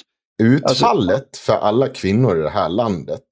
Utfallet 0.43 1.37
för 1.37 1.53
alla 1.53 1.89
kvinnor 1.89 2.39
i 2.39 2.43
det 2.43 2.51
här 2.51 2.69
landet, 2.69 3.23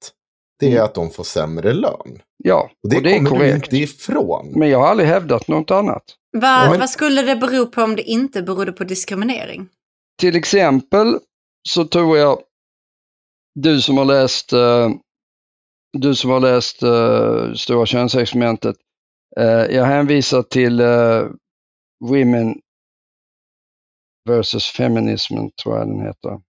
det 0.59 0.77
är 0.77 0.81
att 0.81 0.95
de 0.95 1.09
får 1.11 1.23
sämre 1.23 1.73
lön. 1.73 2.19
Ja, 2.37 2.69
Och 2.83 2.89
det, 2.89 2.97
och 2.97 3.03
det 3.03 3.11
är 3.11 3.17
kommer 3.17 3.29
du 3.29 3.35
korrekt. 3.37 3.55
inte 3.65 3.77
ifrån. 3.77 4.51
Men 4.55 4.69
jag 4.69 4.79
har 4.79 4.87
aldrig 4.87 5.09
hävdat 5.09 5.47
något 5.47 5.71
annat. 5.71 6.03
Va, 6.33 6.63
Ja, 6.63 6.69
men- 6.71 6.79
Vad 6.79 6.89
skulle 6.89 7.21
det 7.21 7.35
bero 7.35 7.65
på 7.65 7.81
om 7.81 7.95
det 7.95 8.03
inte 8.03 8.41
berodde 8.43 8.71
på 8.71 8.83
diskriminering? 8.83 9.69
Till 10.19 10.35
exempel 10.35 11.19
så 11.69 11.85
tror 11.87 12.17
jag, 12.17 12.41
du 13.59 13.81
som 13.81 13.97
har 13.97 14.05
läst, 14.05 14.53
eh, 14.53 14.89
du 15.97 16.15
som 16.15 16.29
har 16.31 16.39
läst 16.39 16.83
uh, 16.83 17.53
Stora 17.53 17.85
könsexperimentet, 17.85 18.75
eh, 19.37 19.45
jag 19.75 19.85
hänvisar 19.85 20.43
till 20.43 20.81
Women 22.05 22.59
versus 24.29 24.65
Feminism, 24.67 25.33
tror 25.63 25.77
jag 25.77 25.87
den 25.87 26.01
heter. 26.01 26.41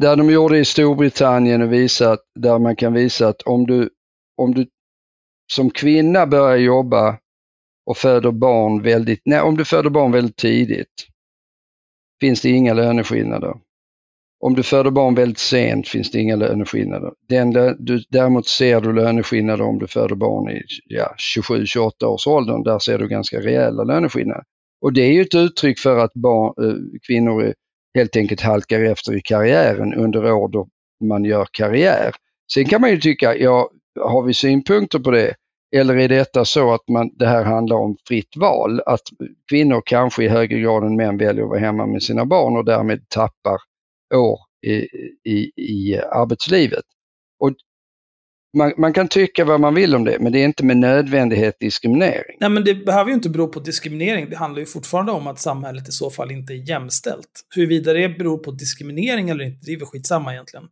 Där 0.00 0.16
de 0.16 0.30
gjorde 0.30 0.58
i 0.58 0.64
Storbritannien 0.64 1.62
och 1.62 1.72
visat, 1.72 2.20
där 2.40 2.58
man 2.58 2.76
kan 2.76 2.92
visa 2.92 3.28
att 3.28 3.42
om 3.42 3.66
du, 3.66 3.90
om 4.36 4.54
du 4.54 4.66
som 5.52 5.70
kvinna 5.70 6.26
börjar 6.26 6.56
jobba 6.56 7.18
och 7.90 7.96
föder 7.96 8.30
barn 8.30 8.82
väldigt, 8.82 9.22
nej, 9.24 9.40
om 9.40 9.56
du 9.56 9.64
föder 9.64 9.90
barn 9.90 10.12
väldigt 10.12 10.36
tidigt, 10.36 11.06
finns 12.20 12.40
det 12.40 12.48
inga 12.48 12.74
löneskillnader. 12.74 13.54
Om 14.40 14.54
du 14.54 14.62
föder 14.62 14.90
barn 14.90 15.14
väldigt 15.14 15.38
sent 15.38 15.88
finns 15.88 16.10
det 16.10 16.20
inga 16.20 16.36
löneskillnader. 16.36 17.12
Den, 17.28 17.50
du, 17.78 18.02
däremot 18.08 18.46
ser 18.46 18.80
du 18.80 18.92
löneskillnader 18.92 19.64
om 19.64 19.78
du 19.78 19.86
föder 19.86 20.16
barn 20.16 20.50
i 20.50 20.62
ja, 20.84 21.14
27-28 21.36 22.04
års 22.04 22.26
åldern. 22.26 22.62
Där 22.62 22.78
ser 22.78 22.98
du 22.98 23.08
ganska 23.08 23.40
rejäla 23.40 23.84
löneskillnader. 23.84 24.44
Och 24.80 24.92
det 24.92 25.02
är 25.02 25.12
ju 25.12 25.22
ett 25.22 25.34
uttryck 25.34 25.78
för 25.78 25.98
att 25.98 26.14
barn, 26.14 26.64
eh, 26.64 26.76
kvinnor 27.06 27.54
helt 27.94 28.16
enkelt 28.16 28.40
halkar 28.40 28.80
efter 28.80 29.16
i 29.16 29.20
karriären 29.20 29.94
under 29.94 30.32
år 30.32 30.48
då 30.48 30.68
man 31.04 31.24
gör 31.24 31.46
karriär. 31.52 32.14
Sen 32.54 32.64
kan 32.64 32.80
man 32.80 32.90
ju 32.90 33.00
tycka, 33.00 33.36
ja, 33.36 33.70
har 34.00 34.22
vi 34.22 34.34
synpunkter 34.34 34.98
på 34.98 35.10
det? 35.10 35.34
Eller 35.76 35.96
är 35.96 36.08
detta 36.08 36.44
så 36.44 36.74
att 36.74 36.88
man, 36.88 37.10
det 37.14 37.26
här 37.26 37.44
handlar 37.44 37.76
om 37.76 37.96
fritt 38.08 38.36
val? 38.36 38.80
Att 38.86 39.02
kvinnor 39.50 39.82
kanske 39.86 40.24
i 40.24 40.28
högre 40.28 40.60
grad 40.60 40.84
än 40.84 40.96
män 40.96 41.18
väljer 41.18 41.42
att 41.42 41.48
vara 41.48 41.60
hemma 41.60 41.86
med 41.86 42.02
sina 42.02 42.24
barn 42.26 42.56
och 42.56 42.64
därmed 42.64 43.08
tappar 43.08 43.58
år 44.14 44.38
i, 44.66 44.72
i, 45.30 45.52
i 45.56 45.98
arbetslivet. 45.98 46.84
Och 47.40 47.52
man, 48.56 48.72
man 48.78 48.92
kan 48.92 49.08
tycka 49.08 49.44
vad 49.44 49.60
man 49.60 49.74
vill 49.74 49.94
om 49.94 50.04
det, 50.04 50.16
men 50.20 50.32
det 50.32 50.38
är 50.38 50.44
inte 50.44 50.64
med 50.64 50.76
nödvändighet 50.76 51.56
diskriminering. 51.60 52.36
Nej, 52.40 52.50
men 52.50 52.64
det 52.64 52.74
behöver 52.74 53.10
ju 53.10 53.14
inte 53.14 53.30
bero 53.30 53.48
på 53.48 53.60
diskriminering. 53.60 54.30
Det 54.30 54.36
handlar 54.36 54.60
ju 54.60 54.66
fortfarande 54.66 55.12
om 55.12 55.26
att 55.26 55.38
samhället 55.38 55.88
i 55.88 55.92
så 55.92 56.10
fall 56.10 56.30
inte 56.30 56.52
är 56.52 56.68
jämställt. 56.68 57.46
Huruvida 57.54 57.92
det 57.92 58.08
beror 58.08 58.38
på 58.38 58.50
diskriminering 58.50 59.30
eller 59.30 59.44
inte, 59.44 59.66
det 59.66 59.72
är 59.72 59.76
väl 59.76 59.86
skitsamma 59.86 60.32
egentligen. 60.32 60.68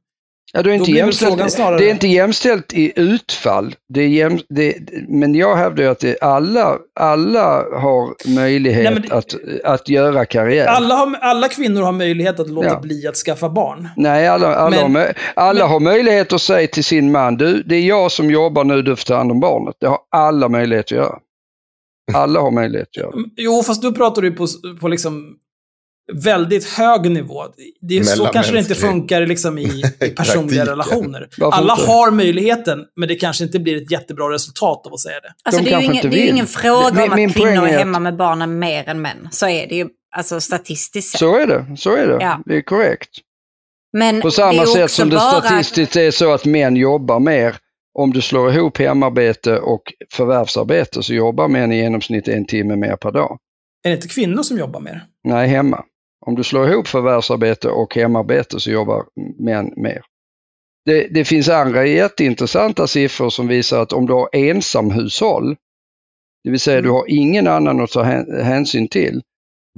Ja, 0.52 0.62
det, 0.62 0.70
är 0.70 0.74
inte 0.74 0.90
jämställt, 0.90 1.52
snarare- 1.52 1.78
det 1.78 1.86
är 1.86 1.90
inte 1.90 2.08
jämställt 2.08 2.74
i 2.74 2.92
utfall. 2.96 3.74
Det 3.88 4.00
är 4.00 4.08
jäm, 4.08 4.38
det, 4.48 4.74
men 5.08 5.34
jag 5.34 5.56
hävdar 5.56 5.82
ju 5.84 5.90
att 5.90 6.00
det, 6.00 6.20
alla, 6.20 6.78
alla 7.00 7.64
har 7.78 8.34
möjlighet 8.34 8.92
Nej, 8.92 9.02
det- 9.08 9.14
att, 9.14 9.34
att 9.64 9.88
göra 9.88 10.24
karriär. 10.24 10.66
Alla, 10.66 10.94
har, 10.94 11.16
alla 11.20 11.48
kvinnor 11.48 11.82
har 11.82 11.92
möjlighet 11.92 12.40
att 12.40 12.48
låta 12.50 12.68
Ja. 12.68 12.80
bli 12.80 13.06
att 13.06 13.16
skaffa 13.16 13.48
barn. 13.48 13.88
Nej, 13.96 14.28
alla, 14.28 14.54
alla, 14.54 14.88
Men- 14.88 14.96
har, 14.96 15.14
alla 15.34 15.60
men- 15.60 15.68
har 15.70 15.80
möjlighet 15.80 16.32
att 16.32 16.40
säga 16.42 16.68
till 16.68 16.84
sin 16.84 17.12
man, 17.12 17.36
du, 17.36 17.62
det 17.62 17.76
är 17.76 17.86
jag 17.86 18.12
som 18.12 18.30
jobbar 18.30 18.64
nu, 18.64 18.82
du 18.82 18.96
får 18.96 19.04
ta 19.04 19.16
hand 19.16 19.30
om 19.30 19.40
barnet. 19.40 19.74
Det 19.80 19.86
har 19.86 19.98
alla 20.10 20.48
möjlighet 20.48 20.84
att 20.86 20.90
göra. 20.90 21.18
Alla 22.14 22.40
har 22.40 22.50
möjlighet 22.50 22.88
att 22.88 22.96
göra. 22.96 23.12
Jo, 23.36 23.62
fast 23.62 23.82
du 23.82 23.92
pratar 23.92 24.22
du 24.22 24.30
på, 24.32 24.46
på 24.80 24.88
liksom 24.88 25.34
väldigt 26.14 26.64
hög 26.64 27.10
nivå. 27.10 27.44
Det 27.80 27.98
är, 27.98 28.02
så 28.02 28.24
kanske 28.26 28.52
det 28.52 28.58
inte 28.58 28.74
funkar 28.74 29.26
liksom 29.26 29.58
i, 29.58 29.62
i 30.00 30.10
personliga 30.10 30.66
relationer. 30.66 31.28
Alla 31.40 31.74
har 31.74 32.10
möjligheten, 32.10 32.84
men 32.96 33.08
det 33.08 33.14
kanske 33.14 33.44
inte 33.44 33.58
blir 33.58 33.76
ett 33.82 33.90
jättebra 33.90 34.30
resultat 34.32 34.86
av 34.86 34.92
att 34.94 35.00
säga 35.00 35.20
det. 35.20 35.32
Alltså, 35.42 35.62
De 35.64 35.70
det 35.70 35.76
är 35.76 35.80
ingen, 35.80 36.10
det 36.10 36.16
är 36.18 36.22
ju 36.22 36.28
ingen 36.28 36.46
fråga 36.46 36.92
Min- 37.00 37.10
om 37.10 37.16
min 37.16 37.28
att 37.30 37.34
kvinnor 37.36 37.50
är 37.66 37.72
att- 37.72 37.78
hemma 37.78 37.98
med 37.98 38.16
barnen 38.16 38.58
mer 38.58 38.88
än 38.88 39.00
män. 39.02 39.28
Så 39.30 39.48
är 39.48 39.66
det 39.68 39.74
ju 39.74 39.88
alltså, 40.16 40.40
statistiskt 40.40 41.10
sett. 41.10 41.18
Så 41.18 41.36
är 41.36 41.46
det, 41.46 41.76
så 41.76 41.94
är 41.96 42.06
det. 42.06 42.18
Ja. 42.20 42.40
Det 42.46 42.56
är 42.56 42.62
korrekt. 42.62 43.10
Men 43.92 44.20
På 44.20 44.28
det 44.28 44.32
samma 44.32 44.62
är 44.62 44.66
sätt 44.66 44.84
också 44.84 44.94
som 45.02 45.10
det 45.10 45.16
bara- 45.16 45.40
statistiskt 45.40 45.96
är 45.96 46.10
så 46.10 46.32
att 46.32 46.44
män 46.44 46.76
jobbar 46.76 47.20
mer. 47.20 47.56
Om 47.94 48.12
du 48.12 48.20
slår 48.20 48.52
ihop 48.52 48.78
hemarbete 48.78 49.58
och 49.58 49.82
förvärvsarbete 50.12 51.02
så 51.02 51.14
jobbar 51.14 51.48
män 51.48 51.72
i 51.72 51.76
genomsnitt 51.76 52.28
en 52.28 52.46
timme 52.46 52.76
mer 52.76 52.96
per 52.96 53.10
dag. 53.12 53.38
Är 53.84 53.90
det 53.90 53.96
inte 53.96 54.08
kvinnor 54.08 54.42
som 54.42 54.58
jobbar 54.58 54.80
mer? 54.80 55.04
Nej, 55.24 55.48
hemma. 55.48 55.84
Om 56.28 56.34
du 56.34 56.44
slår 56.44 56.68
ihop 56.70 56.88
förvärvsarbete 56.88 57.70
och 57.70 57.94
hemarbete 57.94 58.60
så 58.60 58.70
jobbar 58.70 59.06
män 59.38 59.72
mer. 59.76 60.02
Det, 60.84 61.08
det 61.08 61.24
finns 61.24 61.48
andra 61.48 61.86
jätteintressanta 61.86 62.86
siffror 62.86 63.30
som 63.30 63.48
visar 63.48 63.82
att 63.82 63.92
om 63.92 64.06
du 64.06 64.12
har 64.12 64.28
ensamhushåll 64.32 65.56
Det 66.44 66.50
vill 66.50 66.60
säga 66.60 66.80
du 66.82 66.90
har 66.90 67.04
ingen 67.08 67.46
annan 67.46 67.80
att 67.80 67.90
ta 67.90 68.02
hän- 68.02 68.42
hänsyn 68.44 68.88
till. 68.88 69.22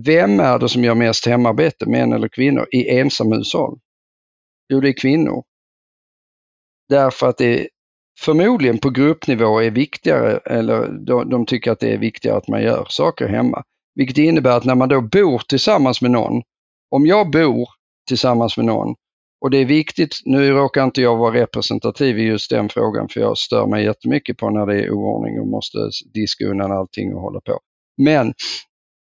Vem 0.06 0.40
är 0.40 0.58
det 0.58 0.68
som 0.68 0.84
gör 0.84 0.94
mest 0.94 1.26
hemarbete, 1.26 1.86
män 1.90 2.12
eller 2.12 2.28
kvinnor, 2.28 2.68
i 2.72 2.98
ensamhushåll? 2.98 3.78
Jo, 4.72 4.80
det 4.80 4.88
är 4.88 5.00
kvinnor. 5.00 5.44
Därför 6.88 7.28
att 7.28 7.38
det 7.38 7.68
förmodligen 8.20 8.78
på 8.78 8.90
gruppnivå 8.90 9.62
är 9.62 9.70
viktigare, 9.70 10.38
eller 10.38 10.88
de, 11.06 11.30
de 11.30 11.46
tycker 11.46 11.72
att 11.72 11.80
det 11.80 11.94
är 11.94 11.98
viktigare 11.98 12.36
att 12.36 12.48
man 12.48 12.62
gör 12.62 12.86
saker 12.88 13.28
hemma. 13.28 13.64
Vilket 13.94 14.18
innebär 14.18 14.56
att 14.56 14.64
när 14.64 14.74
man 14.74 14.88
då 14.88 15.00
bor 15.00 15.42
tillsammans 15.48 16.02
med 16.02 16.10
någon, 16.10 16.42
om 16.90 17.06
jag 17.06 17.30
bor 17.30 17.68
tillsammans 18.08 18.56
med 18.56 18.66
någon 18.66 18.94
och 19.40 19.50
det 19.50 19.58
är 19.58 19.64
viktigt, 19.64 20.16
nu 20.24 20.50
råkar 20.52 20.84
inte 20.84 21.02
jag 21.02 21.16
vara 21.16 21.34
representativ 21.34 22.18
i 22.18 22.22
just 22.22 22.50
den 22.50 22.68
frågan 22.68 23.08
för 23.08 23.20
jag 23.20 23.38
stör 23.38 23.66
mig 23.66 23.84
jättemycket 23.84 24.36
på 24.36 24.50
när 24.50 24.66
det 24.66 24.82
är 24.84 24.90
oordning 24.90 25.40
och 25.40 25.46
måste 25.46 25.78
diska 26.14 26.44
undan 26.44 26.72
allting 26.72 27.14
och 27.14 27.20
hålla 27.20 27.40
på. 27.40 27.58
Men 28.02 28.34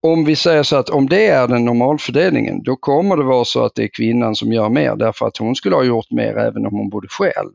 om 0.08 0.26
vi 0.26 0.36
säger 0.36 0.64
så 0.64 0.76
att 0.76 0.90
om 0.90 1.10
det 1.10 1.28
är 1.28 1.48
den 1.48 1.66
normalfördelningen, 1.66 2.64
då 2.64 2.76
kommer 2.76 3.18
det 3.18 3.24
vara 3.24 3.46
så 3.46 3.66
att 3.66 3.76
det 3.76 3.84
är 3.84 3.90
kvinnan 3.98 4.36
som 4.36 4.52
gör 4.54 4.70
mer 4.70 4.96
därför 4.96 5.26
att 5.28 5.38
hon 5.38 5.56
skulle 5.56 5.76
ha 5.76 5.84
gjort 5.84 6.12
mer 6.12 6.38
även 6.38 6.66
om 6.66 6.74
hon 6.74 6.90
bodde 6.90 7.08
själv. 7.08 7.52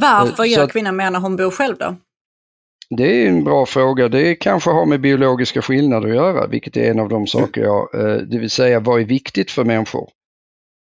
Varför 0.00 0.36
Så 0.36 0.44
gör 0.44 0.64
att- 0.64 0.72
kvinnan 0.72 0.96
mer 0.96 1.10
när 1.10 1.20
hon 1.20 1.36
bor 1.36 1.50
själv 1.50 1.76
då? 1.78 1.96
Det 2.96 3.22
är 3.24 3.28
en 3.28 3.44
bra 3.44 3.66
fråga. 3.66 4.08
Det 4.08 4.34
kanske 4.34 4.70
har 4.70 4.86
med 4.86 5.00
biologiska 5.00 5.62
skillnader 5.62 6.08
att 6.08 6.14
göra, 6.14 6.46
vilket 6.46 6.76
är 6.76 6.90
en 6.90 7.00
av 7.00 7.08
de 7.08 7.26
saker 7.26 7.60
jag, 7.62 7.94
eh, 7.94 8.16
det 8.16 8.38
vill 8.38 8.50
säga 8.50 8.80
vad 8.80 9.00
är 9.00 9.04
viktigt 9.04 9.50
för 9.50 9.64
människor. 9.64 10.08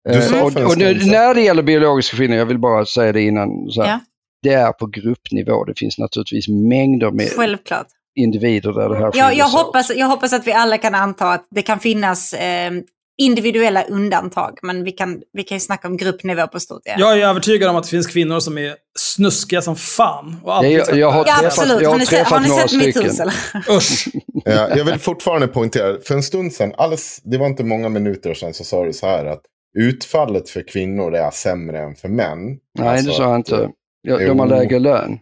Eh, 0.10 0.44
och, 0.44 0.48
och 0.72 0.77
nu- 0.77 0.94
när 1.11 1.34
det 1.34 1.41
gäller 1.41 1.64
biologiska 1.64 2.18
skillnader, 2.18 2.40
jag 2.40 2.45
vill 2.45 2.60
bara 2.60 2.86
säga 2.86 3.11
det 3.11 3.22
innan, 3.22 3.49
så 3.69 3.81
här, 3.81 3.90
Ja. 3.90 3.99
det 4.44 4.53
är 4.53 4.72
på 4.72 4.86
gruppnivå. 4.86 5.64
Det 5.65 5.73
finns 5.80 5.98
naturligtvis 5.98 6.48
mängder 6.48 7.11
med 7.11 7.30
Självklart. 7.30 7.88
individer 8.15 8.73
där 8.73 8.90
det 8.90 8.98
här 8.98 9.11
skiljer 9.11 9.31
jag, 9.31 9.45
hoppas, 9.49 9.91
jag 9.95 10.07
hoppas 10.07 10.34
att 10.34 10.48
vi 10.48 10.52
alla 10.53 10.77
kan 10.77 10.95
anta 10.95 11.31
att 11.31 11.48
det 11.52 11.61
kan 11.61 11.80
finnas 11.80 12.34
eh, 12.34 12.72
individuella 13.19 13.83
undantag. 13.83 14.59
Men 14.61 14.83
vi 14.83 14.91
kan, 14.91 15.21
vi 15.33 15.43
kan 15.43 15.55
ju 15.55 15.59
snacka 15.59 15.87
om 15.87 15.97
gruppnivå 15.97 16.47
på 16.47 16.59
stort. 16.59 16.81
Ja, 16.85 16.93
Jag 16.97 17.19
är 17.19 17.27
övertygad 17.27 17.69
om 17.69 17.75
att 17.75 17.83
det 17.83 17.89
finns 17.89 18.07
kvinnor 18.07 18.39
som 18.39 18.57
är 18.57 18.75
snuskiga 18.99 19.61
som 19.61 19.75
fan. 19.75 20.35
Och 20.43 20.53
sagt 20.53 20.95
jag 20.95 21.11
har 21.11 21.25
ja 21.27 21.33
träffat- 21.33 21.45
absolut. 21.45 21.81
jag 21.81 21.89
har 21.89 21.93
Har 21.93 21.99
ni, 21.99 22.05
sett, 22.05 22.27
har 22.27 22.39
ni 22.39 22.49
några 22.49 22.67
sett 22.67 22.77
metoo? 22.79 22.91
stycken. 23.09 23.21
eller? 23.21 23.77
Usch. 23.77 24.07
Ja, 24.45 24.69
jag 24.77 24.85
vill 24.85 24.99
fortfarande 24.99 25.47
poängtera, 25.47 25.97
för 26.03 26.15
en 26.15 26.23
stund 26.23 26.53
sedan, 26.53 26.73
alldeles, 26.77 27.19
det 27.23 27.37
var 27.37 27.47
inte 27.47 27.63
många 27.63 27.89
minuter 27.89 28.33
sedan, 28.33 28.53
så 28.53 28.63
sa 28.63 28.83
du 28.85 28.93
så 28.93 29.07
här 29.07 29.25
att 29.25 29.41
utfallet 29.79 30.49
för 30.49 30.61
kvinnor 30.67 31.15
är 31.15 31.31
sämre 31.31 31.79
än 31.79 31.95
för 31.95 32.07
män. 32.07 32.37
Nej, 32.79 32.87
Alltså 32.87 33.07
det 33.09 33.13
sa 33.15 33.23
jag 33.23 33.35
inte. 33.35 33.69
Ja, 34.01 34.17
Jo. 34.21 34.27
de 34.27 34.39
har 34.39 34.47
lägre 34.47 34.79
lön. 34.79 35.17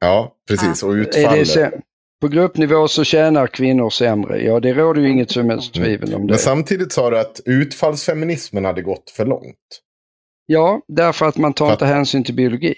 Ja, 0.00 0.32
precis. 0.48 0.82
Och 0.82 0.92
Är 0.92 0.96
det 0.96 1.02
utfallet. 1.02 1.74
På 2.20 2.28
gruppnivå 2.28 2.88
så 2.88 3.04
tjänar 3.04 3.46
kvinnor 3.46 3.90
sämre. 3.90 4.42
Ja, 4.42 4.60
det 4.60 4.72
råder 4.72 5.00
ju 5.02 5.08
inget 5.10 5.30
som 5.30 5.50
helst 5.50 5.74
tvivel 5.74 6.14
om 6.14 6.26
det. 6.26 6.32
Men 6.32 6.38
samtidigt 6.38 6.92
sa 6.92 7.10
du 7.10 7.18
att 7.18 7.40
utfallsfeminismen 7.44 8.64
hade 8.64 8.82
gått 8.82 9.10
för 9.10 9.26
långt. 9.26 9.56
Ja, 10.46 10.80
därför 10.88 11.26
att 11.26 11.36
man 11.36 11.52
tar 11.52 11.66
För 11.66 11.72
inte 11.72 11.86
hänsyn 11.86 12.24
till 12.24 12.34
biologi. 12.34 12.74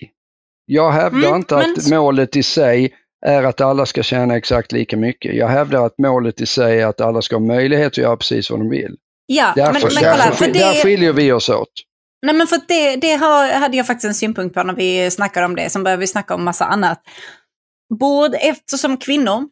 Jag 0.67 0.93
hävdar 0.93 1.19
Mm, 1.29 1.37
inte 1.37 1.55
men- 1.55 1.71
att 1.79 1.89
målet 1.91 2.37
i 2.37 2.43
sig 2.43 2.95
är 3.27 3.43
att 3.43 3.61
alla 3.61 3.87
ska 3.87 4.03
tjäna 4.03 4.37
exakt 4.37 4.73
lika 4.73 4.97
mycket. 4.97 5.35
Jag 5.37 5.49
hävdar 5.49 5.87
att 5.87 5.99
målet 5.99 6.41
i 6.41 6.47
sig 6.47 6.81
är 6.81 6.87
att 6.87 7.01
alla 7.01 7.23
ska 7.23 7.37
ha 7.37 7.41
möjlighet 7.41 7.87
att 7.87 7.97
göra 7.99 8.17
precis 8.17 8.51
vad 8.51 8.61
de 8.61 8.69
vill. 8.71 8.97
Ja, 9.27 9.53
men, 9.57 9.65
Därför, 9.65 9.73
men 9.73 9.81
kolla. 9.83 10.01
därför, 10.01 10.33
För 10.45 10.47
där 10.53 10.73
det, 10.75 10.83
skiljer 10.83 11.13
vi 11.13 11.33
oss 11.33 11.49
åt. 11.49 11.69
nej, 12.27 12.35
men 12.35 12.47
för 12.47 12.61
det, 12.69 12.97
det 12.97 13.15
har, 13.15 13.61
hade 13.61 13.77
jag 13.77 13.87
faktiskt 13.87 14.05
en 14.09 14.15
synpunkt 14.15 14.55
på 14.55 14.63
när 14.63 14.75
vi 14.75 15.11
snackade 15.11 15.47
om 15.47 15.57
det. 15.57 15.71
Sen 15.71 15.85
började 15.85 16.01
vi 16.01 16.07
snacka 16.07 16.35
om 16.35 16.45
massa 16.45 16.65
annat. 16.65 17.01
Borde, 17.95 18.39
eftersom 18.39 18.97
kvinnor, 18.97 19.49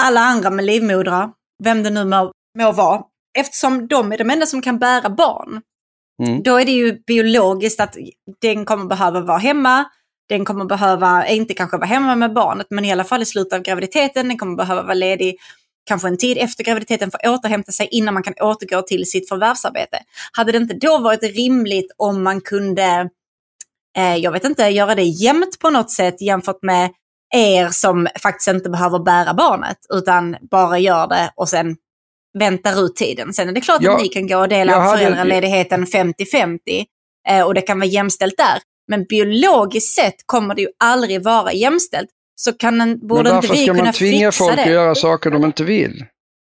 alla 0.00 0.20
andra 0.20 0.50
med 0.50 0.64
livmodrar, 0.64 1.30
vem 1.64 1.82
det 1.82 1.90
nu 1.90 2.04
må, 2.04 2.32
må 2.58 2.72
vara, 2.72 3.02
eftersom 3.38 3.88
de 3.88 4.12
är 4.12 4.18
de 4.18 4.30
enda 4.30 4.46
som 4.46 4.62
kan 4.62 4.78
bära 4.78 5.10
barn, 5.10 5.62
Mm. 6.22 6.42
då 6.42 6.60
är 6.60 6.64
det 6.64 6.72
ju 6.72 6.98
biologiskt 7.06 7.80
att 7.80 7.96
den 8.42 8.64
kommer 8.64 8.84
behöva 8.84 9.20
vara 9.20 9.38
hemma, 9.38 9.84
den 10.28 10.44
kommer 10.44 10.64
behöva, 10.64 11.26
inte 11.28 11.54
kanske 11.54 11.76
vara 11.76 11.86
hemma 11.86 12.14
med 12.14 12.32
barnet, 12.32 12.66
men 12.70 12.84
i 12.84 12.92
alla 12.92 13.04
fall 13.04 13.22
i 13.22 13.24
slutet 13.24 13.52
av 13.52 13.62
graviditeten, 13.62 14.28
den 14.28 14.38
kommer 14.38 14.56
behöva 14.56 14.82
vara 14.82 14.94
ledig 14.94 15.36
kanske 15.86 16.08
en 16.08 16.18
tid 16.18 16.38
efter 16.38 16.64
graviditeten 16.64 17.10
för 17.10 17.18
att 17.18 17.26
återhämta 17.26 17.72
sig 17.72 17.88
innan 17.90 18.14
man 18.14 18.22
kan 18.22 18.34
återgå 18.40 18.82
till 18.82 19.10
sitt 19.10 19.28
förvärvsarbete. 19.28 19.98
Hade 20.32 20.52
det 20.52 20.58
inte 20.58 20.74
då 20.74 20.98
varit 20.98 21.22
rimligt 21.22 21.92
om 21.96 22.22
man 22.22 22.40
kunde, 22.40 23.08
eh, 23.96 24.16
jag 24.16 24.32
vet 24.32 24.44
inte, 24.44 24.68
göra 24.68 24.94
det 24.94 25.02
jämnt 25.02 25.58
på 25.58 25.70
något 25.70 25.90
sätt 25.90 26.20
jämfört 26.20 26.62
med 26.62 26.90
er 27.34 27.68
som 27.68 28.08
faktiskt 28.22 28.48
inte 28.48 28.70
behöver 28.70 28.98
bära 28.98 29.34
barnet 29.34 29.76
utan 29.94 30.36
bara 30.50 30.78
gör 30.78 31.06
det 31.08 31.30
och 31.36 31.48
sen 31.48 31.76
väntar 32.38 32.84
ut 32.84 32.96
tiden. 32.96 33.32
Sen 33.32 33.48
är 33.48 33.52
det 33.52 33.60
klart 33.60 33.82
Ja, 33.82 33.94
att 33.96 34.02
ni 34.02 34.08
kan 34.08 34.26
gå 34.26 34.38
och 34.38 34.48
dela 34.48 34.72
jag 34.72 34.80
hade- 34.80 34.98
föräldraledigheten 34.98 35.86
50-50 35.86 36.58
eh, 37.28 37.42
och 37.46 37.54
det 37.54 37.60
kan 37.60 37.78
vara 37.78 37.88
jämställt 37.88 38.36
där. 38.36 38.58
Men 38.88 39.04
biologiskt 39.04 39.94
sett 39.94 40.14
kommer 40.26 40.54
det 40.54 40.62
ju 40.62 40.68
aldrig 40.84 41.22
vara 41.22 41.52
jämställt. 41.52 42.08
Så 42.40 42.52
kan 42.52 42.80
en, 42.80 42.88
Men 42.90 43.06
borde 43.06 43.20
inte 43.20 43.32
varför 43.34 43.54
vi 43.54 43.62
ska 43.64 43.72
kunna 43.72 43.84
man 43.84 43.92
tvinga 43.92 44.32
fixa 44.32 44.44
folk 44.44 44.56
det? 44.56 44.62
att 44.62 44.68
göra 44.70 44.94
saker 44.94 45.30
de 45.30 45.44
inte 45.44 45.64
vill? 45.64 46.04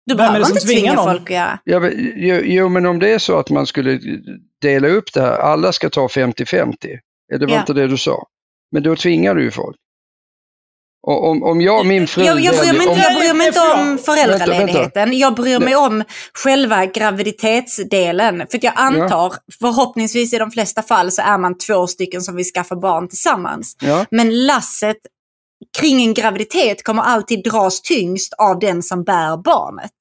Du 0.05 0.13
Vem 0.13 0.17
behöver 0.17 0.39
det 0.39 0.47
inte 0.51 0.65
tvinga 0.65 0.93
någon? 0.93 1.05
folk 1.05 1.21
att 1.31 1.35
göra. 1.35 1.59
Ja, 1.63 1.79
men- 1.79 2.11
jo, 2.15 2.35
jo, 2.43 2.69
men 2.69 2.85
om 2.85 2.99
det 2.99 3.09
är 3.09 3.19
så 3.19 3.37
att 3.39 3.49
man 3.49 3.65
skulle 3.67 3.99
dela 4.61 4.87
upp 4.87 5.13
det 5.13 5.21
här, 5.21 5.37
alla 5.37 5.71
ska 5.71 5.89
ta 5.89 6.07
50-50. 6.07 6.99
Det 7.39 7.45
var 7.45 7.53
Ja. 7.53 7.59
inte 7.59 7.73
det 7.73 7.87
du 7.87 7.97
sa. 7.97 8.27
Men 8.71 8.83
då 8.83 8.95
tvingar 8.95 9.35
du 9.35 9.43
ju 9.43 9.51
folk. 9.51 9.77
Och 11.07 11.29
om, 11.29 11.43
om 11.43 11.61
jag 11.61 11.79
och 11.79 11.85
min 11.85 12.07
fru... 12.07 12.23
Jag, 12.23 12.39
jag 12.39 12.55
bryr 12.55 12.73
mig 12.73 12.87
om, 12.87 12.97
jag 12.97 13.19
bryr 13.19 13.33
mig 13.33 13.47
inte 13.47 13.59
om 13.59 13.97
föräldraledigheten. 13.97 15.17
Jag 15.17 15.35
bryr 15.35 15.59
mig 15.59 15.75
om 15.75 16.03
själva 16.33 16.85
graviditetsdelen. 16.85 18.47
För 18.51 18.57
att 18.57 18.63
jag 18.63 18.73
antar, 18.75 19.33
förhoppningsvis 19.59 20.33
i 20.33 20.37
de 20.37 20.51
flesta 20.51 20.81
fall 20.81 21.11
så 21.11 21.21
är 21.21 21.37
man 21.37 21.57
två 21.57 21.87
stycken 21.87 22.21
som 22.21 22.35
vill 22.35 22.45
skaffa 22.45 22.75
barn 22.75 23.07
tillsammans. 23.07 23.75
ja, 23.81 24.05
Men 24.11 24.45
lasset 24.45 24.97
kring 25.79 26.01
en 26.01 26.13
graviditet 26.13 26.83
kommer 26.83 27.03
alltid 27.03 27.43
dras 27.43 27.81
tyngst 27.81 28.33
av 28.33 28.59
den 28.59 28.83
som 28.83 29.03
bär 29.03 29.37
barnet. 29.37 29.91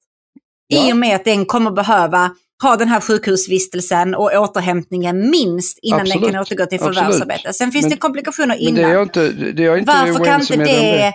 Ja. 0.67 0.89
I 0.89 0.93
och 0.93 0.97
med 0.97 1.15
att 1.15 1.25
den 1.25 1.45
kommer 1.45 1.71
behöva 1.71 2.31
ha 2.63 2.75
den 2.75 2.87
här 2.87 3.01
sjukhusvistelsen 3.01 4.15
och 4.15 4.31
återhämtningen 4.33 5.29
minst 5.29 5.79
innan 5.81 5.99
den 5.99 6.07
Absolut. 6.07 6.31
kan 6.31 6.41
återgå 6.41 6.65
till 6.65 6.79
förvärvsarbete. 6.79 7.53
Sen 7.53 7.71
finns 7.71 7.83
Men- 7.83 7.89
det 7.91 7.97
komplikationer 7.97 8.55
innan. 8.55 8.75
det 8.75 8.81
är 8.97 9.01
inte, 9.01 9.29
det 9.29 9.65
är 9.65 9.77
inte 9.77 9.91
Varför 9.93 10.25
kan 10.25 10.41
inte 10.41 10.55
det, 10.55 11.13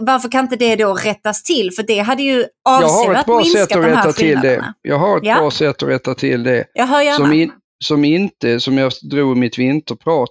varför 0.00 0.28
kan 0.28 0.44
inte 0.44 0.56
det 0.56 0.76
då 0.76 0.94
rättas 0.94 1.42
till? 1.42 1.72
För 1.72 1.82
det 1.82 1.98
hade 1.98 2.22
ju 2.22 2.44
avsevärt 2.68 3.26
minskat 3.26 3.62
att 3.62 3.68
de 3.68 3.80
här 3.82 3.88
rätta 3.96 4.12
till 4.12 4.26
det. 4.28 4.34
skillnaderna. 4.40 4.74
Jag 4.82 4.98
har 4.98 5.16
ett 5.18 5.24
Ja. 5.26 5.38
bra 5.38 5.50
sätt 5.50 5.82
att 5.82 5.88
rätta 5.88 6.14
till 6.14 6.42
det. 6.42 6.64
Jag 6.74 6.86
hör 6.86 7.00
gärna. 7.02 7.16
Som, 7.16 7.32
in, 7.32 7.52
som 7.84 8.04
inte, 8.04 8.60
som 8.60 8.78
jag 8.78 8.92
drog 9.10 9.36
i 9.36 9.40
mitt 9.40 9.58
vinterprat, 9.58 10.28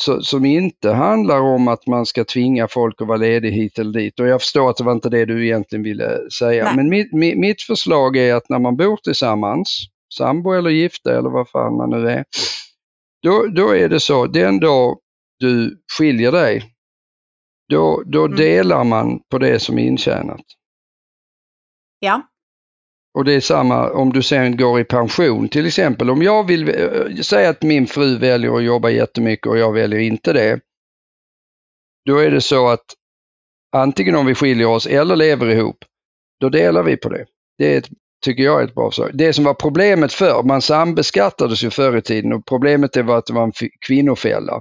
så, 0.00 0.22
som 0.22 0.44
inte 0.44 0.90
handlar 0.92 1.40
om 1.40 1.68
att 1.68 1.86
man 1.86 2.06
ska 2.06 2.24
tvinga 2.24 2.68
folk 2.68 3.00
att 3.02 3.08
vara 3.08 3.18
ledig 3.18 3.52
hit 3.52 3.78
eller 3.78 3.92
dit. 4.00 4.20
Och 4.20 4.26
jag 4.28 4.40
förstår 4.40 4.70
att 4.70 4.76
det 4.76 4.84
var 4.84 4.92
inte 4.92 5.08
det 5.08 5.24
du 5.24 5.44
egentligen 5.46 5.82
ville 5.82 6.30
säga. 6.30 6.64
Nej. 6.64 6.76
Men 6.76 6.88
mitt, 6.88 7.12
mitt, 7.12 7.38
mitt 7.38 7.62
förslag 7.62 8.16
är 8.16 8.34
att 8.34 8.48
när 8.48 8.58
man 8.58 8.76
bor 8.76 8.96
tillsammans, 8.96 9.78
sambo 10.14 10.52
eller 10.52 10.70
gifta 10.70 11.18
eller 11.18 11.30
vad 11.30 11.48
fan 11.48 11.76
man 11.76 11.90
nu 11.90 12.08
är, 12.10 12.24
då, 13.22 13.46
då 13.46 13.70
är 13.76 13.88
det 13.88 14.00
så, 14.00 14.26
den 14.26 14.60
dag 14.60 14.98
du 15.38 15.82
skiljer 15.98 16.32
dig, 16.32 16.64
då, 17.68 18.02
då 18.06 18.24
Mm. 18.24 18.36
delar 18.36 18.84
man 18.84 19.20
på 19.30 19.38
det 19.38 19.58
som 19.58 19.78
är 19.78 19.82
intjänat. 19.82 20.44
Ja. 22.00 22.22
Och 23.16 23.24
det 23.24 23.32
är 23.32 23.40
samma 23.40 23.90
om 23.90 24.12
du 24.12 24.22
sen 24.22 24.56
går 24.56 24.80
i 24.80 24.84
pension 24.84 25.48
till 25.48 25.66
exempel. 25.66 26.10
Om 26.10 26.22
jag 26.22 26.46
vill 26.46 26.68
eh, 26.68 27.14
säga 27.22 27.50
att 27.50 27.62
min 27.62 27.86
fru 27.86 28.18
väljer 28.18 28.56
att 28.56 28.64
jobba 28.64 28.90
jättemycket 28.90 29.46
och 29.46 29.58
jag 29.58 29.72
väljer 29.72 30.00
inte 30.00 30.32
det. 30.32 30.60
Då 32.06 32.18
är 32.18 32.30
det 32.30 32.40
så 32.40 32.68
att 32.68 32.84
antingen 33.76 34.14
om 34.14 34.26
vi 34.26 34.34
skiljer 34.34 34.66
oss 34.66 34.86
eller 34.86 35.16
lever 35.16 35.46
ihop, 35.46 35.76
då 36.40 36.48
delar 36.48 36.82
vi 36.82 36.96
på 36.96 37.08
det. 37.08 37.26
Det 37.58 37.74
är 37.74 37.78
ett, 37.78 37.88
tycker 38.24 38.42
jag 38.42 38.60
är 38.60 38.64
ett 38.64 38.74
bra 38.74 38.90
förslag. 38.90 39.10
Det 39.14 39.32
som 39.32 39.44
var 39.44 39.54
problemet 39.54 40.12
förr, 40.12 40.42
man 40.42 40.62
sambeskattades 40.62 41.64
ju 41.64 41.70
förr 41.70 41.96
i 41.96 42.02
tiden 42.02 42.32
och 42.32 42.46
problemet 42.46 42.92
det 42.92 43.02
var 43.02 43.18
att 43.18 43.26
det 43.26 43.32
var 43.32 43.44
en 43.44 43.52
kvinnofälla. 43.86 44.60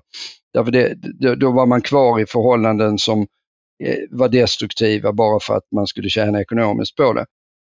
Därför 0.53 0.72
det, 0.72 0.95
då, 1.36 1.52
var 1.52 1.65
man 1.65 1.82
kvar 1.82 2.19
i 2.19 2.26
förhållanden 2.26 2.98
som 2.98 3.19
eh, 3.84 3.98
var 4.11 4.30
destruktiva 4.30 5.14
bara 5.14 5.40
för 5.40 5.57
att 5.57 5.72
man 5.76 5.88
skulle 5.88 6.10
tjäna 6.10 6.41
ekonomiskt 6.41 6.95
på 6.95 7.14
det. 7.14 7.26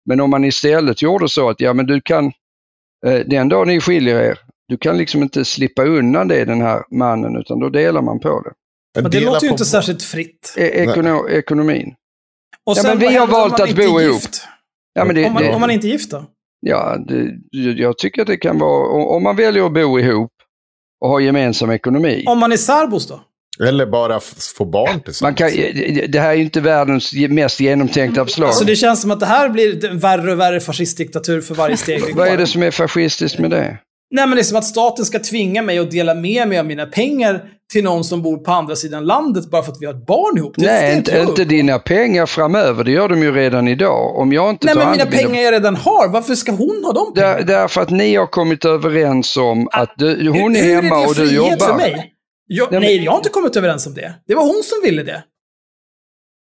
Men 0.06 0.22
om 0.22 0.30
man 0.30 0.44
istället 0.46 1.02
gjorde 1.02 1.30
så 1.30 1.50
att 1.50 1.62
ja 1.62 1.74
men 1.74 1.86
du 1.86 2.02
kan, 2.02 2.26
eh, 3.06 3.20
den 3.26 3.50
dag 3.50 3.68
ni 3.68 3.80
skiljer 3.80 4.20
er, 4.20 4.40
du 4.68 4.78
kan 4.78 4.98
liksom 4.98 5.24
inte 5.24 5.46
slippa 5.46 5.84
undan 5.84 6.28
det 6.28 6.46
den 6.46 6.62
här 6.62 6.84
mannen 6.92 7.36
utan 7.36 7.60
då 7.60 7.70
delar 7.70 8.02
man 8.02 8.20
på 8.20 8.42
det. 8.42 8.52
Men 9.02 9.12
det 9.12 9.20
låter 9.20 9.46
ju 9.46 9.52
inte 9.52 9.66
särskilt 9.66 10.02
fritt. 10.04 10.54
E 10.58 10.64
ekono 10.64 11.30
ekonomin. 11.30 11.96
Och 12.66 12.78
Ja, 12.78 12.84
men 12.84 13.00
vi 13.00 13.16
har 13.16 13.28
valt 13.28 13.60
att 13.60 13.70
inte 13.70 13.82
bo 13.82 14.02
ihop. 14.02 14.14
gift? 14.14 14.44
Ja, 14.94 15.06
men 15.06 15.16
det, 15.16 15.26
Om 15.26 15.34
man, 15.34 15.44
det, 15.44 15.54
om 15.54 15.62
man 15.62 15.72
inte 15.72 15.88
är 15.88 15.90
gift 15.90 16.12
då? 16.12 16.26
ja 16.62 16.98
det, 17.08 17.38
jag 17.72 17.98
tycker 17.98 18.22
att 18.22 18.28
det 18.28 18.38
kan 18.38 18.60
vara, 18.60 18.88
om 18.88 19.08
om 19.08 19.24
man 19.24 19.36
väljer 19.36 19.66
att 19.66 19.74
bo 19.74 20.00
ihop 20.00 20.32
och 21.02 21.10
ha 21.10 21.20
gemensam 21.20 21.72
ekonomi. 21.72 22.24
Om 22.28 22.40
man 22.40 22.52
är 22.52 22.58
särbos 22.58 23.08
då? 23.08 23.22
Eller 23.60 23.86
bara 23.86 24.20
få 24.58 24.66
barn 24.66 25.02
tillsammans. 25.02 25.22
Man 25.22 25.50
kan, 25.50 25.58
det 26.12 26.20
här 26.20 26.30
är 26.30 26.34
ju 26.34 26.44
inte 26.44 26.62
världens 26.62 27.14
mest 27.30 27.60
genomtänkta 27.60 28.26
förslag. 28.26 28.48
Alltså 28.48 28.66
det 28.66 28.76
känns 28.76 29.02
som 29.02 29.12
att 29.12 29.20
det 29.20 29.26
här 29.26 29.50
blir 29.50 29.94
värre 30.00 30.32
och 30.32 30.40
värre 30.40 30.60
fascistdiktatur 30.60 31.42
för 31.42 31.56
varje 31.56 31.78
steg 31.78 32.06
vi 32.06 32.12
går. 32.12 32.20
Vad 32.20 32.28
är 32.28 32.38
det 32.38 32.48
som 32.48 32.64
är 32.64 32.72
fascistiskt 32.72 33.40
med 33.40 33.52
det? 33.52 33.78
Nej, 34.14 34.28
men 34.28 34.36
det 34.36 34.42
är 34.42 34.44
som 34.44 34.58
att 34.58 34.66
staten 34.66 35.06
ska 35.06 35.20
tvinga 35.20 35.62
mig 35.62 35.80
att 35.80 35.92
dela 35.92 36.14
med 36.14 36.48
mig 36.48 36.60
av 36.60 36.66
mina 36.66 36.86
pengar 36.86 37.42
till 37.74 37.84
någon 37.84 38.04
som 38.04 38.22
bor 38.22 38.38
på 38.38 38.52
andra 38.52 38.76
sidan 38.76 39.06
landet 39.06 39.50
bara 39.52 39.64
för 39.64 39.72
att 39.72 39.78
vi 39.82 39.86
har 39.86 39.94
ett 39.94 40.06
barn 40.06 40.38
ihop. 40.38 40.54
Det 40.58 40.66
Nej, 40.66 40.98
inte, 40.98 41.20
upp 41.22 41.30
inte 41.30 41.44
dina 41.46 41.80
pengar 41.80 42.26
framöver. 42.26 42.84
Det 42.84 42.92
gör 42.92 43.10
de 43.10 43.22
ju 43.22 43.32
redan 43.32 43.68
idag. 43.68 44.18
Om 44.18 44.34
jag 44.34 44.50
inte 44.50 44.66
Nej, 44.66 44.76
tar 44.76 44.82
men 44.82 44.92
mina 44.92 45.04
om 45.04 45.10
mina- 45.10 45.22
pengar 45.24 45.42
jag 45.42 45.54
redan 45.54 45.76
har, 45.76 46.10
varför 46.10 46.36
ska 46.36 46.52
hon 46.52 46.82
ha 46.86 46.94
de 46.94 47.14
pengarna? 47.14 47.36
Där, 47.36 47.44
därför 47.44 47.82
att 47.82 47.90
ni 47.90 48.16
har 48.16 48.28
kommit 48.28 48.66
överens 48.66 49.38
om 49.38 49.68
att 49.72 49.94
du, 49.98 50.30
hon 50.30 50.56
är 50.56 50.64
Hur 50.64 50.76
hemma 50.82 50.96
det 51.02 51.08
och 51.08 51.16
du 51.16 51.28
frihet 51.28 51.34
jobbar. 51.52 51.68
för 51.68 51.76
mig? 51.78 52.11
Jag, 52.54 52.72
Nej, 52.72 52.80
men- 52.80 52.88
nej, 52.88 53.04
jag 53.04 53.12
har 53.12 53.18
inte 53.18 53.30
kommit 53.30 53.56
överens 53.56 53.88
om 53.88 53.94
det. 53.94 54.14
Det 54.28 54.36
var 54.36 54.44
hon 54.44 54.64
som 54.64 54.78
ville 54.84 55.04
det. 55.04 55.24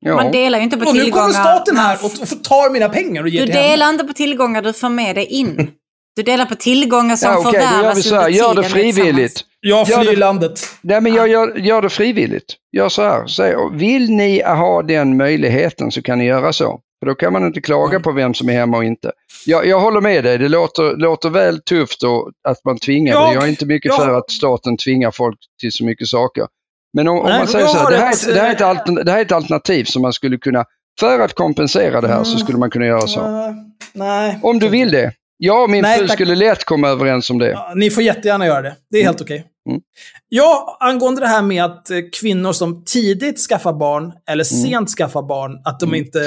Ja. 0.01 0.15
Man 0.15 0.33
delar 0.33 0.59
ju 0.59 0.65
inte 0.65 0.77
på 0.77 0.87
Och 0.89 0.95
nu 0.95 1.01
tillgångar. 1.01 1.23
kommer 1.27 1.35
staten 1.45 1.77
här 1.77 1.99
och, 2.05 2.11
och 2.23 2.45
tar 2.45 2.71
mina 2.71 2.89
pengar 2.89 3.23
och 3.23 3.29
ger 3.29 3.41
Du 3.41 3.47
till 3.47 3.55
henne. 3.55 3.69
delar 3.71 3.89
inte 3.89 4.05
på 4.05 4.13
tillgångar 4.13 4.63
du 4.63 4.73
får 4.73 4.89
med 4.89 5.17
dig 5.17 5.25
in. 5.27 5.57
Du 6.17 6.23
delar 6.23 6.45
på 6.47 6.55
tillgångar 6.55 7.17
som 7.17 7.31
Ja, 7.31 7.35
gör 7.45 7.53
vi 7.53 7.59
förvärvas 7.67 8.03
så 8.09 8.15
här. 8.15 8.25
under 8.27 8.39
Gör 8.39 8.55
det 8.55 8.61
är 8.61 8.69
frivilligt. 8.69 9.41
Jag 9.61 9.89
Gör 9.89 9.99
flyr 10.03 10.11
det- 10.11 10.17
landet. 10.17 10.61
Nej, 10.81 11.01
men 11.01 11.15
jag 11.15 11.29
gör, 11.29 11.57
gör 11.59 11.83
det 11.83 11.89
frivilligt. 11.89 12.55
Gör 12.77 12.89
så 12.89 13.03
här. 13.03 13.27
Säg, 13.27 13.55
vill 13.73 14.11
ni 14.11 14.43
ha 14.43 14.83
den 14.83 15.17
möjligheten 15.17 15.91
så 15.91 16.03
kan 16.03 16.19
ni 16.19 16.25
göra 16.25 16.53
så. 16.53 16.81
För 17.01 17.07
då 17.07 17.15
kan 17.15 17.33
man 17.33 17.47
inte 17.47 17.61
klaga 17.61 17.91
Mm. 17.91 18.03
på 18.03 18.13
vem 18.13 18.35
som 18.35 18.49
är 18.49 18.53
hemma 18.53 18.77
och 18.77 18.85
inte. 18.85 19.13
Jag, 19.47 19.67
jag 19.67 19.81
håller 19.81 20.01
med 20.01 20.25
dig, 20.25 20.39
det 20.39 20.49
låter, 20.49 20.97
låter 20.97 21.31
väl 21.31 21.61
tufft 21.63 22.03
och 22.03 22.31
att 22.49 22.65
man 22.65 22.79
tvingar 22.79 23.15
Ja, 23.15 23.29
det. 23.29 23.35
Jag 23.35 23.45
är 23.45 23.49
inte 23.49 23.67
mycket 23.67 23.89
ja. 23.93 23.97
för 23.99 24.19
att 24.19 24.31
staten 24.31 24.77
tvingar 24.77 25.11
folk 25.11 25.39
till 25.61 25.73
så 25.73 25.85
mycket 25.85 26.09
saker. 26.09 26.47
Men 26.93 27.09
om, 27.09 27.19
om 27.19 27.25
Nej, 27.27 27.39
man 27.39 27.49
säger 27.49 27.67
så 27.67 27.79
här, 27.79 27.91
det 27.91 27.97
här, 27.97 28.13
ett, 28.13 28.27
det, 28.35 28.41
här 28.41 28.49
är 28.49 28.53
ett 28.53 28.61
eh, 28.61 28.69
altern- 28.69 29.05
det 29.05 29.11
här 29.11 29.19
är 29.19 29.23
ett 29.25 29.33
alternativ 29.33 29.85
som 29.85 30.03
man 30.03 30.13
skulle 30.13 30.37
kunna, 30.39 30.65
för 31.01 31.21
att 31.21 31.35
kompensera 31.35 32.01
det 32.01 32.09
här 32.09 32.25
så 32.25 32.31
Mm. 32.31 32.39
skulle 32.45 32.59
man 32.59 32.71
kunna 32.71 32.87
göra 32.87 33.07
så. 33.07 33.21
Nej. 33.93 34.39
Om 34.43 34.59
du 34.59 34.69
vill 34.69 34.91
det. 34.91 35.13
Jag 35.41 35.63
och 35.63 35.71
min 35.71 35.83
Nej, 35.83 35.99
fru 35.99 36.07
tack. 36.09 36.15
skulle 36.17 36.35
lätt 36.35 36.65
komma 36.65 36.89
överens 36.89 37.31
om 37.31 37.39
det. 37.39 37.51
Ja, 37.51 37.73
ni 37.77 37.91
får 37.91 38.03
jättegärna 38.03 38.47
göra 38.47 38.63
det. 38.63 38.77
Det 38.91 38.99
är 38.99 39.05
helt 39.05 39.21
okej. 39.21 39.45
Mm. 39.71 39.81
Ja, 40.29 40.77
angående 40.81 41.21
det 41.21 41.27
här 41.27 41.43
med 41.43 41.65
att 41.65 41.91
eh, 41.91 41.99
kvinnor 42.21 42.53
som 42.53 42.85
tidigt 42.85 43.39
skaffar 43.49 43.73
barn 43.73 44.13
eller 44.31 44.53
Mm. 44.53 44.63
sent 44.71 44.89
skaffar 44.91 45.23
barn, 45.23 45.63
att 45.65 45.81
de 45.81 45.95
inte... 45.95 46.19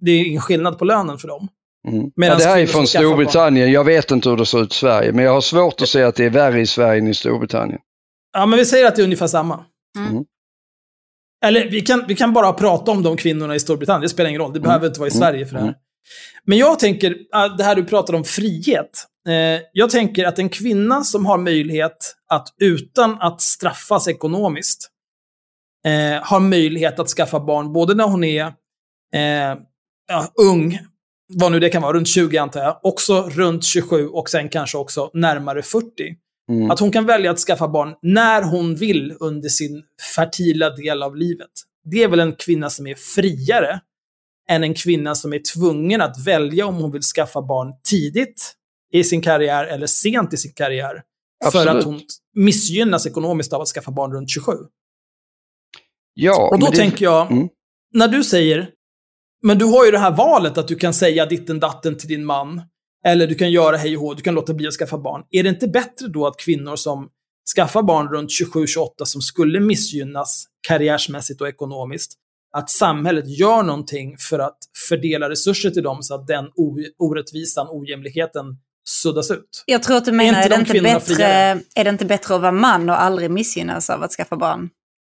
Det 0.00 0.10
är 0.10 0.26
ingen 0.26 0.40
skillnad 0.42 0.78
på 0.78 0.84
lönen 0.84 1.18
för 1.18 1.28
dem. 1.28 1.48
Mm. 1.88 2.10
Ja, 2.14 2.34
det 2.34 2.44
här 2.44 2.58
är 2.58 2.66
från 2.66 2.86
skaffar 2.86 3.04
barn- 3.04 3.10
Storbritannien. 3.12 3.72
Jag 3.72 3.84
vet 3.84 4.10
inte 4.10 4.28
hur 4.28 4.36
det 4.36 4.46
ser 4.46 4.62
ut 4.62 4.72
i 4.72 4.76
Sverige, 4.76 5.12
men 5.12 5.24
jag 5.24 5.32
har 5.32 5.40
svårt 5.40 5.80
att 5.82 5.88
se 5.88 6.02
att 6.02 6.14
det 6.14 6.24
är 6.24 6.30
värre 6.30 6.60
i 6.60 6.66
Sverige 6.66 7.00
än 7.00 7.06
i 7.08 7.14
Storbritannien. 7.14 7.78
Ja, 8.32 8.46
men 8.46 8.58
vi 8.58 8.64
säger 8.64 8.86
att 8.86 8.96
det 8.96 9.02
är 9.02 9.04
ungefär 9.04 9.26
samma. 9.26 9.64
Mm. 9.98 10.24
Eller 11.44 11.70
vi 11.70 11.80
kan, 11.80 12.04
vi 12.08 12.14
kan 12.16 12.32
bara 12.32 12.52
prata 12.52 12.90
om 12.90 13.02
de 13.02 13.16
kvinnorna 13.16 13.54
i 13.54 13.60
Storbritannien, 13.60 14.02
det 14.02 14.08
spelar 14.08 14.28
ingen 14.30 14.40
roll. 14.42 14.52
Det 14.52 14.60
behöver 14.60 14.86
inte 14.86 15.00
vara 15.00 15.08
i 15.08 15.12
Mm. 15.12 15.20
Sverige 15.20 15.46
för 15.46 15.54
det 15.54 15.60
här. 15.60 15.74
Men 16.44 16.58
jag 16.58 16.78
tänker, 16.78 17.10
äh, 17.10 17.56
det 17.56 17.64
här 17.64 17.74
du 17.74 17.84
pratar 17.84 18.14
om 18.14 18.24
frihet. 18.24 19.06
Eh, 19.28 19.62
jag 19.72 19.90
tänker 19.90 20.24
att 20.24 20.38
en 20.38 20.48
kvinna 20.48 21.04
som 21.04 21.26
har 21.26 21.38
möjlighet 21.38 22.16
att 22.28 22.48
utan 22.60 23.20
att 23.20 23.40
straffas 23.40 24.08
ekonomiskt, 24.08 24.90
eh, 25.86 26.22
har 26.22 26.40
möjlighet 26.40 26.98
att 26.98 27.08
skaffa 27.08 27.40
barn 27.40 27.72
både 27.72 27.94
när 27.94 28.04
hon 28.04 28.24
är 28.24 28.44
eh, 29.14 29.56
ja, 30.08 30.32
ung, 30.34 30.78
vad 31.34 31.52
nu 31.52 31.60
det 31.60 31.68
kan 31.68 31.82
vara, 31.82 31.92
runt 31.92 32.08
20 32.08 32.38
antar 32.38 32.60
jag, 32.60 32.80
också 32.82 33.22
runt 33.22 33.64
27 33.64 34.08
och 34.08 34.30
sen 34.30 34.48
kanske 34.48 34.78
också 34.78 35.10
närmare 35.14 35.62
40. 35.62 35.86
Mm. 36.50 36.70
Att 36.70 36.80
hon 36.80 36.92
kan 36.92 37.06
välja 37.06 37.30
att 37.30 37.38
skaffa 37.38 37.68
barn 37.68 37.94
när 38.02 38.42
hon 38.42 38.76
vill 38.76 39.16
under 39.20 39.48
sin 39.48 39.82
fertila 40.16 40.70
del 40.70 41.02
av 41.02 41.16
livet. 41.16 41.50
Det 41.84 42.02
är 42.02 42.08
väl 42.08 42.20
en 42.20 42.32
kvinna 42.32 42.70
som 42.70 42.86
är 42.86 42.94
friare 42.94 43.80
än 44.50 44.62
en 44.64 44.74
kvinna 44.74 45.14
som 45.14 45.32
är 45.32 45.40
tvungen 45.54 46.00
att 46.00 46.26
välja 46.26 46.66
om 46.66 46.74
hon 46.74 46.92
vill 46.92 47.02
skaffa 47.02 47.42
barn 47.42 47.72
tidigt 47.90 48.52
i 48.92 49.04
sin 49.04 49.22
karriär 49.22 49.64
eller 49.64 49.86
sent 49.86 50.32
i 50.32 50.36
sin 50.36 50.52
karriär. 50.52 51.02
För 51.42 51.46
Absolut. 51.58 51.74
att 51.76 51.84
hon 51.84 52.00
missgynnas 52.34 53.06
ekonomiskt 53.06 53.52
av 53.52 53.60
att 53.62 53.68
skaffa 53.68 53.90
barn 53.90 54.12
runt 54.12 54.30
27. 54.30 54.52
Ja, 56.14 56.48
Och 56.52 56.58
då 56.58 56.66
det- 56.70 56.76
tänker 56.76 57.04
jag, 57.04 57.32
Mm. 57.32 57.48
när 57.94 58.08
du 58.08 58.24
säger, 58.24 58.70
men 59.42 59.58
du 59.58 59.64
har 59.64 59.84
ju 59.84 59.90
det 59.90 59.98
här 59.98 60.10
valet 60.16 60.58
att 60.58 60.68
du 60.68 60.74
kan 60.76 60.94
säga 60.94 61.26
ditten 61.26 61.60
datten 61.60 61.96
till 61.98 62.08
din 62.08 62.24
man, 62.24 62.62
eller 63.04 63.26
du 63.26 63.34
kan 63.34 63.50
göra 63.50 63.76
hej 63.76 63.96
och 63.96 64.02
hå, 64.02 64.14
du 64.14 64.22
kan 64.22 64.34
låta 64.34 64.54
bli 64.54 64.66
att 64.66 64.74
skaffa 64.74 64.98
barn. 64.98 65.22
Är 65.30 65.42
det 65.42 65.48
inte 65.48 65.68
bättre 65.68 66.08
då 66.08 66.26
att 66.26 66.36
kvinnor 66.38 66.76
som 66.76 67.08
skaffar 67.56 67.82
barn 67.82 68.08
runt 68.08 68.30
27-28 68.30 69.04
som 69.04 69.20
skulle 69.20 69.60
missgynnas 69.60 70.44
karriärsmässigt 70.68 71.40
och 71.40 71.48
ekonomiskt, 71.48 72.14
att 72.56 72.70
samhället 72.70 73.24
gör 73.38 73.62
någonting 73.62 74.16
för 74.30 74.38
att 74.38 74.58
fördela 74.88 75.30
resurser 75.30 75.70
till 75.70 75.82
dem 75.82 76.02
så 76.02 76.14
att 76.14 76.26
den 76.26 76.44
orättvisan, 76.98 77.66
ojämlikheten 77.70 78.44
suddas 78.88 79.30
ut? 79.30 79.64
Jag 79.66 79.82
tror 79.82 79.96
att 79.96 80.04
du 80.04 80.10
Är 80.10 80.14
menar, 80.14 80.42
inte 80.42 80.46
är, 80.46 80.48
det 80.48 80.54
de 80.56 80.60
inte 80.60 80.80
bättre, 80.82 81.14
friare? 81.14 81.60
är 81.74 81.84
det 81.84 81.90
inte 81.90 82.04
bättre 82.04 82.34
att 82.34 82.40
vara 82.40 82.52
man 82.52 82.90
och 82.90 83.00
aldrig 83.02 83.30
missgynnas 83.30 83.90
av 83.90 84.02
att 84.02 84.12
skaffa 84.12 84.36
barn? 84.36 84.68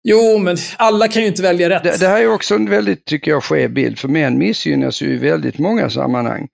Jo, 0.04 0.38
men 0.38 0.56
alla 0.76 1.08
kan 1.08 1.22
ju 1.22 1.28
inte 1.28 1.42
välja 1.42 1.70
rätt. 1.70 1.82
Det, 1.82 2.00
det 2.00 2.06
här 2.08 2.20
är 2.20 2.32
också 2.32 2.54
en 2.54 2.70
väldigt, 2.70 3.04
tycker 3.04 3.30
jag, 3.30 3.44
skev 3.44 3.70
bild, 3.72 3.98
för 3.98 4.08
män 4.08 4.38
missgynnas 4.38 5.02
ju 5.02 5.14
i 5.14 5.18
väldigt 5.18 5.58
många 5.58 5.90
sammanhang. 5.90 6.48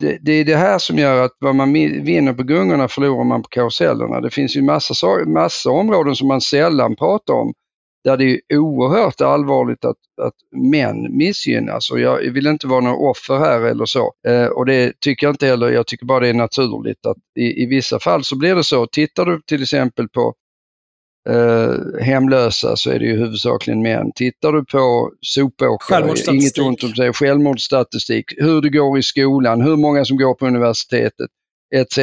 Det, 0.00 0.18
det 0.22 0.32
är 0.32 0.44
det 0.44 0.56
här 0.56 0.78
som 0.78 0.98
gör 0.98 1.24
att 1.24 1.32
vad 1.38 1.54
man 1.54 1.72
vinner 1.72 2.32
på 2.32 2.42
gungorna 2.42 2.88
förlorar 2.88 3.24
man 3.24 3.42
på 3.42 3.48
karusellerna. 3.48 4.20
Det 4.20 4.30
finns 4.30 4.56
ju 4.56 4.62
massa, 4.62 4.94
sa- 4.94 5.24
massa 5.26 5.70
områden 5.70 6.16
som 6.16 6.28
man 6.28 6.40
sällan 6.40 6.96
pratar 6.96 7.34
om, 7.34 7.52
där 8.04 8.16
det 8.16 8.40
är 8.48 8.58
oerhört 8.58 9.20
allvarligt 9.20 9.84
att, 9.84 9.96
att 10.22 10.34
män 10.70 11.16
missgynnas. 11.16 11.90
Och 11.90 12.00
jag 12.00 12.32
vill 12.32 12.46
inte 12.46 12.66
vara 12.66 12.80
någon 12.80 13.10
offer 13.10 13.38
här 13.38 13.60
eller 13.60 13.84
så. 13.84 14.12
Eh, 14.28 14.46
och 14.46 14.66
det 14.66 15.00
tycker 15.00 15.26
jag 15.26 15.32
inte 15.32 15.46
heller, 15.46 15.70
jag 15.70 15.86
tycker 15.86 16.06
bara 16.06 16.20
det 16.20 16.28
är 16.28 16.34
naturligt 16.34 17.06
att 17.06 17.16
i, 17.38 17.62
i 17.62 17.66
vissa 17.66 17.98
fall 17.98 18.24
så 18.24 18.38
blir 18.38 18.54
det 18.54 18.64
så. 18.64 18.86
Tittar 18.86 19.24
du 19.24 19.40
till 19.46 19.62
exempel 19.62 20.08
på 20.08 20.34
eh, 21.28 22.04
hemlösa 22.04 22.76
så 22.76 22.90
är 22.90 22.98
det 22.98 23.04
ju 23.04 23.16
huvudsakligen 23.16 23.82
män. 23.82 24.12
Tittar 24.14 24.52
du 24.52 24.64
på 24.64 25.12
sopåkare, 25.20 26.14
inget 26.32 26.58
ont 26.58 26.82
om 26.82 26.94
sig, 26.94 27.12
självmordsstatistik, 27.12 28.24
hur 28.36 28.60
det 28.60 28.68
går 28.68 28.98
i 28.98 29.02
skolan, 29.02 29.60
hur 29.60 29.76
många 29.76 30.04
som 30.04 30.16
går 30.16 30.34
på 30.34 30.46
universitetet 30.46 31.30
etc. 31.74 31.98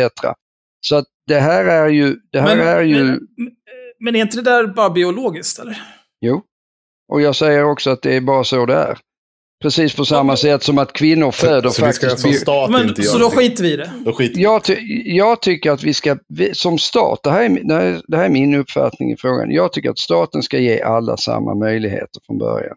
Så 0.82 0.96
att 0.96 1.06
det 1.28 1.40
här 1.40 1.66
är 1.66 1.88
ju, 1.88 2.16
det 2.32 2.42
här 2.42 2.58
är 2.58 2.82
ju, 2.82 3.04
men, 3.04 3.20
men 4.00 4.16
är 4.16 4.22
inte 4.22 4.38
det 4.38 4.42
där 4.52 4.68
bara 4.68 4.90
biologiskt, 4.90 5.60
eller? 5.60 5.82
jo. 6.22 6.42
Och 7.14 7.22
jag 7.22 7.36
säger 7.36 7.66
också 7.66 7.90
att 7.90 8.02
det 8.02 8.16
är 8.16 8.22
bara 8.22 8.44
så 8.44 8.66
det 8.66 8.74
är. 8.76 8.98
Precis 9.62 9.96
på 9.96 10.06
samma 10.06 10.38
sätt 10.38 10.64
som 10.64 10.78
att 10.78 10.94
kvinnor 10.94 11.32
föder 11.32 11.70
Så 11.70 11.82
faktiskt... 11.82 12.20
som 12.20 12.32
bi- 12.32 12.38
stat 12.38 12.70
Men, 12.72 12.88
inte 12.90 13.04
så 13.04 13.18
då 13.18 13.30
skiter 13.30 13.64
vi 13.64 13.74
i 13.74 13.76
det. 13.78 13.92
Då 14.06 14.14
skiter 14.14 14.36
vi. 14.36 14.44
Jag, 14.44 14.64
ty 14.64 14.76
jag 15.06 15.42
tycker 15.42 15.72
att 15.72 15.84
vi 15.84 15.94
ska, 15.94 16.18
vi, 16.28 16.56
som 16.56 16.78
stat, 16.78 17.20
det 17.24 17.30
här, 17.32 17.44
är, 17.44 17.50
det, 17.64 17.74
här, 17.74 17.82
är- 17.86 18.02
det 18.08 18.18
här 18.18 18.26
är 18.26 18.30
min 18.30 18.54
uppfattning 18.56 19.12
i 19.12 19.18
frågan, 19.18 19.52
jag 19.52 19.74
tycker 19.74 19.90
att 19.90 20.00
staten 20.00 20.44
ska 20.44 20.60
ge 20.60 20.82
alla 20.82 21.18
samma 21.18 21.56
möjligheter 21.56 22.22
från 22.28 22.38
början. 22.38 22.76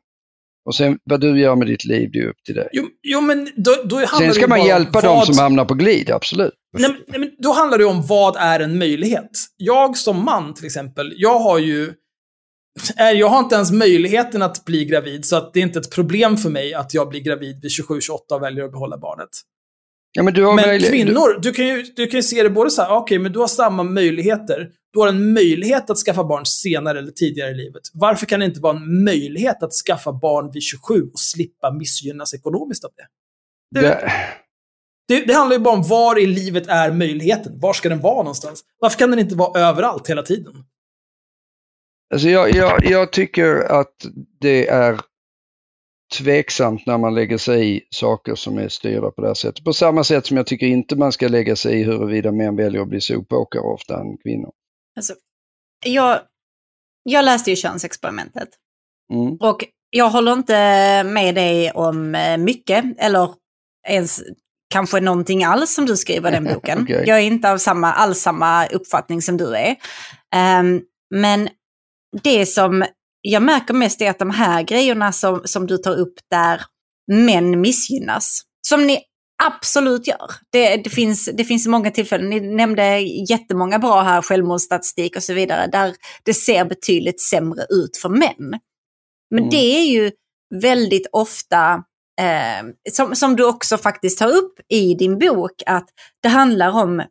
Och 0.71 0.75
sen 0.77 0.99
vad 1.05 1.21
du 1.21 1.41
gör 1.41 1.57
med 1.57 1.67
ditt 1.67 1.85
liv, 1.85 2.11
det 2.13 2.19
är 2.19 2.27
upp 2.27 2.45
till 2.47 2.55
dig. 2.55 2.69
Jo, 2.73 2.85
jo 3.03 3.21
men 3.21 3.49
då, 3.57 3.75
då 3.85 4.07
Sen 4.19 4.33
ska 4.35 4.47
man 4.47 4.67
hjälpa 4.67 5.01
vad... 5.01 5.05
dem 5.05 5.27
som 5.27 5.39
hamnar 5.39 5.65
på 5.65 5.75
glid, 5.75 6.11
absolut. 6.11 6.53
Nej, 6.79 6.91
men- 6.91 7.01
nej, 7.09 7.21
men 7.21 7.31
då 7.39 7.53
handlar 7.53 7.79
det 7.79 7.85
om 7.85 8.07
vad 8.07 8.37
är 8.37 8.61
en 8.61 8.79
möjlighet. 8.79 9.31
Jag 9.57 9.97
som 9.97 10.25
man 10.25 10.55
till 10.55 10.67
exempel, 10.67 11.13
jag 11.17 11.39
har 11.39 11.59
ju... 11.59 11.93
är- 12.97 13.15
Jag 13.15 13.29
har 13.29 13.39
inte 13.39 13.55
ens 13.55 13.73
möjligheten 13.73 14.43
att 14.43 14.65
bli 14.65 14.85
gravid, 14.85 15.25
så 15.25 15.37
att 15.37 15.53
det 15.55 15.61
är 15.61 15.63
inte 15.63 15.79
ett 15.79 15.91
problem 15.95 16.37
för 16.37 16.51
mig 16.51 16.75
att 16.75 16.95
jag 16.95 17.09
blir 17.09 17.21
gravid 17.21 17.61
vid 17.63 17.71
27-28 17.71 18.35
och 18.35 18.43
väljer 18.43 18.65
att 18.65 18.73
behålla 18.73 18.99
barnet. 18.99 19.29
Ja, 20.13 20.23
men 20.23 20.35
Men 20.57 20.81
kvinnor, 20.81 21.41
du 21.41 21.53
kan, 21.53 21.67
ju, 21.67 21.83
du 21.83 22.07
kan 22.07 22.19
ju 22.19 22.23
se 22.23 22.43
det 22.43 22.51
både 22.51 22.71
så 22.71 22.83
här, 22.83 22.91
okej, 22.91 23.19
men 23.19 23.33
du 23.33 23.39
har 23.39 23.47
samma 23.47 23.83
möjligheter. 23.83 24.71
Du 24.93 25.01
har 25.01 25.09
en 25.09 25.33
möjlighet 25.33 25.91
att 25.91 25.99
skaffa 25.99 26.25
barn 26.25 26.47
senare 26.47 26.99
eller 26.99 27.13
tidigare 27.13 27.51
i 27.51 27.55
livet. 27.55 27.83
Varför 27.95 28.27
kan 28.27 28.41
det 28.41 28.47
inte 28.47 28.61
vara 28.61 28.77
en 28.77 29.05
möjlighet 29.05 29.63
att 29.63 29.73
skaffa 29.73 30.13
barn 30.13 30.51
vid 30.53 30.63
27 30.63 31.03
och 31.13 31.19
slippa 31.19 31.73
missgynnas 31.73 32.35
ekonomiskt 32.35 32.85
av 32.85 32.91
det? 32.97 33.07
Det, 33.81 33.87
Det, 33.89 34.13
det, 35.09 35.25
det 35.27 35.33
handlar 35.33 35.57
ju 35.57 35.63
bara 35.63 35.75
om 35.75 35.83
var 35.83 36.19
i 36.19 36.27
livet 36.27 36.67
är 36.67 36.93
möjligheten. 36.93 37.61
Var 37.61 37.73
ska 37.73 37.89
den 37.89 38.01
vara 38.01 38.17
någonstans? 38.17 38.65
Varför 38.79 38.99
kan 38.99 39.11
den 39.11 39.19
inte 39.19 39.35
vara 39.35 39.61
överallt 39.61 40.11
hela 40.11 40.23
tiden? 40.23 40.53
alltså 42.13 42.29
jag, 42.29 42.55
jag, 42.55 42.85
jag 42.85 43.13
tycker 43.13 43.57
att 43.57 43.95
det 44.41 44.69
är 44.69 45.01
tveksamt 46.19 46.87
när 46.87 46.99
man 46.99 47.15
lägger 47.15 47.39
sig 47.39 47.77
i 47.77 47.83
saker 47.91 48.35
som 48.35 48.59
är 48.59 48.69
styrda 48.69 49.11
på 49.11 49.21
det 49.21 49.27
här 49.27 49.35
sättet. 49.35 49.65
På 49.65 49.73
samma 49.73 50.05
sätt 50.05 50.27
som 50.27 50.37
jag 50.37 50.47
tycker 50.47 50.67
inte 50.67 50.97
man 50.97 51.13
ska 51.13 51.29
lägga 51.29 51.57
sig 51.57 51.81
i 51.81 51.85
huruvida 51.85 52.33
män 52.33 52.57
väljer 52.57 52.83
att 52.83 52.89
bli 52.89 53.01
sopåkare 53.01 53.63
ofta 53.63 54.01
än 54.01 54.17
kvinnor. 54.17 54.53
Alltså, 54.97 55.15
jag, 55.85 56.21
jag 57.03 57.25
läste 57.25 57.51
ju 57.51 57.57
könsexperimentet. 57.57 58.49
Mm. 59.13 59.37
Och 59.37 59.65
jag 59.91 60.11
håller 60.11 60.33
inte 60.33 60.55
med 61.05 61.35
dig 61.35 61.71
om 61.71 62.15
eh, 62.15 62.37
mycket, 62.37 62.85
eller 62.99 63.35
ens 63.89 64.23
kanske 64.71 65.01
någonting 65.01 65.45
alls 65.45 65.75
som 65.75 65.87
du 65.87 65.97
skriver 65.97 66.31
i 66.31 66.33
den 66.33 66.45
boken. 66.55 66.83
Okej. 66.83 67.05
Jag 67.07 67.19
är 67.19 67.23
inte 67.23 67.53
av 67.53 67.59
samma, 67.59 67.93
alls 67.93 68.19
samma 68.21 68.67
uppfattning 68.67 69.23
som 69.23 69.37
du 69.37 69.57
är. 69.57 69.77
Ehm, 70.35 70.83
men 71.15 71.49
det 72.23 72.47
som 72.47 72.85
jag 73.23 73.43
märker 73.43 73.75
mest 73.75 74.01
är 74.03 74.11
att 74.11 74.19
de 74.19 74.31
här 74.31 74.63
grejerna 74.63 75.13
som, 75.13 75.43
som 75.45 75.67
du 75.67 75.79
tar 75.79 75.97
upp 75.97 76.15
där 76.31 76.63
män 77.13 77.61
missgynnas, 77.61 78.43
som 78.69 78.87
ni 78.87 78.99
absolut 79.43 80.07
gör. 80.07 80.31
Det, 80.53 80.77
det, 80.77 80.91
finns, 80.91 81.31
det 81.35 81.45
finns 81.45 81.67
många 81.67 81.91
tillfällen, 81.91 82.31
ni 82.31 82.41
nämnde 82.41 82.99
jättemånga 83.01 83.79
bra 83.79 84.03
här, 84.03 84.23
självmordsstatistik 84.23 85.17
och 85.17 85.23
så 85.23 85.35
vidare, 85.35 85.67
där 85.67 85.95
det 86.23 86.35
ser 86.35 86.65
betydligt 86.65 87.21
sämre 87.21 87.67
ut 87.71 87.97
för 87.97 88.09
män. 88.09 88.61
Men 89.31 89.39
Mm. 89.39 89.51
det 89.51 89.77
är 89.79 89.85
ju 89.85 90.11
väldigt 90.55 91.07
ofta, 91.13 91.75
eh, 92.21 92.67
som, 92.93 93.17
som 93.17 93.37
du 93.37 93.45
också 93.45 93.79
faktiskt 93.79 94.19
tar 94.19 94.29
upp 94.29 94.61
i 94.69 94.95
din 94.95 95.19
bok, 95.19 95.63
att 95.67 95.89
det 96.23 96.29
handlar 96.29 96.71
om 96.83 97.03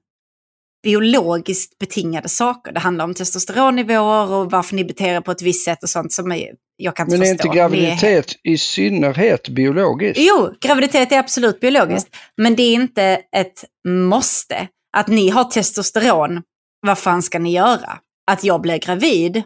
biologiskt 0.83 1.79
betingade 1.79 2.29
saker. 2.29 2.71
Det 2.71 2.79
handlar 2.79 3.05
om 3.05 3.13
testosteronnivåer 3.13 4.31
och 4.31 4.51
varför 4.51 4.75
ni 4.75 4.83
beter 4.85 5.07
er 5.07 5.21
på 5.21 5.31
ett 5.31 5.41
visst 5.41 5.65
sätt 5.65 5.83
och 5.83 5.89
sånt 5.89 6.13
som 6.13 6.43
jag 6.77 6.95
kan 6.95 7.07
inte 7.07 7.17
Men 7.17 7.27
är 7.27 7.33
förstå. 7.33 7.47
inte 7.47 7.47
Ni 7.47 7.59
är- 7.59 7.69
graviditet 7.69 8.35
i 8.43 8.57
synnerhet 8.57 9.49
biologiskt? 9.49 10.19
Jo, 10.21 10.53
graviditet 10.61 11.11
är 11.11 11.19
absolut 11.19 11.59
biologiskt. 11.59 12.15
Men 12.37 12.55
det 12.55 12.63
är 12.63 12.73
inte 12.73 13.03
ett 13.35 13.63
måste. 13.87 14.67
Att 14.97 15.07
ni 15.07 15.29
har 15.29 15.43
testosteron, 15.43 16.41
vad 16.87 16.97
fan 16.97 17.21
ska 17.21 17.39
ni 17.39 17.51
göra? 17.53 17.97
Att 18.31 18.43
jag 18.43 18.61
blir 18.61 18.77
gravid, 18.77 19.43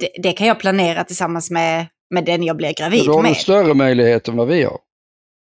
det, 0.00 0.08
det 0.22 0.32
kan 0.32 0.46
jag 0.46 0.58
planera 0.60 1.04
tillsammans 1.04 1.50
med, 1.50 1.86
med 2.14 2.24
den 2.24 2.42
jag 2.42 2.56
blir 2.56 2.72
gravid 2.74 3.06
Då 3.06 3.12
har 3.12 3.22
du 3.22 3.28
med. 3.28 3.36
större 3.36 3.74
möjlighet 3.74 4.28
än 4.28 4.36
vad 4.36 4.48
vi 4.48 4.62
har. 4.64 4.78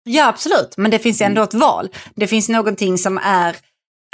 Ja, 0.10 0.28
absolut. 0.28 0.74
Men 0.78 0.92
det 0.92 1.00
finns 1.00 1.22
ändå 1.22 1.42
ett 1.44 1.54
val. 1.54 1.90
Det 2.16 2.28
finns 2.28 2.50
någonting 2.50 2.98
som 2.98 3.18
är 3.18 3.56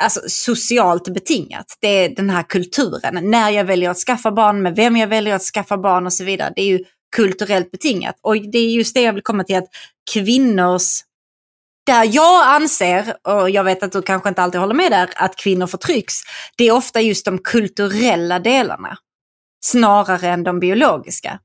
alltså, 0.02 0.22
socialt 0.28 1.14
betingat. 1.14 1.78
Det 1.82 1.88
är 1.88 2.10
den 2.16 2.30
här 2.30 2.44
kulturen. 2.44 3.32
När 3.32 3.50
jag 3.50 3.66
väljer 3.66 3.90
att 3.90 3.98
skaffa 3.98 4.32
barn, 4.32 4.62
med 4.62 4.76
vem 4.76 4.98
jag 4.98 5.08
väljer 5.08 5.36
att 5.36 5.42
skaffa 5.42 5.78
barn 5.78 6.06
och 6.06 6.14
så 6.14 6.24
vidare. 6.24 6.54
Det 6.56 6.62
är 6.62 6.68
ju 6.68 6.84
kulturellt 7.16 7.72
betingat. 7.72 8.16
Och 8.22 8.36
det 8.36 8.58
är 8.58 8.70
just 8.70 8.94
det 8.94 9.02
jag 9.02 9.14
vill 9.14 9.24
komma 9.24 9.44
till, 9.44 9.56
att 9.56 9.70
kvinnors... 10.14 11.02
Där 11.86 12.10
jag 12.16 12.48
anser, 12.48 13.16
och 13.28 13.50
jag 13.50 13.64
vet 13.64 13.84
att 13.84 13.92
du 13.92 14.02
kanske 14.02 14.30
inte 14.30 14.42
alltid 14.42 14.62
håller 14.62 14.76
med 14.76 14.92
där, 14.92 15.10
att 15.16 15.36
kvinnor 15.36 15.68
förtrycks. 15.68 16.14
Det 16.58 16.64
är 16.64 16.72
ofta 16.72 17.02
just 17.02 17.26
de 17.26 17.38
kulturella 17.38 18.40
delarna. 18.40 18.98
Snarare 19.66 20.30
än 20.30 20.44
de 20.44 20.60
biologiska. 20.60 21.40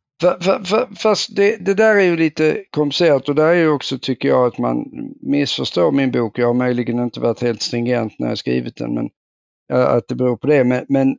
Fast 0.99 1.37
det, 1.37 1.57
det 1.57 1.75
där 1.75 1.97
är 1.97 2.05
ju 2.05 2.17
lite 2.17 2.65
komplicerat 2.71 3.29
och 3.29 3.35
där 3.35 3.47
är 3.47 3.55
ju 3.55 3.71
också 3.71 3.99
tycker 3.99 4.29
jag 4.29 4.47
att 4.47 4.59
man 4.59 4.85
missförstår 5.21 5.93
min 5.93 6.11
bok. 6.11 6.39
Jag 6.39 6.47
har 6.47 6.55
möjligen 6.55 6.99
inte 6.99 7.21
varit 7.21 7.43
helt 7.43 7.63
stringent 7.63 8.19
när 8.19 8.29
jag 8.29 8.39
skrivit 8.39 8.77
den 8.77 8.95
men 8.95 9.11
att 9.73 10.09
det 10.09 10.15
beror 10.15 10.37
på 10.37 10.47
det. 10.47 10.65
Men, 10.65 10.85
men, 10.89 11.17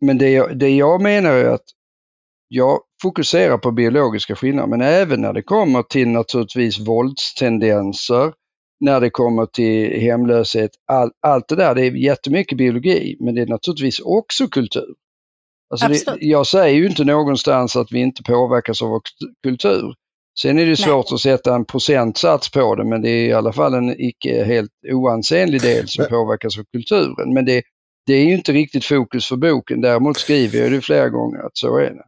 men 0.00 0.18
det, 0.18 0.30
jag, 0.30 0.58
det 0.58 0.70
jag 0.70 1.02
menar 1.02 1.30
är 1.32 1.50
att 1.50 1.64
jag 2.48 2.80
fokuserar 3.02 3.58
på 3.58 3.72
biologiska 3.72 4.36
skillnader 4.36 4.68
men 4.68 4.80
även 4.82 5.20
när 5.20 5.32
det 5.32 5.42
kommer 5.42 5.82
till 5.82 6.08
naturligtvis 6.08 6.78
våldstendenser, 6.78 8.32
när 8.80 9.00
det 9.00 9.10
kommer 9.10 9.46
till 9.46 10.00
hemlöshet, 10.00 10.70
all, 10.86 11.10
allt 11.22 11.48
det 11.48 11.56
där, 11.56 11.74
det 11.74 11.86
är 11.86 11.90
jättemycket 11.90 12.58
biologi 12.58 13.16
men 13.20 13.34
det 13.34 13.42
är 13.42 13.46
naturligtvis 13.46 14.00
också 14.00 14.48
kultur. 14.48 14.94
Alltså 15.70 15.88
det, 15.88 16.16
jag 16.20 16.46
säger 16.46 16.76
ju 16.76 16.86
inte 16.86 17.04
någonstans 17.04 17.76
att 17.76 17.92
vi 17.92 17.98
inte 17.98 18.22
påverkas 18.22 18.82
av 18.82 18.88
vår 18.88 19.02
kultur. 19.42 19.94
Sen 20.40 20.58
är 20.58 20.62
det 20.62 20.66
Nej. 20.66 20.76
svårt 20.76 21.12
att 21.12 21.20
sätta 21.20 21.54
en 21.54 21.64
procentsats 21.64 22.50
på 22.50 22.74
det, 22.74 22.84
men 22.84 23.02
det 23.02 23.10
är 23.10 23.26
i 23.26 23.32
alla 23.32 23.52
fall 23.52 23.74
en 23.74 24.00
icke 24.00 24.44
helt 24.44 24.70
oansenlig 24.92 25.62
del 25.62 25.88
som 25.88 26.06
påverkas 26.10 26.58
av 26.58 26.64
kulturen. 26.72 27.34
Men 27.34 27.44
det, 27.44 27.62
det 28.06 28.14
är 28.14 28.24
ju 28.24 28.34
inte 28.34 28.52
riktigt 28.52 28.84
fokus 28.84 29.26
för 29.26 29.36
boken. 29.36 29.80
Däremot 29.80 30.18
skriver 30.18 30.58
jag 30.58 30.72
det 30.72 30.80
flera 30.80 31.08
gånger 31.08 31.38
att 31.38 31.56
så 31.56 31.78
är 31.78 31.90
det. 31.90 32.04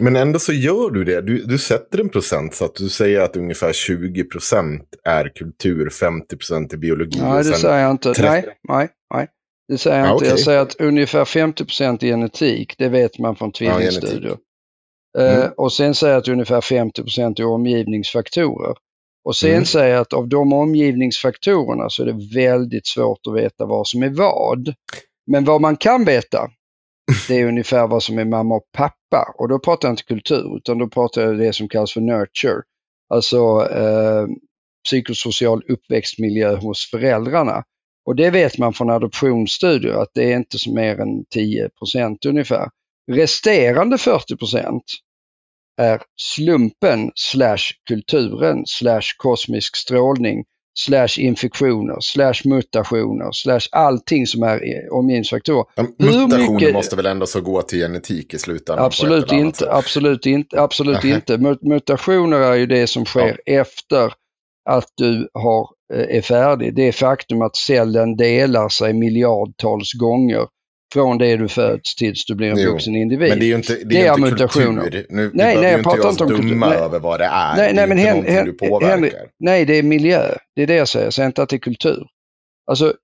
Men 0.00 0.16
ändå 0.16 0.38
så 0.38 0.52
gör 0.52 0.90
du 0.90 1.04
det. 1.04 1.20
Du, 1.20 1.44
du 1.44 1.58
sätter 1.58 2.00
en 2.00 2.08
procentsats. 2.08 2.80
Du 2.80 2.88
säger 2.88 3.20
att 3.20 3.36
ungefär 3.36 3.72
20% 3.72 4.80
är 5.04 5.28
kultur, 5.34 5.88
50% 5.88 6.74
är 6.74 6.76
biologi. 6.76 7.20
Nej, 7.20 7.30
och 7.30 7.44
det 7.44 7.44
säger 7.44 7.82
jag 7.82 7.90
inte. 7.90 8.14
30. 8.14 8.22
Nej, 8.22 8.44
nej, 8.46 8.56
nej. 8.68 8.88
Det 9.68 9.78
säger 9.78 9.98
jag 9.98 10.08
Ja, 10.08 10.12
inte. 10.12 10.24
Jag 10.24 10.32
okej. 10.32 10.44
säger 10.44 10.58
att 10.60 10.74
ungefär 10.80 11.24
50 11.24 11.62
är 11.82 11.98
genetik. 12.06 12.74
Det 12.78 12.88
vet 12.88 13.18
man 13.18 13.36
från 13.36 13.52
tvillingstudier. 13.52 14.20
genetik. 14.20 14.40
Eh, 15.18 15.36
Mm. 15.38 15.50
och 15.56 15.72
sen 15.72 15.94
säger 15.94 16.12
jag 16.14 16.20
att 16.20 16.28
ungefär 16.28 16.60
50% 16.60 17.40
är 17.40 17.46
omgivningsfaktorer. 17.46 18.74
Och 19.24 19.36
sen 19.36 19.50
Mm. 19.52 19.64
säger 19.64 19.92
jag 19.94 20.00
att 20.00 20.12
av 20.12 20.28
de 20.28 20.52
omgivningsfaktorerna 20.52 21.90
så 21.90 22.02
är 22.02 22.06
det 22.06 22.34
väldigt 22.40 22.86
svårt 22.86 23.18
att 23.28 23.34
veta 23.36 23.66
vad 23.66 23.86
som 23.88 24.02
är 24.02 24.08
vad. 24.10 24.74
Men 25.30 25.44
vad 25.44 25.60
man 25.60 25.76
kan 25.76 26.04
veta, 26.04 26.48
det 27.28 27.34
är 27.40 27.46
ungefär 27.46 27.86
vad 27.86 28.02
som 28.02 28.18
är 28.18 28.24
mamma 28.24 28.54
och 28.54 28.68
pappa. 28.76 29.34
Och 29.38 29.48
då 29.48 29.58
pratar 29.58 29.88
jag 29.88 29.92
inte 29.92 30.02
kultur, 30.04 30.56
utan 30.56 30.78
då 30.78 30.88
pratar 30.88 31.22
jag 31.22 31.38
det 31.38 31.52
som 31.52 31.68
kallas 31.68 31.92
för 31.92 32.00
nurture. 32.00 32.62
Alltså 33.14 33.68
eh, 33.70 34.26
psykosocial 34.84 35.62
uppväxtmiljö 35.68 36.56
hos 36.56 36.90
föräldrarna. 36.90 37.62
Och 38.08 38.16
det 38.16 38.30
vet 38.30 38.58
man 38.58 38.72
från 38.72 38.90
adoptionsstudier 38.90 39.92
att 39.92 40.10
det 40.14 40.32
är 40.32 40.36
inte 40.36 40.58
så 40.58 40.72
mer 40.74 41.00
än 41.00 41.24
10% 41.36 42.26
ungefär. 42.28 42.68
Resterande 43.12 43.96
40% 43.96 44.80
är 45.80 46.00
slumpen 46.16 47.10
slash 47.14 47.58
kulturen 47.88 48.62
slash 48.66 49.02
kosmisk 49.16 49.76
strålning 49.76 50.44
slash 50.78 51.08
infektioner 51.18 51.96
slash 52.00 52.34
mutationer 52.44 53.28
slash 53.32 53.60
allting 53.72 54.26
som 54.26 54.42
är 54.42 54.60
omgivningsfaktorer. 54.92 55.64
Ja, 55.74 55.82
Mutationer 55.98 56.52
mycket- 56.52 56.72
måste 56.74 56.96
väl 56.96 57.06
ändå 57.06 57.26
så 57.26 57.40
gå 57.40 57.62
till 57.62 57.78
genetik 57.78 58.34
i 58.34 58.38
slutändan? 58.38 58.84
Absolut 58.84 59.32
inte, 59.32 59.72
absolut 59.72 60.26
inte, 60.26 60.60
absolut 60.60 61.04
inte. 61.04 61.36
Mut- 61.36 61.62
Mutationer 61.62 62.38
är 62.40 62.54
ju 62.54 62.66
det 62.66 62.86
som 62.86 63.04
sker 63.04 63.40
efter 63.46 64.12
att 64.68 64.86
du 64.96 65.28
har, 65.34 65.68
eh, 65.94 66.16
är 66.16 66.22
färdig. 66.22 66.74
Det 66.76 66.92
faktum 66.92 67.42
att 67.42 67.56
cellen 67.56 68.16
delar 68.16 68.68
sig 68.68 68.92
miljardtals 68.92 69.92
gånger 69.92 70.46
från 70.92 71.18
det 71.18 71.36
du 71.36 71.48
föds 71.48 71.94
tills 71.94 72.24
du 72.26 72.34
blir 72.34 72.50
en 72.50 72.58
Jo, 72.58 72.70
vuxen 72.72 72.96
individ. 72.96 73.28
Men 73.28 73.38
det 73.38 73.44
är 73.44 73.48
ju 73.48 73.54
inte, 73.54 73.72
det 73.74 73.84
Det 73.84 74.06
är 74.06 74.12
är 74.12 74.18
inte 74.18 74.30
mutationer. 74.30 74.82
kultur. 74.82 75.06
Nu, 75.10 75.30
Nej, 75.34 75.56
vi 75.56 75.62
nej, 75.62 75.72
jag 75.72 75.82
pratar 75.82 76.10
inte 76.10 76.24
om 76.24 76.30
kultur. 76.30 76.48
dumma 76.48 76.68
Nej. 76.68 76.78
över 76.78 76.98
vad 76.98 77.20
det 77.20 77.24
är. 77.24 77.56
Nej, 77.56 77.68
det 77.68 77.74
nej, 77.74 77.82
är 77.84 77.88
men 77.88 77.98
inte 77.98 78.10
Hen- 78.10 78.24
Hen- 78.36 78.44
du 78.46 78.52
påverkar. 78.52 78.88
Henry, 78.94 79.10
nej, 79.40 79.64
det 79.64 79.74
är 79.78 79.82
miljö. 79.82 80.22
Det 80.56 80.62
är 80.62 80.66
det 80.66 80.74
jag 80.74 80.88
säger. 80.88 81.06
Jag 81.06 81.14
säger 81.14 81.26
inte 81.26 81.42
att 81.42 81.48
det 81.48 81.56
är 81.56 81.58
kultur. 81.58 82.06
Alltså, 82.70 82.94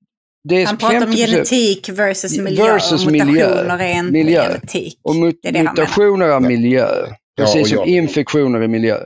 det 0.49 0.63
är 0.63 0.67
Han 0.67 0.77
pratar 0.77 0.97
om 1.07 1.13
50% 1.13 1.17
genetik 1.17 1.89
versus 1.89 2.39
miljö 2.39 2.65
Versus 2.73 3.07
och 3.07 3.13
mutationer 3.13 3.33
miljö. 3.33 3.85
är 3.85 3.99
inte 3.99 4.13
Miljö. 4.13 4.43
genetik. 4.43 4.99
Och 5.05 5.17
mut- 5.17 5.39
Det 5.43 5.49
är 5.49 5.53
det 5.53 5.63
mutationer 5.63 6.27
är 6.29 6.41
miljö. 6.41 6.89
Ja, 7.37 7.45
Precis 7.45 7.63
och 7.63 7.69
som 7.79 7.89
infektioner 7.89 8.61
är 8.61 8.69
miljö. 8.69 8.97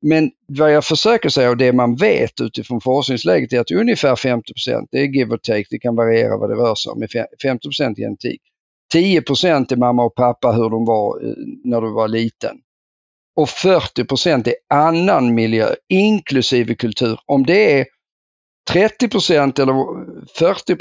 Men 0.00 0.30
vad 0.46 0.72
jag 0.72 0.84
försöker 0.84 1.28
säga 1.28 1.50
och 1.50 1.56
det 1.56 1.72
man 1.72 1.96
vet 1.96 2.40
utifrån 2.40 2.80
forskningsläget 2.80 3.52
är 3.52 3.60
att 3.60 3.70
ungefär 3.70 4.14
50% 4.14 4.86
det 4.90 4.98
är 4.98 5.04
give 5.04 5.34
or 5.34 5.38
take, 5.38 5.64
det 5.70 5.78
kan 5.78 5.96
variera 5.96 6.36
vad 6.36 6.50
det 6.50 6.56
rör 6.56 6.74
sig 6.74 6.92
om, 6.92 7.06
50 7.42 7.68
genetik. 7.96 8.40
10% 8.94 9.72
är 9.72 9.76
mamma 9.76 10.04
och 10.04 10.14
pappa 10.14 10.52
hur 10.52 10.70
de 10.70 10.84
var 10.84 11.24
eh, 11.24 11.34
när 11.64 11.80
du 11.80 11.92
var 11.92 12.08
liten. 12.08 12.56
Och 13.36 13.48
40% 13.48 14.48
är 14.48 14.54
annan 14.68 15.34
miljö, 15.34 15.74
inklusive 15.88 16.74
kultur. 16.74 17.18
Om 17.26 17.46
det 17.46 17.80
är 17.80 17.86
30% 18.70 19.60
eller 19.60 19.74
40 20.38 20.76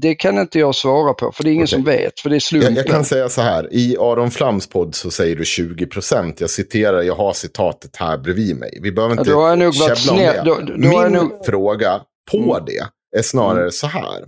det 0.00 0.14
kan 0.14 0.38
inte 0.38 0.58
jag 0.58 0.74
svara 0.74 1.14
på, 1.14 1.32
för 1.32 1.44
det 1.44 1.50
är 1.50 1.52
ingen 1.52 1.64
Okej. 1.64 1.68
som 1.74 1.84
vet, 1.84 2.20
för 2.20 2.30
det 2.30 2.36
är 2.36 2.40
slumpen. 2.40 2.74
Jag, 2.74 2.84
jag 2.86 2.92
kan 2.92 3.04
säga 3.04 3.28
så 3.28 3.40
här, 3.40 3.68
i 3.74 3.96
Aron 4.00 4.30
Flams 4.30 4.66
podd 4.66 4.94
så 4.94 5.10
säger 5.10 5.36
du 5.36 5.44
20 5.44 5.86
procent. 5.86 6.40
Jag 6.40 6.50
citerar, 6.50 7.02
jag 7.02 7.14
har 7.14 7.32
citatet 7.32 7.96
här 7.96 8.18
bredvid 8.18 8.56
mig. 8.56 8.78
Vi 8.82 8.92
behöver 8.92 9.14
Ja, 9.14 9.20
inte 9.52 9.78
varit 9.80 9.98
käbbla 9.98 10.12
om 10.12 10.18
det. 10.18 10.42
Då- 10.44 10.60
då 10.60 10.76
Min 10.76 11.12
nog- 11.12 11.46
fråga 11.46 12.00
på 12.30 12.36
Mm. 12.36 12.64
det 12.66 13.18
är 13.18 13.22
snarare 13.22 13.70
så 13.70 13.86
här. 13.86 14.24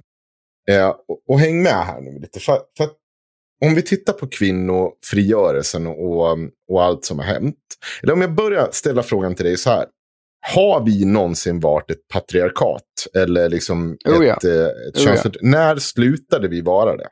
Eh, 0.71 0.89
och, 0.89 1.21
och 1.29 1.41
häng 1.41 1.63
med 1.63 1.73
här 1.87 2.01
nu 2.01 2.19
lite. 2.21 2.41
För, 2.41 2.59
för 2.79 2.89
om 3.65 3.75
vi 3.75 3.83
tittar 3.83 4.13
på 4.13 4.27
kvinnofrigörelsen 4.27 5.87
och, 5.87 6.39
och 6.71 6.83
allt 6.85 7.05
som 7.05 7.19
har 7.19 7.27
hänt. 7.27 7.57
Eller 8.03 8.13
om 8.13 8.21
jag 8.21 8.35
börjar 8.35 8.69
ställa 8.73 9.03
frågan 9.03 9.35
till 9.35 9.45
dig 9.45 9.57
så 9.57 9.71
här. 9.71 9.87
Har 10.55 10.85
vi 10.85 11.05
någonsin 11.05 11.61
varit 11.61 11.91
ett 11.91 12.09
patriarkat? 12.13 12.83
Eller 13.15 13.49
liksom 13.49 13.97
Oh 14.05 14.27
ja. 14.27 14.37
ett, 14.37 14.45
eh, 14.45 14.67
ett 14.89 15.07
Oh 15.07 15.15
ja. 15.25 15.31
När 15.41 15.77
slutade 15.77 16.49
vi 16.49 16.61
vara 16.61 16.97
det? 16.97 17.09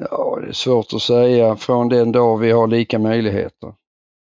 Ja, 0.00 0.38
det 0.42 0.48
är 0.48 0.52
svårt 0.52 0.92
att 0.92 1.02
säga 1.02 1.56
från 1.56 1.88
den 1.88 2.12
dag 2.12 2.38
vi 2.38 2.50
har 2.50 2.66
lika 2.66 2.98
möjligheter. 2.98 3.72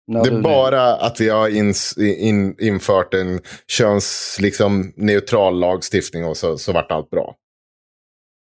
När 0.08 0.24
Det 0.24 0.30
är 0.30 0.42
bara 0.42 0.96
att 0.96 1.22
vi 1.22 1.30
har 1.30 1.50
ins, 1.50 1.98
in, 1.98 2.56
infört 2.60 3.14
en 3.14 3.42
könsneutral 3.68 4.44
liksom, 4.46 4.94
neutral 4.96 5.60
lagstiftning 5.60 6.26
och 6.26 6.38
så, 6.38 6.58
så 6.58 6.72
vart 6.72 6.92
allt 6.92 7.10
bra. 7.10 7.36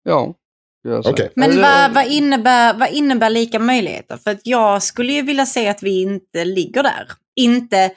Ja. 0.03 0.34
Okej. 1.05 1.31
Men 1.35 1.61
vad, 1.61 1.93
vad, 1.93 2.07
innebär, 2.07 2.73
vad 2.73 2.89
innebär 2.89 3.29
lika 3.29 3.59
möjligheter? 3.59 4.17
För 4.17 4.31
att 4.31 4.41
jag 4.43 4.84
skulle 4.84 5.13
ju 5.13 5.21
vilja 5.21 5.45
säga 5.45 5.71
att 5.71 5.84
vi 5.84 6.01
inte 6.01 6.45
ligger 6.45 6.84
där. 6.84 7.07
Inte, 7.35 7.91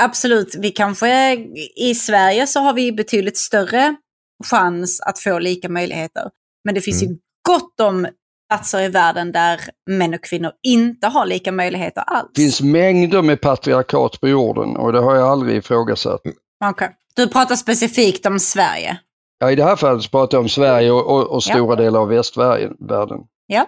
absolut, 0.00 0.54
vi 0.58 0.70
kanske, 0.70 1.34
i 1.76 1.94
Sverige 1.94 2.46
så 2.46 2.60
har 2.60 2.72
vi 2.74 2.92
betydligt 2.92 3.36
större 3.36 3.96
chans 4.44 5.00
att 5.00 5.18
få 5.18 5.38
lika 5.38 5.68
möjligheter. 5.68 6.30
Men 6.64 6.74
det 6.74 6.80
finns 6.80 7.02
ju 7.02 7.06
Mm. 7.06 7.18
gott 7.48 7.80
om 7.80 8.06
platser 8.52 8.80
i 8.80 8.88
världen 8.88 9.32
där 9.32 9.60
män 9.90 10.14
och 10.14 10.22
kvinnor 10.24 10.52
inte 10.66 11.06
har 11.06 11.26
lika 11.26 11.52
möjligheter 11.52 12.00
alls. 12.06 12.30
Det 12.34 12.40
finns 12.40 12.60
mängder 12.60 13.22
med 13.22 13.40
patriarkat 13.40 14.20
på 14.20 14.28
jorden 14.28 14.76
och 14.76 14.92
det 14.92 15.00
har 15.00 15.14
jag 15.16 15.28
aldrig 15.28 15.56
ifrågasatt. 15.56 16.20
Okej. 16.64 16.90
Du 17.16 17.28
pratar 17.28 17.56
specifikt 17.56 18.26
om 18.26 18.38
Sverige. 18.40 18.98
Ja, 19.38 19.50
I 19.50 19.56
det 19.56 19.64
här 19.64 19.76
fallet 19.76 20.02
så 20.02 20.10
pratar 20.10 20.36
jag 20.38 20.42
om 20.42 20.48
Sverige 20.48 20.90
och, 20.90 21.06
och, 21.06 21.26
och 21.30 21.42
Ja. 21.46 21.54
stora 21.54 21.76
delar 21.76 22.00
av 22.00 22.08
västvärlden. 22.08 23.18
Ja. 23.46 23.66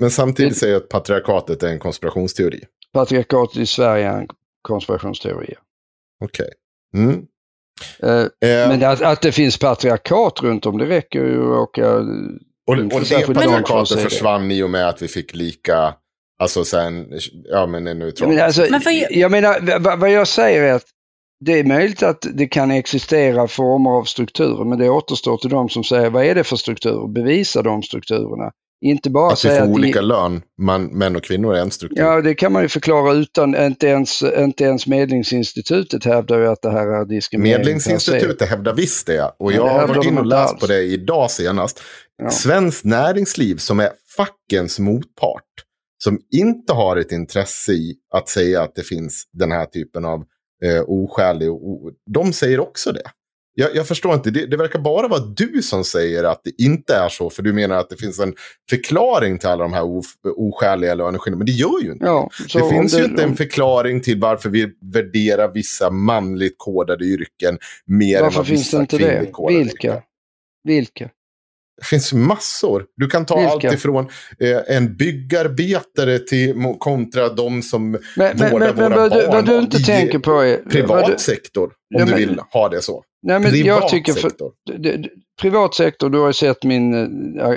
Men 0.00 0.10
samtidigt 0.10 0.56
säger 0.58 0.72
jag 0.72 0.82
att 0.82 0.88
patriarkatet 0.88 1.62
är 1.62 1.68
en 1.68 1.78
konspirationsteori. 1.78 2.64
Patriarkatet 2.92 3.56
i 3.56 3.66
Sverige 3.66 4.08
är 4.08 4.18
en 4.18 4.28
konspirationsteori. 4.62 5.54
Okej. 6.24 6.48
Mm. 6.94 7.26
Eh, 8.02 8.10
Eh, 8.50 8.68
Men 8.68 8.84
att, 8.84 9.02
att 9.02 9.22
det 9.22 9.32
finns 9.32 9.58
patriarkat 9.58 10.42
runt 10.42 10.66
om, 10.66 10.78
det 10.78 10.86
räcker 10.86 11.18
ju 11.24 11.52
att 11.52 11.58
åka... 11.58 11.92
och, 11.94 12.04
och 12.66 12.76
det 12.76 13.26
patriarkatet 13.26 13.96
det. 13.96 14.02
försvann 14.04 14.50
i 14.50 14.62
och 14.62 14.70
med 14.70 14.88
att 14.88 15.02
vi 15.02 15.08
fick 15.08 15.34
lika, 15.34 15.94
alltså 16.38 16.64
sen, 16.64 17.06
ja 17.44 17.66
men 17.66 17.86
en 17.86 17.98
neutral. 17.98 18.28
Men 18.28 18.40
alltså, 18.44 18.66
Men 18.70 18.80
för- 18.80 19.18
Jag 19.18 19.30
menar, 19.30 19.78
vad, 19.80 20.00
vad 20.00 20.10
jag 20.10 20.28
säger 20.28 20.62
är 20.62 20.72
att 20.72 20.84
det 21.44 21.52
är 21.58 21.64
möjligt 21.64 22.02
att 22.02 22.26
det 22.34 22.46
kan 22.46 22.70
existera 22.70 23.48
former 23.48 23.90
av 23.90 24.04
strukturer, 24.04 24.64
men 24.64 24.78
det 24.78 24.88
återstår 24.90 25.36
till 25.36 25.50
de 25.50 25.68
som 25.68 25.84
säger 25.84 26.10
vad 26.10 26.24
är 26.24 26.34
det 26.34 26.44
för 26.44 26.56
strukturer? 26.56 27.08
Bevisa 27.08 27.62
de 27.62 27.82
strukturerna. 27.82 28.52
Inte 28.80 29.10
bara 29.10 29.32
att 29.32 29.44
vi 29.44 29.48
får 29.48 29.56
att 29.56 29.68
olika 29.68 30.00
det, 30.00 30.06
lön, 30.06 30.42
man, 30.58 30.84
män 30.84 31.16
och 31.16 31.22
kvinnor 31.22 31.54
är 31.54 31.60
en 31.60 31.70
struktur. 31.70 32.02
Ja, 32.02 32.20
det 32.20 32.34
kan 32.34 32.52
man 32.52 32.62
ju 32.62 32.68
förklara 32.68 33.12
utan, 33.12 33.56
inte 33.56 33.86
ens, 33.86 34.22
inte 34.22 34.64
ens 34.64 34.86
Medlingsinstitutet 34.86 36.04
hävdar 36.04 36.38
ju 36.38 36.46
att 36.46 36.62
det 36.62 36.70
här 36.70 36.86
är 36.86 37.04
diskriminering. 37.04 37.58
Medlingsinstitutet 37.58 38.48
hävdar 38.48 38.74
visst 38.74 39.06
det. 39.06 39.32
Och 39.38 39.52
Ja, 39.52 39.56
jag 39.56 39.68
har 39.68 39.88
varit 39.88 40.06
inne 40.06 40.20
och 40.20 40.26
läst 40.26 40.52
alls. 40.52 40.60
på 40.60 40.66
det 40.66 40.82
idag 40.82 41.30
senast. 41.30 41.82
Ja. 42.22 42.30
Svenskt 42.30 42.84
näringsliv 42.84 43.56
som 43.56 43.80
är 43.80 43.90
fackens 44.16 44.78
motpart. 44.78 45.44
Som 46.04 46.18
inte 46.30 46.72
har 46.72 46.96
ett 46.96 47.12
intresse 47.12 47.72
i 47.72 47.94
att 48.14 48.28
säga 48.28 48.62
att 48.62 48.74
det 48.74 48.82
finns 48.82 49.24
den 49.32 49.52
här 49.52 49.66
typen 49.66 50.04
av 50.04 50.24
eh, 50.64 50.82
oskälig. 50.86 51.48
De 52.14 52.32
säger 52.32 52.60
också 52.60 52.92
det. 52.92 53.10
Jag, 53.60 53.76
jag 53.76 53.86
förstår 53.88 54.14
inte, 54.14 54.30
det, 54.30 54.46
det 54.46 54.56
verkar 54.56 54.78
bara 54.78 55.08
vara 55.08 55.20
du 55.20 55.62
som 55.62 55.84
säger 55.84 56.24
att 56.24 56.40
det 56.44 56.62
inte 56.62 56.94
är 56.94 57.08
så. 57.08 57.30
För 57.30 57.42
du 57.42 57.52
menar 57.52 57.76
att 57.76 57.90
det 57.90 57.96
finns 57.96 58.18
en 58.18 58.34
förklaring 58.70 59.38
till 59.38 59.48
alla 59.48 59.62
de 59.62 59.72
här 59.72 59.82
of, 59.84 60.06
oskäliga 60.36 60.94
löneskillnaderna. 60.94 61.38
Men 61.38 61.46
det 61.46 61.52
gör 61.52 61.82
ju 61.82 61.92
inte 61.92 62.04
Ja, 62.06 62.30
det 62.54 62.68
finns 62.68 62.94
ju 62.94 62.98
det- 62.98 63.04
inte 63.04 63.22
en 63.22 63.36
förklaring 63.36 64.00
till 64.00 64.20
varför 64.20 64.50
vi 64.50 64.68
värderar 64.94 65.52
vissa 65.54 65.90
manligt 65.90 66.54
kodade 66.56 67.04
yrken 67.04 67.58
mer 67.86 68.18
än 68.22 68.22
vad 68.34 68.46
finns 68.46 68.60
vissa 68.60 68.86
kvinnligt 68.86 69.32
kodade 69.32 69.58
Vilka? 69.58 69.72
yrken. 69.88 70.02
Vilka? 70.64 71.04
Det 71.80 71.86
finns 71.86 72.12
massor. 72.12 72.84
Du 72.96 73.06
kan 73.06 73.26
ta 73.26 73.36
Vilka? 73.36 73.50
allt 73.52 73.64
ifrån 73.76 74.08
eh, 74.40 74.76
en 74.76 74.96
byggarbetare 74.96 76.18
till 76.18 76.54
kontra 76.78 77.28
de 77.28 77.62
som 77.62 77.90
Men, 77.90 78.00
men, 78.16 78.50
vårdar 78.50 78.66
men, 78.66 78.76
men 78.76 78.92
våra 78.92 79.08
du, 79.08 79.26
barn 79.26 79.34
vad 79.34 79.46
du 79.46 79.58
inte 79.58 79.76
i 79.76 79.82
tänker 79.84 80.18
på 80.18 80.40
är... 80.40 80.56
privat 80.56 81.06
du, 81.06 81.18
sektor. 81.18 81.64
Om 81.64 81.70
Ja, 81.88 81.98
du 82.04 82.10
men- 82.10 82.18
vill 82.18 82.40
ha 82.52 82.68
det 82.68 82.82
så. 82.82 83.04
Nej, 83.22 83.40
men 83.40 83.50
privat 83.50 83.66
jag 83.66 83.88
tycker 83.88 84.12
för, 84.12 84.20
sektor. 84.20 84.52
det, 84.66 84.96
det, 84.96 85.08
privat 85.40 85.74
sektor, 85.74 86.10
du 86.10 86.18
har 86.18 86.26
ju 86.26 86.32
sett 86.32 86.64
min 86.64 86.94
eh, 87.40 87.50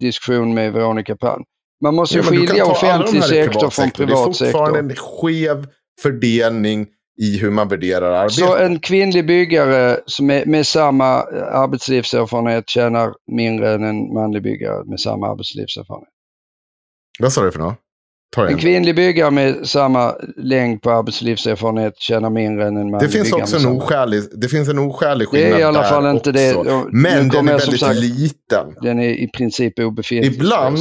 diskussion 0.00 0.54
med 0.54 0.72
Veronica 0.72 1.16
Palm. 1.16 1.42
Man 1.84 1.94
måste 1.94 2.16
Ja, 2.16 2.22
skilja 2.22 2.66
offentlig 2.66 3.24
sektor 3.24 3.70
från 3.70 3.84
Det 3.86 4.02
är 4.02 4.06
privat 4.06 4.24
fortfarande 4.38 4.78
sektor. 4.78 4.90
en 4.90 4.96
skev 4.96 5.66
fördelning 6.02 6.86
i 7.22 7.38
hur 7.38 7.50
man 7.50 7.68
värderar 7.68 8.12
arbete. 8.12 8.34
Så 8.34 8.56
en 8.56 8.80
kvinnlig 8.80 9.26
byggare 9.26 10.00
som 10.06 10.30
är, 10.30 10.46
med 10.46 10.66
samma 10.66 11.14
eh, 11.18 11.54
arbetslivserfarenhet 11.54 12.68
tjänar 12.68 13.14
mindre 13.32 13.72
än 13.74 13.84
en 13.84 14.12
manlig 14.14 14.42
byggare 14.42 14.84
med 14.84 15.00
samma 15.00 15.30
arbetslivserfarenhet. 15.30 16.08
Vad 17.18 17.32
sa 17.32 17.42
du 17.44 17.52
för 17.52 17.58
något? 17.58 17.76
Ta 18.36 18.48
En 18.48 18.58
kvinnlig 18.58 18.96
byggare 18.96 19.30
med 19.30 19.68
samma 19.68 20.14
längd 20.36 20.82
på 20.82 20.90
arbetslivserfarenhet 20.90 21.98
tjänar 21.98 22.30
mindre 22.30 22.66
än 22.66 22.76
en 22.76 22.90
manlig 22.90 23.08
Det 23.08 23.12
finns 23.12 23.32
också 23.32 23.56
en 23.56 23.66
oskälig, 23.66 24.22
det 24.32 24.48
finns 24.48 24.68
en 24.68 24.78
oskälig 24.78 25.28
Det 25.32 25.38
är 25.38 25.42
skillnad 25.42 25.60
i 25.60 25.62
alla 25.62 25.84
fall 25.84 26.06
inte 26.16 26.32
det. 26.32 26.54
också. 26.54 26.72
Och 26.74 26.86
Men 26.94 27.28
den 27.28 27.48
är 27.48 27.58
väldigt 27.58 27.80
sagt- 27.80 28.00
liten. 28.00 28.66
Den 28.82 29.00
är 29.00 29.08
i 29.10 29.28
princip 29.28 29.78
obefintlig. 29.78 30.34
Ibland, 30.34 30.78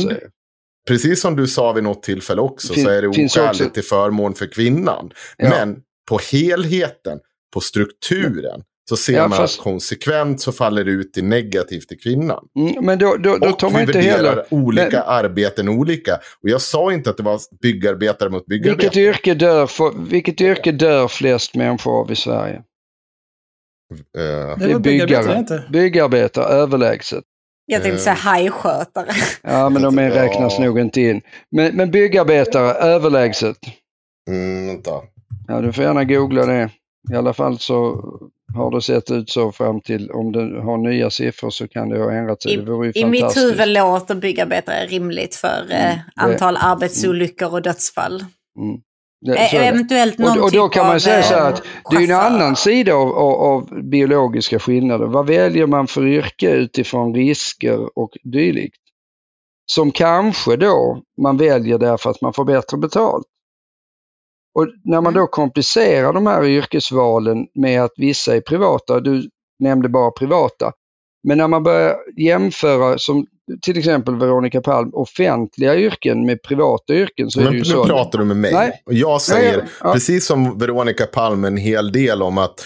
precis 0.88 1.22
som 1.22 1.36
du 1.36 1.48
sa 1.48 1.74
vid 1.74 1.84
något 1.84 2.04
tillfälle 2.04 2.42
också, 2.42 2.74
Fin- 2.74 2.84
så 2.84 2.90
är 2.90 3.02
det 3.02 3.08
oskäligt 3.08 3.74
till 3.74 3.84
förmån 3.84 4.34
för 4.34 4.46
kvinnan. 4.46 5.12
Ja. 5.38 5.50
Men 5.50 5.78
på 6.10 6.20
helheten, 6.32 7.20
på 7.54 7.60
strukturen, 7.62 8.62
så 8.90 8.98
ser 8.98 9.14
Ja, 9.14 9.28
man 9.28 9.38
fast- 9.38 9.60
att 9.60 9.64
konsekvent 9.64 10.42
så 10.42 10.52
faller 10.52 10.84
det 10.86 10.92
ut 10.92 11.14
till 11.14 11.26
negativt 11.26 11.88
till 11.88 12.00
kvinnan. 12.00 12.48
Mm, 12.60 12.86
men 12.86 13.00
då, 13.00 13.16
då, 13.16 13.38
då 13.38 13.50
och 13.50 13.60
tar 13.60 13.70
man 13.70 13.76
vi 13.76 13.82
inte 13.82 13.94
värderar 13.98 14.16
heller... 14.18 14.46
olika 14.54 14.90
men- 14.90 15.04
arbeten 15.08 15.70
olika. 15.70 16.16
Och 16.44 16.50
jag 16.50 16.62
sa 16.62 16.94
inte 16.94 17.10
att 17.10 17.18
det 17.18 17.24
var 17.24 17.40
byggarbetare 17.62 18.30
mot 18.30 18.46
byggarbetare. 18.46 18.82
Vilket 18.90 18.98
yrke, 18.98 19.34
dör, 19.34 19.68
för, 19.68 19.92
vilket 20.10 20.42
yrke 20.42 20.72
dör 20.72 21.08
flest 21.08 21.56
människor 21.56 22.00
av 22.00 22.12
i 22.12 22.16
Sverige? 22.16 22.56
Eh, 22.56 22.62
Det 24.58 24.66
är 24.72 24.80
byggarbetare, 24.80 25.24
byggare. 25.24 25.40
inte? 25.40 25.64
Byggarbetare, 25.70 26.46
överlägset. 26.46 27.24
Jag 27.66 27.84
tänkte 27.84 28.02
säga 28.02 28.14
hajskötare. 28.14 29.08
Ja, 29.42 29.70
men 29.70 29.82
de 29.82 30.00
är, 30.00 30.10
Ja. 30.10 30.16
räknas 30.24 30.60
nog 30.60 30.80
inte 30.80 31.02
in. 31.02 31.22
Men, 31.52 31.76
men 31.76 31.92
byggarbetare, 31.92 32.72
överlägset. 32.74 33.58
mm, 34.30 34.68
vänta. 34.68 34.92
Ja, 35.48 35.62
du 35.62 35.74
får 35.74 35.84
gärna 35.84 36.04
googla 36.04 36.46
det. 36.46 36.70
I 37.12 37.16
alla 37.16 37.34
fall 37.34 37.60
så 37.60 38.04
har 38.56 38.72
det 38.72 38.82
sett 38.82 39.12
ut 39.12 39.30
så 39.30 39.52
fram 39.52 39.82
till, 39.82 40.12
om 40.12 40.32
du 40.32 40.60
har 40.62 40.78
nya 40.78 41.10
siffror 41.10 41.50
så 41.50 41.68
kan 41.68 41.90
det 41.90 42.00
ha 42.00 42.12
ändrat 42.12 42.42
sig. 42.44 42.54
I, 42.54 42.56
det 42.58 42.72
vore 42.72 42.88
ju 42.88 43.02
I 43.02 43.06
mitt 43.06 43.38
huvud 43.38 43.68
låter 43.68 44.16
byggarbetare 44.16 44.86
rimligt 44.86 45.36
för 45.36 45.66
eh, 45.72 45.96
antal 46.16 46.58
arbetsolyckor 46.58 47.52
och 47.54 47.62
dödsfall. 47.62 48.16
Mm. 48.60 48.82
Det- 49.26 49.36
Eh, 49.38 49.52
det. 49.52 49.58
Eventuellt 49.68 50.18
någon 50.18 50.38
Och, 50.38 50.44
och 50.44 50.52
då 50.52 50.68
typ 50.68 50.74
kan 50.74 50.88
man 50.88 51.00
säga 51.00 51.24
så 51.24 51.34
här 51.34 51.42
eh, 51.42 51.48
att 51.48 51.64
det 51.92 51.96
är 51.98 52.04
en 52.04 52.34
annan 52.34 52.56
sida 52.56 52.94
av, 52.94 53.08
av, 53.14 53.34
av 53.34 53.84
biologiska 53.90 54.60
skillnader. 54.60 55.06
Vad 55.06 55.28
väljer 55.28 55.68
man 55.68 55.88
för 55.88 56.08
yrke 56.08 56.52
utifrån 56.52 57.16
risker 57.16 58.00
och 58.00 58.12
dylikt? 58.24 58.78
Som 59.72 59.92
kanske 59.92 60.56
då 60.56 61.02
man 61.22 61.38
väljer 61.38 61.78
därför 61.78 62.10
att 62.10 62.22
man 62.22 62.34
får 62.34 62.46
bättre 62.46 62.78
betalt. 62.78 63.26
Och 64.58 64.68
när 64.84 65.02
man 65.02 65.14
då 65.14 65.28
komplicerar 65.28 66.14
de 66.14 66.28
här 66.28 66.46
yrkesvalen 66.46 67.38
med 67.56 67.84
att 67.84 67.92
vissa 67.98 68.36
är 68.36 68.42
privata, 68.42 69.00
du 69.00 69.30
nämnde 69.60 69.90
bara 69.90 70.12
privata, 70.12 70.72
men 71.28 71.38
när 71.38 71.48
man 71.48 71.64
börjar 71.64 71.96
jämföra 72.18 72.98
som 72.98 73.26
till 73.62 73.78
exempel 73.78 74.16
Veronica 74.16 74.62
Palm, 74.62 74.90
offentliga 74.94 75.76
yrken 75.76 76.26
med 76.26 76.44
privata 76.44 76.94
yrken 76.94 77.30
så 77.32 77.40
är 77.40 77.44
Men 77.44 77.54
det 77.54 77.58
ju 77.58 77.64
nu 77.64 77.70
så. 77.70 77.86
pratar 77.86 78.20
du 78.20 78.26
med 78.26 78.38
mig. 78.38 78.54
Nej. 78.54 78.82
Och 78.86 78.94
jag 78.94 79.22
säger, 79.22 79.58
Ja, 79.58 79.64
ja. 79.84 79.94
precis 79.94 80.26
som 80.26 80.58
Veronica 80.60 81.06
Palm, 81.06 81.46
en 81.46 81.58
hel 81.58 81.92
del 81.92 82.22
om 82.22 82.38
att 82.38 82.66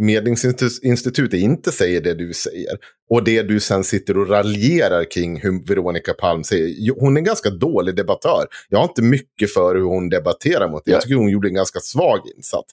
Medlingsinstitutet 0.00 1.40
inte 1.40 1.72
säger 1.72 2.00
det 2.00 2.14
du 2.14 2.32
säger. 2.32 2.78
Och 3.10 3.24
det 3.24 3.42
du 3.42 3.60
sen 3.60 3.84
sitter 3.84 4.18
och 4.18 4.28
raljerar 4.28 5.10
kring 5.10 5.40
hur 5.40 5.66
Veronica 5.66 6.14
Palm 6.14 6.44
säger. 6.44 7.00
Hon 7.00 7.16
är 7.16 7.20
en 7.20 7.24
ganska 7.24 7.50
dålig 7.50 7.96
debattör. 7.96 8.46
Jag 8.68 8.78
har 8.78 8.84
inte 8.84 9.02
mycket 9.02 9.54
för 9.54 9.74
hur 9.74 9.82
hon 9.82 10.08
debatterar 10.08 10.68
mot 10.68 10.84
det. 10.84 10.90
Ja. 10.90 10.94
Jag 10.96 11.02
tycker 11.02 11.14
hon 11.14 11.28
gjorde 11.30 11.48
en 11.48 11.54
ganska 11.54 11.80
svag 11.80 12.20
insats. 12.36 12.72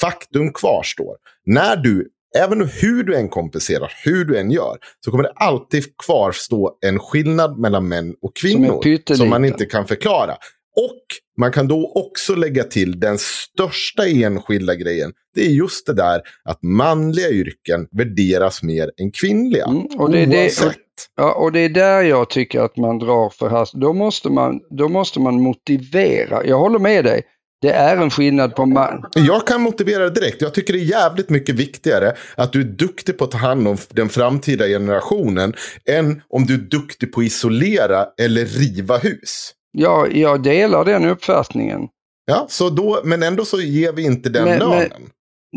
Faktum 0.00 0.52
kvarstår. 0.52 1.16
När 1.46 1.76
du, 1.76 2.08
även 2.38 2.68
hur 2.68 3.02
du 3.02 3.16
än 3.16 3.28
kompenserar, 3.28 3.92
hur 4.04 4.24
du 4.24 4.36
än 4.38 4.50
gör, 4.50 4.78
så 5.04 5.10
kommer 5.10 5.24
det 5.24 5.32
alltid 5.36 5.84
kvarstå 6.06 6.78
en 6.86 6.98
skillnad 6.98 7.58
mellan 7.58 7.88
män 7.88 8.14
och 8.22 8.32
Som 8.38 8.48
kvinnor. 8.50 8.82
pytteliten. 8.82 9.16
som 9.16 9.28
man 9.28 9.44
inte 9.44 9.64
kan 9.66 9.86
förklara. 9.86 10.36
Och 10.76 11.02
man 11.38 11.52
kan 11.52 11.68
då 11.68 11.92
också 11.94 12.34
lägga 12.34 12.64
till 12.64 13.00
den 13.00 13.18
största 13.18 14.06
enskilda 14.06 14.74
grejen. 14.74 15.12
Det 15.34 15.40
är 15.46 15.50
just 15.50 15.86
det 15.86 15.94
där 15.94 16.20
att 16.44 16.62
manliga 16.62 17.28
yrken 17.30 17.86
värderas 17.90 18.62
mer 18.62 18.90
än 19.00 19.10
kvinnliga. 19.12 19.64
Mm, 19.64 19.86
och 19.98 20.10
det 20.10 20.18
är 20.20 20.26
det- 20.26 20.42
Oavsett. 20.42 20.76
Ja, 21.16 21.34
och 21.34 21.52
det 21.52 21.60
är 21.60 21.68
där 21.68 22.02
jag 22.02 22.30
tycker 22.30 22.60
att 22.60 22.76
man 22.76 22.98
drar 22.98 23.30
för 23.30 23.48
hast. 23.48 23.72
Då 23.74 23.92
måste 23.92 24.28
man, 24.30 24.60
då 24.70 24.88
måste 24.88 25.20
man 25.20 25.42
motivera. 25.42 26.46
Jag 26.46 26.58
håller 26.58 26.78
med 26.78 27.04
dig. 27.04 27.22
Det 27.62 27.70
är 27.72 27.96
en 27.96 28.10
skillnad 28.10 28.54
på 28.54 28.66
man. 28.66 29.04
Jag 29.14 29.46
kan 29.46 29.60
motivera 29.62 30.04
det 30.04 30.20
direkt. 30.20 30.42
Jag 30.42 30.54
tycker 30.54 30.72
det 30.72 30.78
är 30.78 30.84
jävligt 31.00 31.30
mycket 31.30 31.54
viktigare 31.54 32.14
att 32.36 32.52
du 32.52 32.60
är 32.60 32.64
duktig 32.64 33.18
på 33.18 33.24
att 33.24 33.30
ta 33.30 33.38
hand 33.38 33.68
om 33.68 33.76
den 33.90 34.08
framtida 34.08 34.66
generationen 34.66 35.54
än 35.90 36.22
om 36.28 36.46
du 36.46 36.54
är 36.54 36.58
duktig 36.58 37.12
på 37.12 37.20
att 37.20 37.26
isolera 37.26 38.06
eller 38.22 38.44
riva 38.44 38.98
hus. 38.98 39.52
Ja, 39.78 40.06
jag 40.06 40.42
delar 40.42 40.84
den 40.84 41.04
uppfattningen. 41.04 41.88
Ja, 42.24 42.46
så 42.48 42.70
då, 42.70 43.00
men 43.04 43.22
ändå 43.22 43.44
så 43.44 43.60
ger 43.60 43.92
vi 43.92 44.04
inte 44.04 44.28
den 44.28 44.44
Men- 44.44 44.58
men- 44.58 44.70
lönen. 44.70 45.10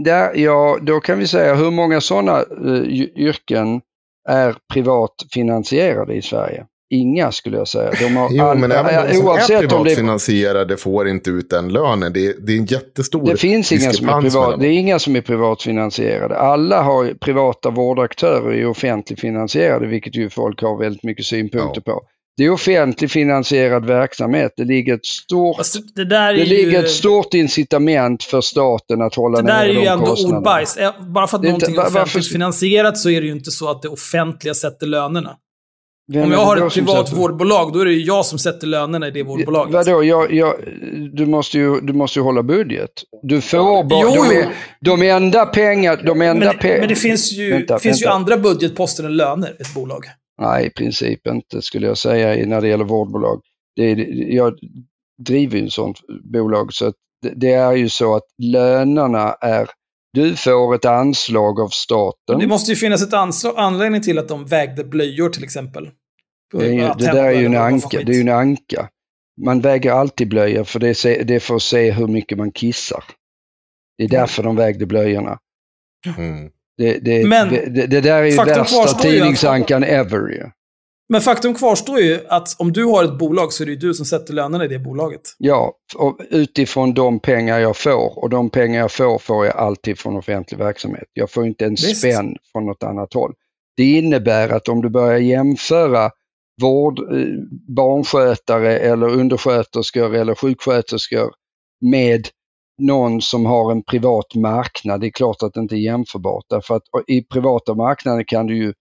Där, 0.03 0.35
ja, 0.35 0.77
då 0.81 0.99
kan 0.99 1.19
vi 1.19 1.27
säga 1.27 1.55
hur 1.55 1.71
många 1.71 2.01
sådana 2.01 2.41
uh, 2.41 2.83
yrken 3.15 3.81
är 4.29 4.55
privat 4.73 5.15
finansierade 5.33 6.13
i 6.13 6.21
Sverige? 6.21 6.65
Inga 6.93 7.31
skulle 7.31 7.57
jag 7.57 7.67
säga. 7.67 7.91
De 7.99 8.17
har 8.17 8.29
Jo, 8.31 8.43
all- 8.43 8.57
men 8.57 8.71
även 8.71 8.93
ja, 8.93 9.05
de 9.07 9.13
som 9.13 9.27
är 9.27 9.61
det, 9.61 9.67
privatfinansierade 9.67 10.77
får 10.77 11.07
inte 11.07 11.29
ut 11.29 11.49
den 11.49 11.73
lönen. 11.73 12.13
Det 12.13 12.25
är, 12.27 12.33
det 12.39 12.53
är 12.53 12.57
en 12.57 12.65
jättestor 12.65 13.25
det 13.25 13.37
finns 13.37 13.71
inga 13.71 13.91
som 13.91 14.09
är 14.09 14.21
privat, 14.21 14.59
det 14.59 14.67
är 14.67 14.71
inga 14.71 14.99
som 14.99 15.15
är 15.15 15.21
privatfinansierade. 15.21 16.37
Alla 16.37 16.81
har 16.81 17.13
privata 17.13 17.69
vårdaktörer 17.69 18.53
i 18.53 18.65
offentligt 18.65 19.19
finansierade, 19.19 19.87
vilket 19.87 20.15
ju 20.15 20.29
folk 20.29 20.61
har 20.61 20.79
väldigt 20.79 21.03
mycket 21.03 21.25
synpunkter 21.25 21.81
på. 21.81 22.01
Det 22.39 22.45
är 22.45 22.49
offentligt 22.49 23.11
finansierad 23.11 23.85
verksamhet. 23.85 24.53
Det 24.57 24.63
ligger 24.63 24.93
ett 24.95 25.05
stort, 25.05 25.57
Alltså, 25.57 25.79
det 25.95 26.03
det 26.05 26.33
ju, 26.37 26.45
ligger 26.45 26.83
ett 26.83 26.89
stort 26.89 27.33
incitament 27.33 28.23
för 28.23 28.41
staten 28.41 29.01
att 29.01 29.15
hålla 29.15 29.41
det 29.41 29.47
där 29.47 29.53
är 29.59 29.67
nere 29.67 29.73
ju 29.73 29.79
de 29.79 29.87
ändå 29.87 30.05
kostnaderna. 30.05 30.37
ordbajs. 30.37 30.77
Eh, 30.77 30.91
Bara 31.01 31.27
för 31.27 31.37
att 31.37 31.41
Det 31.41 31.47
inte- 31.49 31.65
någonting 31.65 31.73
är 31.75 31.77
va- 31.77 31.83
varför- 31.83 31.99
offentligt 32.03 32.31
finansierat 32.31 32.97
så 32.97 33.09
är 33.09 33.21
det 33.21 33.27
ju 33.27 33.33
inte 33.33 33.51
så 33.51 33.69
att 33.71 33.81
det 33.81 33.89
offentliga 33.89 34.53
sätter 34.53 34.87
lönerna. 34.87 35.35
Vem 36.11 36.23
Om 36.23 36.31
jag 36.31 36.39
har 36.39 36.57
ett 36.67 36.73
privat 36.73 37.07
sätter- 37.07 37.21
vårdbolag, 37.21 37.73
då 37.73 37.79
är 37.79 37.85
det 37.85 37.91
ju 37.91 38.03
jag 38.05 38.25
som 38.25 38.39
sätter 38.39 38.67
lönerna 38.67 39.07
i 39.07 39.11
det 39.11 39.23
vårdbolaget. 39.23 39.73
Vadå, 39.73 40.03
jag, 40.03 40.33
jag, 40.33 40.53
du, 41.13 41.25
måste 41.25 41.57
ju, 41.57 41.79
du 41.81 41.93
måste 41.93 42.19
ju 42.19 42.23
hålla 42.23 42.43
budget. 42.43 42.89
Du 43.23 43.41
får 43.41 43.83
bara, 43.83 44.01
Jo, 44.01 44.23
de, 44.23 44.35
jo. 44.35 44.43
de 44.97 45.09
enda 45.09 45.45
pengar, 45.45 46.01
de 46.05 46.21
enda 46.21 46.45
Men, 46.45 46.55
pe- 46.55 46.79
men 46.79 46.87
det 46.89 46.95
finns 46.95 47.31
ju, 47.33 47.51
Vänta, 47.51 47.79
finns 47.79 48.01
ju 48.01 48.05
vänta. 48.05 48.15
andra 48.15 48.37
budgetposter 48.37 49.03
än 49.03 49.17
löner 49.17 49.55
i 49.59 49.61
ett 49.61 49.73
bolag. 49.73 50.05
Nej, 50.39 50.65
i 50.65 50.69
princip 50.69 51.27
inte 51.27 51.61
skulle 51.61 51.87
jag 51.87 51.97
säga 51.97 52.35
i- 52.35 52.45
när 52.45 52.61
det 52.61 52.67
gäller 52.67 52.85
vårdbolag. 52.85 53.41
Det 53.75 53.83
är, 53.83 53.97
jag 54.35 54.53
driver 55.23 55.57
ju 55.57 55.63
en 55.63 55.71
sånt 55.71 55.97
bolag 56.33 56.73
så 56.73 56.87
att 56.87 56.95
det, 57.21 57.33
det 57.35 57.51
är 57.53 57.73
ju 57.73 57.89
så 57.89 58.15
att 58.15 58.23
lönerna 58.43 59.33
är, 59.33 59.69
du 60.13 60.35
får 60.35 60.75
ett 60.75 60.85
anslag 60.85 61.59
av 61.59 61.67
staten. 61.69 62.39
Det 62.39 62.47
måste 62.47 62.71
ju 62.71 62.75
finnas 62.75 63.01
ett 63.03 63.13
ansvar, 63.13 63.53
anledning 63.57 64.01
till 64.01 64.19
att 64.19 64.27
de 64.27 64.45
vägde 64.45 64.83
blöjor 64.83 65.29
till 65.29 65.43
exempel. 65.43 65.89
Det, 66.53 66.65
är 66.65 66.71
ju, 66.71 66.81
det 66.97 67.05
där 67.05 67.23
är 67.23 67.31
ju 67.39 67.45
en 67.45 67.55
anka. 67.57 68.01
Det 68.05 68.15
är 68.17 68.21
en 68.21 68.29
anka. 68.29 68.89
Man 69.45 69.61
väger 69.61 69.91
alltid 69.91 70.29
blöjor 70.29 70.63
för 70.63 70.79
det 70.79 70.89
är, 70.89 70.93
se- 70.93 71.23
det 71.23 71.35
är 71.35 71.39
för 71.39 71.55
att 71.55 71.61
se 71.61 71.91
hur 71.91 72.07
mycket 72.07 72.37
man 72.37 72.51
kissar. 72.51 73.03
Det 73.97 74.03
är 74.03 74.07
därför 74.09 74.43
de 74.43 74.55
vägde 74.55 74.85
blöjorna. 74.85 75.37
Mm. 76.17 76.51
Det, 76.79 76.99
det, 76.99 77.27
Men 77.27 77.49
det, 77.49 77.87
det 77.87 78.01
där 78.01 78.17
är 78.17 78.23
ju 78.25 78.35
värsta 78.35 78.81
att- 78.83 79.01
tidningsankan 79.01 79.83
ever 79.83 80.29
ju. 80.29 80.43
Men 81.11 81.21
faktum 81.21 81.53
kvarstår 81.53 81.99
ju 81.99 82.19
att 82.29 82.55
om 82.59 82.73
du 82.73 82.85
har 82.85 83.03
ett 83.03 83.17
bolag 83.17 83.53
så 83.53 83.63
är 83.63 83.65
det 83.65 83.71
ju 83.71 83.77
du 83.77 83.93
som 83.93 84.05
sätter 84.05 84.33
lönerna 84.33 84.65
i 84.65 84.67
det 84.67 84.79
bolaget. 84.79 85.21
Ja, 85.37 85.73
utifrån 86.29 86.93
de 86.93 87.19
pengar 87.19 87.59
jag 87.59 87.77
får 87.77 88.19
och 88.23 88.29
de 88.29 88.49
pengar 88.49 88.79
jag 88.79 88.91
får 88.91 89.19
får 89.19 89.45
jag 89.45 89.55
alltid 89.55 89.99
från 89.99 90.17
offentlig 90.17 90.57
verksamhet. 90.57 91.03
Jag 91.13 91.31
får 91.31 91.45
inte 91.45 91.65
en 91.65 91.71
Visst. 91.71 91.97
spänn 91.97 92.35
från 92.51 92.65
något 92.65 92.83
annat 92.83 93.13
håll. 93.13 93.33
Det 93.77 93.83
innebär 93.97 94.49
att 94.49 94.67
om 94.67 94.81
du 94.81 94.89
börjar 94.89 95.19
jämföra 95.19 96.11
vård, 96.61 96.99
eh, 96.99 97.25
barnskötare 97.75 98.77
eller 98.79 99.07
undersköterskor 99.09 100.15
eller 100.15 100.35
sjuksköterskor 100.35 101.31
med 101.91 102.27
någon 102.79 103.21
som 103.21 103.45
har 103.45 103.71
en 103.71 103.83
privat 103.83 104.35
marknad, 104.35 105.01
det 105.01 105.07
är 105.07 105.11
klart 105.11 105.43
att 105.43 105.53
det 105.53 105.59
inte 105.59 105.75
är 105.75 105.79
jämförbart. 105.79 106.45
Därför 106.49 106.75
att 106.75 106.83
i 107.07 107.23
privata 107.23 107.75
marknader 107.75 108.23
kan 108.23 108.47
du 108.47 108.57
ju 108.57 108.73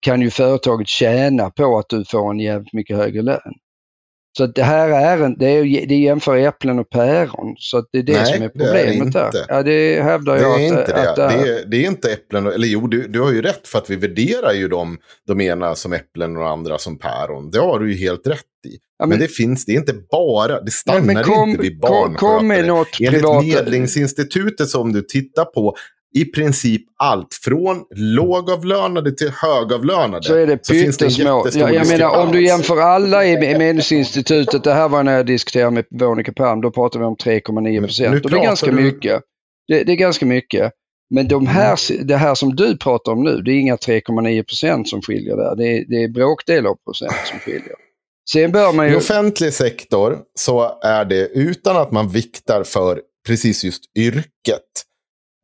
kan 0.00 0.20
ju 0.20 0.30
företaget 0.30 0.88
tjäna 0.88 1.50
på 1.50 1.78
att 1.78 1.88
du 1.88 2.04
får 2.04 2.30
en 2.30 2.40
jävligt 2.40 2.72
mycket 2.72 2.96
högre 2.96 3.22
lön. 3.22 3.54
Så 4.36 4.46
det 4.46 4.62
här 4.62 4.88
är, 4.88 5.24
en, 5.24 5.38
det 5.38 5.46
är, 5.46 5.86
det 5.86 5.94
jämför 5.94 6.36
äpplen 6.36 6.78
och 6.78 6.90
päron. 6.90 7.54
Så 7.58 7.84
det 7.92 7.98
är 7.98 8.02
det 8.02 8.12
Nej, 8.12 8.24
som 8.26 8.34
är 8.34 8.38
det 8.38 8.44
är 8.44 8.48
problemet 8.66 9.12
där. 9.12 9.26
inte. 9.26 9.44
Ja, 9.48 9.62
det 9.62 10.02
hävdar 10.02 10.34
Det 10.34 10.40
jag 10.42 10.62
är 10.62 10.72
att, 10.72 10.78
inte 10.80 10.92
det. 10.92 11.10
att 11.10 11.16
Det 11.16 11.48
är, 11.50 11.64
det 11.66 11.76
är 11.76 11.86
inte 11.86 12.12
äpplen, 12.12 12.46
eller 12.46 12.66
jo, 12.68 12.86
du, 12.86 13.08
du 13.08 13.20
har 13.20 13.32
ju 13.32 13.42
rätt 13.42 13.68
för 13.68 13.78
att 13.78 13.90
vi 13.90 13.96
värderar 13.96 14.52
ju 14.52 14.68
dem, 14.68 14.98
de 15.26 15.40
ena 15.40 15.74
som 15.74 15.92
äpplen 15.92 16.36
och 16.36 16.42
de 16.42 16.48
andra 16.52 16.78
som 16.78 16.98
päron. 16.98 17.50
Det 17.50 17.58
har 17.58 17.78
du 17.78 17.92
ju 17.92 17.98
helt 17.98 18.26
rätt 18.26 18.38
i. 18.66 18.76
Ja, 18.98 19.06
men, 19.06 19.08
men- 19.08 19.18
det 19.18 19.28
finns, 19.28 19.64
det 19.64 19.72
är 19.72 19.76
inte 19.76 19.94
bara, 20.10 20.60
det 20.60 20.70
stannar 20.70 21.00
men 21.14 21.24
kom- 21.24 21.48
inte 21.50 21.62
vid 21.62 21.80
kom- 21.80 21.90
barnskötare. 21.90 22.38
kom 22.38 22.48
med 22.48 22.66
något 22.66 22.88
Enligt 23.00 23.22
privat- 23.22 23.44
Medlingsinstitutet 23.44 24.68
som 24.68 24.92
du 24.92 25.02
tittar 25.02 25.44
på, 25.44 25.74
i 26.14 26.24
princip 26.24 26.82
allt 26.98 27.34
från 27.44 27.84
lågavlönade 27.94 29.16
till 29.16 29.30
högavlönade. 29.30 30.22
så 30.22 30.34
är 30.34 30.46
det 30.46 30.56
pyttesmå. 30.56 31.38
jättestor 31.38 31.70
Jag, 31.70 31.88
menar 31.88 32.18
om 32.18 32.32
du 32.32 32.46
jämför 32.46 32.80
alla 32.80 33.24
i 33.24 33.32
i 33.32 33.58
Medlingsinstitutet, 33.58 34.64
det 34.64 34.74
här 34.74 34.88
var 34.88 35.02
när 35.02 35.16
jag 35.16 35.26
diskuterade 35.26 35.70
med 35.70 35.84
Veronica 35.90 36.32
Palm, 36.32 36.60
då 36.60 36.70
pratar 36.70 37.00
vi 37.00 37.06
om 37.06 37.16
3,9 37.16 37.52
Men 37.52 37.64
nu 37.64 37.80
procent. 37.80 38.22
Det 38.22 38.36
är 38.38 38.42
ganska 38.42 38.66
du- 38.66 38.72
mycket. 38.72 39.22
Det, 39.68 39.84
det 39.84 39.92
är 39.92 39.96
ganska 39.96 40.26
mycket. 40.26 40.72
Men 41.14 41.28
de 41.28 41.46
här, 41.46 42.04
det 42.04 42.16
här 42.16 42.34
som 42.34 42.56
du 42.56 42.76
pratar 42.76 43.12
om 43.12 43.22
nu, 43.22 43.42
det 43.42 43.50
är 43.50 43.60
inga 43.60 43.76
3,9 43.76 44.42
procent 44.42 44.88
som 44.88 45.02
skiljer 45.02 45.36
där. 45.36 45.56
Det 45.56 45.64
är, 45.64 45.84
det 45.88 46.04
är 46.04 46.08
bråkdelar 46.08 46.70
av 46.70 46.74
procent 46.74 47.16
som 47.24 47.38
skiljer. 47.38 47.74
Sen 48.32 48.52
bör 48.52 48.72
man 48.72 48.86
I 48.86 48.90
ju... 48.90 48.96
offentlig 48.96 49.52
sektor 49.52 50.18
så 50.34 50.78
är 50.82 51.04
det 51.04 51.26
utan 51.26 51.76
att 51.76 51.92
man 51.92 52.08
viktar 52.08 52.64
för 52.64 53.00
precis 53.26 53.64
just 53.64 53.82
yrket. 53.98 54.73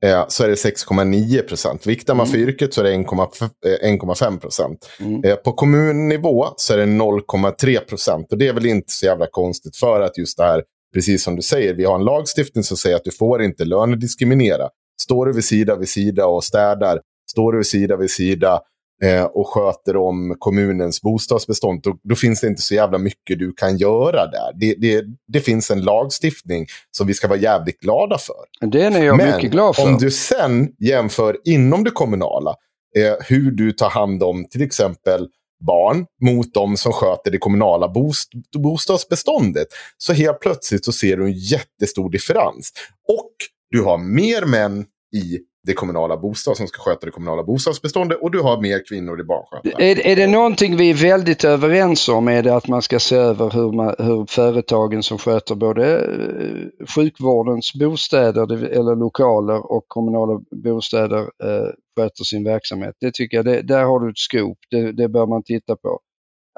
Eh, 0.04 0.24
så 0.28 0.44
är 0.44 0.48
det 0.48 0.54
6,9 0.54 1.42
procent. 1.42 1.86
Viktar 1.86 2.14
man 2.14 2.26
för 2.26 2.38
yrket 2.38 2.74
så 2.74 2.80
är 2.80 2.84
det 2.84 2.92
1,5 2.92 3.50
eh, 3.66 3.88
1,5 3.88 4.38
procent. 4.38 4.90
Mm. 5.00 5.24
Eh, 5.24 5.36
på 5.36 5.52
kommunnivå 5.52 6.46
så 6.56 6.74
är 6.74 6.78
det 6.78 6.84
0,3 6.84 7.78
procent. 7.78 8.32
Och 8.32 8.38
det 8.38 8.48
är 8.48 8.52
väl 8.52 8.66
inte 8.66 8.92
så 8.92 9.06
jävla 9.06 9.26
konstigt 9.26 9.76
för 9.76 10.00
att 10.00 10.18
just 10.18 10.38
det 10.38 10.44
här, 10.44 10.62
precis 10.94 11.24
som 11.24 11.36
du 11.36 11.42
säger, 11.42 11.74
vi 11.74 11.84
har 11.84 11.94
en 11.94 12.04
lagstiftning 12.04 12.64
som 12.64 12.76
säger 12.76 12.96
att 12.96 13.04
du 13.04 13.10
får 13.10 13.42
inte 13.42 13.64
lönediskriminera. 13.64 14.68
Står 15.02 15.26
du 15.26 15.32
vid 15.32 15.44
sida 15.44 15.76
vid 15.76 15.88
sida 15.88 16.26
och 16.26 16.44
städar, 16.44 17.00
står 17.30 17.52
du 17.52 17.58
vid 17.58 17.66
sida 17.66 17.96
vid 17.96 18.10
sida 18.10 18.60
eh, 19.04 19.24
och 19.24 19.48
sköter 19.48 19.96
om 19.96 20.36
kommunens 20.38 21.02
bostadsbestånd, 21.02 21.82
då, 21.82 21.96
då 22.02 22.14
finns 22.14 22.40
det 22.40 22.46
inte 22.46 22.62
så 22.62 22.74
jävla 22.74 22.98
mycket 22.98 23.38
du 23.38 23.52
kan 23.52 23.76
göra 23.76 24.26
där. 24.26 24.52
Det, 24.60 24.74
det, 24.74 25.04
det 25.32 25.40
finns 25.40 25.70
en 25.70 25.80
lagstiftning 25.80 26.66
som 26.90 27.06
vi 27.06 27.14
ska 27.14 27.28
vara 27.28 27.38
jävligt 27.38 27.80
glada 27.80 28.18
för. 28.18 28.68
Den 28.70 28.96
är 28.96 29.04
jag 29.04 29.16
Men 29.16 29.36
mycket 29.36 29.50
glad 29.50 29.76
för. 29.76 29.82
om 29.82 29.98
du 29.98 30.10
sen 30.10 30.68
jämför 30.78 31.36
inom 31.44 31.84
det 31.84 31.90
kommunala, 31.90 32.54
eh, 32.96 33.14
hur 33.28 33.50
du 33.50 33.72
tar 33.72 33.90
hand 33.90 34.22
om 34.22 34.44
till 34.50 34.62
exempel 34.62 35.28
barn 35.66 36.06
mot 36.22 36.54
de 36.54 36.76
som 36.76 36.92
sköter 36.92 37.30
det 37.30 37.38
kommunala 37.38 37.88
bost 37.88 38.28
bostadsbeståndet, 38.58 39.66
så 39.98 40.12
helt 40.12 40.40
plötsligt 40.40 40.84
så 40.84 40.92
ser 40.92 41.16
du 41.16 41.24
en 41.24 41.32
jättestor 41.32 42.10
differens. 42.10 42.72
Och 43.08 43.32
du 43.70 43.82
har 43.82 43.98
mer 43.98 44.44
män 44.44 44.84
i 45.14 45.38
det 45.66 45.74
kommunala 45.74 46.16
bostad 46.16 46.56
som 46.56 46.66
ska 46.66 46.82
sköta 46.82 47.06
det 47.06 47.12
kommunala 47.12 47.42
bostadsbeståndet 47.42 48.18
och 48.22 48.30
du 48.30 48.40
har 48.40 48.60
mer 48.60 48.86
kvinnor 48.88 49.20
i 49.20 49.24
barnskötare. 49.24 49.84
Är, 49.84 50.06
är 50.06 50.16
det 50.16 50.26
någonting 50.26 50.76
vi 50.76 50.90
är 50.90 50.94
väldigt 50.94 51.44
överens 51.44 52.08
om 52.08 52.28
är 52.28 52.42
det 52.42 52.56
att 52.56 52.68
man 52.68 52.82
ska 52.82 52.98
se 52.98 53.16
över 53.16 53.50
hur, 53.50 53.72
man, 53.72 53.94
hur 53.98 54.26
företagen 54.28 55.02
som 55.02 55.18
sköter 55.18 55.54
både 55.54 55.98
eh, 55.98 56.86
sjukvårdens 56.86 57.74
bostäder 57.74 58.64
eller 58.64 58.96
lokaler 58.96 59.72
och 59.72 59.84
kommunala 59.88 60.40
bostäder 60.64 61.20
eh, 61.20 61.68
sköter 61.96 62.24
sin 62.24 62.44
verksamhet. 62.44 62.94
Det 63.00 63.14
tycker 63.14 63.36
jag, 63.36 63.46
det, 63.46 63.62
där 63.62 63.84
har 63.84 64.00
du 64.00 64.10
ett 64.10 64.18
skop, 64.18 64.58
det, 64.70 64.92
det 64.92 65.08
bör 65.08 65.26
man 65.26 65.42
titta 65.42 65.76
på. 65.76 66.00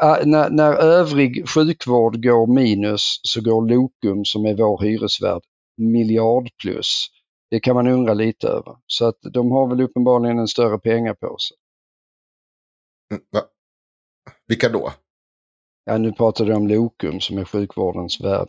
Ah, 0.03 0.17
när, 0.25 0.51
när 0.51 0.73
övrig 0.73 1.49
sjukvård 1.49 2.23
går 2.23 2.47
minus 2.47 3.21
så 3.23 3.41
går 3.41 3.69
Lokum 3.69 4.25
som 4.25 4.47
är 4.47 4.55
vår 4.55 4.83
hyresvärd 4.83 5.43
miljard 5.77 6.49
plus. 6.63 7.07
Det 7.53 7.61
kan 7.61 7.75
man 7.75 7.87
undra 7.87 8.15
lite 8.15 8.49
över. 8.49 8.77
Så 8.87 9.05
att 9.07 9.19
de 9.33 9.51
har 9.51 9.67
väl 9.69 9.81
uppenbarligen 9.81 10.39
en 10.39 10.49
större 10.49 10.79
pengapåse. 10.79 11.55
Mm, 13.11 13.23
va? 13.33 13.41
Vilka 14.49 14.69
då? 14.69 14.93
Ja, 15.85 15.99
nu 15.99 16.13
pratar 16.13 16.45
du 16.45 16.55
om 16.55 16.69
Lokum 16.69 17.21
som 17.21 17.39
är 17.39 17.45
sjukvårdens 17.45 18.21
värd. 18.21 18.49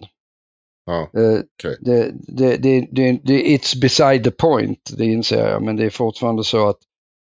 Ja, 0.86 1.10
Eh, 1.14 1.40
okej. 1.54 1.78
det, 1.82 2.12
det, 2.14 2.58
det, 2.58 2.88
det, 2.92 3.20
det, 3.24 3.44
it's 3.44 3.82
beside 3.82 4.24
the 4.24 4.32
point, 4.32 4.92
det 4.98 5.06
inser 5.06 5.50
jag, 5.50 5.62
men 5.64 5.76
det 5.76 5.86
är 5.86 5.90
fortfarande 5.90 6.44
så 6.44 6.70
att 6.70 6.80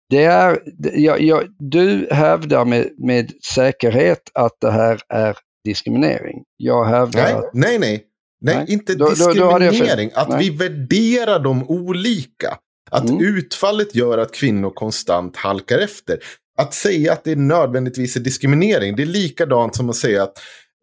det 0.09 0.25
är, 0.25 0.63
jag, 0.99 1.21
jag, 1.21 1.55
du 1.59 2.09
hävdar 2.11 2.65
med, 2.65 2.91
med 2.99 3.33
säkerhet 3.45 4.31
att 4.35 4.61
det 4.61 4.71
här 4.71 5.01
är 5.09 5.39
diskriminering. 5.65 6.45
Jag 6.57 6.85
hävdar 6.85 7.23
Nej, 7.23 7.33
att, 7.33 7.55
nej, 7.55 7.79
nej. 7.79 8.07
Nej, 8.43 8.57
Nej. 8.57 8.65
inte 8.69 8.95
Då- 8.95 9.05
då- 9.19 9.33
då 9.33 9.59
diskriminering. 9.59 10.11
Att 10.15 10.41
vi 10.41 10.51
värderar 10.51 11.39
dem 11.39 11.65
olika. 11.69 12.59
Att 12.91 13.09
Mm. 13.11 13.21
utfallet 13.37 13.95
gör 13.95 14.19
att 14.19 14.33
kvinnor 14.35 14.71
konstant 14.71 15.37
halkar 15.37 15.79
efter. 15.79 16.19
Att 16.59 16.75
säga 16.75 17.13
att 17.13 17.25
det 17.25 17.37
nödvändigtvis 17.37 18.17
är 18.17 18.21
diskriminering, 18.21 18.97
det 18.97 19.03
är 19.03 19.07
likadant 19.07 19.77
som 19.77 19.91
att 19.91 19.97
säga 19.97 20.23
att... 20.23 20.33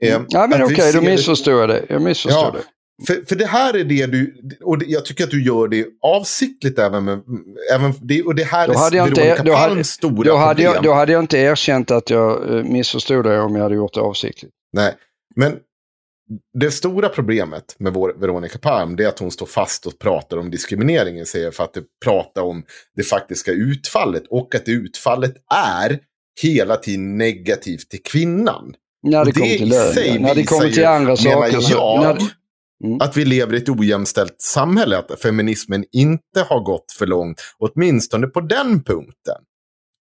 eh, 0.03 0.19
ja 0.29 0.47
men 0.47 0.63
okej, 0.63 0.75
då 0.75 0.81
ser 0.83 1.01
det- 1.01 1.11
missförstod 1.11 1.53
jag 1.53 1.69
det. 1.69 1.85
Jag 1.89 2.01
missförstod 2.01 2.41
Ja, 2.43 2.55
det. 2.57 3.05
för, 3.13 3.25
för 3.29 3.35
det 3.35 3.45
här 3.45 3.73
är 3.77 3.83
det 3.83 4.05
du, 4.05 4.35
och 4.63 4.77
det, 4.77 4.85
jag 4.85 5.05
tycker 5.05 5.23
att 5.23 5.31
du 5.31 5.43
gör 5.45 5.67
det 5.67 5.85
avsiktligt 6.01 6.79
även 6.79 7.03
med, 7.05 7.19
även 7.75 7.93
det, 8.01 8.23
och 8.23 8.35
det 8.35 8.43
här 8.43 8.67
Då 8.67 8.73
är 8.73 8.91
Veronica 8.91 9.43
då 9.43 9.53
hade- 9.53 9.83
stora 9.83 10.23
Då 10.31 10.35
hade, 10.37 10.55
problem. 10.55 10.73
jag, 10.73 10.83
då 10.83 10.93
hade 10.93 11.11
jag 11.11 11.23
inte 11.23 11.37
erkänt 11.37 11.91
att 11.91 12.09
jag 12.09 12.55
eh, 12.57 12.63
missförstod 12.63 13.25
det 13.25 13.39
om 13.39 13.55
jag 13.55 13.63
hade 13.63 13.75
gjort 13.75 13.93
det 13.93 14.01
avsiktligt. 14.01 14.53
Nej, 14.73 14.93
men 15.35 15.53
det 16.59 16.71
stora 16.71 17.09
problemet 17.09 17.75
med 17.79 17.93
vår 17.93 18.13
Veronica 18.17 18.57
Palm 18.59 18.95
det 18.95 19.03
är 19.03 19.07
att 19.07 19.19
hon 19.19 19.31
står 19.31 19.45
fast 19.45 19.85
och 19.85 19.99
pratar 19.99 20.37
om 20.37 20.51
diskriminering 20.51 21.19
istället 21.19 21.55
för 21.55 21.63
att 21.63 21.73
det 21.73 21.83
pratar 22.05 22.41
om 22.41 22.63
det 22.95 23.03
faktiska 23.03 23.51
utfallet 23.51 24.23
och 24.29 24.55
att 24.55 24.67
utfallet 24.67 25.33
är 25.79 25.99
hela 26.41 26.75
tiden 26.75 27.17
negativt 27.17 27.89
till 27.89 28.03
kvinnan. 28.03 28.73
När 29.07 29.25
det 29.25 29.31
Och 29.31 29.35
kommer 29.35 29.57
till 29.57 29.69
lön, 29.69 30.21
när 30.21 30.35
det 30.35 30.43
kommer 30.43 30.69
till 30.69 30.85
andra 30.85 31.17
saker. 31.17 31.59
Så, 31.59 31.71
jag, 31.73 32.01
när, 32.01 32.17
Mm. 32.83 33.01
att 33.01 33.17
vi 33.17 33.25
lever 33.25 33.53
i 33.53 33.57
ett 33.57 33.69
ojämställt 33.69 34.35
samhälle, 34.41 34.97
att 34.97 35.21
feminismen 35.21 35.85
inte 35.91 36.41
har 36.49 36.59
gått 36.59 36.91
för 36.97 37.07
långt, 37.07 37.41
åtminstone 37.57 38.27
på 38.27 38.41
den 38.41 38.83
punkten. 38.83 39.35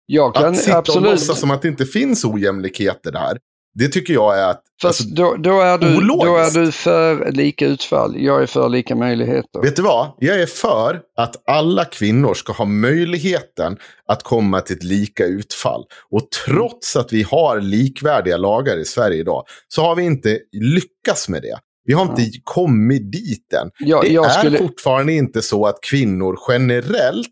jag 0.06 0.34
kan 0.34 0.44
Att 0.44 0.56
sitta 0.56 0.72
och 0.72 0.78
absolut... 0.78 1.10
låtsas 1.10 1.40
som 1.40 1.50
att 1.50 1.62
det 1.62 1.68
inte 1.68 1.84
finns 1.86 2.24
ojämlikheter 2.24 3.12
där. 3.12 3.38
Det 3.74 3.88
tycker 3.88 4.14
jag 4.14 4.38
är 4.38 4.48
att... 4.50 4.60
Alltså, 4.84 5.04
då, 5.04 5.36
då, 5.38 5.60
är 5.60 5.78
du, 5.78 5.90
då 5.92 5.98
ologiskt. 5.98 6.56
är 6.56 6.60
du 6.60 6.72
för 6.72 7.32
lika 7.32 7.66
utfall. 7.66 8.14
Jag 8.18 8.42
är 8.42 8.46
för 8.46 8.68
lika 8.68 8.94
möjligheter. 8.96 9.62
Vet 9.62 9.76
du 9.76 9.82
vad? 9.82 10.12
Jag 10.18 10.40
är 10.40 10.46
för 10.46 11.00
att 11.16 11.48
alla 11.50 11.84
kvinnor 11.84 12.34
ska 12.34 12.52
ha 12.52 12.64
möjligheten 12.64 13.76
att 14.08 14.22
komma 14.22 14.60
till 14.60 14.76
ett 14.76 14.84
lika 14.84 15.24
utfall. 15.24 15.84
Och 16.10 16.28
trots 16.46 16.96
att 16.96 17.12
vi 17.12 17.22
har 17.22 17.60
likvärdiga 17.60 18.36
lagar 18.36 18.76
i 18.76 18.84
Sverige 18.84 19.18
idag 19.20 19.44
så 19.68 19.82
har 19.82 19.96
vi 19.96 20.02
inte 20.02 20.38
lyckats 20.52 21.28
med 21.28 21.42
det. 21.42 21.58
Vi 21.86 21.92
har 21.94 22.02
inte 22.02 22.22
kommit 22.44 23.12
dit 23.12 23.52
än. 23.52 23.70
Ja, 23.78 24.00
det 24.02 24.14
är 24.14 24.28
skulle- 24.28 24.58
fortfarande 24.58 25.12
inte 25.12 25.42
så 25.42 25.66
att 25.66 25.78
kvinnor 25.90 26.38
generellt 26.48 27.28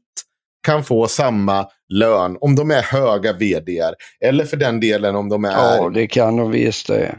kan 0.62 0.84
få 0.84 1.09
samma 1.09 1.66
lön 1.93 2.36
om 2.40 2.55
de 2.55 2.70
är 2.70 2.82
höga 2.82 3.32
vdr. 3.32 3.94
Eller 4.24 4.44
för 4.44 4.56
den 4.56 4.80
delen 4.80 5.16
om 5.16 5.28
de 5.28 5.44
är... 5.44 5.51
Ja, 5.51 5.90
det 5.94 6.06
kan 6.06 6.36
de 6.36 6.51
visst 6.51 6.86
det. 6.86 7.18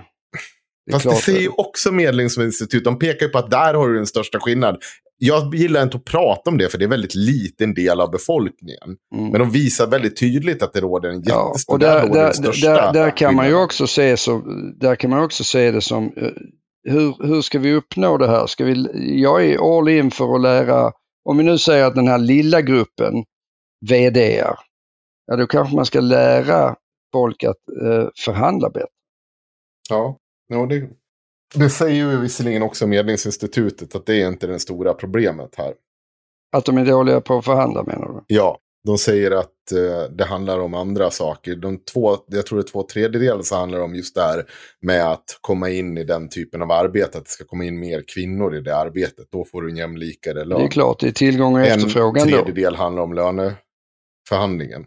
det 0.86 0.92
Fast 0.92 1.10
det 1.10 1.16
säger 1.16 1.42
ju 1.42 1.50
också 1.50 1.92
Medlingsinstitut. 1.92 2.84
De 2.84 3.00
pekar 3.00 3.26
ju 3.26 3.32
på 3.32 3.38
att 3.38 3.52
där 3.52 3.74
har 3.74 3.88
du 3.88 3.96
den 3.96 4.06
största 4.06 4.40
skillnaden. 4.40 4.80
Jag 5.18 5.56
gillar 5.56 5.84
inte 5.84 5.98
att 5.98 6.06
prata 6.06 6.50
om 6.50 6.58
det 6.58 6.70
för 6.70 6.78
det 6.78 6.84
är 6.84 6.86
en 6.86 6.90
väldigt 6.90 7.16
liten 7.16 7.74
del 7.74 8.02
av 8.02 8.12
befolkningen. 8.12 8.98
Mm. 9.16 9.30
Men 9.30 9.40
de 9.40 9.52
visar 9.52 9.88
väldigt 9.88 10.20
tydligt 10.20 10.64
att 10.64 10.74
det 10.74 10.82
råder 10.82 11.10
en 11.10 11.24
Ja, 11.26 11.48
jättestor... 11.48 11.74
och 11.74 11.80
där, 11.80 12.08
där, 12.08 12.62
där, 12.62 12.94
där 12.94 13.18
kan 13.18 13.36
man 13.36 13.48
ju 13.48 13.56
också 13.56 13.88
se 13.88 14.18
så, 14.18 14.42
där 14.80 14.96
kan 14.96 15.10
man 15.10 15.24
också 15.24 15.44
se 15.44 15.72
det 15.72 15.82
som 15.82 16.04
eh, 16.04 16.32
hur, 16.90 17.28
hur 17.28 17.42
ska 17.42 17.60
vi 17.60 17.74
uppnå 17.74 18.18
det 18.18 18.28
här? 18.28 18.48
Ska 18.48 18.66
vi, 18.66 18.88
jag 19.22 19.46
är 19.46 19.80
all 19.80 19.90
in 19.90 20.12
för 20.12 20.36
att 20.36 20.42
lära, 20.42 20.92
om 21.30 21.38
vi 21.38 21.44
nu 21.44 21.58
säger 21.58 21.86
att 21.86 21.96
den 21.96 22.08
här 22.08 22.18
lilla 22.18 22.62
gruppen 22.62 23.14
VDR, 23.90 24.56
ja 25.28 25.36
då 25.36 25.48
kanske 25.48 25.76
man 25.76 25.86
ska 25.86 26.00
lära 26.00 26.76
folk 27.12 27.44
att 27.44 27.58
eh, 27.82 28.08
förhandla 28.26 28.70
bättre. 28.70 28.88
Ja, 29.90 30.18
ja 30.48 30.66
det, 30.66 30.90
det 31.56 31.70
säger 31.70 31.96
ju 31.96 32.18
visserligen 32.18 32.64
också 32.64 32.88
Medlingsinstitutet 32.88 33.96
att 33.96 34.06
det 34.06 34.22
är 34.22 34.28
inte 34.28 34.48
det 34.48 34.60
stora 34.60 34.94
problemet 34.94 35.56
här. 35.58 35.74
Att 36.56 36.66
de 36.66 36.78
är 36.78 36.86
dåliga 36.86 37.22
på 37.22 37.38
att 37.38 37.46
förhandla 37.46 37.84
menar 37.84 38.08
du? 38.08 38.36
Ja, 38.36 38.60
de 38.88 38.98
säger 38.98 39.32
att 39.32 39.72
eh, 39.72 40.12
det 40.12 40.26
handlar 40.26 40.60
om 40.60 40.74
andra 40.74 41.12
saker. 41.12 41.56
De 41.56 41.78
två, 41.78 42.18
jag 42.28 42.46
tror 42.46 42.58
det 42.60 42.64
är 42.64 42.72
två 42.72 42.84
tredjedelar 42.84 43.42
som 43.42 43.58
handlar 43.58 43.80
om 43.80 43.96
just 43.96 44.16
det 44.16 44.22
här 44.22 44.46
med 44.82 45.12
att 45.12 45.38
komma 45.42 45.70
in 45.70 45.98
i 45.98 46.04
den 46.04 46.30
typen 46.30 46.62
av 46.62 46.72
arbete. 46.72 47.18
Att 47.18 47.26
det 47.26 47.32
ska 47.32 47.44
komma 47.46 47.66
in 47.66 47.80
mer 47.80 48.04
kvinnor 48.08 48.56
i 48.56 48.62
det 48.62 48.78
arbetet. 48.78 49.28
Då 49.32 49.46
får 49.46 49.62
du 49.62 49.70
en 49.70 49.78
jämlikare 49.78 50.46
lön. 50.46 50.60
Det 50.60 50.66
är 50.66 50.70
klart, 50.70 51.00
det 51.00 51.08
är 51.08 51.12
tillgång 51.12 51.56
och 51.56 51.62
efterfrågan 51.62 52.28
En 52.28 52.32
då. 52.32 52.44
tredjedel 52.44 52.76
handlar 52.76 53.04
om 53.04 53.14
löneförhandlingen. 54.32 54.86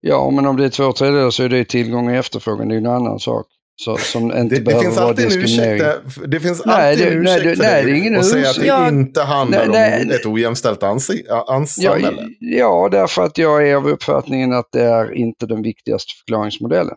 Ja, 0.00 0.30
men 0.30 0.46
om 0.46 0.56
det 0.56 0.64
är 0.64 0.68
två 0.68 0.92
tredjedelar 0.92 1.30
så 1.30 1.42
är 1.42 1.48
det 1.48 1.64
tillgång 1.64 2.08
och 2.08 2.14
efterfrågan, 2.14 2.68
det 2.68 2.74
är 2.74 2.80
ju 2.80 2.86
en 2.86 2.92
annan 2.92 3.18
sak. 3.20 3.46
Så, 3.82 3.96
som 3.96 4.22
inte 4.24 4.42
Det, 4.42 4.48
det 4.48 4.60
behöver 4.60 4.84
finns 4.84 4.96
vara 4.96 5.12
diskriminering. 5.12 5.80
ursäkt, 5.80 6.30
det 6.30 6.40
finns 6.40 6.62
Nej, 6.66 6.90
alltid 6.92 7.06
det- 7.06 7.12
en 7.14 7.22
nej, 7.22 7.34
ursäkt 7.38 7.44
det- 7.44 7.56
för 7.56 7.62
nej, 7.72 7.84
det 7.84 7.90
är 7.90 7.94
ingen 7.94 8.16
att 8.16 8.26
säga 8.26 8.50
att 8.50 8.56
det 8.56 8.66
Ja. 8.66 8.88
inte 8.88 9.22
handlar 9.22 9.58
Nej, 9.68 10.00
om 10.02 10.06
nej. 10.08 10.16
ett 10.16 10.26
ojämställt 10.26 10.80
ans- 10.82 11.22
Ja, 11.28 11.64
samhälle. 11.66 12.28
ja, 12.40 12.88
därför 12.92 13.22
att 13.22 13.38
jag 13.38 13.68
är 13.68 13.76
av 13.76 13.88
uppfattningen 13.88 14.52
att 14.52 14.68
det 14.72 14.82
är 14.82 15.14
inte 15.14 15.46
den 15.46 15.62
viktigaste 15.62 16.12
förklaringsmodellen. 16.18 16.94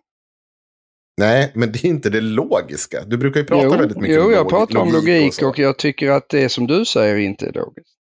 Nej, 1.17 1.51
men 1.55 1.71
det 1.71 1.85
är 1.85 1.89
inte 1.89 2.09
det 2.09 2.21
logiska. 2.21 3.03
Du 3.07 3.17
brukar 3.17 3.39
ju 3.39 3.45
prata 3.45 3.63
jo, 3.63 3.71
väldigt 3.71 3.97
mycket 3.97 4.15
jo, 4.15 4.23
om 4.23 4.31
jag 4.31 4.39
log- 4.43 4.49
pratar 4.49 4.79
om 4.79 4.91
logik 4.91 5.33
så. 5.33 5.49
och, 5.49 5.59
jag 5.59 5.77
tycker 5.77 6.11
att 6.11 6.29
det 6.29 6.49
som 6.49 6.67
du 6.67 6.85
säger 6.85 7.15
inte 7.15 7.45
är 7.47 7.53
logiskt. 7.53 7.95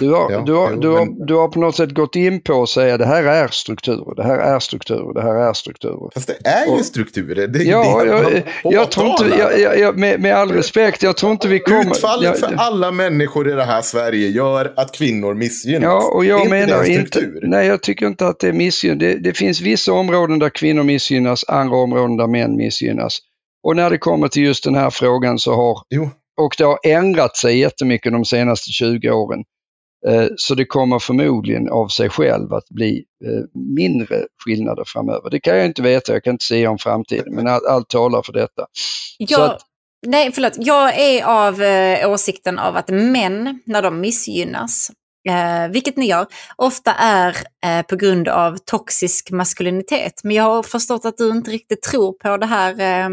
Du 0.00 0.10
har, 0.10 0.30
Ja, 0.32 0.42
du, 0.46 0.52
har, 0.52 0.70
jo, 0.72 0.80
du, 0.80 0.88
har, 0.88 1.06
men- 1.06 1.26
du 1.26 1.34
har 1.34 1.48
på 1.48 1.60
något 1.60 1.76
sätt 1.76 1.90
gått 1.90 2.16
in 2.16 2.40
på 2.40 2.62
att 2.62 2.68
säga 2.68 2.98
det 2.98 3.06
här 3.06 3.24
är 3.24 3.48
strukturer, 3.48 4.14
det 4.14 4.22
här 4.22 4.38
är 4.38 4.58
strukturer, 4.58 5.14
det 5.14 5.22
här 5.22 5.34
är 5.48 5.52
strukturer. 5.52 6.10
Fast 6.14 6.26
det 6.26 6.48
är 6.48 6.76
ju 6.76 6.82
strukturer. 6.82 7.46
Det 7.48 7.58
är 7.58 7.64
Ja, 7.70 8.04
det 8.04 8.42
jag, 8.62 8.72
jag 8.72 8.90
tror 8.90 9.06
inte, 9.06 9.38
jag, 9.58 9.78
jag, 9.78 9.98
med, 9.98 10.20
med 10.20 10.34
all 10.34 10.52
respekt, 10.52 11.02
jag 11.02 11.16
tror 11.16 11.32
inte 11.32 11.48
vi 11.48 11.58
kommer... 11.58 11.90
Utfallet 11.90 12.40
för 12.40 12.54
alla 12.56 12.90
människor 12.90 13.48
i 13.48 13.52
det 13.52 13.64
här 13.64 13.82
Sverige 13.82 14.28
gör 14.28 14.72
att 14.76 14.92
kvinnor 14.92 15.34
missgynnas. 15.34 15.82
Ja, 15.82 16.10
och 16.14 16.24
jag 16.24 16.50
menar 16.50 16.82
det 16.82 16.94
en 16.94 17.00
inte, 17.00 17.32
nej 17.42 17.66
jag 17.66 17.82
tycker 17.82 18.06
inte 18.06 18.26
att 18.26 18.40
det 18.40 18.48
är 18.48 18.52
missgynn. 18.52 18.98
Det, 18.98 19.14
det 19.14 19.36
finns 19.36 19.60
vissa 19.60 19.92
områden 19.92 20.38
där 20.38 20.48
kvinnor 20.50 20.82
missgynnas, 20.82 21.44
andra 21.48 21.76
områden 21.76 22.16
där 22.16 22.26
män 22.26 22.56
missgynnas. 22.56 23.18
Och 23.66 23.76
när 23.76 23.90
det 23.90 23.98
kommer 23.98 24.28
till 24.28 24.42
just 24.42 24.64
den 24.64 24.74
här 24.74 24.90
frågan 24.90 25.38
så 25.38 25.54
har, 25.54 25.78
Jo, 25.90 26.10
och 26.40 26.54
det 26.58 26.64
har 26.64 26.78
ändrat 26.84 27.36
sig 27.36 27.58
jättemycket 27.58 28.12
de 28.12 28.24
senaste 28.24 28.70
20 28.70 29.10
åren. 29.10 29.44
Eh, 30.08 30.26
Så 30.36 30.54
det 30.54 30.64
kommer 30.64 30.98
förmodligen 30.98 31.68
av 31.68 31.88
sig 31.88 32.08
själv 32.10 32.52
att 32.54 32.68
bli 32.68 33.04
eh, 33.24 33.60
mindre 33.76 34.24
skillnader 34.44 34.84
framöver. 34.86 35.30
Det 35.30 35.40
kan 35.40 35.56
jag 35.56 35.66
inte 35.66 35.82
veta, 35.82 36.12
jag 36.12 36.24
kan 36.24 36.30
inte 36.32 36.44
säga 36.44 36.70
om 36.70 36.78
framtiden, 36.78 37.34
men 37.34 37.46
allt, 37.46 37.64
allt 37.66 37.88
talar 37.88 38.22
för 38.22 38.32
detta. 38.32 38.66
Jag, 39.18 39.40
att- 39.40 39.62
nej, 40.06 40.32
förlåt. 40.32 40.52
Jag 40.56 40.98
är 40.98 41.24
av 41.24 41.62
eh, 41.62 42.10
åsikten 42.10 42.58
av 42.58 42.76
att 42.76 42.88
män, 42.88 43.60
när 43.66 43.82
de 43.82 44.00
missgynnas, 44.00 44.90
eh, 45.28 45.72
vilket 45.72 45.96
ni 45.96 46.06
gör, 46.06 46.26
ofta 46.56 46.92
är 46.94 47.36
eh, 47.66 47.82
på 47.86 47.96
grund 47.96 48.28
av 48.28 48.56
toxisk 48.64 49.30
maskulinitet. 49.30 50.20
Men 50.24 50.36
jag 50.36 50.44
har 50.44 50.62
förstått 50.62 51.04
att 51.04 51.16
du 51.18 51.28
inte 51.30 51.50
riktigt 51.50 51.82
tror 51.82 52.12
på 52.12 52.36
det 52.36 52.46
här. 52.46 52.70
Eh, 53.04 53.08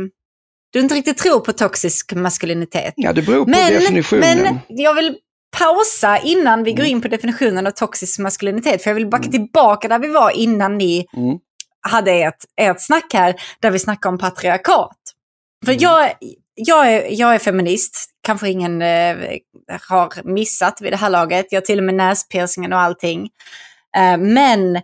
du 0.73 0.79
inte 0.79 0.95
riktigt 0.95 1.17
tror 1.17 1.39
på 1.39 1.51
toxisk 1.53 2.13
maskulinitet. 2.13 2.93
Ja, 2.97 3.13
det 3.13 3.21
beror 3.21 3.43
på 3.45 3.49
Men, 3.51 3.73
definitionen. 3.73 4.21
men 4.43 4.59
jag 4.67 4.93
vill 4.93 5.15
pausa 5.57 6.17
innan 6.17 6.63
vi 6.63 6.73
går 6.73 6.85
in 6.85 7.01
på 7.01 7.07
definitionen 7.07 7.67
av 7.67 7.71
toxisk 7.71 8.19
maskulinitet. 8.19 8.83
För 8.83 8.89
jag 8.89 8.95
vill 8.95 9.07
backa 9.09 9.29
tillbaka 9.29 9.87
där 9.87 9.99
vi 9.99 10.07
var 10.07 10.31
innan 10.31 10.77
ni 10.77 11.05
Mm. 11.17 11.37
hade 11.89 12.11
ert, 12.11 12.43
ert 12.61 12.81
snack 12.81 13.13
här, 13.13 13.35
där 13.59 13.71
vi 13.71 13.79
snackade 13.79 14.13
om 14.13 14.17
patriarkat. 14.19 14.97
För 15.65 15.71
Mm. 15.71 15.81
jag, 15.83 16.11
jag, 16.55 16.93
är, 16.93 17.07
jag 17.09 17.35
är 17.35 17.39
feminist, 17.39 17.95
kanske 18.23 18.49
ingen 18.49 18.81
eh, 18.81 19.17
har 19.89 20.23
missat 20.33 20.81
vid 20.81 20.93
det 20.93 20.97
här 20.97 21.09
laget. 21.09 21.45
Jag 21.49 21.61
har 21.61 21.65
till 21.65 21.77
och 21.79 21.83
med 21.85 21.95
näspiercingen 21.95 22.73
och 22.73 22.79
allting. 22.79 23.29
Eh, 23.97 24.17
men 24.17 24.75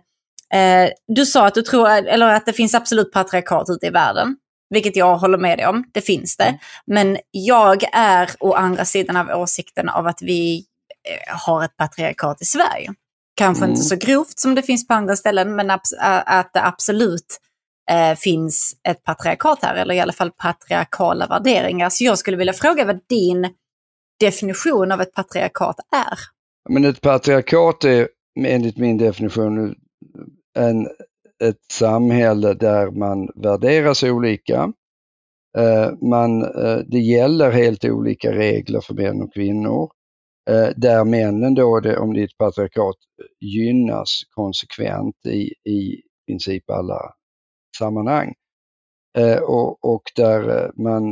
eh, 0.54 0.90
du 1.08 1.26
sa 1.26 1.46
att 1.46 1.54
du 1.54 1.62
tror, 1.62 1.88
eller 1.88 2.34
att 2.34 2.46
det 2.46 2.52
finns 2.52 2.74
absolut 2.74 3.12
patriarkat 3.12 3.66
ute 3.70 3.86
i 3.86 3.90
världen. 3.90 4.36
Vilket 4.70 4.96
jag 4.96 5.18
håller 5.18 5.38
med 5.38 5.58
dig 5.58 5.66
om, 5.66 5.84
det 5.92 6.00
finns 6.00 6.36
det. 6.36 6.44
Mm. 6.44 6.58
Men 6.86 7.18
jag 7.30 7.84
är 7.92 8.30
å 8.40 8.52
andra 8.52 8.84
sidan 8.84 9.16
av 9.16 9.40
åsikten 9.40 9.88
av 9.88 10.06
att 10.06 10.22
vi 10.22 10.64
eh, 11.04 11.36
har 11.36 11.64
ett 11.64 11.76
patriarkat 11.76 12.42
i 12.42 12.44
Sverige. 12.44 12.94
Kanske 13.36 13.64
Mm. 13.64 13.74
inte 13.74 13.84
så 13.84 13.96
grovt 13.96 14.38
som 14.38 14.54
det 14.54 14.62
finns 14.62 14.86
på 14.86 14.94
andra 14.94 15.16
ställen, 15.16 15.56
men 15.56 15.70
att 15.70 16.52
det 16.52 16.64
absolut 16.64 17.38
eh, 17.90 18.14
finns 18.16 18.76
ett 18.88 19.04
patriarkat 19.04 19.58
här, 19.62 19.74
eller 19.74 19.94
i 19.94 20.00
alla 20.00 20.12
fall 20.12 20.30
patriarkala 20.30 21.26
värderingar. 21.26 21.90
Så 21.90 22.04
jag 22.04 22.18
skulle 22.18 22.36
vilja 22.36 22.52
fråga 22.52 22.84
vad 22.84 23.00
din 23.08 23.54
definition 24.20 24.92
av 24.92 25.00
ett 25.00 25.14
patriarkat 25.14 25.76
är. 25.92 26.18
Men 26.68 26.84
ett 26.84 27.00
patriarkat 27.00 27.84
är 27.84 28.08
enligt 28.46 28.76
min 28.76 28.98
definition 28.98 29.74
en, 30.56 30.88
ett 31.44 31.72
samhälle 31.72 32.54
där 32.54 32.90
man 32.90 33.28
värderas 33.34 34.02
olika. 34.02 34.72
Eh, 35.58 35.92
man, 36.08 36.42
eh, 36.42 36.78
det 36.86 36.98
gäller 36.98 37.50
helt 37.50 37.84
olika 37.84 38.32
regler 38.32 38.80
för 38.80 38.94
män 38.94 39.22
och 39.22 39.34
kvinnor. 39.34 39.90
Eh, 40.50 40.68
där 40.76 41.04
männen 41.04 41.54
då, 41.54 41.80
om 41.98 42.14
det 42.14 42.20
är 42.20 42.24
ett 42.24 42.38
patriarkat, 42.38 42.96
gynnas 43.40 44.20
konsekvent 44.30 45.26
i, 45.26 45.70
i 45.70 46.02
princip 46.26 46.70
alla 46.70 47.14
sammanhang. 47.78 48.34
Och, 49.42 49.84
och 49.84 50.02
där, 50.16 50.72
man, 50.82 51.10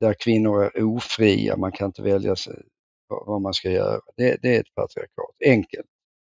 där 0.00 0.14
kvinnor 0.18 0.62
är 0.62 0.82
ofria, 0.82 1.56
man 1.56 1.72
kan 1.72 1.86
inte 1.86 2.02
välja 2.02 2.36
sig 2.36 2.62
vad- 3.26 3.42
man 3.42 3.54
ska 3.54 3.70
göra. 3.70 4.00
Det, 4.16 4.36
det 4.42 4.56
är 4.56 4.60
ett 4.60 4.74
patriarkat, 4.74 5.36
enkelt. 5.46 5.86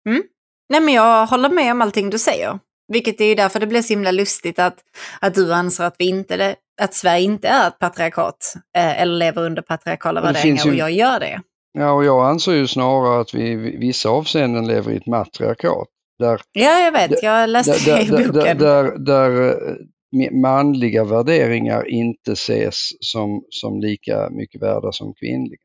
Mm. 0.10 0.24
Nej, 0.70 0.82
men 0.82 0.94
jag 0.94 1.28
håller 1.28 1.50
med 1.50 1.72
om 1.72 1.82
allting 1.82 2.10
du 2.10 2.20
säger. 2.20 2.60
Vilket 2.92 3.22
är 3.22 3.26
ju 3.26 3.36
därför 3.36 3.60
det 3.60 3.68
blir 3.68 3.82
så 3.82 3.94
himla 3.94 4.12
lustigt 4.12 4.60
att, 4.60 4.76
att 5.22 5.34
du 5.36 5.54
anser 5.54 5.84
att, 5.84 5.96
vi 6.00 6.08
inte, 6.10 6.56
att 6.82 6.94
Sverige 6.94 7.24
inte 7.24 7.48
är 7.48 7.68
ett 7.68 7.80
patriarkat. 7.80 8.54
Eh, 8.78 9.02
eller 9.02 9.18
lever 9.18 9.42
under 9.42 9.62
patriarkala 9.62 10.22
det 10.22 10.28
värderingar 10.28 10.68
och 10.68 10.76
jag 10.76 10.92
gör 10.92 11.20
det. 11.20 11.42
Ja, 11.74 11.92
och 11.92 12.06
jag 12.06 12.26
anser 12.30 12.52
ju 12.52 12.68
snarare 12.68 13.22
att 13.22 13.34
vi 13.34 13.50
i 13.52 13.56
vissa 13.78 14.10
avseenden 14.10 14.68
lever 14.68 14.92
i 14.92 14.98
ett 14.98 15.08
matriarkat. 15.08 15.88
Där, 16.20 16.42
Ja, 16.52 16.80
jag 16.80 16.92
vet. 16.92 17.24
Jag 17.24 17.50
läste 17.50 17.92
där, 17.92 17.98
det 17.98 18.04
i 18.04 18.06
där, 18.08 18.18
där, 18.18 18.28
boken. 18.34 18.58
där, 18.58 18.98
där 18.98 19.50
eh, 19.50 20.42
manliga 20.42 21.04
värderingar 21.04 21.88
inte 21.90 22.32
ses 22.32 22.90
som, 23.00 23.44
som 23.50 23.80
lika 23.80 24.30
mycket 24.30 24.62
värda 24.62 24.92
som 24.92 25.14
kvinnliga. 25.14 25.60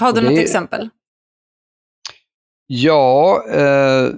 Har 0.00 0.12
du 0.12 0.18
och 0.18 0.24
något 0.24 0.34
det- 0.34 0.42
exempel? 0.42 0.88
Ja, 2.66 3.44
eh, 3.50 4.08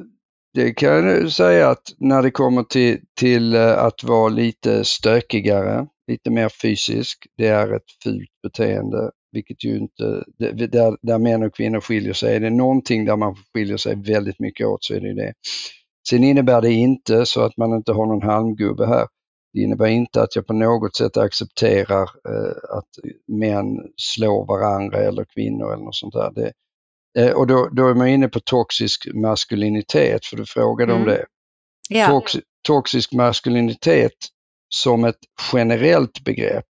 det 0.54 0.72
kan 0.74 1.06
jag 1.06 1.32
säga 1.32 1.68
att 1.68 1.82
när 1.98 2.22
det 2.22 2.30
kommer 2.30 2.62
till, 2.62 2.98
till 3.18 3.54
eh, 3.54 3.78
att 3.78 4.04
vara 4.04 4.28
lite 4.28 4.84
stökigare, 4.84 5.86
lite 6.10 6.30
mer 6.30 6.48
fysisk, 6.62 7.26
det 7.36 7.46
är 7.46 7.72
ett 7.72 7.90
fult 8.02 8.30
beteende, 8.42 9.10
vilket 9.32 9.64
ju 9.64 9.76
inte, 9.76 10.24
där, 10.38 11.06
där 11.06 11.18
män 11.18 11.42
och 11.42 11.54
kvinnor 11.54 11.80
skiljer 11.80 12.12
sig. 12.12 12.36
Är 12.36 12.40
det 12.40 12.50
någonting 12.50 13.04
där 13.04 13.16
man 13.16 13.36
skiljer 13.54 13.76
sig 13.76 13.94
väldigt 13.94 14.40
mycket 14.40 14.66
åt 14.66 14.84
så 14.84 14.94
är 14.94 15.00
det 15.00 15.14
det. 15.14 15.32
Sen 16.08 16.24
innebär 16.24 16.60
det 16.60 16.72
inte 16.72 17.26
så 17.26 17.42
att 17.42 17.56
man 17.56 17.74
inte 17.74 17.92
har 17.92 18.06
någon 18.06 18.22
halmgubbe 18.22 18.86
här. 18.86 19.06
Det 19.52 19.60
innebär 19.60 19.86
inte 19.86 20.22
att 20.22 20.36
jag 20.36 20.46
på 20.46 20.52
något 20.52 20.96
sätt 20.96 21.16
accepterar 21.16 22.02
eh, 22.02 22.76
att 22.78 22.88
män 23.28 23.78
slår 23.96 24.46
varandra 24.46 24.98
eller 24.98 25.24
kvinnor 25.24 25.72
eller 25.72 25.84
något 25.84 25.96
sånt 25.96 26.14
där. 26.14 26.32
Det, 26.34 26.52
och 27.34 27.46
då, 27.46 27.68
då 27.72 27.88
är 27.88 27.94
man 27.94 28.08
inne 28.08 28.28
på 28.28 28.40
toxisk 28.40 29.08
maskulinitet, 29.14 30.26
för 30.26 30.36
du 30.36 30.46
frågade 30.46 30.92
Mm. 30.92 31.02
om 31.02 31.08
det. 31.08 31.26
Ja. 31.88 32.06
Tox, 32.06 32.32
toxisk 32.66 33.12
maskulinitet 33.12 34.12
som 34.68 35.04
ett 35.04 35.18
generellt 35.52 36.24
begrepp. 36.24 36.64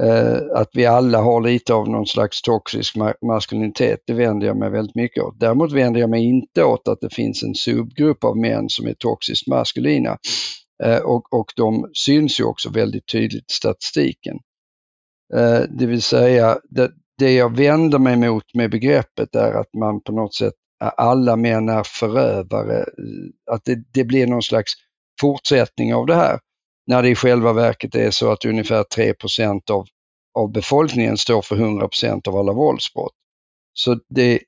Eh, 0.00 0.38
att 0.54 0.68
vi 0.72 0.86
alla 0.86 1.20
har 1.22 1.40
lite 1.40 1.74
av 1.74 1.88
någon 1.88 2.06
slags 2.06 2.42
toxisk 2.42 2.96
ma- 2.96 3.14
maskulinitet, 3.26 4.00
det 4.06 4.12
vänder 4.14 4.46
jag 4.46 4.56
mig 4.56 4.70
väldigt 4.70 4.94
mycket 4.94 5.22
åt. 5.22 5.40
Däremot 5.40 5.72
vänder 5.72 6.00
jag 6.00 6.10
mig 6.10 6.24
inte 6.24 6.64
åt 6.64 6.88
att 6.88 7.00
det 7.00 7.14
finns 7.14 7.42
en 7.42 7.54
subgrupp 7.54 8.24
av 8.24 8.36
män 8.36 8.68
som 8.68 8.86
är 8.86 8.94
toxiskt 8.94 9.46
maskulina. 9.48 10.18
Eh, 10.84 10.98
och, 10.98 11.32
och 11.32 11.52
de 11.56 11.90
syns 11.94 12.40
ju 12.40 12.44
också 12.44 12.70
väldigt 12.70 13.06
tydligt 13.08 13.50
i 13.50 13.54
statistiken. 13.54 14.36
Eh, 15.34 15.60
det 15.78 15.86
vill 15.86 16.02
säga, 16.02 16.58
det, 16.70 16.90
det 17.18 17.32
jag 17.32 17.56
vänder 17.56 17.98
mig 17.98 18.16
mot 18.16 18.54
med 18.54 18.70
begreppet 18.70 19.34
är 19.34 19.52
att 19.52 19.74
man 19.74 20.02
på 20.02 20.12
något 20.12 20.34
sätt, 20.34 20.54
alla 20.96 21.36
män 21.36 21.68
är 21.68 21.82
förövare, 21.82 22.78
eh, 22.78 23.54
att 23.54 23.64
det, 23.64 23.78
det 23.92 24.04
blir 24.04 24.26
någon 24.26 24.42
slags 24.42 24.72
fortsättning 25.20 25.94
av 25.94 26.06
det 26.06 26.14
här. 26.14 26.38
När 26.86 27.02
det 27.02 27.08
i 27.08 27.14
själva 27.14 27.52
verket 27.52 27.94
är 27.94 28.10
så 28.10 28.32
att 28.32 28.44
ungefär 28.44 28.82
3 28.82 29.14
av, 29.70 29.86
av 30.38 30.52
befolkningen 30.52 31.16
står 31.16 31.42
för 31.42 31.56
100% 31.56 32.28
av 32.28 32.36
alla 32.36 32.52
våldsbrott. 32.52 33.12
Så 33.72 34.00
det, 34.08 34.40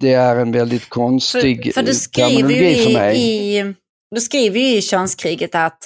det 0.00 0.12
är 0.12 0.36
en 0.36 0.52
väldigt 0.52 0.88
konstig 0.88 1.64
För, 1.64 1.72
för 1.72 1.82
du 1.82 1.90
eh, 1.90 1.94
skriver 1.94 2.50
ju 2.50 2.74
terminologi 2.74 2.84
för 2.84 2.90
i, 2.90 2.94
mig. 2.94 3.16
i, 3.16 3.74
du 4.14 4.20
skriver 4.20 4.60
ju 4.60 4.76
i 4.76 4.82
könskriget 4.82 5.54
att 5.54 5.78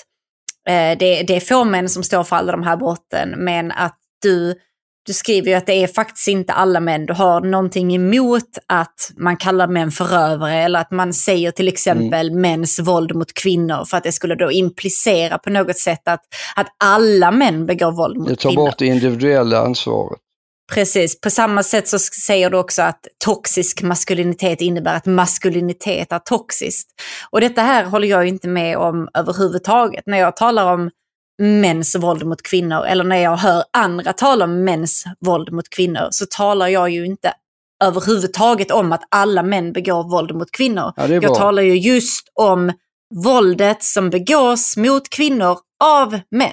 eh, 0.68 0.98
det, 0.98 1.22
det 1.22 1.36
är 1.36 1.40
få 1.40 1.64
män 1.64 1.88
som 1.88 2.02
står 2.02 2.24
för 2.24 2.36
alla 2.36 2.52
de 2.52 2.62
här 2.62 2.76
brotten, 2.76 3.44
men 3.44 3.72
att 3.72 3.98
du, 4.22 4.54
du 5.10 5.14
skriver 5.14 5.48
ju 5.50 5.54
att 5.54 5.66
det 5.66 5.72
är 5.82 5.86
faktiskt 5.86 6.28
inte 6.28 6.52
alla 6.52 6.80
män. 6.80 7.06
Du 7.06 7.12
har 7.12 7.40
någonting 7.40 7.94
emot 7.94 8.58
att 8.66 9.10
man 9.16 9.36
kallar 9.36 9.68
män 9.68 9.90
förövare 9.90 10.54
eller 10.54 10.80
att 10.80 10.90
man 10.90 11.12
säger 11.14 11.50
till 11.50 11.68
exempel 11.68 12.28
Mm. 12.28 12.40
mäns 12.40 12.78
våld 12.78 13.14
mot 13.14 13.34
kvinnor 13.34 13.84
för 13.84 13.96
att 13.96 14.02
det 14.04 14.12
skulle 14.12 14.34
då 14.34 14.52
implicera 14.52 15.38
på 15.38 15.50
något 15.50 15.78
sätt 15.78 16.08
att, 16.08 16.20
att 16.56 16.66
alla 16.84 17.30
män 17.30 17.66
begår 17.66 17.92
våld 17.92 18.16
mot 18.16 18.28
Det 18.28 18.36
tar 18.36 18.50
kvinnor. 18.50 18.64
bort 18.66 18.78
det 18.78 18.86
individuella 18.86 19.58
ansvaret. 19.60 20.18
Precis, 20.72 21.20
på 21.20 21.30
samma 21.30 21.62
sätt 21.62 21.88
så 21.88 21.98
säger 21.98 22.50
du 22.50 22.58
också 22.58 22.82
att 22.82 23.00
toxisk 23.24 23.82
maskulinitet 23.82 24.60
innebär 24.60 24.94
att 24.96 25.06
maskulinitet 25.06 26.12
är 26.12 26.18
toxiskt. 26.18 26.88
Och 27.30 27.40
detta 27.40 27.62
här 27.62 27.84
håller 27.84 28.08
jag 28.08 28.28
inte 28.28 28.48
med 28.48 28.76
om 28.76 29.08
överhuvudtaget. 29.14 30.02
När 30.06 30.18
jag 30.18 30.36
talar 30.36 30.72
om 30.72 30.90
mäns 31.40 31.96
våld 31.96 32.26
mot 32.26 32.42
kvinnor 32.42 32.84
eller 32.86 33.04
när 33.04 33.16
jag 33.16 33.36
hör 33.36 33.64
andra 33.72 34.12
tala 34.12 34.44
om 34.44 34.64
mäns 34.64 35.04
våld 35.20 35.52
mot 35.52 35.68
kvinnor 35.70 36.08
så 36.10 36.26
talar 36.30 36.68
jag 36.68 36.90
ju 36.90 37.06
inte 37.06 37.32
överhuvudtaget 37.84 38.70
om 38.70 38.92
att 38.92 39.02
alla 39.08 39.42
män 39.42 39.72
begår 39.72 40.10
våld 40.10 40.34
mot 40.34 40.50
kvinnor. 40.50 40.92
Ja, 40.96 41.06
jag 41.08 41.34
talar 41.34 41.62
ju 41.62 41.76
just 41.78 42.28
om 42.34 42.72
våldet 43.24 43.82
som 43.82 44.10
begås 44.10 44.76
mot 44.76 45.10
kvinnor 45.10 45.58
av 45.84 46.20
män. 46.30 46.52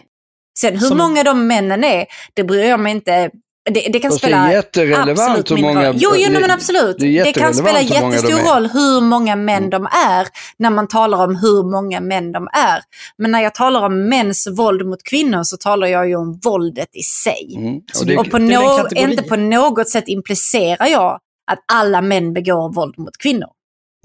Sen 0.60 0.74
hur 0.78 0.88
Som- 0.88 0.98
många 0.98 1.24
de 1.24 1.48
männen 1.48 1.84
är, 1.84 2.06
det 2.34 2.44
bryr 2.44 2.64
jag 2.64 2.80
mig 2.80 2.92
inte 2.92 3.32
det, 3.70 3.90
det 3.94 4.00
kan 4.00 4.12
Fast 4.12 4.22
det 4.22 4.28
spela 4.28 4.48
är 4.50 4.54
jätterelevant 4.54 5.20
absolut 5.20 5.52
hur 5.52 5.58
många-. 5.58 5.94
Jo, 5.96 6.10
jo 6.16 6.34
det- 6.34 6.40
men 6.40 6.52
absolut. 6.52 6.96
det 7.00 7.24
Det, 7.24 7.32
kan 7.34 7.54
spela 7.54 7.80
de 7.80 7.86
jättestor. 7.86 8.32
Mm. 8.32 8.46
roll 8.46 8.68
hur 8.74 9.02
många 9.02 9.36
män 9.36 9.70
de 9.70 9.86
är 9.86 10.28
när 10.60 10.70
man 10.70 10.88
talar 10.88 11.24
om 11.24 11.36
hur 11.36 11.64
många 11.72 12.02
män 12.02 12.32
de 12.32 12.48
är. 12.54 12.82
Men 13.18 13.32
när 13.32 13.42
jag 13.42 13.56
talar 13.56 13.86
om 13.86 14.10
mäns 14.10 14.48
våld 14.48 14.86
mot 14.86 15.04
kvinnor 15.04 15.44
så 15.44 15.58
talar 15.58 15.88
jag 15.88 16.08
ju 16.10 16.16
om 16.16 16.40
våldet 16.44 16.90
i 16.96 17.04
sig. 17.04 17.54
Mm. 17.58 17.76
Och 18.00 18.06
det, 18.06 18.18
Och 18.18 18.26
på 18.26 18.38
kategori. 18.78 19.12
inte 19.12 19.24
på 19.24 19.36
något 19.36 19.90
sätt 19.90 20.04
implicerar 20.08 20.88
jag 20.88 21.20
att 21.52 21.60
alla 21.74 22.02
män 22.02 22.34
begår 22.34 22.74
våld 22.74 23.00
mot 23.00 23.18
kvinnor. 23.18 23.48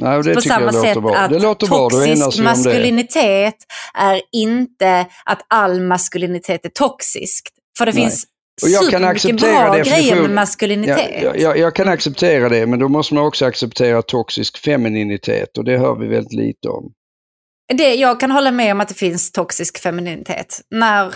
nej, 0.02 0.22
det 0.22 0.34
på 0.34 0.40
samma 0.40 0.72
sätt 0.72 1.02
bra. 1.02 1.16
att 1.16 1.30
Det 1.30 1.38
låter 1.38 1.66
bra, 1.66 1.88
toxisk 1.90 2.36
det. 2.36 2.42
maskulinitet 2.42 3.54
är 3.94 4.20
inte 4.32 5.06
att 5.24 5.40
all 5.48 5.80
maskulinitet 5.80 6.64
är 6.64 6.68
toxisk. 6.68 7.48
För 7.78 7.86
det 7.86 7.92
Nej. 7.92 8.02
finns 8.02 8.24
Och 8.62 8.68
jag 8.68 8.90
kan 8.90 9.04
acceptera 9.04 9.64
bra 9.64 9.74
definition- 9.74 9.84
grejer 9.84 10.22
med 10.22 10.30
maskulinitet. 10.30 11.22
Jag, 11.22 11.38
jag, 11.38 11.58
jag 11.58 11.74
kan 11.74 11.88
acceptera 11.88 12.48
det, 12.48 12.66
men 12.66 12.78
då 12.78 12.88
måste 12.88 13.14
man 13.14 13.24
också 13.24 13.44
acceptera 13.44 14.02
toxisk 14.02 14.58
femininitet 14.58 15.58
och 15.58 15.64
det 15.64 15.78
hör 15.78 15.94
vi 15.94 16.06
väldigt 16.06 16.32
lite 16.32 16.68
om. 16.68 16.92
Det, 17.74 17.94
jag 17.94 18.20
kan 18.20 18.30
hålla 18.30 18.50
med 18.50 18.72
om 18.72 18.80
att 18.80 18.88
det 18.88 18.94
finns 18.94 19.32
toxisk 19.32 19.78
femininitet. 19.78 20.60
När 20.70 21.14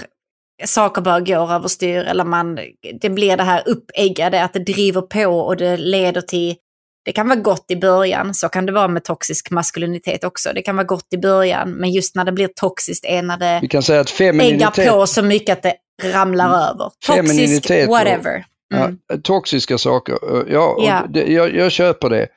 saker 0.64 1.02
bara 1.02 1.20
går 1.20 1.52
överstyr 1.52 1.98
eller 1.98 2.24
man, 2.24 2.58
det 3.00 3.10
blir 3.10 3.36
det 3.36 3.42
här 3.42 3.62
uppeggade, 3.66 4.44
att 4.44 4.52
det 4.52 4.58
driver 4.58 5.02
på 5.02 5.26
och 5.26 5.56
det 5.56 5.76
leder 5.76 6.20
till 6.20 6.56
det 7.04 7.12
kan 7.12 7.28
vara 7.28 7.38
gott 7.38 7.64
i 7.68 7.76
början, 7.76 8.34
så 8.34 8.48
kan 8.48 8.66
det 8.66 8.72
vara 8.72 8.88
med 8.88 9.04
toxisk 9.04 9.50
maskulinitet 9.50 10.24
också. 10.24 10.50
Det 10.54 10.62
kan 10.62 10.76
vara 10.76 10.86
gott 10.86 11.06
i 11.12 11.18
början, 11.18 11.72
men 11.72 11.90
just 11.90 12.16
när 12.16 12.24
det 12.24 12.32
blir 12.32 12.48
toxiskt 12.48 13.04
är 13.04 13.22
när 13.22 13.36
det 13.36 13.58
Vi 13.62 13.68
kan 13.68 13.82
säga 13.82 14.00
att 14.00 14.20
äggar 14.20 14.32
femininitet, 14.32 14.88
på 14.88 15.06
så 15.06 15.22
mycket 15.22 15.52
att 15.52 15.62
det 15.62 15.74
ramlar 16.02 16.70
över. 16.70 16.90
Toxisk, 17.06 17.70
whatever. 17.88 18.44
Mm. 18.74 18.98
ja, 19.08 19.16
toxiska 19.22 19.78
saker, 19.78 20.12
eh, 20.12 20.52
ja, 20.52 20.76
Ja. 20.78 21.06
Det, 21.08 21.32
jag, 21.32 21.54
jag 21.54 21.72
köper 21.72 22.10
det. 22.10 22.28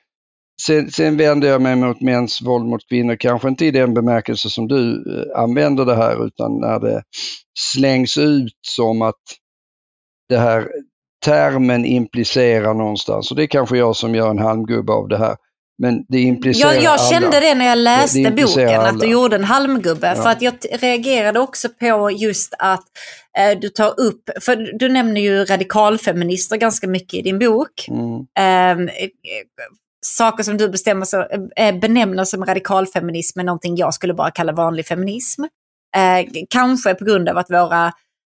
Sen, 0.62 0.92
sen 0.92 1.18
vänder 1.18 1.48
jag 1.48 1.62
mig 1.62 1.76
mot 1.76 2.02
mäns 2.02 2.42
våld 2.42 2.66
mot 2.66 2.90
kvinnor, 2.90 3.16
kanske 3.16 3.48
inte 3.48 3.66
i 3.66 3.72
den 3.72 3.94
bemärkelse 3.94 4.50
som 4.50 4.68
du 4.68 4.92
eh, 4.94 5.42
använder 5.42 5.86
det 5.86 5.96
här, 5.96 6.26
utan 6.26 6.60
när 6.60 6.80
det 6.80 7.04
slängs 7.60 8.18
ut 8.18 8.60
som 8.68 9.02
att 9.02 9.22
det 10.30 10.38
här 10.38 10.68
termen 11.26 11.86
implicerar 11.86 12.74
någonstans. 12.74 13.32
Och 13.32 13.38
det 13.38 13.44
är 13.44 13.48
kanske 13.48 13.78
jag 13.78 13.96
som 13.96 14.16
gör 14.16 14.30
en 14.30 14.40
halmgubbe 14.40 14.94
av 14.94 15.08
det 15.08 15.18
här. 15.18 15.36
Men 15.82 16.06
det 16.08 16.20
implicerar 16.20 16.74
Jag, 16.74 16.84
jag 16.84 16.94
alla. 16.94 17.12
kände 17.12 17.40
det 17.40 17.56
när 17.56 17.66
jag 17.66 17.78
läste 17.78 18.20
Det 18.20 18.28
implicerar 18.30 18.66
boken, 18.66 18.82
att 18.82 18.88
alla. 18.88 19.00
du 19.00 19.08
gjorde 19.12 19.36
en 19.36 19.44
halmgubbe. 19.44 20.08
Ja. 20.08 20.24
För 20.24 20.30
att 20.30 20.42
jag 20.42 20.54
reagerade 20.72 21.40
också 21.40 21.70
på 21.70 22.12
just 22.12 22.54
att 22.60 22.84
eh, 23.38 23.60
du 23.60 23.70
tar 23.70 24.00
upp, 24.00 24.30
för 24.42 24.56
du 24.80 24.90
nämner 24.90 25.22
ju 25.22 25.46
radikalfeminister 25.46 26.58
ganska 26.58 26.88
mycket 26.88 27.14
i 27.14 27.22
din 27.22 27.40
bok. 27.40 27.88
Mm. 27.88 28.26
Ehm, 28.40 28.88
eh, 28.88 28.94
saker 30.06 30.44
som 30.44 30.58
du 30.58 30.70
bestämmer 30.70 31.06
så, 31.06 31.28
eh, 31.56 31.76
benämner 31.80 32.24
som 32.24 32.46
radikalfeminism 32.46 33.40
är 33.40 33.44
någonting 33.44 33.76
jag 33.76 33.94
skulle 33.94 34.14
bara 34.14 34.32
kalla 34.32 34.52
vanlig 34.52 34.86
feminism. 34.86 35.44
Eh, 35.96 36.44
kanske 36.50 36.94
på 36.96 37.06
grund 37.06 37.30
av 37.30 37.38
att 37.38 37.50
våra 37.50 37.94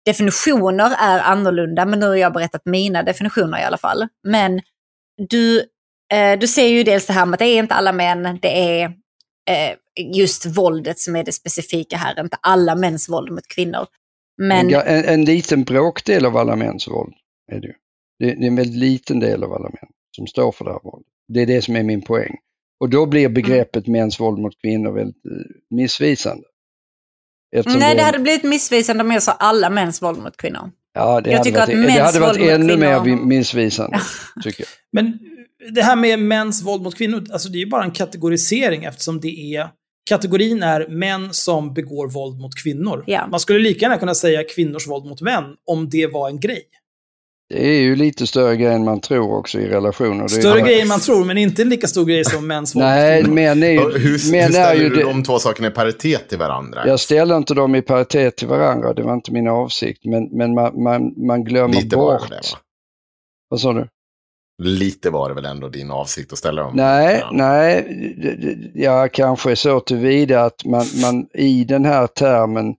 definitioner 0.06 0.93
är 0.98 1.19
annorlunda, 1.20 1.86
men 1.86 2.01
nu 2.01 2.06
har 2.06 2.14
jag 2.16 2.32
berättat 2.32 2.62
mina 2.64 3.02
definitioner 3.02 3.60
i 3.60 3.64
alla 3.64 3.78
fall. 3.78 4.09
Men 4.28 4.60
du, 5.31 5.62
eh, 6.12 6.39
du 6.39 6.47
ser 6.47 6.66
ju 6.66 6.82
dels 6.82 7.06
det 7.06 7.12
här 7.12 7.26
med 7.26 7.34
att 7.34 7.39
det 7.39 7.47
är 7.47 7.59
inte 7.59 7.74
alla 7.74 7.93
män, 7.93 8.39
det 8.43 8.80
är 8.80 8.84
eh, 9.51 9.76
just 10.16 10.47
våldet 10.47 10.98
som 10.98 11.16
är 11.16 11.24
det 11.24 11.32
specifika 11.32 11.97
här, 11.97 12.20
inte 12.20 12.36
alla 12.40 12.74
mäns 12.74 13.09
våld 13.09 13.32
mot 13.32 13.48
kvinnor. 13.48 13.86
Men 14.39 14.74
En, 14.74 14.80
en, 14.86 15.05
en 15.05 15.24
liten 15.24 15.64
bråkdel 15.64 16.26
av 16.26 16.36
alla 16.36 16.56
mäns 16.56 16.89
våld 16.89 17.12
är 17.52 17.60
det 17.60 17.66
ju. 17.66 17.74
Det, 18.18 18.26
det 18.26 18.44
är 18.47 18.48
en 18.48 18.56
väldigt 18.56 18.76
liten 18.76 19.20
del 19.20 19.44
av 19.44 19.52
alla 19.52 19.68
män 19.68 19.89
som 20.16 20.26
står 20.26 20.52
för 20.52 20.64
det 20.64 20.70
här 20.72 20.80
våldet. 20.82 21.12
Det 21.28 21.40
är 21.43 21.47
det 21.47 21.62
som 21.62 21.76
är 21.76 21.82
min 21.82 22.02
poäng. 22.02 22.36
Och 22.80 22.89
då 22.90 23.06
blir 23.06 23.28
begreppet 23.28 23.86
mäns 23.86 24.20
våld 24.20 24.39
mot 24.39 24.60
kvinnor 24.60 24.93
väldigt 24.93 25.24
eh, 25.26 25.76
missvisande. 25.76 26.44
Eftersom 27.56 27.80
nej, 27.80 27.97
det 27.97 28.02
hade 28.02 28.18
blivit 28.18 28.43
missvisande 28.44 29.05
om 29.05 29.10
jag 29.10 29.22
sa 29.22 29.32
alla 29.32 29.70
mäns 29.70 30.02
våld 30.02 30.18
mot 30.18 30.36
kvinnor. 30.36 30.70
ja, 30.94 31.20
det 31.20 31.30
jag 31.30 31.39
hade 31.39 31.51
varit, 31.51 31.60
att 31.60 31.94
det 31.94 32.02
hade 32.02 32.20
varit 32.20 32.51
ännu 32.51 32.76
mer 32.76 33.01
kvinnor- 33.01 33.24
missvisande, 33.24 34.01
tycker 34.43 34.60
jag. 34.62 34.68
Men 34.93 35.18
det 35.70 35.82
här 35.82 35.97
med 35.97 36.18
mäns 36.18 36.62
våld 36.62 36.82
mot 36.82 36.94
kvinnor, 36.98 37.24
alltså 37.32 37.48
det 37.48 37.59
är 37.59 37.60
ju 37.60 37.66
bara 37.70 37.84
en 37.84 37.90
kategorisering 37.90 38.84
eftersom 38.84 39.20
det 39.20 39.55
är 39.56 39.68
Kategorin 40.10 40.62
är 40.62 40.89
män 40.89 41.28
som 41.32 41.74
begår 41.74 42.09
våld 42.09 42.40
mot 42.40 42.55
kvinnor. 42.62 43.05
Ja. 43.06 43.26
Man 43.26 43.40
skulle 43.40 43.59
lika 43.59 43.80
gärna 43.84 43.98
kunna 43.98 44.14
säga 44.14 44.44
kvinnors 44.44 44.89
våld 44.89 45.05
mot 45.06 45.20
män 45.20 45.44
om 45.66 45.89
det 45.90 46.06
var 46.06 46.28
en 46.28 46.40
grej. 46.40 46.62
Det 47.48 47.66
är 47.68 47.80
ju 47.80 47.97
lite 47.97 48.26
större 48.26 48.56
grej 48.56 48.72
än 48.74 48.84
man 48.84 49.01
tror 49.01 49.36
också 49.39 49.59
i 49.60 49.68
relationer. 49.68 50.22
Det 50.22 50.28
Större 50.28 50.60
är, 50.60 50.64
grej 50.64 50.80
än 50.80 50.89
man 50.89 51.01
tror, 51.01 51.24
men 51.24 51.39
inte 51.39 51.62
en 51.62 51.68
lika 51.68 51.86
stor 51.86 52.05
grej 52.05 52.24
som 52.24 52.47
mäns 52.47 52.74
våld 52.74 52.84
Nej, 52.84 53.16
mot 53.16 53.24
kvinnor. 53.24 53.34
män 53.34 53.62
är 53.62 53.70
ju... 53.70 53.78
Hur, 53.80 53.98
hur 53.98 54.30
män 54.30 54.40
är 54.44 54.51
ställer 54.51 54.82
ju 54.82 54.89
du 54.89 54.97
det- 54.97 55.02
de 55.02 55.24
två 55.24 55.39
sakerna 55.39 55.68
i 55.68 55.70
paritet 55.70 56.28
till 56.28 56.39
varandra? 56.39 56.86
Jag 56.86 57.01
ställer 57.01 57.36
inte 57.36 57.55
dem 57.55 57.74
i 57.74 57.82
paritet 57.82 58.36
till 58.36 58.48
varandra, 58.48 58.94
det 58.94 59.02
var 59.02 59.14
inte 59.14 59.32
min 59.32 59.48
avsikt. 59.48 60.05
Men, 60.05 60.24
men 60.24 60.55
man, 60.55 60.82
man, 60.82 61.26
man 61.26 61.44
glömmer 61.44 61.74
Lite 61.74 61.97
var 61.97 62.18
bort... 62.18 62.28
det 62.28 62.34
det 62.34 62.40
va? 62.52 62.59
Vad 63.48 63.60
sa 63.60 63.72
du? 63.72 63.89
Lite 64.64 65.10
var 65.10 65.28
det 65.28 65.34
väl 65.34 65.44
ändå 65.44 65.68
din 65.68 65.90
avsikt 65.90 66.32
att 66.32 66.39
ställa 66.39 66.62
dem 66.62 66.72
Nej, 66.76 67.20
varandra. 67.20 67.47
nej, 67.47 68.72
ja 68.74 69.09
kanske 69.12 69.56
så 69.56 69.80
tillvida 69.80 70.44
att 70.44 70.64
man, 70.64 70.84
man 71.02 71.26
i 71.34 71.64
den 71.64 71.84
här 71.84 72.06
termen 72.06 72.74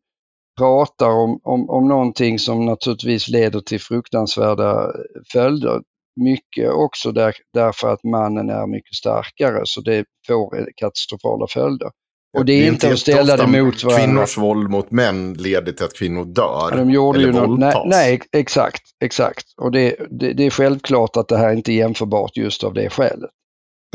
pratar 0.58 1.10
om, 1.10 1.40
om, 1.44 1.70
om 1.70 1.88
någonting 1.88 2.40
som 2.40 2.66
naturligtvis 2.66 3.28
leder 3.28 3.60
till 3.60 3.82
fruktansvärda 3.82 4.92
följder. 5.32 5.82
Mycket 6.22 6.72
också 6.72 7.12
där, 7.12 7.34
därför 7.54 7.94
att 7.94 8.04
mannen 8.04 8.50
är 8.50 8.68
mycket 8.68 8.96
starkare 8.96 9.62
så 9.64 9.82
det 9.82 10.06
får 10.28 10.70
katastrofala 10.76 11.48
följder. 11.48 11.90
Och 12.38 12.46
det 12.46 12.54
är, 12.54 12.68
inte 12.68 12.92
att 12.92 13.00
ställa 13.00 13.38
det 13.38 13.48
mot 13.48 13.84
varandra. 13.84 14.06
Kvinnors 14.06 14.38
våld 14.38 14.70
mot 14.70 14.92
män 14.92 15.34
leder 15.34 15.72
till 15.72 15.86
att 15.86 15.94
kvinnor 15.94 16.26
dör. 16.26 16.68
Ja, 16.72 16.76
de 16.78 16.92
gjorde 16.92 17.20
eller 17.20 17.28
ju 17.28 17.48
något, 17.48 17.60
nej, 17.60 17.84
nej, 17.86 18.22
exakt, 18.32 18.82
exakt. 19.04 19.46
Och 19.58 19.72
det, 19.72 19.96
det, 20.12 20.34
det 20.34 20.46
är 20.46 20.50
självklart 20.50 21.18
att 21.18 21.28
det 21.28 21.38
här 21.38 21.54
inte 21.54 21.72
är 21.72 21.76
jämförbart 21.76 22.38
just 22.38 22.64
av 22.64 22.74
det 22.74 22.90
skälet. 22.90 23.30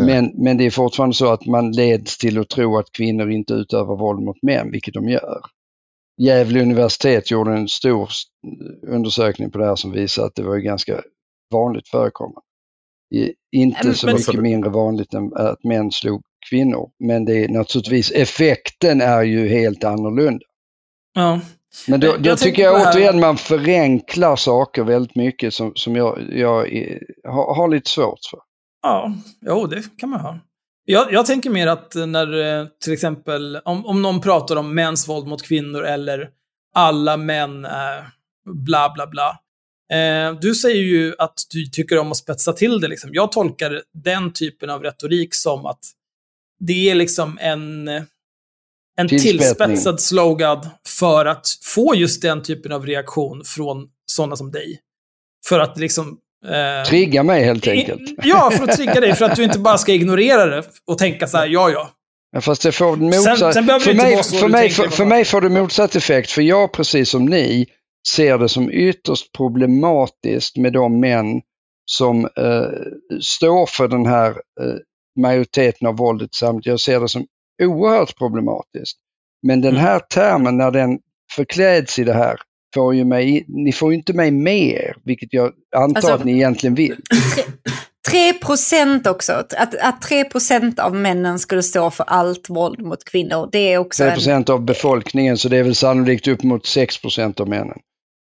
Men, 0.01 0.33
men 0.35 0.57
det 0.57 0.67
är 0.67 0.71
fortfarande 0.71 1.17
så 1.17 1.33
att 1.33 1.47
man 1.47 1.73
leds 1.73 2.19
till 2.19 2.39
att 2.39 2.49
tro 2.49 2.79
att 2.79 2.93
kvinnor 2.93 3.31
inte 3.31 3.55
utövar 3.55 3.97
våld 3.97 4.21
mot 4.23 4.43
män, 4.43 4.71
vilket 4.71 4.95
de 4.95 5.09
gör. 5.09 5.41
Gävle 6.21 6.63
universitet 6.63 7.31
gjorde 7.31 7.53
en 7.53 7.69
stor 7.69 8.09
undersökning 8.89 9.51
på 9.51 9.59
det 9.59 9.67
här 9.67 9.77
som 9.77 9.93
visar 9.93 10.27
att 10.27 10.35
det 10.35 10.43
var 10.43 10.55
ju 10.55 10.63
ganska 10.63 11.03
vanligt 11.53 11.89
förekommande. 11.89 12.41
Inte 13.53 13.95
så 13.95 14.07
mycket 14.07 14.41
mindre 14.41 14.71
vanligt 14.71 15.15
än 15.15 15.33
att 15.35 15.65
män 15.65 15.91
slog 15.91 16.23
kvinnor, 16.51 16.89
men 17.05 17.25
det 17.25 17.45
är 17.45 17.49
naturligtvis, 17.49 18.11
effekten 18.11 19.01
är 19.01 19.23
ju 19.23 19.49
helt 19.49 19.85
annorlunda. 19.85 20.45
Ja. 21.15 21.41
Men 21.89 22.01
då, 22.01 22.07
Jag 22.07 22.17
då 22.19 22.23
tänker 22.25 22.37
tycker 22.45 22.63
jag 22.63 22.79
här- 22.79 22.93
återigen 22.93 23.21
man 23.21 23.37
förenklar 23.37 24.37
saker 24.37 24.85
väldigt 24.85 25.15
mycket 25.17 25.55
som, 25.55 25.73
som 25.75 25.97
jag, 25.97 26.19
jag 26.33 26.73
är, 26.73 26.99
har, 27.29 27.55
har 27.55 27.69
lite 27.69 27.91
svårt 27.91 28.19
för. 28.31 28.39
Ja, 28.83 29.13
jo, 29.47 29.67
det 29.67 29.83
kan 29.99 30.09
man 30.09 30.21
ha. 30.21 30.39
Jag, 30.85 31.13
jag 31.13 31.27
tänker 31.27 31.51
mer 31.51 31.67
att 31.67 31.95
när 31.95 32.61
eh, 32.61 32.67
till 32.85 32.93
exempel, 32.93 33.57
om, 33.65 33.87
om 33.87 34.03
någon 34.03 34.21
pratar 34.21 34.57
om 34.57 34.75
mäns 34.75 35.09
våld 35.09 35.27
mot 35.27 35.43
kvinnor 35.43 35.85
eller 35.85 36.29
alla 36.75 37.17
män 37.17 37.65
är 37.65 38.07
bla 38.67 38.93
bla 38.95 39.07
bla. 39.07 39.39
Eh, 39.93 40.35
du 40.41 40.55
säger 40.55 40.83
ju 40.83 41.15
att 41.19 41.35
du 41.51 41.67
tycker 41.67 41.99
om 41.99 42.11
att 42.11 42.17
spetsa 42.17 42.53
till 42.53 42.81
det. 42.81 42.89
Liksom. 42.89 43.11
Jag 43.13 43.33
tolkar 43.33 43.83
den 44.05 44.33
typen 44.33 44.71
av 44.71 44.83
retorik 44.83 45.35
som 45.35 45.67
att 45.67 45.79
det 46.61 46.91
är 46.91 46.95
liksom 46.95 47.39
en, 47.41 47.89
en 48.99 49.09
tillspetsad 49.09 50.01
slogan 50.01 50.67
för 50.87 51.27
att 51.27 51.47
få 51.65 51.95
just 51.95 52.23
den 52.23 52.43
typen 52.43 52.73
av 52.73 52.87
reaktion 52.87 53.43
från 53.45 53.89
sådana 54.07 54.37
som 54.37 54.51
dig. 54.51 54.81
För 55.49 55.61
att 55.61 55.79
liksom... 55.79 56.19
Eh, 56.47 56.89
Trigga 56.89 57.23
mig 57.23 57.45
helt 57.45 57.69
enkelt. 57.69 58.11
Ja, 58.23 58.51
för 58.51 58.65
att 58.65 58.77
trigga 58.77 59.01
dig. 59.01 59.15
För 59.15 59.25
att 59.25 59.37
du 59.37 59.45
inte 59.45 59.59
bara 59.59 59.79
ska 59.79 59.93
ignorera 59.93 60.47
det 60.47 60.65
och 60.87 60.99
tänka 60.99 61.27
så 61.27 61.39
här, 61.39 61.47
ja, 61.47 61.71
ja. 61.71 61.91
Ja, 62.33 62.41
fast 62.41 62.63
det 62.63 62.73
får 62.73 62.97
motsatt, 62.97 63.55
sen 63.55 63.67
det 63.67 63.81
för, 63.81 63.95
mig, 63.95 64.23
för, 64.23 64.49
mig, 64.49 64.71
för, 64.71 64.89
för 64.89 65.05
mig 65.05 65.25
får 65.25 65.41
det 65.41 65.49
motsatt 65.49 65.95
effekt. 65.97 66.31
För 66.31 66.43
jag, 66.43 66.73
precis 66.73 67.11
som 67.11 67.25
ni, 67.25 67.67
ser 68.09 68.39
det 68.39 68.49
som 68.49 68.71
ytterst 68.71 69.33
problematiskt 69.33 70.57
med 70.57 70.73
de 70.73 71.01
män 71.01 71.41
som 71.91 72.25
eh, 72.25 73.21
står 73.21 73.67
för 73.67 73.89
den 73.89 74.07
här 74.07 74.31
eh, 74.31 74.77
majoriteten 75.19 75.89
av 75.89 75.97
våldet 75.97 76.35
i 76.35 76.37
samhället. 76.37 76.67
Jag 76.67 76.81
ser 76.81 77.01
det 77.01 77.09
som 77.09 77.27
oerhört 77.63 78.19
problematiskt. 78.19 78.99
Men 79.47 79.61
den 79.61 79.71
Mm. 79.71 79.83
här 79.83 79.99
termen, 79.99 80.57
när 80.57 80.71
den 80.71 80.99
förkläds 81.37 81.99
i 81.99 82.05
det 82.05 82.15
här, 82.15 82.37
får 82.75 82.95
ju 82.95 83.05
mig, 83.05 83.45
ni 83.49 83.73
får 83.73 83.93
ju 83.93 83.99
inte 83.99 84.13
mig 84.13 84.31
med 84.31 84.59
er, 84.59 84.97
vilket 85.05 85.33
jag 85.33 85.53
antar 85.77 85.97
Alltså- 85.97 86.13
att 86.13 86.25
ni 86.25 86.33
egentligen 86.33 86.75
vill. 86.75 86.97
3 88.11 88.33
procent 88.33 89.07
också. 89.07 89.33
Att, 89.33 89.75
att 89.75 90.03
3 90.03 90.25
procent 90.25 90.79
av 90.79 90.95
männen 90.95 91.39
skulle 91.39 91.63
stå 91.63 91.91
för 91.91 92.05
allt 92.05 92.51
våld 92.51 92.81
mot 92.83 93.05
kvinnor, 93.05 93.49
det 93.53 93.73
är 93.73 93.79
också 93.79 94.03
3 94.03 94.09
en... 94.09 94.15
procent 94.15 94.49
av 94.49 94.65
befolkningen, 94.65 95.39
så 95.39 95.49
det 95.49 95.57
är 95.57 95.63
väl 95.63 95.75
sannolikt 95.75 96.29
upp 96.29 96.43
mot 96.43 96.67
6 96.67 96.99
procent 97.03 97.41
av 97.41 97.49
männen. 97.49 97.79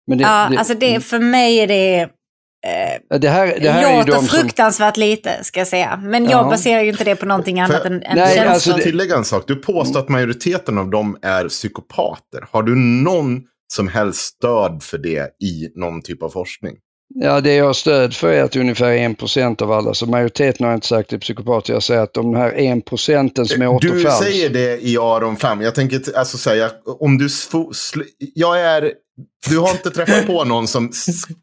Det, 0.07 0.15
Ja, 0.24 0.48
det, 0.52 0.57
alltså 0.57 0.74
det, 0.74 0.99
för 1.03 1.19
mig 1.19 1.60
är 1.60 1.68
det... 1.68 2.10
Eh, 2.66 3.18
det 3.20 3.30
här, 3.30 3.58
det 3.62 3.70
här 3.72 3.84
är 3.88 3.92
ju 3.92 3.98
låter 3.98 4.12
de 4.12 4.18
som... 4.18 4.28
fruktansvärt 4.28 4.98
lite, 4.98 5.44
ska 5.44 5.60
jag 5.60 5.68
säga. 5.68 6.00
Men 6.04 6.24
jag 6.24 6.46
Ja. 6.46 6.50
baserar 6.50 6.82
ju 6.82 6.90
inte 6.90 7.04
det 7.04 7.16
på 7.16 7.26
någonting 7.26 7.60
annat 7.60 7.86
än, 7.86 7.94
än 7.94 8.18
Nej, 8.18 8.36
känslor. 8.36 8.54
alltså 8.54 8.74
tillägga 8.74 9.16
en 9.16 9.26
sak. 9.26 9.44
Du 9.48 9.56
påstår 9.56 10.00
att 10.00 10.10
majoriteten 10.10 10.78
av 10.78 10.90
dem 10.90 11.18
är 11.22 11.48
psykopater. 11.50 12.48
Har 12.52 12.64
du 12.64 12.76
någon 12.76 13.42
som 13.74 13.88
helst 13.88 14.20
stöd 14.22 14.84
för 14.84 14.98
det 14.98 15.30
i 15.44 15.70
någon 15.76 16.02
typ 16.02 16.24
av 16.24 16.30
forskning? 16.30 16.76
Ja, 17.16 17.42
det 17.42 17.54
jag 17.56 17.66
har 17.66 17.74
stöd 17.74 18.14
för 18.16 18.28
är 18.34 18.44
att 18.44 18.56
ungefär 18.56 18.92
1 18.92 19.18
procent 19.20 19.62
av 19.62 19.72
alla, 19.72 19.94
så 19.94 20.06
majoriteten 20.06 20.64
har 20.64 20.72
jag 20.72 20.78
inte 20.78 20.88
sagt 20.88 21.14
är 21.14 21.18
psykopater. 21.18 21.74
Jag 21.74 21.84
säger 21.84 22.02
att 22.02 22.14
de 22.14 22.36
här 22.36 22.54
1 22.78 22.86
procenten 22.86 23.46
som 23.46 23.62
är 23.62 23.66
Du 23.66 23.72
återfalls... 23.72 24.18
säger 24.20 24.50
det 24.50 24.80
i 24.88 24.98
Aron 24.98 25.38
Flam. 25.38 25.62
Jag 25.62 25.76
tänker 25.76 26.18
alltså 26.18 26.38
säga, 26.38 26.70
om 27.00 27.18
du... 27.18 27.28
Jag 28.36 28.62
är... 28.62 28.92
Du 29.49 29.57
har 29.60 29.72
inte 29.72 29.89
träffat 29.91 30.27
på 30.27 30.44
någon 30.44 30.68
som 30.68 30.91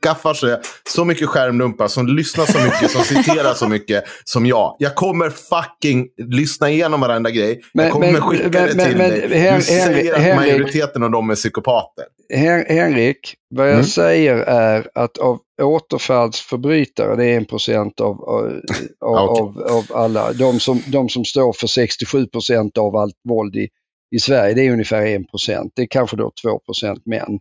skaffar 0.02 0.34
sig 0.34 0.56
så 0.88 1.04
mycket 1.04 1.28
skärmdumpar, 1.28 1.88
som 1.88 2.06
lyssnar 2.06 2.44
så 2.46 2.58
mycket, 2.64 2.90
som 2.90 3.02
citerar 3.02 3.54
så 3.54 3.68
mycket 3.68 4.04
som 4.24 4.46
jag. 4.46 4.76
Jag 4.78 4.94
kommer 4.94 5.30
fucking 5.30 6.08
lyssna 6.30 6.70
igenom 6.70 7.00
varenda 7.00 7.30
grej. 7.30 7.60
Men- 7.74 7.84
jag 7.84 7.92
kommer 7.92 8.12
men- 8.12 8.20
skicka 8.22 8.42
men- 8.44 8.52
det 8.68 8.74
men- 8.76 8.86
till 8.88 8.96
men- 8.96 9.10
dig. 9.10 9.38
Hen- 9.38 9.56
Du 9.56 9.62
säger 9.62 10.14
att 10.14 10.20
Henrik- 10.20 10.36
majoriteten 10.36 11.02
av 11.02 11.10
dem 11.10 11.30
är 11.30 11.34
psykopater. 11.34 12.04
Hen- 12.34 12.64
Henrik, 12.68 13.34
vad 13.54 13.66
jag 13.66 13.72
Mm. 13.74 13.84
säger 13.86 14.36
är 14.36 14.88
att 14.94 15.18
av 15.18 15.38
återfallsförbrytare, 15.62 17.16
det 17.16 17.24
är 17.24 17.38
1 17.40 17.48
procent 17.48 18.00
av, 18.00 18.20
av, 18.24 18.60
Ja, 19.00 19.28
okej. 19.30 19.64
av, 19.64 19.76
av 19.76 19.96
alla, 20.02 20.32
de 20.32 20.60
som, 20.60 20.82
de 20.86 21.08
som 21.08 21.24
står 21.24 21.52
för 21.52 21.66
67 21.66 22.26
procent 22.26 22.78
av 22.78 22.96
allt 22.96 23.16
våld 23.28 23.56
i, 23.56 23.68
i 24.16 24.18
Sverige, 24.18 24.54
det 24.54 24.66
är 24.66 24.70
ungefär 24.72 25.06
1 25.06 25.30
procent. 25.30 25.72
Det 25.76 25.82
är 25.82 25.86
kanske 25.90 26.16
då 26.16 26.32
2 26.42 26.58
procent 26.58 27.06
män. 27.06 27.38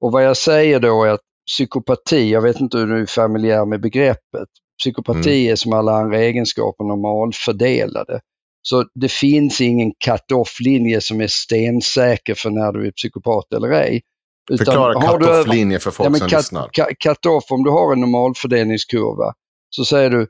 Och 0.00 0.12
vad 0.12 0.24
jag 0.24 0.36
säger 0.36 0.80
då 0.80 1.04
är 1.04 1.08
att 1.08 1.20
psykopati, 1.46 2.30
jag 2.30 2.42
vet 2.42 2.60
inte 2.60 2.78
hur 2.78 2.86
du 2.86 3.02
är 3.02 3.06
familjär 3.06 3.66
med 3.66 3.80
begreppet, 3.80 4.48
psykopati 4.78 5.48
är 5.48 5.56
som 5.56 5.72
alla 5.72 5.92
andra 5.92 6.18
egenskaper 6.18 6.84
normalfördelade. 6.84 8.20
Så 8.62 8.84
det 8.94 9.12
finns 9.12 9.60
ingen 9.60 9.92
cut-off-linje 10.04 11.00
som 11.00 11.20
är 11.20 11.26
stensäker 11.26 12.34
för 12.34 12.50
när 12.50 12.72
du 12.72 12.86
är 12.86 12.90
psykopat 12.90 13.52
eller 13.52 13.70
ej. 13.70 14.02
Utan 14.50 14.66
Förklara 14.66 15.18
cut-off-linje 15.18 15.78
för 15.78 15.90
folk 15.90 16.06
Ja, 16.06 16.10
men 16.10 16.18
som 16.20 16.28
cut, 16.28 16.38
lyssnar. 16.38 16.68
cut, 16.72 16.98
cut-off, 16.98 17.44
om 17.50 17.64
du 17.64 17.70
har 17.70 17.92
en 17.92 18.00
normalfördelningskurva 18.00 19.32
så 19.70 19.84
säger 19.84 20.10
du, 20.10 20.26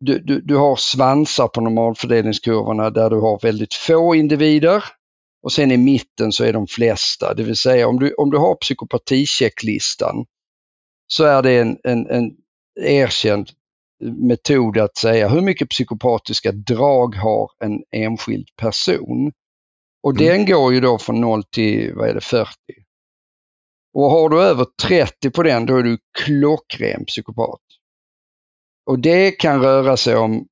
du, 0.00 0.18
du, 0.18 0.40
du 0.40 0.56
har 0.56 0.76
svansar 0.76 1.48
på 1.48 1.60
normalfördelningskurvorna 1.60 2.90
där 2.90 3.10
du 3.10 3.16
har 3.16 3.40
väldigt 3.42 3.74
få 3.74 4.14
individer 4.14 4.84
och 5.46 5.52
sen 5.52 5.72
i 5.72 5.78
mitten 5.78 6.32
så 6.32 6.44
är 6.44 6.54
de 6.54 6.66
flesta. 6.66 7.34
Det 7.34 7.44
vill 7.44 7.56
säga 7.56 7.88
om 7.88 8.00
du, 8.00 8.14
om 8.14 8.30
du 8.30 8.38
har 8.38 8.56
psykopatichecklistan 8.56 10.26
så 11.06 11.24
är 11.24 11.42
det 11.42 11.58
en, 11.58 11.78
en, 11.84 12.10
en 12.10 12.32
erkänd 12.80 13.50
metod 14.04 14.78
att 14.78 14.96
säga 14.96 15.28
hur 15.28 15.40
mycket 15.40 15.70
psykopatiska 15.70 16.52
drag 16.52 17.14
har 17.14 17.50
en 17.64 17.82
enskild 17.92 18.48
person. 18.56 19.32
Och 20.02 20.12
Mm. 20.12 20.24
den 20.24 20.46
går 20.46 20.74
ju 20.74 20.80
då 20.80 20.98
från 20.98 21.20
0 21.20 21.44
till 21.44 21.94
vad 21.94 22.08
är 22.08 22.14
det, 22.14 22.20
40. 22.20 22.50
Och 23.94 24.10
har 24.10 24.28
du 24.28 24.42
över 24.42 24.66
30 24.88 25.30
på 25.30 25.42
den, 25.42 25.66
då 25.66 25.76
är 25.76 25.82
du 25.82 25.98
klockren 26.18 27.04
psykopat. 27.04 27.60
Och 28.86 28.98
det 28.98 29.30
kan 29.32 29.62
röra 29.62 29.96
sig 29.96 30.16
om 30.16 30.48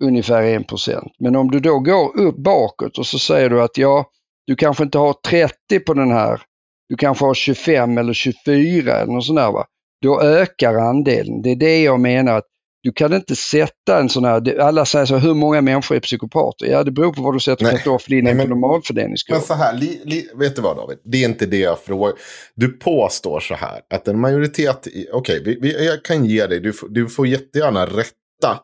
ungefär 0.00 0.42
1% 0.42 1.08
Men 1.18 1.36
om 1.36 1.50
du 1.50 1.60
då 1.60 1.78
går 1.78 2.18
upp 2.20 2.36
bakåt 2.36 2.98
och 2.98 3.06
så 3.06 3.18
säger 3.18 3.50
du 3.50 3.62
att 3.62 3.78
ja, 3.78 4.06
du 4.46 4.56
kanske 4.56 4.84
inte 4.84 4.98
har 4.98 5.12
30 5.12 5.80
på 5.86 5.94
den 5.94 6.10
här, 6.10 6.42
du 6.88 6.96
kanske 6.96 7.24
har 7.24 7.34
25 7.34 7.98
eller 7.98 8.12
24 8.12 8.96
eller 8.96 9.12
något 9.12 9.24
sånt 9.24 9.38
där. 9.38 9.52
Va? 9.52 9.66
Då 10.02 10.20
ökar 10.22 10.74
andelen. 10.74 11.42
Det 11.42 11.50
är 11.50 11.56
det 11.56 11.82
jag 11.82 12.00
menar. 12.00 12.38
att 12.38 12.44
Du 12.82 12.92
kan 12.92 13.12
inte 13.12 13.36
sätta 13.36 14.00
en 14.00 14.08
sån 14.08 14.24
här, 14.24 14.58
alla 14.58 14.84
säger 14.84 15.06
så, 15.06 15.16
hur 15.16 15.34
många 15.34 15.60
människor 15.60 15.96
är 15.96 16.00
psykopater? 16.00 16.66
Ja, 16.66 16.84
det 16.84 16.90
beror 16.90 17.12
på 17.12 17.22
vad 17.22 17.34
du 17.34 17.40
sätter 17.40 17.70
cut-off-linjen 17.70 18.36
Nej, 18.36 18.46
på 18.46 18.54
normalfördelningskurvan. 18.54 19.38
Men 19.40 19.46
så 19.46 19.54
här, 19.54 19.76
li, 19.76 20.00
li, 20.04 20.28
vet 20.34 20.56
du 20.56 20.62
vad 20.62 20.76
David? 20.76 20.98
Det 21.04 21.18
är 21.18 21.24
inte 21.24 21.46
det 21.46 21.58
jag 21.58 21.78
frågar. 21.78 22.14
Du 22.54 22.68
påstår 22.68 23.40
så 23.40 23.54
här, 23.54 23.80
att 23.94 24.08
en 24.08 24.20
majoritet, 24.20 24.86
okej, 25.12 25.42
vi, 25.44 25.58
vi, 25.60 25.86
jag 25.86 26.04
kan 26.04 26.24
ge 26.24 26.46
dig, 26.46 26.60
du, 26.60 26.72
du 26.88 27.08
får 27.08 27.26
jättegärna 27.26 27.86
rätta 27.86 28.60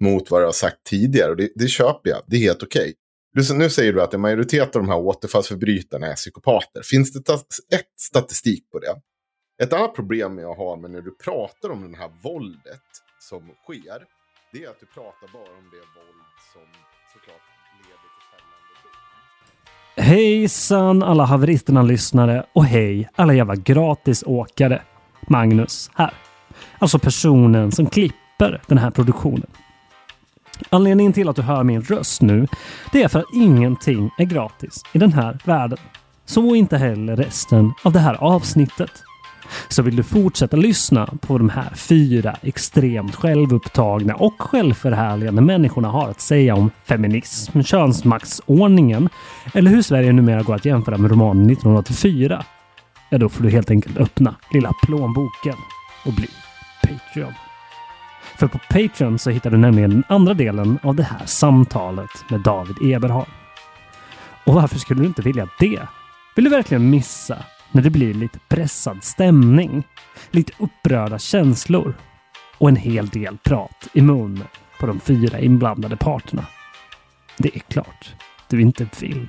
mot 0.00 0.30
vad 0.30 0.40
du 0.40 0.44
har 0.44 0.52
sagt 0.52 0.84
tidigare. 0.84 1.30
Och 1.30 1.36
det, 1.36 1.52
det 1.54 1.68
köper 1.68 2.10
jag, 2.10 2.22
det 2.26 2.36
är 2.36 2.40
helt 2.40 2.62
okej. 2.62 2.94
Du, 3.32 3.54
nu 3.54 3.70
säger 3.70 3.92
du 3.92 4.02
att 4.02 4.14
en 4.14 4.20
majoritet 4.20 4.76
av 4.76 4.82
de 4.82 4.88
här 4.88 4.98
återfallsförbrytarna 4.98 6.06
är 6.06 6.14
psykopater. 6.14 6.82
Finns 6.84 7.12
det 7.12 7.20
ta, 7.20 7.34
ett 7.74 8.00
statistik 8.00 8.70
på 8.70 8.78
det? 8.78 8.94
Ett 9.62 9.72
annat 9.72 9.94
problem 9.94 10.38
jag 10.38 10.54
har 10.54 10.76
med 10.76 10.90
när 10.90 11.00
du 11.00 11.16
pratar 11.16 11.70
om 11.70 11.92
det 11.92 11.98
här 11.98 12.10
våldet 12.22 12.82
som 13.20 13.40
sker, 13.40 14.06
det 14.52 14.64
är 14.64 14.68
att 14.68 14.80
du 14.80 14.86
pratar 14.86 15.32
bara 15.32 15.42
om 15.58 15.64
det 15.70 15.76
våld 15.76 16.24
som 16.52 16.62
såklart 17.12 17.46
leder 17.82 18.08
till 18.16 18.26
fällande 18.32 18.72
dom. 19.96 20.04
Hejsan 20.04 21.02
alla 21.02 21.24
haveristerna 21.24 21.82
lyssnare 21.82 22.46
och 22.52 22.64
hej 22.64 23.08
alla 23.14 23.34
jävla 23.34 23.56
gratisåkare. 23.56 24.82
Magnus 25.28 25.90
här. 25.94 26.14
Alltså 26.78 26.98
personen 26.98 27.72
som 27.72 27.86
klipper 27.86 28.62
den 28.66 28.78
här 28.78 28.90
produktionen. 28.90 29.50
Anledningen 30.70 31.12
till 31.12 31.28
att 31.28 31.36
du 31.36 31.42
hör 31.42 31.64
min 31.64 31.82
röst 31.82 32.22
nu, 32.22 32.46
det 32.92 33.02
är 33.02 33.08
för 33.08 33.18
att 33.18 33.34
ingenting 33.34 34.10
är 34.18 34.24
gratis 34.24 34.82
i 34.92 34.98
den 34.98 35.12
här 35.12 35.38
världen. 35.44 35.78
Så 36.26 36.54
inte 36.54 36.76
heller 36.76 37.16
resten 37.16 37.72
av 37.82 37.92
det 37.92 37.98
här 37.98 38.14
avsnittet. 38.14 38.90
Så 39.68 39.82
vill 39.82 39.96
du 39.96 40.02
fortsätta 40.02 40.56
lyssna 40.56 41.06
på 41.20 41.38
de 41.38 41.48
här 41.48 41.70
fyra 41.74 42.36
extremt 42.42 43.14
självupptagna 43.14 44.14
och 44.14 44.34
självförhärligande 44.38 45.42
människorna 45.42 45.88
har 45.88 46.08
att 46.08 46.20
säga 46.20 46.54
om 46.54 46.70
feminism, 46.84 47.62
könsmaktsordningen 47.62 49.08
eller 49.54 49.70
hur 49.70 49.82
Sverige 49.82 50.12
numera 50.12 50.42
går 50.42 50.54
att 50.54 50.64
jämföra 50.64 50.98
med 50.98 51.10
romanen 51.10 51.50
1984. 51.50 52.44
Ja, 53.10 53.18
då 53.18 53.28
får 53.28 53.44
du 53.44 53.50
helt 53.50 53.70
enkelt 53.70 53.98
öppna 53.98 54.34
lilla 54.52 54.72
plånboken 54.82 55.56
och 56.06 56.12
bli 56.12 56.28
Patreon. 56.82 57.49
För 58.40 58.48
på 58.48 58.58
Patreon 58.58 59.18
så 59.18 59.30
hittar 59.30 59.50
du 59.50 59.56
nämligen 59.56 59.90
den 59.90 60.04
andra 60.08 60.34
delen 60.34 60.78
av 60.82 60.94
det 60.94 61.02
här 61.02 61.26
samtalet 61.26 62.10
med 62.30 62.40
David 62.40 62.76
Eberhard. 62.82 63.28
Och 64.46 64.54
varför 64.54 64.78
skulle 64.78 65.00
du 65.00 65.06
inte 65.06 65.22
vilja 65.22 65.48
det? 65.58 65.80
Vill 66.36 66.44
du 66.44 66.50
verkligen 66.50 66.90
missa 66.90 67.36
när 67.72 67.82
det 67.82 67.90
blir 67.90 68.14
lite 68.14 68.38
pressad 68.48 69.04
stämning, 69.04 69.82
lite 70.30 70.52
upprörda 70.58 71.18
känslor 71.18 71.94
och 72.58 72.68
en 72.68 72.76
hel 72.76 73.08
del 73.08 73.38
prat 73.38 73.88
i 73.92 74.00
munnen 74.00 74.46
på 74.80 74.86
de 74.86 75.00
fyra 75.00 75.38
inblandade 75.38 75.96
parterna? 75.96 76.44
Det 77.36 77.56
är 77.56 77.60
klart 77.60 78.14
du 78.48 78.60
inte 78.60 78.88
vill. 79.00 79.28